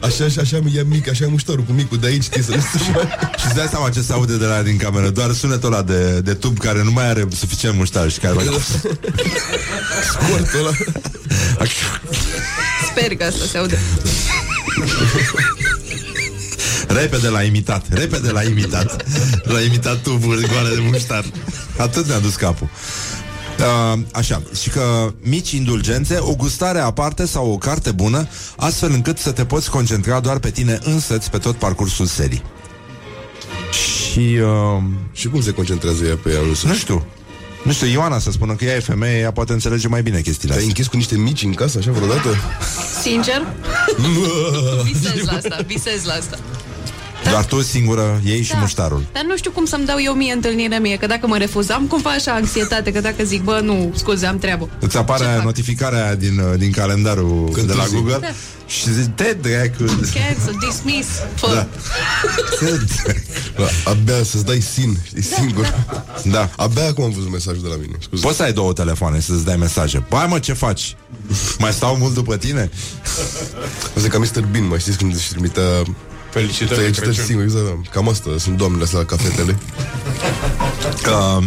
Așa, 0.00 0.24
așa, 0.24 0.40
așa 0.40 0.56
e 0.76 0.84
mic, 0.88 1.08
așa 1.08 1.24
e 1.24 1.28
muștarul 1.28 1.62
cu 1.64 1.72
micul 1.72 1.98
de 1.98 2.06
aici, 2.06 2.22
știi, 2.22 2.42
să 2.42 2.50
nu 2.50 2.60
se 2.60 2.90
mai... 2.94 3.08
Și 3.38 3.44
îți 3.46 3.54
dai 3.54 3.66
seama 3.70 3.88
ce 3.90 4.00
se 4.00 4.12
aude 4.12 4.36
de 4.36 4.44
la 4.44 4.62
din 4.62 4.76
cameră? 4.76 5.08
Doar 5.10 5.32
sunetul 5.32 5.72
ăla 5.72 5.82
de, 5.82 6.20
de 6.20 6.34
tub 6.34 6.58
care 6.58 6.82
nu 6.82 6.90
mai 6.92 7.08
are 7.08 7.26
suficient 7.36 7.76
muștar 7.76 8.10
Și 8.10 8.18
care 8.18 8.32
mai... 8.34 8.44
Scortul 10.10 10.58
ăla. 10.58 10.70
Sper 12.90 13.16
că 13.16 13.24
asta 13.24 13.44
se 13.50 13.58
aude. 13.58 13.78
Repede 16.94 17.28
la 17.28 17.42
imitat 17.42 17.84
Repede 17.92 18.30
la 18.30 18.42
imitat 18.42 19.04
La 19.42 19.60
imitat 19.60 20.02
tuburi 20.02 20.46
goale 20.48 20.74
de 20.74 20.80
muștar 20.90 21.24
Atât 21.78 22.06
ne-a 22.06 22.18
dus 22.18 22.34
capul 22.34 22.68
Uh, 23.58 23.98
așa, 24.12 24.42
și 24.60 24.68
că 24.68 25.12
mici 25.22 25.50
indulgențe, 25.50 26.18
o 26.20 26.34
gustare 26.34 26.78
aparte 26.78 27.26
sau 27.26 27.50
o 27.52 27.56
carte 27.58 27.90
bună, 27.92 28.28
astfel 28.56 28.90
încât 28.92 29.18
să 29.18 29.30
te 29.30 29.44
poți 29.44 29.70
concentra 29.70 30.20
doar 30.20 30.38
pe 30.38 30.50
tine 30.50 30.78
însăți 30.84 31.30
pe 31.30 31.38
tot 31.38 31.54
parcursul 31.56 32.06
serii. 32.06 32.42
Și... 33.72 34.18
Uh, 34.18 34.82
Și 35.12 35.28
cum 35.28 35.42
se 35.42 35.50
concentrează 35.50 36.04
ea 36.04 36.16
pe 36.22 36.30
ea 36.30 36.40
însă? 36.48 36.66
nu 36.66 36.74
știu. 36.74 37.06
Nu 37.62 37.72
știu, 37.72 37.86
Ioana 37.86 38.18
să 38.18 38.30
spună 38.30 38.54
că 38.54 38.64
ea 38.64 38.76
e 38.76 38.80
femeie, 38.80 39.18
ea 39.18 39.30
poate 39.30 39.52
înțelege 39.52 39.88
mai 39.88 40.02
bine 40.02 40.20
chestiile 40.20 40.54
Te-ai 40.54 40.66
astea. 40.66 40.68
închis 40.68 40.86
cu 40.86 40.96
niște 40.96 41.16
mici 41.16 41.42
în 41.42 41.54
casă, 41.54 41.78
așa, 41.78 41.90
vreodată? 41.90 42.28
Sincer? 43.02 43.46
visez 44.92 45.24
la 45.24 45.32
asta, 45.32 45.58
visez 45.66 46.04
la 46.04 46.12
asta. 46.12 46.38
Doar 47.30 47.44
tu 47.44 47.62
singură, 47.62 48.20
ei 48.24 48.42
și 48.42 48.52
Da. 48.52 48.58
muștarul. 48.58 49.04
Dar 49.12 49.22
nu 49.26 49.36
știu 49.36 49.50
cum 49.50 49.64
să-mi 49.64 49.86
dau 49.86 49.96
eu 50.04 50.12
mie 50.12 50.32
întâlnirea 50.32 50.80
mie, 50.80 50.96
că 50.96 51.06
dacă 51.06 51.26
mă 51.26 51.36
refuzam, 51.36 51.86
cumva 51.86 52.10
așa 52.10 52.32
anxietate, 52.32 52.92
că 52.92 53.00
dacă 53.00 53.24
zic, 53.24 53.42
bă, 53.42 53.60
nu, 53.62 53.92
scuze, 53.96 54.26
am 54.26 54.38
treabă. 54.38 54.68
Îți 54.80 54.96
apare 54.96 55.24
Ce 55.24 55.30
fac? 55.30 55.44
notificarea 55.44 56.04
aia 56.04 56.14
din, 56.14 56.38
uh, 56.38 56.58
din 56.58 56.70
calendarul 56.70 57.48
Când 57.52 57.66
de 57.66 57.72
la 57.72 57.82
târzi. 57.82 57.94
Google 57.94 58.18
Da. 58.20 58.28
și 58.66 58.92
zici, 58.92 59.10
te 59.14 59.36
dracu. 59.40 59.84
Cancel, 59.84 60.56
dismiss, 60.68 61.08
fă. 61.34 61.46
Da. 61.54 61.66
Te 62.58 62.64
dracu. 62.64 63.20
Bă, 63.56 63.68
Abia 63.84 64.22
să-ți 64.24 64.44
dai 64.44 64.60
sin, 64.60 64.96
știi, 65.06 65.22
singur. 65.22 65.74
Da. 66.24 66.50
Abia 66.56 66.86
acum 66.86 67.04
am 67.04 67.10
văzut 67.10 67.30
mesajul 67.30 67.62
de 67.62 67.68
la 67.68 67.76
mine, 67.76 67.96
scuze. 68.00 68.22
Poți 68.22 68.36
să 68.36 68.42
ai 68.42 68.52
două 68.52 68.72
telefoane 68.72 69.20
să-ți 69.20 69.44
dai 69.44 69.56
mesaje. 69.56 70.04
Bai 70.08 70.26
mă, 70.28 70.38
ce 70.38 70.52
faci? 70.52 70.96
Mai 71.58 71.72
stau 71.72 71.96
mult 71.96 72.14
după 72.14 72.36
tine? 72.36 72.70
Asta 73.96 74.06
e 74.06 74.08
ca 74.08 74.18
Mr. 74.18 74.44
Bean, 74.50 74.66
mai 74.68 74.78
știți 74.78 74.96
când 74.96 75.14
își 75.14 75.28
trimitea 75.30 75.62
Felicitări 76.34 76.68
de 76.68 76.74
felicitări 76.74 77.14
Crăciun. 77.14 77.24
singur, 77.24 77.44
exact, 77.44 77.64
da. 77.64 77.90
Cam 77.90 78.08
asta, 78.08 78.30
sunt 78.38 78.56
doamnele 78.56 78.84
astea 78.84 78.98
la 78.98 79.04
cafetele. 79.04 79.58
Că... 81.02 81.38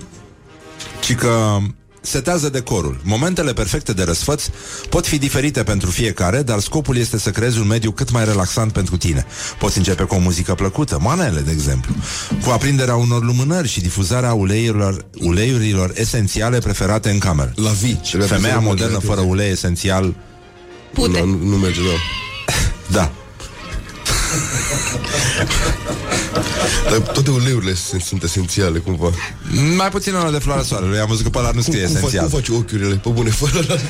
ci 1.04 1.14
că 1.14 1.58
setează 2.00 2.48
decorul. 2.48 3.00
Momentele 3.02 3.52
perfecte 3.52 3.92
de 3.92 4.02
răsfăț 4.02 4.44
pot 4.88 5.06
fi 5.06 5.18
diferite 5.18 5.62
pentru 5.62 5.90
fiecare, 5.90 6.42
dar 6.42 6.58
scopul 6.58 6.96
este 6.96 7.18
să 7.18 7.30
creezi 7.30 7.58
un 7.58 7.66
mediu 7.66 7.90
cât 7.90 8.10
mai 8.10 8.24
relaxant 8.24 8.72
pentru 8.72 8.96
tine. 8.96 9.26
Poți 9.58 9.78
începe 9.78 10.02
cu 10.02 10.14
o 10.14 10.18
muzică 10.18 10.54
plăcută, 10.54 10.98
manele, 11.00 11.40
de 11.40 11.50
exemplu, 11.50 11.94
cu 12.44 12.50
aprinderea 12.50 12.94
unor 12.94 13.24
lumânări 13.24 13.68
și 13.68 13.80
difuzarea 13.80 14.32
uleiurilor, 14.32 15.04
uleiurilor 15.18 15.92
esențiale 15.94 16.58
preferate 16.58 17.10
în 17.10 17.18
cameră. 17.18 17.52
La 17.54 17.70
vii. 17.70 18.00
Femeia 18.26 18.58
modernă 18.58 18.98
fără 18.98 19.20
ulei 19.20 19.50
esențial, 19.50 20.14
Pute. 20.92 21.20
Nu, 21.20 21.38
nu 21.44 21.56
merge, 21.56 21.80
da. 21.80 21.94
da. 23.00 23.12
Dar 26.90 26.98
toate 26.98 27.30
uleiurile 27.30 27.74
sunt, 27.74 28.02
sunt 28.02 28.22
esențiale, 28.22 28.78
cumva. 28.78 29.10
Mai 29.76 29.88
puțin 29.88 30.14
ăla 30.14 30.30
de 30.30 30.38
floarea 30.38 30.64
soarelui, 30.64 30.98
am 30.98 31.06
văzut 31.06 31.22
că 31.22 31.28
pe 31.30 31.38
ăla 31.38 31.46
nu 31.46 31.52
Cum, 31.52 31.62
scrie 31.62 31.82
cum, 31.84 31.92
faci, 31.94 31.98
esențial. 32.02 32.28
cum 32.28 32.38
faci 32.38 32.48
ochiurile? 32.48 32.94
Pe 32.94 33.08
bune, 33.08 33.30
fără 33.30 33.64
la... 33.68 33.74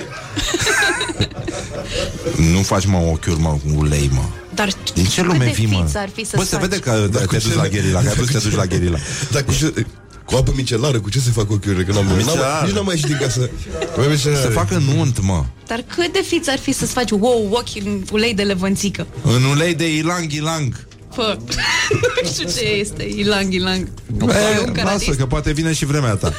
Nu 2.53 2.63
faci, 2.63 2.87
mă, 2.87 2.97
ochiuri, 2.99 3.41
mă, 3.41 3.49
cu 3.49 3.61
ulei, 3.79 4.11
mă. 4.13 4.23
Dar 4.55 4.69
Din 4.95 5.05
ce 5.05 5.21
cât 5.21 5.31
lume 5.31 5.45
de 5.45 5.51
vii, 5.51 5.67
mă? 5.67 5.83
fiț 5.85 5.95
ar 5.95 6.09
fi 6.15 6.25
să 6.25 6.33
Bă, 6.37 6.43
se 6.45 6.57
faci? 6.57 6.61
vede 6.69 6.79
că 6.81 6.91
Dar 7.11 7.21
te 7.21 7.27
cu 7.27 7.33
duci 7.35 7.43
ce- 7.43 7.55
la 7.55 7.69
gherila, 7.69 8.01
că 8.01 8.09
ai 8.09 8.15
vrut 8.15 8.27
să 8.29 8.39
te 8.39 8.49
duci 8.49 8.57
la 8.57 8.65
gherila. 8.67 8.99
Dar 9.31 9.43
cu 9.45 9.53
ce... 9.53 9.87
Cu 10.27 10.35
apă 10.37 10.53
micelară, 10.57 11.01
cu 11.01 11.11
ce 11.11 11.19
se 11.21 11.31
fac 11.31 11.51
ochiurile? 11.51 11.83
Că 11.85 11.93
n-am, 11.93 12.05
n-am, 12.07 12.17
Micelară. 12.17 12.67
nici 12.67 12.75
n-am 12.75 12.85
mai 12.85 12.95
ieșit 12.95 13.07
din 13.09 13.19
casă. 13.21 13.51
Mai 13.97 14.07
micelară. 14.11 14.41
Se 14.41 14.49
facă 14.49 14.83
nunt, 14.95 15.23
mă. 15.23 15.45
Dar 15.67 15.85
cât 15.95 16.13
de 16.13 16.23
fiț 16.27 16.49
ar 16.49 16.59
fi 16.59 16.73
să-ți 16.73 16.93
faci 16.93 17.11
wow, 17.11 17.49
ochi 17.53 17.85
în 17.85 18.03
ulei 18.13 18.35
de 18.35 18.43
levănțică? 18.43 19.07
În 19.23 19.45
ulei 19.45 19.75
de 19.75 19.97
ilang-ilang. 19.97 20.87
Fă. 21.13 21.37
nu 22.23 22.29
știu 22.29 22.49
ce 22.49 22.65
este, 22.65 23.03
ilang, 23.03 23.53
ilang. 23.53 23.89
E, 24.21 24.23
un 24.23 24.27
lasă, 24.29 24.71
caratist. 24.73 25.19
că 25.19 25.27
poate 25.27 25.53
vine 25.53 25.73
și 25.73 25.85
vremea 25.85 26.15
ta. 26.15 26.33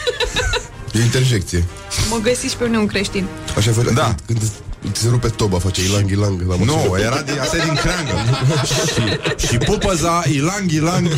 E 0.93 1.01
interjecție. 1.01 1.65
Mă 2.09 2.17
găsiți 2.23 2.57
pe 2.57 2.63
unde 2.63 2.77
un 2.77 2.85
creștin. 2.85 3.25
Așa 3.57 3.71
fel, 3.71 3.91
Da. 3.93 4.15
când, 4.25 4.39
când 4.81 4.93
Ți 4.93 5.01
se 5.01 5.07
rupe 5.09 5.27
toba, 5.27 5.59
face 5.59 5.81
ilang, 5.83 6.11
ilang 6.11 6.41
la 6.47 6.55
mașină. 6.55 6.71
Nu, 6.71 6.97
era 6.99 7.21
din, 7.21 7.39
asta 7.39 7.57
e 7.57 7.61
din 7.63 7.73
creangă. 7.73 8.11
și, 9.39 9.47
și 9.47 9.57
pupăza, 9.57 10.23
ilang, 10.31 10.71
ilang. 10.71 11.07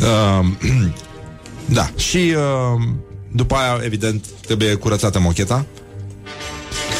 uh, 0.00 0.46
da, 1.78 1.90
și 1.96 2.34
uh, 2.36 2.82
după 3.32 3.54
aia, 3.54 3.80
evident, 3.84 4.24
trebuie 4.46 4.74
curățată 4.74 5.18
mocheta. 5.18 5.64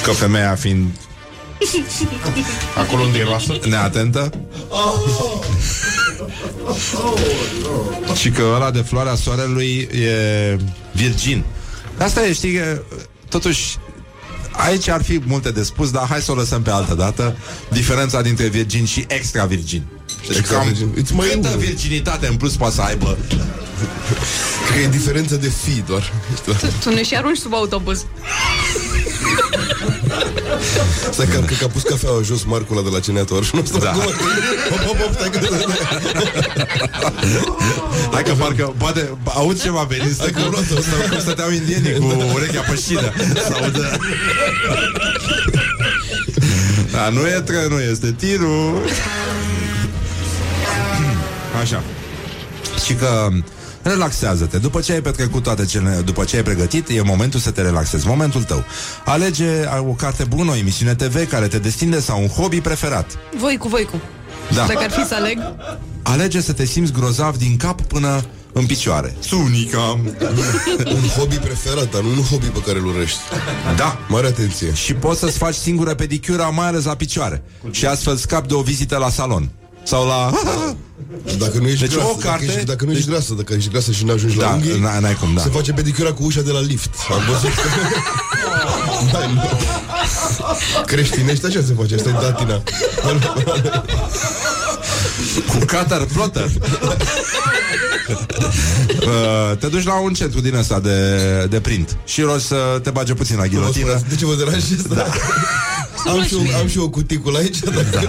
Că 0.03 0.11
femeia 0.11 0.55
fiind 0.55 0.87
Acolo 2.83 3.03
unde 3.03 3.19
e 3.19 3.25
roasă? 3.25 3.59
neatentă 3.69 4.31
și 8.15 8.31
că 8.31 8.43
ăla 8.55 8.71
de 8.71 8.81
floarea 8.81 9.15
soarelui 9.15 9.89
e 9.93 10.57
virgin. 10.93 11.45
Asta 11.99 12.27
e, 12.27 12.33
știi, 12.33 12.55
că, 12.55 12.83
totuși 13.29 13.77
Aici 14.53 14.89
ar 14.89 15.03
fi 15.03 15.21
multe 15.25 15.51
de 15.51 15.63
spus, 15.63 15.91
dar 15.91 16.07
hai 16.07 16.21
să 16.21 16.33
o 16.33 16.35
lăsăm 16.35 16.63
pe 16.63 16.71
altă 16.71 16.95
dată 16.95 17.37
Diferența 17.71 18.23
dintre 18.23 18.49
virgin 18.49 18.85
și 18.85 19.05
extra 19.09 19.45
virgin 19.45 19.87
deci 20.27 20.37
Extra 20.37 20.57
cam 20.57 20.67
virgin. 20.67 20.93
Îți 20.97 21.15
mai 21.15 21.29
câtă 21.29 21.49
unul. 21.49 21.61
virginitate 21.61 22.27
în 22.27 22.37
plus 22.37 22.57
poate 22.57 22.75
să 22.75 22.81
aibă 22.81 23.19
Cred 24.67 24.79
că 24.79 24.85
e 24.85 24.89
diferență 24.89 25.37
de 25.37 25.53
fi 25.65 25.83
doar. 25.87 26.13
Tu 26.83 26.91
ne 26.91 27.03
și 27.03 27.15
arunci 27.17 27.39
sub 27.39 27.55
autobuz. 27.55 28.05
Stai 31.11 31.27
că, 31.27 31.39
cred 31.39 31.59
că 31.59 31.65
a 31.65 31.69
pus 31.69 31.83
cafeaua 31.83 32.23
jos 32.23 32.43
Marcul 32.45 32.77
ăla 32.77 32.89
de 32.89 32.95
la 32.95 33.01
ceneator 33.01 33.45
și 33.45 33.55
nu 33.55 33.65
stă 33.65 33.79
Da. 33.79 33.91
acum. 33.91 34.03
Hop, 34.71 34.79
hop, 34.87 34.97
hop, 34.97 35.13
stai 35.15 35.31
că... 35.31 35.39
Hai 38.13 38.23
că 38.23 38.33
parcă, 38.33 38.75
poate, 38.77 39.17
aud 39.25 39.63
ceva 39.63 39.83
venind 39.89 40.15
Stai 40.15 40.31
că 40.31 40.41
cum, 40.41 40.65
cum 41.11 41.19
stăteau 41.21 41.51
indienii 41.51 41.99
cu 41.99 42.31
urechea 42.35 42.61
pășină 42.61 43.13
Să 43.47 43.57
audă 43.63 43.99
Da, 46.91 47.09
nu 47.09 47.27
e 47.27 47.41
trenul, 47.45 47.81
este 47.91 48.13
tirul 48.13 48.83
Așa 51.61 51.83
Și 52.85 52.95
că 52.95 53.29
Relaxează-te. 53.83 54.59
După 54.59 54.81
ce 54.81 54.93
ai 54.93 55.01
petrecut 55.01 55.43
toate 55.43 55.65
cele, 55.65 56.03
după 56.05 56.25
ce 56.25 56.37
ai 56.37 56.43
pregătit, 56.43 56.89
e 56.89 57.03
momentul 57.03 57.41
să 57.41 57.51
te 57.51 57.63
relaxezi. 57.63 58.07
Momentul 58.07 58.43
tău. 58.43 58.65
Alege 59.05 59.45
o 59.79 59.93
carte 59.93 60.25
bună, 60.25 60.51
o 60.51 60.57
emisiune 60.57 60.95
TV 60.95 61.29
care 61.29 61.47
te 61.47 61.59
destinde 61.59 62.01
sau 62.01 62.21
un 62.21 62.29
hobby 62.29 62.61
preferat. 62.61 63.19
Voi 63.37 63.57
cu 63.57 63.69
voi 63.69 63.85
cu. 63.85 64.01
Da. 64.55 64.67
Dacă 64.67 64.79
ar 64.83 64.91
fi 64.91 65.07
să 65.07 65.15
aleg, 65.15 65.39
Alege 66.03 66.41
să 66.41 66.53
te 66.53 66.65
simți 66.65 66.93
grozav 66.93 67.37
din 67.37 67.57
cap 67.57 67.81
până 67.81 68.25
în 68.53 68.67
picioare. 68.67 69.17
Sunica. 69.21 70.01
un 70.97 71.09
hobby 71.17 71.37
preferat, 71.37 71.91
dar 71.91 72.03
nu 72.03 72.09
un 72.09 72.23
hobby 72.23 72.47
pe 72.47 72.63
care 72.67 72.79
îl 72.79 72.87
urăști. 72.87 73.19
Da. 73.77 73.99
Mare 74.09 74.27
atenție. 74.27 74.75
Și 74.75 74.95
poți 74.95 75.21
să-ți 75.21 75.39
faci 75.39 75.55
singură 75.55 75.95
pedicura, 75.95 76.49
mai 76.49 76.67
ales 76.67 76.85
la 76.85 76.95
picioare. 76.95 77.43
Și 77.71 77.87
astfel 77.87 78.17
scapi 78.17 78.49
de 78.49 78.55
o 78.55 78.61
vizită 78.61 78.97
la 78.97 79.11
salon. 79.11 79.51
Sau 79.89 80.07
la... 80.07 80.31
Dacă 81.39 81.59
nu 81.59 81.67
ești 81.69 81.81
Deci 81.81 81.93
grasă, 81.95 82.09
o 82.09 82.15
carte- 82.15 82.45
dacă, 82.45 82.45
ești, 82.57 82.65
dacă 82.65 82.85
nu 82.85 82.93
ești 82.93 83.09
grasă, 83.09 83.35
dacă 83.35 83.53
ești 83.55 83.71
grasă 83.71 83.91
și 83.93 84.05
nu 84.05 84.13
ajungi 84.13 84.37
Da, 84.37 84.45
la 84.47 84.53
unghii, 84.55 84.79
n- 84.79 85.01
n-ai 85.01 85.15
cum, 85.15 85.35
da. 85.35 85.43
se 85.43 85.49
face 85.49 85.73
pedicura 85.73 86.13
cu 86.13 86.25
ușa 86.25 86.41
de 86.41 86.51
la 86.51 86.61
lift. 86.61 86.91
Am 87.11 87.23
văzut 87.29 87.55
că... 87.55 87.69
da, 89.13 89.27
nu. 89.27 89.43
Creștinești 90.87 91.47
așa 91.47 91.61
se 91.67 91.75
face, 91.79 91.95
asta 91.95 92.09
e 92.09 92.13
datina. 92.13 92.63
Cu 95.49 95.59
cutter 95.59 96.05
plotter. 96.13 96.45
uh, 99.07 99.57
te 99.59 99.67
duci 99.67 99.85
la 99.85 100.01
un 100.01 100.13
centru 100.13 100.41
din 100.41 100.55
ăsta 100.55 100.81
de, 100.81 101.01
de 101.51 101.61
print 101.61 101.97
și 102.05 102.21
rogi 102.21 102.45
să 102.45 102.81
te 102.83 102.91
bage 102.91 103.15
puțin 103.15 103.37
la 103.37 103.47
ghilotină. 103.47 104.01
De 104.09 104.15
ce 104.15 104.25
vă 104.27 104.35
deranjez? 104.35 104.83
Da. 104.83 105.07
Am 106.07 106.23
și, 106.25 106.35
o, 106.35 106.39
am 106.61 106.69
și 106.69 106.79
o 106.79 106.89
cuticulă 106.89 107.39
aici 107.39 107.59
dacă... 107.59 107.83
Da. 107.93 108.01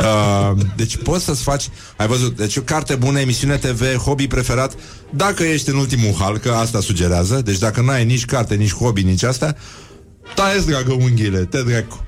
Uh, 0.00 0.60
deci 0.76 0.96
poți 0.96 1.24
să-ți 1.24 1.42
faci 1.42 1.68
Ai 1.96 2.06
văzut, 2.06 2.36
deci 2.36 2.56
o 2.56 2.60
carte 2.60 2.94
bună, 2.94 3.20
emisiune 3.20 3.56
TV 3.56 3.96
Hobby 3.96 4.26
preferat. 4.26 4.72
Dacă 5.10 5.42
ești 5.42 5.68
în 5.68 5.76
ultimul 5.76 6.14
hal, 6.18 6.38
că 6.38 6.50
asta 6.50 6.80
sugerează 6.80 7.40
Deci 7.40 7.58
dacă 7.58 7.80
n-ai 7.80 8.04
nici 8.04 8.24
carte, 8.24 8.54
nici 8.54 8.74
hobby, 8.74 9.02
nici 9.02 9.22
asta 9.22 9.56
Taie 10.34 10.60
dragă 10.66 10.92
unghiile, 10.92 11.38
te 11.38 11.62
dracu. 11.62 12.04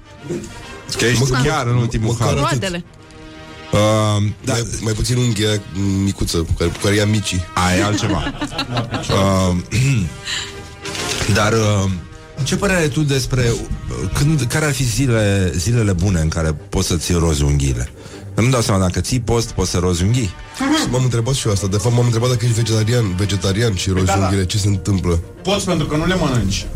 Că 0.98 1.04
ești 1.04 1.30
Mă- 1.30 1.40
chiar 1.44 1.66
în 1.66 1.76
ultimul 1.76 2.16
hal. 2.18 2.34
roadele. 2.34 2.84
uh, 3.72 4.22
da, 4.44 4.52
mai, 4.52 4.66
mai 4.80 4.92
puțin 4.92 5.16
unghia 5.16 5.48
micuță 6.04 6.36
cu 6.38 6.52
care, 6.58 6.70
cu 6.70 6.76
care 6.82 6.94
ia 6.94 7.06
micii. 7.06 7.44
Aia 7.54 7.76
e 7.76 7.82
altceva. 7.84 8.22
Uh, 9.10 9.56
Dar 11.38 11.52
uh, 11.52 11.90
Ce 12.42 12.56
părere 12.56 12.78
ai 12.80 12.88
tu 12.88 13.02
despre 13.02 13.48
uh, 13.50 14.10
când, 14.14 14.42
Care 14.42 14.64
ar 14.64 14.72
fi 14.72 14.84
zile, 14.84 15.52
zilele 15.56 15.92
bune 15.92 16.20
În 16.20 16.28
care 16.28 16.52
poți 16.68 16.86
să-ți 16.86 17.12
rozi 17.12 17.42
unghiile 17.42 17.92
Nu-mi 18.34 18.50
dau 18.50 18.60
seama, 18.60 18.80
dacă 18.80 19.00
ții 19.00 19.20
post 19.20 19.50
Poți 19.50 19.70
să 19.70 19.78
rozi 19.78 20.02
unghii 20.02 20.30
M-am 20.90 21.02
întrebat 21.02 21.34
și 21.34 21.46
eu 21.46 21.52
asta. 21.52 21.66
De 21.66 21.76
fapt, 21.76 21.94
m-am 21.94 22.04
întrebat 22.04 22.28
dacă 22.28 22.44
ești 22.44 22.56
vegetarian, 22.60 23.14
vegetarian 23.16 23.74
și 23.74 23.90
rozi 23.90 24.04
Da, 24.04 24.12
da. 24.16 24.18
unghiile, 24.22 24.44
ce 24.44 24.58
se 24.58 24.68
întâmplă. 24.68 25.20
Poți 25.42 25.64
pentru 25.64 25.86
că 25.86 25.96
nu 25.96 26.06
le 26.06 26.14
mănânci. 26.14 26.66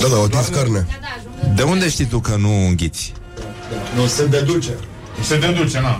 Da, 0.00 0.06
da, 0.08 0.14
au 0.14 0.24
atins 0.24 0.46
carnea. 0.46 0.86
De 1.54 1.62
unde 1.62 1.88
știi 1.88 2.04
tu 2.04 2.20
că 2.20 2.36
nu 2.36 2.66
înghiți? 2.66 3.12
Nu, 3.96 4.06
se 4.06 4.26
deduce. 4.26 4.70
Se 5.22 5.38
deduce, 5.38 5.80
na. 5.80 5.98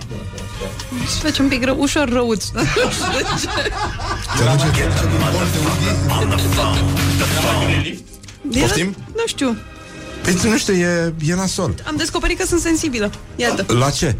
să 1.08 1.18
faci 1.22 1.38
un 1.38 1.48
pic 1.48 1.64
rău, 1.64 1.76
ușor 1.80 2.08
răuț. 2.08 2.44
Era- 4.40 4.56
Poftim? 8.58 8.96
Nu 9.14 9.22
știu. 9.26 9.56
Păi 10.22 10.38
nu 10.42 10.58
știu, 10.58 10.74
e, 10.74 11.14
e 11.26 11.34
nasol 11.34 11.74
Am 11.86 11.96
descoperit 11.96 12.38
că 12.38 12.46
sunt 12.46 12.60
sensibilă. 12.60 13.10
Iată. 13.36 13.74
La 13.74 13.90
ce? 13.90 14.16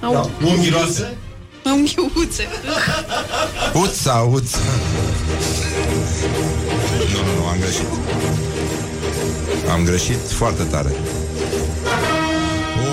Au 0.00 0.30
Unghii 0.42 0.70
roase? 0.70 1.16
unghiuțe. 1.64 2.48
Uța, 3.74 4.28
uța 4.30 4.58
Nu, 7.12 7.20
nu, 7.24 7.40
nu, 7.40 7.46
am 7.46 7.58
greșit 7.60 7.86
Am 9.70 9.84
greșit 9.84 10.30
foarte 10.32 10.62
tare 10.62 10.90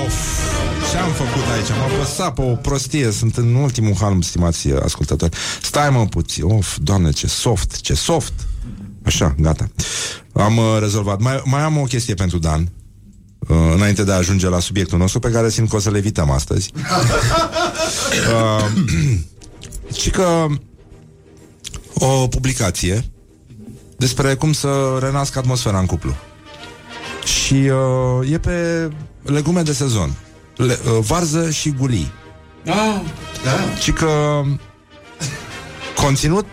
Of, 0.05 0.15
ce 0.91 0.97
am 0.97 1.11
făcut 1.11 1.43
aici? 1.53 1.69
M-am 1.69 1.91
apăsat 1.93 2.33
pe 2.33 2.41
o 2.41 2.55
prostie 2.55 3.11
Sunt 3.11 3.37
în 3.37 3.55
ultimul 3.55 3.95
halm, 3.99 4.21
stimați 4.21 4.67
ascultători 4.71 5.37
Stai 5.61 5.89
mă 5.89 6.05
puțin, 6.05 6.43
of, 6.43 6.77
doamne, 6.81 7.11
ce 7.11 7.27
soft 7.27 7.81
Ce 7.81 7.93
soft 7.93 8.33
Așa, 9.07 9.35
gata. 9.39 9.67
Am 10.33 10.57
uh, 10.57 10.77
rezolvat. 10.79 11.19
Mai, 11.19 11.41
mai 11.45 11.61
am 11.61 11.77
o 11.77 11.83
chestie 11.83 12.13
pentru 12.13 12.37
Dan 12.37 12.71
uh, 13.39 13.57
Înainte 13.73 14.03
de 14.03 14.11
a 14.11 14.15
ajunge 14.15 14.49
la 14.49 14.59
subiectul 14.59 14.97
nostru 14.97 15.19
Pe 15.19 15.29
care 15.29 15.49
simt 15.49 15.69
că 15.69 15.75
o 15.75 15.79
să 15.79 15.89
le 15.89 15.97
evităm 15.97 16.29
astăzi. 16.29 16.71
Uh, 18.33 18.65
Și 20.01 20.09
că 20.09 20.45
O 21.93 22.27
publicație 22.27 23.05
Despre 23.97 24.35
cum 24.35 24.53
să 24.53 24.97
renască 24.99 25.39
atmosfera 25.39 25.79
în 25.79 25.85
cuplu. 25.85 26.15
Și 27.23 27.53
uh, 27.53 28.31
e 28.31 28.37
pe 28.37 28.89
legume 29.23 29.61
de 29.61 29.73
sezon. 29.73 30.13
Le, 30.55 30.79
uh, 30.85 30.97
Varză 30.99 31.49
și 31.49 31.69
gulii. 31.69 32.11
Ah, 32.65 33.01
da. 33.43 33.75
și 33.81 33.91
că 33.91 34.41
conținut 35.95 36.45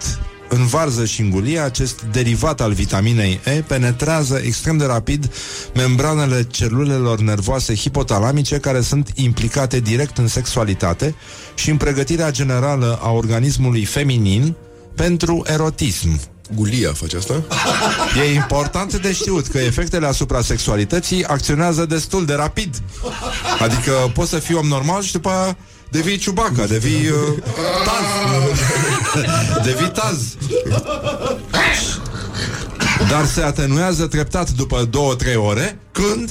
în 0.54 0.66
varză 0.66 1.04
și 1.04 1.20
în 1.20 1.30
gulie, 1.30 1.58
acest 1.58 2.02
derivat 2.12 2.60
al 2.60 2.72
vitaminei 2.72 3.40
E 3.44 3.50
penetrează 3.50 4.40
extrem 4.44 4.76
de 4.76 4.84
rapid 4.84 5.32
membranele 5.74 6.46
celulelor 6.50 7.18
nervoase 7.20 7.74
hipotalamice 7.74 8.58
care 8.58 8.80
sunt 8.80 9.10
implicate 9.14 9.80
direct 9.80 10.18
în 10.18 10.28
sexualitate 10.28 11.14
și 11.54 11.70
în 11.70 11.76
pregătirea 11.76 12.30
generală 12.30 12.98
a 13.02 13.10
organismului 13.10 13.84
feminin 13.84 14.54
pentru 14.94 15.44
erotism. 15.46 16.20
Gulia 16.54 16.92
face 16.92 17.16
asta? 17.16 17.44
E 18.26 18.34
important 18.34 19.00
de 19.00 19.12
știut 19.12 19.46
că 19.46 19.58
efectele 19.58 20.06
asupra 20.06 20.40
sexualității 20.40 21.24
acționează 21.24 21.86
destul 21.86 22.24
de 22.24 22.34
rapid. 22.34 22.82
Adică 23.60 23.92
poți 24.14 24.30
să 24.30 24.38
fii 24.38 24.54
om 24.54 24.66
normal 24.66 25.02
și 25.02 25.12
după 25.12 25.28
aia 25.28 25.56
devii 25.94 26.18
ciubaca, 26.18 26.66
devii 26.66 27.08
uh, 27.08 27.42
taz. 27.84 28.06
devii 29.66 29.90
taz. 29.90 30.18
Dar 33.08 33.26
se 33.26 33.42
atenuează 33.42 34.06
treptat 34.06 34.50
după 34.50 34.88
2-3 34.88 35.36
ore 35.36 35.78
când 35.92 36.30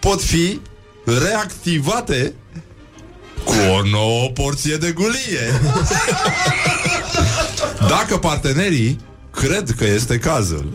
pot 0.00 0.22
fi 0.22 0.60
reactivate 1.04 2.34
cu 3.44 3.54
o 3.78 3.88
nouă 3.88 4.28
porție 4.28 4.76
de 4.76 4.92
gulie. 4.92 5.60
Dacă 7.94 8.16
partenerii 8.16 9.00
cred 9.30 9.74
că 9.76 9.84
este 9.84 10.18
cazul. 10.18 10.72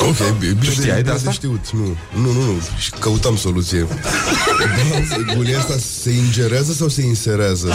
Ok, 0.00 0.38
bine, 0.38 0.52
bine, 0.52 0.72
știai 0.72 0.96
de 0.96 1.00
bine 1.00 1.14
asta? 1.14 1.30
știut. 1.30 1.70
Nu, 1.72 1.96
nu, 2.22 2.32
nu, 2.32 2.42
nu. 2.44 2.60
Și 2.78 2.90
căutam 2.90 3.36
soluție. 3.36 3.86
Da, 5.26 5.32
Gulia 5.34 5.58
asta 5.58 5.74
se 6.02 6.10
ingerează 6.10 6.72
sau 6.72 6.88
se 6.88 7.02
inserează? 7.02 7.68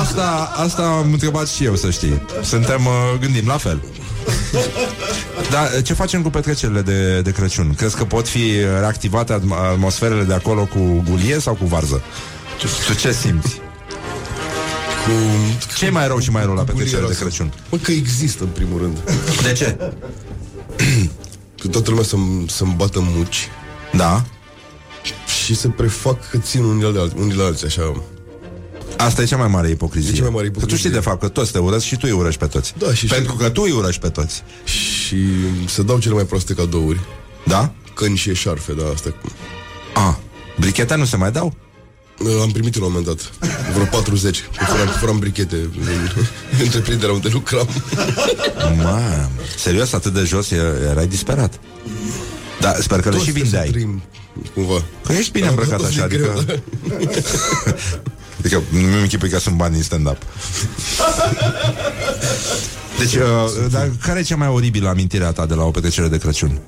Asta, 0.00 0.52
asta 0.56 0.82
am 0.82 1.12
întrebat 1.12 1.48
și 1.48 1.64
eu, 1.64 1.76
să 1.76 1.90
știi. 1.90 2.22
Suntem, 2.42 2.86
uh, 2.86 3.18
gândim 3.20 3.46
la 3.46 3.56
fel. 3.56 3.82
Dar 5.50 5.82
ce 5.82 5.94
facem 5.94 6.22
cu 6.22 6.30
petrecerile 6.30 6.80
de, 6.80 7.20
de 7.20 7.30
Crăciun? 7.30 7.74
Crezi 7.74 7.96
că 7.96 8.04
pot 8.04 8.28
fi 8.28 8.52
reactivate 8.80 9.38
atm- 9.40 9.70
atmosferele 9.72 10.22
de 10.22 10.34
acolo 10.34 10.64
cu 10.64 11.04
gulie 11.10 11.38
sau 11.38 11.54
cu 11.54 11.64
varză? 11.64 12.02
Tu, 12.58 12.66
tu 12.86 12.94
ce 12.94 13.12
simți? 13.12 13.60
Cu... 15.06 15.12
ce 15.76 15.86
e 15.86 15.90
mai 15.90 16.06
rău 16.06 16.18
și 16.18 16.30
mai 16.30 16.42
rău 16.44 16.54
la 16.54 16.62
petrecerile 16.62 17.00
de 17.00 17.06
Gulia 17.06 17.18
Crăciun? 17.20 17.52
Bă, 17.70 17.76
că 17.76 17.90
există, 17.90 18.42
în 18.42 18.48
primul 18.48 18.78
rând. 18.80 18.98
De 19.42 19.52
ce? 19.52 19.76
Că 21.60 21.68
toată 21.68 21.90
lumea 21.90 22.04
să-mi, 22.04 22.48
să-mi 22.48 22.74
bată 22.76 22.98
muci. 23.02 23.48
Da. 23.92 24.24
Și 25.44 25.54
se 25.54 25.68
prefac 25.68 26.28
că 26.30 26.38
țin 26.38 26.62
unii 26.64 26.92
la, 26.92 27.08
unii 27.16 27.36
la 27.36 27.44
alții, 27.44 27.66
așa. 27.66 28.02
Asta 28.96 29.22
e 29.22 29.24
cea 29.24 29.36
mai 29.36 29.48
mare 29.48 29.68
ipocrizie. 29.68 30.10
E 30.12 30.14
cea 30.16 30.22
mai 30.22 30.30
mare 30.30 30.44
Că 30.46 30.50
tu 30.50 30.56
ipocrizie. 30.56 30.78
știi 30.88 30.98
de 30.98 31.04
fapt 31.04 31.20
că 31.20 31.28
toți 31.28 31.52
te 31.52 31.58
urăsc 31.58 31.84
și 31.84 31.94
tu 31.96 32.00
îi 32.04 32.10
urăști 32.12 32.40
pe 32.40 32.46
toți. 32.46 32.74
Da, 32.78 32.94
și 32.94 33.06
Pentru 33.06 33.34
că 33.34 33.50
tu 33.50 33.62
îi 33.62 33.70
urăști 33.70 34.00
pe 34.00 34.08
toți. 34.08 34.42
Și 34.64 35.16
se 35.66 35.82
dau 35.82 35.98
cele 35.98 36.14
mai 36.14 36.24
proaste 36.24 36.54
cadouri. 36.54 37.00
Da? 37.46 37.72
Căni 37.94 38.16
și 38.16 38.30
eșarfe, 38.30 38.72
da, 38.72 38.84
asta 38.94 39.10
cu... 39.10 39.32
A, 39.94 40.18
brichete 40.58 40.94
nu 40.94 41.04
se 41.04 41.16
mai 41.16 41.32
dau? 41.32 41.54
Am 42.42 42.50
primit 42.50 42.78
la 42.78 42.84
un 42.84 42.92
moment 42.92 43.06
dat 43.06 43.48
Vreo 43.72 43.84
40 43.84 44.44
Furam, 44.52 44.86
furam 44.86 45.18
brichete 45.18 45.56
în 45.56 45.70
Întreprinderea 46.64 47.14
unde 47.14 47.28
lucram 47.32 47.68
Mamă, 48.76 49.30
serios, 49.56 49.92
atât 49.92 50.12
de 50.12 50.20
jos 50.24 50.50
e- 50.50 50.60
erai 50.90 51.06
disperat. 51.06 51.60
Da, 52.60 52.74
sper 52.80 53.00
că 53.00 53.08
le 53.08 53.14
Toți 53.16 53.26
și 53.26 53.32
trebuie 53.32 53.50
să 53.50 53.56
vindeai. 53.58 53.68
trăim, 53.70 54.02
Cumva 54.54 54.84
Că 55.04 55.12
ești 55.12 55.30
bine 55.32 55.44
Da, 55.44 55.50
îmbrăcat 55.50 55.80
da, 55.80 55.86
așa, 55.86 56.00
e 56.00 56.04
adică... 56.04 56.22
greu, 56.22 56.42
da. 56.42 56.54
adică 58.38 58.62
nu-mi 58.70 59.00
închipui 59.00 59.28
că 59.28 59.38
sunt 59.38 59.54
bani 59.56 59.76
în 59.76 59.82
stand-up. 59.82 60.16
Deci, 62.98 63.14
uh, 63.14 63.22
dar 63.70 63.90
care 64.02 64.18
e 64.18 64.22
cea 64.22 64.36
mai 64.36 64.48
oribilă 64.48 64.88
amintire 64.88 65.24
a 65.24 65.30
ta 65.32 65.46
de 65.46 65.54
la 65.54 65.64
o 65.64 65.70
petrecere 65.70 66.08
de 66.08 66.18
Crăciun? 66.18 66.58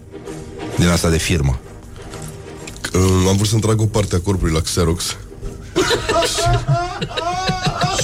Din 0.78 0.88
asta 0.88 1.10
de 1.10 1.18
firmă. 1.18 1.60
Uh, 2.94 3.00
Am 3.28 3.36
vrut 3.36 3.48
să-mi 3.48 3.60
trag 3.60 3.80
o 3.80 3.86
parte 3.86 4.14
a 4.14 4.20
corpului 4.20 4.52
la 4.52 4.60
Xerox 4.60 5.16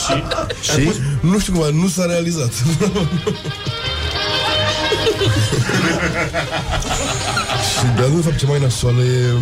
Și? 0.04 0.22
Și? 0.72 0.92
Nu 1.20 1.38
știu 1.38 1.52
cum, 1.52 1.80
nu 1.80 1.88
s-a 1.88 2.04
realizat 2.06 2.52
Și 7.72 7.84
de 7.96 8.02
de 8.02 8.22
fapt, 8.22 8.36
ce 8.38 8.46
mai 8.46 8.60
nasoală 8.60 9.02
e 9.02 9.32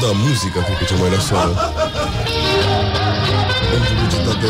Da, 0.00 0.06
muzica, 0.12 0.60
cred 0.64 0.76
că 0.76 0.82
e 0.82 0.86
cea 0.86 0.94
mai 1.00 1.10
nasoală 1.10 1.72
În 3.74 3.82
publicitate 3.88 4.48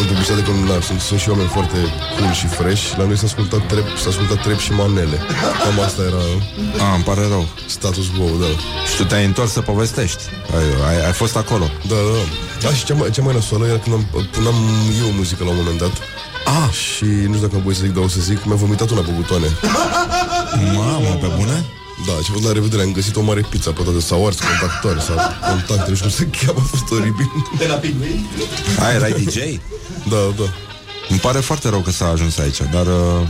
În 0.00 0.04
publicitate, 0.04 0.42
când 0.42 0.68
na, 0.68 0.80
sunt, 0.80 1.00
sunt 1.00 1.20
și 1.20 1.28
oameni 1.28 1.48
foarte 1.48 1.78
cool 2.18 2.32
și 2.32 2.46
fresh 2.46 2.82
La 2.96 3.04
noi 3.04 3.16
s-a 3.16 3.26
ascultat 3.26 3.66
trep, 3.66 3.86
s-a 4.02 4.08
ascultat 4.08 4.42
trep 4.42 4.58
și 4.58 4.72
manele 4.72 5.18
Cam 5.62 5.80
asta 5.84 6.02
era 6.02 6.22
A, 6.84 6.94
îmi 6.94 7.04
pare 7.04 7.24
rău. 7.28 7.44
Status 7.66 8.06
quo, 8.16 8.26
da 8.42 8.46
Și 8.90 8.96
tu 8.96 9.04
te-ai 9.04 9.24
întors 9.24 9.50
să 9.52 9.60
povestești. 9.60 10.22
Ai, 10.56 10.66
ai, 10.88 11.06
ai 11.06 11.12
fost 11.12 11.36
acolo. 11.36 11.66
Da, 11.88 11.94
da, 11.94 12.12
da. 12.18 12.24
Da, 12.62 12.74
și 12.74 12.84
cea 12.84 12.94
mai, 12.94 13.10
cea 13.10 13.22
mai 13.22 13.34
nasoală 13.34 13.66
era 13.66 13.78
când 13.78 13.94
am, 13.94 14.04
puneam 14.32 14.54
eu 15.02 15.08
muzică 15.12 15.44
la 15.44 15.50
un 15.50 15.56
moment 15.56 15.78
dat. 15.78 15.92
Ah. 16.44 16.70
Și 16.72 17.04
nu 17.04 17.34
știu 17.34 17.46
dacă 17.46 17.56
am 17.56 17.62
voie 17.62 17.74
să 17.74 17.82
zic, 17.84 17.94
dar 17.94 18.04
o 18.04 18.08
să 18.08 18.20
zic, 18.20 18.44
mi-a 18.44 18.54
vomitat 18.54 18.90
una 18.90 19.00
pe 19.00 19.10
butoane. 19.10 19.46
Mamă, 20.74 21.10
pe 21.20 21.28
bune? 21.36 21.64
Da, 22.06 22.12
ce 22.12 22.28
a 22.28 22.32
fost 22.32 22.44
la 22.44 22.52
revedere, 22.52 22.82
am 22.82 22.92
găsit 22.92 23.16
o 23.16 23.20
mare 23.22 23.40
pizza 23.50 23.70
pe 23.70 23.82
toate, 23.82 24.00
s-au 24.00 24.26
ars 24.26 24.38
contactoare, 24.40 24.98
sau 24.98 25.16
contacte, 25.50 25.90
nu 25.90 25.96
știu 25.96 26.08
cum 26.08 26.16
se 26.16 26.28
cheamă, 26.44 26.58
a 26.62 26.66
fost 26.76 26.90
oribil. 26.90 27.30
De 27.58 27.66
la 27.66 27.74
Pigmei? 27.74 28.24
Ai, 28.84 28.94
erai 28.94 29.12
DJ? 29.12 29.36
Da, 30.08 30.16
da. 30.38 30.44
Îmi 31.08 31.18
pare 31.18 31.38
foarte 31.38 31.68
rău 31.68 31.80
că 31.80 31.90
s-a 31.90 32.06
ajuns 32.08 32.38
aici, 32.38 32.56
dar 32.72 32.86
uh, 32.86 33.26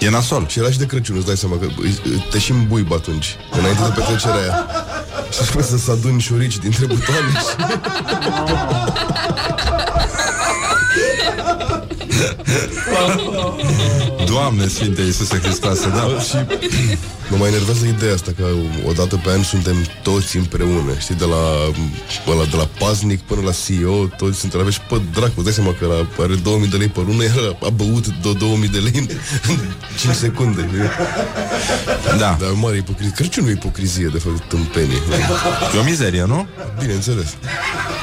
e 0.00 0.10
nasol. 0.10 0.46
Și 0.48 0.58
era 0.58 0.70
și 0.70 0.78
de 0.78 0.86
Crăciun, 0.86 1.16
îți 1.16 1.26
dai 1.26 1.36
seama 1.36 1.56
că 1.58 1.66
îi- 1.82 2.24
te 2.30 2.38
și 2.38 2.50
îmbuib 2.50 2.92
atunci, 2.92 3.36
înainte 3.58 3.82
de 3.82 3.88
petrecerea 4.00 4.34
aia. 4.40 4.66
Și 5.32 5.38
spune 5.42 5.64
să 5.64 5.76
se 5.76 5.90
aduni 5.90 6.20
șorici 6.20 6.56
dintre 6.56 6.86
butoane 6.86 7.30
și... 7.30 7.54
Doamne 14.40 14.66
Sfinte 14.68 15.02
Iisuse 15.02 15.38
Hristoase, 15.42 15.88
da. 15.88 16.20
Și 16.28 16.36
mă 17.30 17.36
mai 17.36 17.48
enervează 17.48 17.86
ideea 17.86 18.14
asta 18.14 18.30
că 18.36 18.44
o 18.88 18.92
dată 18.92 19.20
pe 19.24 19.30
an 19.30 19.42
suntem 19.42 19.76
toți 20.02 20.36
împreună, 20.36 20.92
știi, 20.98 21.14
de 21.14 21.24
la, 21.24 21.42
ăla, 22.30 22.44
de 22.44 22.56
la 22.56 22.68
paznic 22.78 23.20
până 23.20 23.40
la 23.44 23.50
CEO, 23.66 24.06
toți 24.06 24.38
suntem 24.38 24.60
la 24.60 24.70
și 24.70 24.80
pe 24.80 25.00
dracu, 25.12 25.32
îți 25.34 25.44
dai 25.44 25.52
seama 25.52 25.72
că 25.78 25.86
la, 25.86 26.22
are 26.22 26.34
2000 26.34 26.68
de 26.68 26.76
lei 26.76 26.88
pe 26.88 27.00
lună, 27.06 27.22
iar 27.22 27.56
a 27.62 27.68
băut 27.68 28.06
de 28.06 28.32
2000 28.38 28.68
de 28.68 28.78
lei 28.78 28.92
în 28.96 29.06
5 30.00 30.14
secunde. 30.14 30.68
Da. 32.18 32.36
Dar 32.40 32.50
mare 32.54 32.76
ipocrizie. 32.76 33.12
Crăciunul 33.16 33.50
e 33.50 33.52
ipocrizie, 33.52 34.06
de 34.12 34.18
fapt, 34.18 34.48
tâmpenie. 34.48 34.96
E 35.74 35.78
o 35.78 35.82
mizerie, 35.82 36.24
nu? 36.24 36.46
Bineînțeles. 36.80 37.26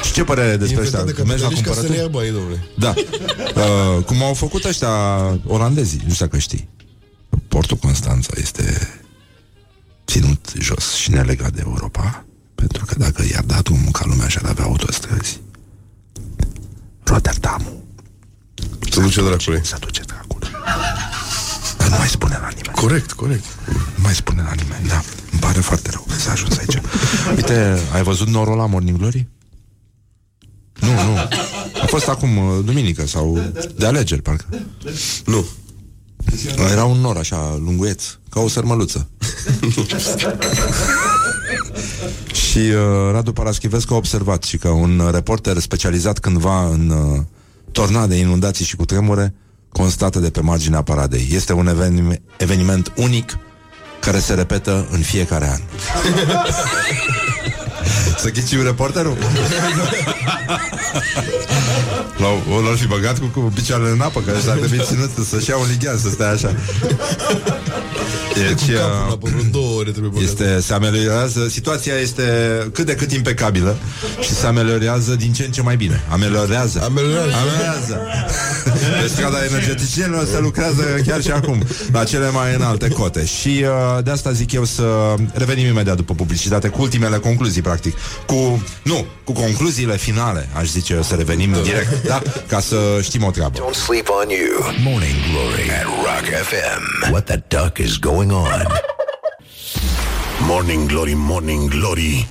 Și 0.04 0.12
ce 0.12 0.22
părere 0.24 0.50
ai 0.50 0.58
despre 0.58 0.80
ăștia? 0.82 0.98
Inventat 0.98 1.14
de 1.14 1.22
Că 1.22 1.26
mergi 1.28 1.42
la 1.42 1.48
capitaliști 1.48 1.80
ca 1.80 1.86
să 1.86 1.92
ne 1.92 1.96
ia 1.96 2.02
cumpărături? 2.02 2.12
banii, 2.12 2.32
domnule. 2.32 2.64
Da. 2.74 2.94
Uh, 3.96 4.04
cum 4.04 4.22
au 4.22 4.34
făcut 4.34 4.64
ăștia 4.64 4.88
olandezii, 5.46 6.00
nu 6.06 6.12
știu 6.12 6.25
dacă 6.26 6.38
știi. 6.38 6.68
Portul 7.48 7.76
Constanța 7.76 8.32
este 8.36 8.88
ținut 10.06 10.52
jos 10.58 10.92
și 10.94 11.10
nelegat 11.10 11.52
de 11.52 11.62
Europa, 11.64 12.24
pentru 12.54 12.84
că 12.84 12.94
dacă 12.98 13.24
i-ar 13.30 13.44
da 13.44 13.60
drumul 13.60 13.90
ca 13.90 14.04
lumea 14.06 14.28
și-ar 14.28 14.44
avea 14.44 14.64
autostrăzi, 14.64 15.40
Rotterdamul 17.04 17.82
Se 18.90 19.00
duce 19.00 19.22
dracului. 19.22 19.60
se 19.64 19.76
duce 19.80 20.02
dracului. 20.02 20.48
Dar 21.78 21.88
nu 21.88 21.96
mai 21.96 22.08
spune 22.08 22.38
la 22.40 22.48
nimeni. 22.48 22.74
Corect, 22.74 23.12
corect. 23.12 23.44
Nu 23.96 24.02
mai 24.02 24.14
spune 24.14 24.42
la 24.42 24.52
nimeni, 24.52 24.88
da. 24.88 25.02
Îmi 25.30 25.40
pare 25.40 25.60
foarte 25.60 25.90
rău 25.90 26.04
că 26.08 26.14
s-a 26.14 26.30
ajuns 26.32 26.56
aici. 26.58 26.78
Uite, 27.36 27.78
ai 27.92 28.02
văzut 28.02 28.28
norul 28.28 28.56
la 28.56 28.66
Morning 28.66 28.98
Glory? 28.98 29.28
Nu, 30.80 30.92
nu. 31.04 31.16
A 31.82 31.86
fost 31.86 32.08
acum, 32.08 32.36
uh, 32.36 32.64
duminică, 32.64 33.06
sau 33.06 33.52
de 33.76 33.86
alegeri, 33.86 34.22
parcă. 34.22 34.44
Nu. 35.26 35.46
Era 36.70 36.84
un 36.84 37.00
nor 37.00 37.16
așa, 37.16 37.60
lunguieț, 37.64 38.04
ca 38.30 38.40
o 38.40 38.48
sărmăluță. 38.48 39.08
și 42.32 42.58
uh, 42.58 43.10
Radu 43.12 43.32
Paraschivescu 43.32 43.94
a 43.94 43.96
observat 43.96 44.42
și 44.42 44.56
că 44.56 44.68
un 44.68 45.08
reporter 45.12 45.58
specializat 45.58 46.18
cândva 46.18 46.68
în 46.68 46.88
uh, 46.88 47.20
tornade, 47.72 48.14
inundații 48.14 48.64
și 48.64 48.76
cutremure 48.76 49.34
constată 49.68 50.18
de 50.18 50.30
pe 50.30 50.40
marginea 50.40 50.82
paradei. 50.82 51.28
Este 51.32 51.52
un 51.52 51.68
evenim- 51.68 52.20
eveniment 52.38 52.92
unic 52.96 53.38
care 54.00 54.18
se 54.18 54.34
repetă 54.34 54.86
în 54.90 55.00
fiecare 55.00 55.48
an. 55.50 55.60
Să 58.18 58.30
ghicim 58.30 58.62
reporterul? 58.62 59.16
L-au, 62.16 62.62
l-au 62.62 62.74
fi 62.74 62.86
băgat 62.86 63.18
cu, 63.18 63.26
cu 63.26 63.40
picioarele 63.54 63.90
în 63.90 64.00
apă, 64.00 64.20
că 64.20 64.32
s-ar 64.44 64.56
trebui 64.56 64.80
ținut 64.84 65.10
să-și 65.26 65.50
ia 65.50 65.56
un 65.56 65.66
lighean, 65.70 65.98
să 65.98 66.08
stea 66.08 66.28
așa. 66.30 66.54
Deci, 68.34 68.76
Cu 68.76 69.08
capul 69.08 69.08
uh, 69.08 69.08
la 69.08 69.16
pe 69.16 69.30
vreo 69.30 69.60
două 69.76 69.88
ore 69.88 69.90
trebuie 69.90 70.10
băgat. 70.10 70.28
este, 70.28 70.60
se 70.60 70.72
ameliorează, 70.72 71.48
situația 71.48 71.94
este 71.94 72.22
cât 72.72 72.86
de 72.86 72.94
cât 72.94 73.12
impecabilă 73.12 73.76
și 74.20 74.30
se 74.30 74.46
ameliorează 74.46 75.14
din 75.14 75.32
ce 75.32 75.44
în 75.44 75.50
ce 75.50 75.62
mai 75.62 75.76
bine. 75.76 76.02
Ameliorează. 76.10 76.80
Ameliorează. 76.82 77.34
Ameliorează. 77.36 78.00
Pe 79.00 79.06
strada 79.08 79.44
energeticienilor 79.44 80.26
se 80.26 80.38
lucrează 80.40 80.82
chiar 81.06 81.22
și 81.22 81.30
acum 81.30 81.62
la 81.92 82.04
cele 82.04 82.30
mai 82.30 82.54
înalte 82.54 82.88
cote. 82.88 83.24
Și 83.24 83.64
uh, 83.64 84.04
de 84.04 84.10
asta 84.10 84.32
zic 84.32 84.52
eu 84.52 84.64
să 84.64 85.14
revenim 85.32 85.66
imediat 85.66 85.96
după 85.96 86.14
publicitate 86.14 86.68
cu 86.68 86.80
ultimele 86.80 87.16
concluzii, 87.16 87.62
practic. 87.62 87.96
Cu, 88.26 88.62
nu, 88.82 89.06
cu 89.24 89.32
concluziile 89.32 89.96
finale, 89.96 90.48
aș 90.52 90.66
zice 90.66 90.94
eu, 90.94 91.02
să 91.02 91.14
revenim 91.14 91.56
direct, 91.62 92.06
da? 92.06 92.22
Ca 92.48 92.60
să 92.60 92.76
știm 93.02 93.24
o 93.24 93.30
treabă. 93.30 93.58
Don't 93.58 93.74
sleep 93.84 94.08
on 94.08 94.28
you. 94.28 94.72
Morning 94.84 95.14
Glory 95.30 95.70
at 95.80 95.84
Rock 95.84 96.26
FM. 96.48 97.10
What 97.10 97.24
the 97.24 97.42
duck 97.48 97.78
is 97.78 97.96
going 97.98 98.32
on? 98.32 98.66
Morning 100.46 100.88
Glory, 100.88 101.14
Morning 101.16 101.68
Glory. 101.68 102.26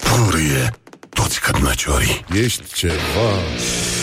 Purie 0.00 0.74
toți 1.08 1.40
cărnăciorii 1.40 2.24
Ești 2.42 2.62
ceva 2.74 3.30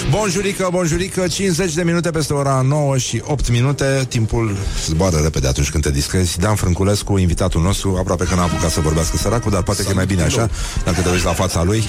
Bonjurică, 0.09 0.67
bonjurică, 0.71 1.27
50 1.27 1.73
de 1.73 1.83
minute 1.83 2.09
peste 2.09 2.33
ora 2.33 2.61
9 2.67 2.97
și 2.97 3.21
8 3.25 3.49
minute. 3.49 4.05
Timpul 4.09 4.57
zboară 4.85 5.17
repede 5.17 5.47
atunci 5.47 5.69
când 5.69 5.83
te 5.83 5.91
discrezi. 5.91 6.39
Dan 6.39 6.55
Frânculescu, 6.55 7.17
invitatul 7.17 7.61
nostru 7.61 7.95
Aproape 7.99 8.23
că 8.23 8.35
n-a 8.35 8.43
apucat 8.43 8.71
să 8.71 8.81
vorbească 8.81 9.17
săracul 9.17 9.51
Dar 9.51 9.63
poate 9.63 9.83
că 9.83 9.87
e 9.91 9.93
mai 9.93 10.05
bine 10.05 10.21
așa 10.21 10.49
Dacă 10.83 11.01
te 11.01 11.09
uiți 11.09 11.25
la 11.25 11.33
fața 11.33 11.63
lui. 11.63 11.83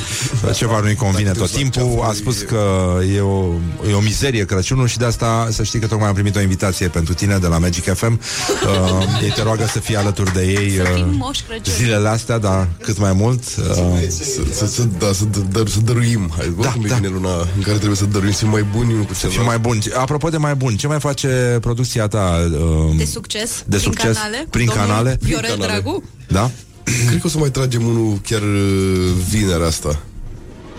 Ceva 0.54 0.80
nu-i 0.80 0.94
convine 0.94 1.30
tot 1.30 1.50
timpul. 1.50 2.00
A 2.08 2.12
spus 2.12 2.40
că 2.40 2.92
e 3.14 3.20
o, 3.20 3.52
e 3.90 3.92
o 3.94 4.00
mizerie 4.00 4.44
Crăciunul 4.44 4.86
Și 4.86 4.98
de 4.98 5.04
asta 5.04 5.48
să 5.50 5.62
știi 5.62 5.78
că 5.78 5.86
tocmai 5.86 6.08
am 6.08 6.14
primit 6.14 6.36
o 6.36 6.40
invitație 6.40 6.88
Pentru 6.88 7.14
tine 7.14 7.38
de 7.38 7.46
la 7.46 7.58
Magic 7.58 7.94
FM 7.94 8.12
uh, 8.20 9.22
Ei 9.22 9.30
te 9.30 9.42
roagă 9.42 9.66
să 9.66 9.78
fii 9.78 9.96
alături 9.96 10.32
de 10.32 10.42
ei 10.42 10.70
Să 10.70 10.82
fim 10.94 11.08
uh, 11.08 11.14
moș 11.18 11.38
Crăciun. 11.40 11.72
Zilele 11.72 12.08
astea, 12.08 12.38
dar 12.38 12.68
cât 12.82 12.98
mai 12.98 13.12
mult 13.12 13.42
uh, 13.58 13.64
să, 14.08 14.42
să, 14.52 14.66
să, 14.66 14.82
da, 14.98 15.12
să, 15.12 15.24
dă, 15.50 15.62
să 15.68 15.80
dăruim. 15.80 16.32
Hai, 16.36 16.54
da, 16.60 16.70
cum 16.70 16.84
e 16.84 16.88
da. 16.88 16.94
vine 16.94 17.08
luna 17.08 17.34
în 17.56 17.62
care 17.62 17.76
trebuie 17.76 17.96
să 17.96 18.05
dorim 18.12 18.30
să 18.30 18.38
fim 18.38 18.48
mai 18.48 18.62
buni 18.62 18.92
unul 18.92 19.04
cu 19.04 19.14
Să 19.14 19.26
fim 19.26 19.44
mai 19.44 19.58
buni. 19.58 19.82
Apropo 19.96 20.28
de 20.28 20.36
mai 20.36 20.54
bun, 20.54 20.76
ce 20.76 20.86
mai 20.86 21.00
face 21.00 21.58
producția 21.60 22.06
ta 22.08 22.48
uh, 22.52 22.96
De 22.96 23.04
succes. 23.04 23.50
de 23.66 23.76
prin 23.76 23.78
succes 23.80 24.16
canale. 24.16 24.46
prin 24.50 24.66
Domnul 24.66 24.86
canale? 24.86 25.18
Viorel 25.20 25.50
Prin 25.50 25.60
canale. 25.60 25.80
Dragu. 25.82 26.02
Da? 26.28 26.50
Cred 27.06 27.20
că 27.20 27.26
o 27.26 27.30
să 27.30 27.38
mai 27.38 27.50
tragem 27.50 27.86
unul 27.86 28.18
chiar 28.28 28.42
uh, 28.42 29.12
vinerea 29.28 29.66
asta. 29.66 29.98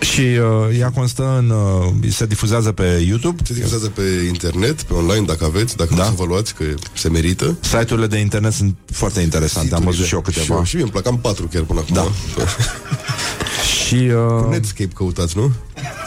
Și 0.00 0.20
uh, 0.20 0.78
ea 0.78 0.90
constă 0.90 1.36
în... 1.38 1.50
Uh, 1.50 2.10
se 2.10 2.26
difuzează 2.26 2.72
pe 2.72 3.04
YouTube? 3.08 3.42
Se 3.46 3.52
difuzează 3.54 3.88
pe 3.88 4.02
internet, 4.26 4.82
pe 4.82 4.94
online, 4.94 5.24
dacă 5.26 5.44
aveți, 5.44 5.76
dacă 5.76 5.94
da. 5.94 6.02
nu 6.02 6.08
să 6.08 6.14
vă 6.16 6.24
luați, 6.24 6.54
că 6.54 6.64
se 6.92 7.08
merită. 7.08 7.56
Site-urile 7.60 8.06
de 8.06 8.18
internet 8.18 8.52
sunt 8.52 8.74
foarte 8.92 9.20
interesante. 9.20 9.74
Am 9.74 9.82
văzut 9.84 10.04
și 10.06 10.14
eu 10.14 10.22
Și, 10.26 10.32
câteva. 10.32 10.54
eu, 10.56 10.64
și 10.64 10.74
mie 10.74 10.82
îmi 10.84 10.92
plac, 10.92 11.06
am 11.06 11.18
patru 11.18 11.46
chiar 11.46 11.62
până 11.62 11.80
acum. 11.80 11.94
Da. 11.94 12.02
Și... 13.86 13.94
Uh, 13.94 14.42
Cu 14.42 14.48
Netscape 14.50 14.90
căutați, 14.94 15.36
nu? 15.36 15.52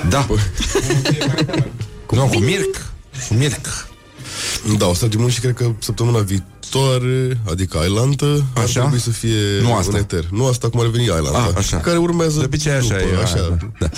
Da. 0.09 0.27
nu, 2.11 2.25
cu 2.27 2.38
Mirc. 2.38 2.91
Cu 3.27 3.33
Mirc. 3.33 3.89
Da, 4.77 4.85
o 4.88 4.93
să 4.93 4.99
tragem 4.99 5.19
unul 5.19 5.31
și 5.31 5.39
cred 5.39 5.53
că 5.53 5.71
săptămâna 5.79 6.19
viitoare, 6.19 7.39
adică 7.49 7.77
Ailantă, 7.77 8.43
ar 8.55 8.63
Așa? 8.63 8.79
trebui 8.79 8.99
să 8.99 9.09
fie 9.09 9.38
Nu 9.61 9.73
asta. 9.75 9.91
un 9.93 9.97
eter. 9.99 10.25
Nu 10.31 10.45
asta, 10.47 10.69
cum 10.69 10.79
ar 10.79 10.85
veni 10.88 11.09
Ailantă. 11.09 11.38
Ah, 11.38 11.49
așa. 11.57 11.77
Care 11.77 11.97
urmează 11.97 12.39
De 12.39 12.45
obicei 12.45 12.71
așa 12.71 12.81
după, 12.97 13.15
e, 13.19 13.21
așa. 13.23 13.57
da. 13.79 13.89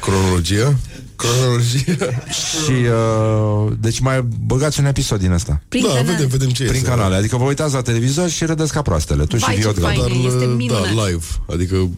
Cronologia. 0.00 0.74
Cronologia. 1.16 2.22
Și, 2.64 2.70
uh, 2.70 3.72
deci 3.80 3.98
mai 4.00 4.26
băgați 4.46 4.80
un 4.80 4.86
episod 4.86 5.20
din 5.20 5.32
asta. 5.32 5.60
Prin 5.68 5.82
da, 5.82 5.88
canale. 5.88 6.10
vedem, 6.10 6.28
vedem 6.28 6.48
ce 6.48 6.62
Prin 6.62 6.74
este. 6.76 6.88
canale. 6.88 7.14
Adică 7.14 7.36
vă 7.36 7.44
uitați 7.44 7.74
la 7.74 7.82
televizor 7.82 8.28
și 8.28 8.44
râdeți 8.44 8.72
ca 8.72 8.82
proastele. 8.82 9.24
Tu 9.24 9.36
și 9.36 9.44
Vai, 9.44 9.54
ce 9.54 9.60
Viot 9.60 9.78
fain. 9.78 9.94
Gabor. 9.96 10.10
Faine, 10.10 10.26
este 10.26 10.44
da, 10.44 10.50
minunat. 10.54 10.88
live. 11.08 11.24
Adică 11.52 11.88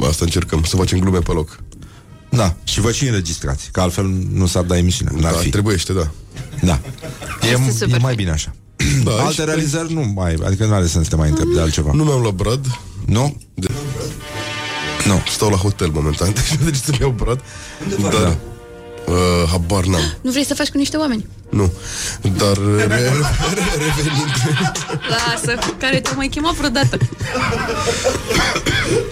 asta 0.00 0.24
încercăm, 0.24 0.62
să 0.64 0.76
facem 0.76 0.98
glume 0.98 1.18
pe 1.18 1.32
loc. 1.32 1.58
Da, 2.28 2.54
și 2.64 2.80
vă 2.80 2.92
și 2.92 3.06
înregistrați, 3.06 3.68
că 3.72 3.80
altfel 3.80 4.04
nu 4.32 4.46
s-ar 4.46 4.62
da 4.62 4.76
emisiunea. 4.76 5.14
N-ar 5.20 5.32
Da, 5.32 5.38
fi. 5.38 5.50
trebuiește, 5.50 5.92
da. 5.92 6.10
Da. 6.62 6.80
Este 7.42 7.62
E, 7.68 7.70
super 7.70 7.88
e 7.88 7.90
mai 7.90 8.00
fain. 8.00 8.16
bine 8.16 8.30
așa. 8.30 8.54
da 9.04 9.10
Alte 9.12 9.32
și- 9.32 9.44
realizări 9.44 9.92
nu 9.92 10.12
mai, 10.14 10.36
adică 10.46 10.66
nu 10.66 10.74
are 10.74 10.86
sens 10.86 11.04
să 11.04 11.10
te 11.10 11.16
mai 11.16 11.28
întrebi 11.28 11.54
de 11.54 11.60
altceva. 11.60 11.90
Nu 11.94 12.04
mi-am 12.04 12.20
luat 12.20 12.34
brad. 12.34 12.66
Nu? 13.06 13.36
De... 13.54 13.66
Nu. 15.06 15.22
Stau 15.32 15.48
la 15.50 15.56
hotel 15.56 15.88
momentan, 15.90 16.32
deci 16.34 16.58
nu 16.58 16.64
de 16.64 16.70
ce 16.70 16.80
să-mi 16.84 16.98
iau 17.00 17.10
brad. 17.10 17.40
Dar, 18.00 18.12
Da. 18.12 18.36
uh, 19.12 19.48
habar 19.50 19.84
n-am. 19.84 20.02
Nu 20.22 20.30
vrei 20.30 20.44
să 20.44 20.54
faci 20.54 20.68
cu 20.68 20.78
niște 20.78 20.96
oameni? 20.96 21.26
Nu. 21.50 21.72
Dar 22.36 22.56
re, 22.76 22.84
re, 22.84 23.10
revenind 23.78 24.30
Lasă, 25.08 25.58
care 25.78 26.00
te-au 26.00 26.16
mai 26.16 26.28
chemat 26.28 26.54
vreodată. 26.54 26.98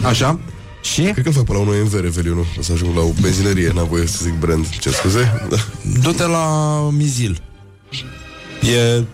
Așa? 0.02 0.38
Și? 0.80 1.02
Cred 1.02 1.24
că 1.24 1.30
fac 1.30 1.44
pe 1.44 1.52
la 1.52 1.58
un 1.58 1.68
OMV 1.68 1.94
Revelionul 2.00 2.46
O 2.58 2.62
să 2.62 2.72
ajung 2.72 2.96
la 2.96 3.02
o 3.02 3.10
benzinărie, 3.20 3.70
n-am 3.74 3.86
voie 3.88 4.06
să 4.06 4.18
zic 4.22 4.38
brand 4.38 4.68
Ce 4.68 4.90
scuze? 4.90 5.46
Da. 5.50 5.56
Du-te 6.02 6.26
la 6.26 6.44
Mizil. 6.92 7.42
E, 8.62 9.04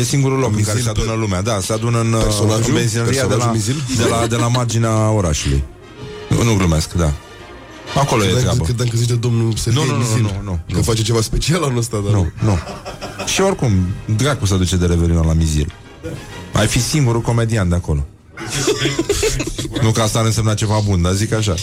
e 0.00 0.02
singurul 0.02 0.38
loc 0.38 0.48
în 0.48 0.54
Mizil 0.54 0.68
care 0.72 0.82
se 0.84 0.88
adună 0.88 1.10
pe- 1.10 1.16
lumea. 1.18 1.42
Da, 1.42 1.60
se 1.60 1.72
adună 1.72 2.00
în, 2.00 2.10
Personajul? 2.22 2.64
în 2.68 2.74
benzinăria 2.74 3.12
de 3.12 3.18
Personajul 3.18 3.46
la, 3.46 3.52
Mizil? 3.52 3.82
de, 3.96 4.04
la, 4.04 4.26
de 4.26 4.36
la 4.36 4.48
marginea 4.48 5.10
orașului. 5.10 5.64
Nu, 6.28 6.42
nu 6.42 6.54
glumesc, 6.56 6.92
da. 6.92 7.12
Acolo 7.96 8.22
e 8.22 8.26
Credeam 8.26 8.42
treabă. 8.44 8.58
că, 8.58 8.64
credeam 8.64 8.88
că 8.88 8.96
zice 8.96 9.14
domnul 9.14 9.54
Serghei 9.56 9.84
Nu, 9.84 9.90
nu, 9.90 9.96
nu, 9.96 10.04
Mizil, 10.04 10.22
nu, 10.22 10.40
nu, 10.44 10.52
Că 10.68 10.76
nu. 10.76 10.82
face 10.82 11.02
ceva 11.02 11.20
special 11.20 11.62
anul 11.62 11.78
ăsta 11.78 12.00
dar 12.04 12.12
Nu, 12.12 12.30
nu. 12.44 12.58
Și 13.26 13.40
oricum, 13.40 13.70
dracu 14.16 14.46
să 14.46 14.54
duce 14.56 14.76
de 14.76 14.86
Revelion 14.86 15.26
la 15.26 15.32
Mizil. 15.32 15.72
Ai 16.52 16.66
fi 16.66 16.80
singurul 16.80 17.20
comedian 17.20 17.68
de 17.68 17.74
acolo. 17.74 18.06
Nu 19.82 19.90
că 19.90 20.00
asta 20.00 20.18
ar 20.18 20.24
însemna 20.24 20.54
ceva 20.54 20.80
bun, 20.84 21.02
dar 21.02 21.12
zic 21.12 21.32
așa. 21.32 21.54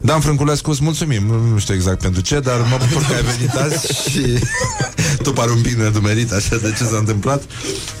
Dan 0.00 0.20
Frânculescu, 0.20 0.70
îți 0.70 0.82
mulțumim. 0.82 1.22
Nu 1.52 1.58
știu 1.58 1.74
exact 1.74 2.00
pentru 2.00 2.20
ce, 2.20 2.40
dar 2.40 2.56
mă 2.70 2.78
bucur 2.86 3.06
că 3.06 3.14
ai 3.14 3.22
venit 3.22 3.54
azi 3.54 3.86
Și 4.10 4.44
tu 5.22 5.32
pari 5.32 5.50
un 5.50 5.60
pic 5.60 5.72
nedumerit 5.72 6.32
Așa 6.32 6.56
de 6.56 6.74
ce 6.78 6.84
s-a 6.84 6.96
întâmplat. 6.98 7.42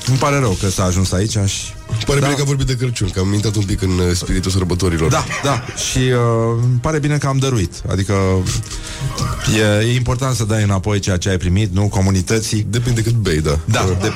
Îmi 0.06 0.16
pare 0.16 0.38
rău 0.38 0.56
că 0.60 0.70
s-a 0.70 0.84
ajuns 0.84 1.12
aici 1.12 1.30
și... 1.30 1.76
Pare 2.06 2.20
Da. 2.20 2.26
bine 2.26 2.36
că 2.36 2.42
a 2.42 2.44
vorbit 2.44 2.66
de 2.66 2.76
Crăciun 2.76 3.10
Că 3.10 3.20
am 3.20 3.32
intrat 3.32 3.54
un 3.54 3.64
pic 3.64 3.82
în 3.82 3.90
uh, 3.90 4.14
spiritul 4.14 4.50
sărbătorilor. 4.50 5.10
Da, 5.10 5.24
da, 5.42 5.64
și 5.90 5.98
uh, 5.98 6.58
îmi 6.62 6.78
pare 6.80 6.98
bine 6.98 7.18
că 7.18 7.26
am 7.26 7.38
dăruit. 7.38 7.72
Adică 7.90 8.14
e, 9.58 9.84
e 9.86 9.94
important 9.94 10.36
să 10.36 10.44
dai 10.44 10.62
înapoi 10.62 10.98
ceea 10.98 11.16
ce 11.16 11.28
ai 11.28 11.36
primit 11.36 11.74
Nu? 11.74 11.88
Comunității. 11.88 12.66
Depinde 12.68 13.02
cât 13.02 13.14
bei, 13.14 13.40
da. 13.40 13.58
Da, 13.64 13.84
depinde 13.84 14.14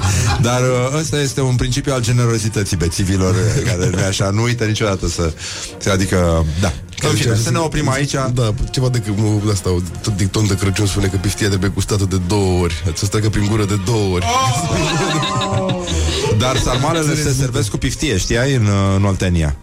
Dar 0.48 0.60
uh, 0.60 0.98
ăsta 0.98 1.20
este 1.20 1.40
un 1.40 1.56
principiu 1.56 1.92
al 1.92 2.00
generozității 2.00 2.76
bețivilor 2.76 3.34
uh, 3.34 3.62
Care 3.64 3.90
nu 3.90 3.98
e 3.98 4.04
așa, 4.04 4.30
nu 4.30 4.42
uită 4.42 4.64
niciodată 4.64 5.08
să... 5.08 5.32
Adică, 5.92 6.46
da. 6.60 6.72
În 7.08 7.14
fine, 7.14 7.34
să 7.34 7.50
ne 7.50 7.58
oprim 7.58 7.88
aici. 7.88 8.12
Da, 8.12 8.54
ceva 8.70 8.88
de, 8.88 8.98
de 9.44 9.50
asta, 9.52 9.82
tot 10.02 10.16
dicton 10.16 10.46
de 10.46 10.56
Crăciun 10.56 10.86
spune 10.86 11.06
că 11.06 11.16
piftia 11.16 11.48
trebuie 11.48 11.70
gustată 11.74 12.04
de 12.04 12.16
două 12.26 12.62
ori. 12.62 12.84
Să 12.94 13.06
treacă 13.06 13.28
prin 13.28 13.46
gură 13.46 13.64
de 13.64 13.80
două 13.84 14.14
ori. 14.14 14.26
Dar 16.42 16.56
sarmalele 16.56 17.14
se 17.14 17.32
servesc 17.32 17.70
cu 17.70 17.76
piftie, 17.76 18.16
știai, 18.16 18.54
în, 18.54 18.64
uh, 18.64 18.94
în 18.96 19.04
Oltenia. 19.04 19.56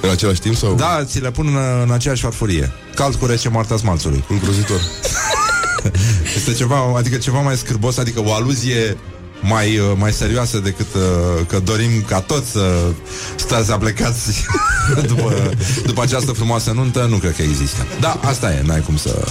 În 0.00 0.10
același 0.10 0.40
timp 0.40 0.56
sau? 0.56 0.74
Da, 0.74 1.04
ți 1.04 1.20
le 1.20 1.30
pun 1.30 1.46
în, 1.46 1.58
în 1.82 1.90
aceeași 1.90 2.22
farfurie. 2.22 2.72
Cald 2.94 3.14
cu 3.14 3.26
rece 3.26 3.48
moartea 3.48 3.76
smalțului. 3.76 4.24
Îngrozitor? 4.28 4.80
Este 6.36 6.52
ceva, 6.52 6.92
adică 6.96 7.16
ceva 7.16 7.40
mai 7.40 7.56
scârbos 7.56 7.96
Adică 7.96 8.22
o 8.24 8.34
aluzie 8.34 8.96
mai, 9.40 9.78
uh, 9.78 9.92
mai 9.96 10.12
serioasă 10.12 10.58
decât 10.58 10.86
uh, 10.94 11.46
că 11.46 11.58
dorim 11.58 12.02
ca 12.08 12.20
toți 12.20 12.50
să 12.50 12.92
stați 13.36 13.72
aplecați 13.72 14.44
după, 15.06 15.50
după 15.84 16.02
această 16.02 16.32
frumoasă 16.32 16.72
nuntă, 16.72 17.06
nu 17.10 17.16
cred 17.16 17.36
că 17.36 17.42
există. 17.42 17.86
Da, 18.00 18.20
asta 18.24 18.52
e, 18.52 18.62
n-ai 18.66 18.80
cum 18.80 18.96
să 18.96 19.24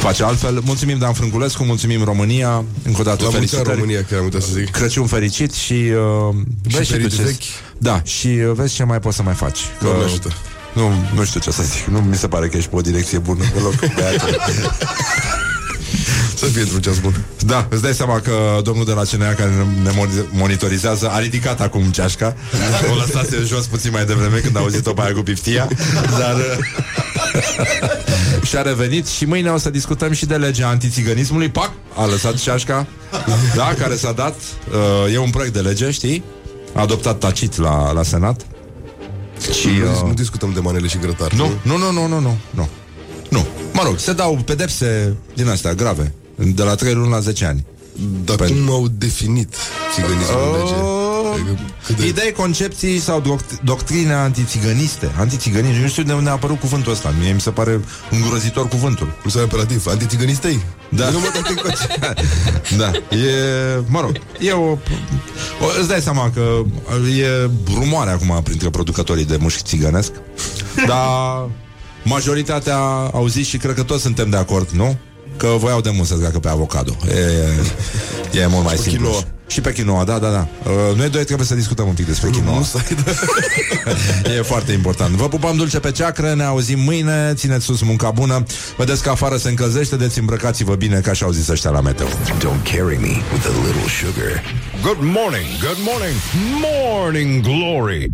faci 0.00 0.20
altfel. 0.20 0.60
Mulțumim 0.64 0.98
Dan 0.98 1.12
Frânculescu, 1.12 1.64
mulțumim 1.64 2.04
România, 2.04 2.64
încă 2.82 3.00
o 3.00 3.04
dată 3.04 3.22
La 3.24 3.28
mulți 3.30 3.36
ani 3.36 3.46
felicitări. 3.46 3.78
România, 3.78 4.04
chiar 4.04 4.18
am 4.18 4.24
uitat 4.24 4.42
să 4.42 4.52
zic 4.52 4.70
Crăciun 4.70 5.06
fericit 5.06 5.52
și, 5.52 5.72
uh, 5.72 6.34
vezi 6.62 6.84
și 6.84 6.92
tu 6.92 6.98
ferit 6.98 7.16
ce... 7.16 7.22
vechi. 7.22 7.42
Da, 7.78 8.02
și 8.04 8.26
uh, 8.26 8.52
vezi 8.54 8.74
ce 8.74 8.84
mai 8.84 9.00
poți 9.00 9.16
să 9.16 9.22
mai 9.22 9.34
faci. 9.34 9.60
Că, 9.78 9.84
Doamne 9.84 10.04
ajută. 10.04 10.32
nu, 10.74 10.90
nu 11.14 11.24
știu 11.24 11.40
ce 11.40 11.50
să 11.50 11.62
zic. 11.62 11.84
Nu 11.84 11.98
mi 11.98 12.16
se 12.16 12.28
pare 12.28 12.48
că 12.48 12.56
ești 12.56 12.70
pe 12.70 12.76
o 12.76 12.80
direcție 12.80 13.18
bună 13.18 13.44
deloc. 13.54 13.74
băiatule. 13.94 14.36
Să 16.34 16.46
fie 16.46 16.60
într-un 16.60 16.80
ceas 16.80 16.98
bun 16.98 17.24
Da, 17.46 17.66
îți 17.70 17.82
dai 17.82 17.94
seama 17.94 18.20
că 18.20 18.60
domnul 18.62 18.84
de 18.84 18.92
la 18.92 19.02
CNA 19.02 19.32
care 19.32 19.66
ne 19.82 19.90
moni- 19.90 20.28
monitorizează 20.30 21.08
a 21.10 21.18
ridicat 21.18 21.60
acum 21.60 21.82
ceașca. 21.82 22.34
O 22.92 22.94
lăsase 22.94 23.42
jos 23.46 23.66
puțin 23.66 23.90
mai 23.92 24.04
devreme 24.04 24.38
când 24.38 24.56
a 24.56 24.60
auzit-o 24.60 24.92
pe 24.92 25.00
aia 25.02 25.12
cu 25.12 25.20
piftia, 25.20 25.68
dar 26.18 26.34
uh, 26.36 26.56
și-a 28.42 28.62
revenit 28.62 29.06
și 29.06 29.24
mâine 29.24 29.50
o 29.50 29.58
să 29.58 29.70
discutăm 29.70 30.12
și 30.12 30.26
de 30.26 30.36
legea 30.36 30.68
antițiganismului. 30.68 31.48
Pac, 31.48 31.70
a 31.94 32.06
lăsat 32.06 32.34
ceașca, 32.34 32.86
da, 33.54 33.74
care 33.78 33.96
s-a 33.96 34.12
dat. 34.12 34.34
Uh, 35.06 35.12
e 35.14 35.18
un 35.18 35.30
proiect 35.30 35.54
de 35.54 35.60
lege, 35.60 35.90
știi? 35.90 36.22
A 36.74 36.80
adoptat 36.80 37.18
tacit 37.18 37.56
la, 37.56 37.92
la 37.92 38.02
Senat. 38.02 38.40
Și, 39.60 39.68
nu, 39.68 39.90
uh, 39.90 40.06
nu 40.06 40.14
discutăm 40.14 40.50
de 40.54 40.60
manele 40.60 40.86
și 40.86 40.98
grătar 40.98 41.32
nu, 41.32 41.50
nu, 41.62 41.76
nu, 41.76 41.92
nu, 41.92 42.06
nu, 42.06 42.20
nu, 42.20 42.36
nu. 42.50 42.68
Nu. 43.78 43.84
Mă 43.84 43.88
rog, 43.90 43.98
se 43.98 44.12
dau 44.12 44.34
pedepse 44.44 45.16
din 45.34 45.48
astea 45.48 45.72
grave. 45.74 46.14
De 46.34 46.62
la 46.62 46.74
3 46.74 46.94
luni 46.94 47.10
la 47.10 47.20
10 47.20 47.44
ani. 47.44 47.66
Dar 48.24 48.36
Pentru- 48.36 48.56
cum 48.56 48.70
au 48.74 48.86
definit 48.88 49.54
țiganismul 49.94 50.40
în 50.52 50.58
lege? 50.60 50.74
Adică 51.32 51.58
cât 51.86 51.96
de- 51.96 52.06
Idei, 52.06 52.32
concepții 52.32 52.98
sau 52.98 53.20
doct- 53.20 53.60
doctrine 53.64 54.12
antițiganiste 54.12 55.10
Antițiganism, 55.18 55.80
nu 55.80 55.88
știu 55.88 56.02
de 56.02 56.12
unde 56.12 56.28
a 56.28 56.32
apărut 56.32 56.60
cuvântul 56.60 56.92
ăsta 56.92 57.14
Mie 57.20 57.32
mi 57.32 57.40
se 57.40 57.50
pare 57.50 57.80
îngrozitor 58.10 58.68
cuvântul 58.68 59.12
Nu 59.24 59.30
s-a 59.30 59.40
operativ, 59.42 59.86
antițiganistei 59.86 60.60
Da. 60.88 61.10
Nu 61.10 61.18
mă 61.18 61.26
dau 61.32 61.42
în 61.48 61.54
coace. 61.54 61.86
Da, 62.76 63.16
e, 63.16 63.32
mă 63.86 64.00
rog, 64.00 64.12
e 64.40 64.52
o, 64.52 64.70
o 64.70 64.78
Îți 65.78 65.88
dai 65.88 66.00
seama 66.00 66.30
că 66.34 66.62
e 67.20 67.50
rumoare 67.74 68.10
acum 68.10 68.40
printre 68.42 68.70
producătorii 68.70 69.24
de 69.24 69.36
mușchi 69.40 69.62
țigănesc 69.62 70.12
Dar 70.88 71.48
majoritatea 72.04 72.78
au 73.12 73.26
zis 73.26 73.46
și 73.46 73.56
cred 73.56 73.74
că 73.74 73.82
toți 73.82 74.02
suntem 74.02 74.30
de 74.30 74.36
acord, 74.36 74.70
nu? 74.70 74.96
Că 75.36 75.46
voiau 75.58 75.80
de 75.80 75.90
mult 75.90 76.08
să 76.08 76.14
treacă 76.14 76.38
pe 76.38 76.48
avocado 76.48 76.96
E, 77.08 78.38
e, 78.38 78.40
e 78.40 78.46
mult 78.46 78.64
mai 78.64 78.74
pe 78.74 78.80
simplu 78.82 79.08
quinoa. 79.08 79.22
Și 79.46 79.60
pe 79.60 79.72
quinoa, 79.72 80.04
da, 80.04 80.18
da, 80.18 80.30
da 80.30 80.48
uh, 80.70 80.96
Noi 80.96 81.08
doi 81.08 81.24
trebuie 81.24 81.46
să 81.46 81.54
discutăm 81.54 81.88
un 81.88 81.94
pic 81.94 82.06
despre 82.06 82.28
quinoa 82.28 82.54
Nu 82.56 82.62
să 82.62 82.78
da. 83.04 84.30
E 84.36 84.42
foarte 84.42 84.72
important. 84.72 85.14
Vă 85.14 85.28
pupăm 85.28 85.56
dulce 85.56 85.78
pe 85.78 85.90
ceacră, 85.92 86.34
ne 86.34 86.44
auzim 86.44 86.80
mâine, 86.80 87.32
țineți 87.34 87.64
sus 87.64 87.82
munca 87.82 88.10
bună. 88.10 88.42
Vedeți 88.76 89.02
că 89.02 89.10
afară 89.10 89.36
se 89.36 89.48
încălzește, 89.48 89.96
deci 89.96 90.16
îmbrăcați-vă 90.16 90.74
bine, 90.74 91.00
ca 91.00 91.10
așa 91.10 91.24
au 91.24 91.32
zis 91.32 91.48
ăștia 91.48 91.70
la 91.70 91.80
meteo. 91.80 92.06
Don't 92.06 92.62
carry 92.72 92.98
me 93.00 93.22
with 93.32 93.46
a 93.46 93.66
little 93.66 93.88
sugar. 94.00 94.42
Good 94.82 95.00
morning, 95.00 95.46
good 95.60 95.78
morning, 95.88 96.16
Morning 96.62 97.42
Glory 97.42 98.10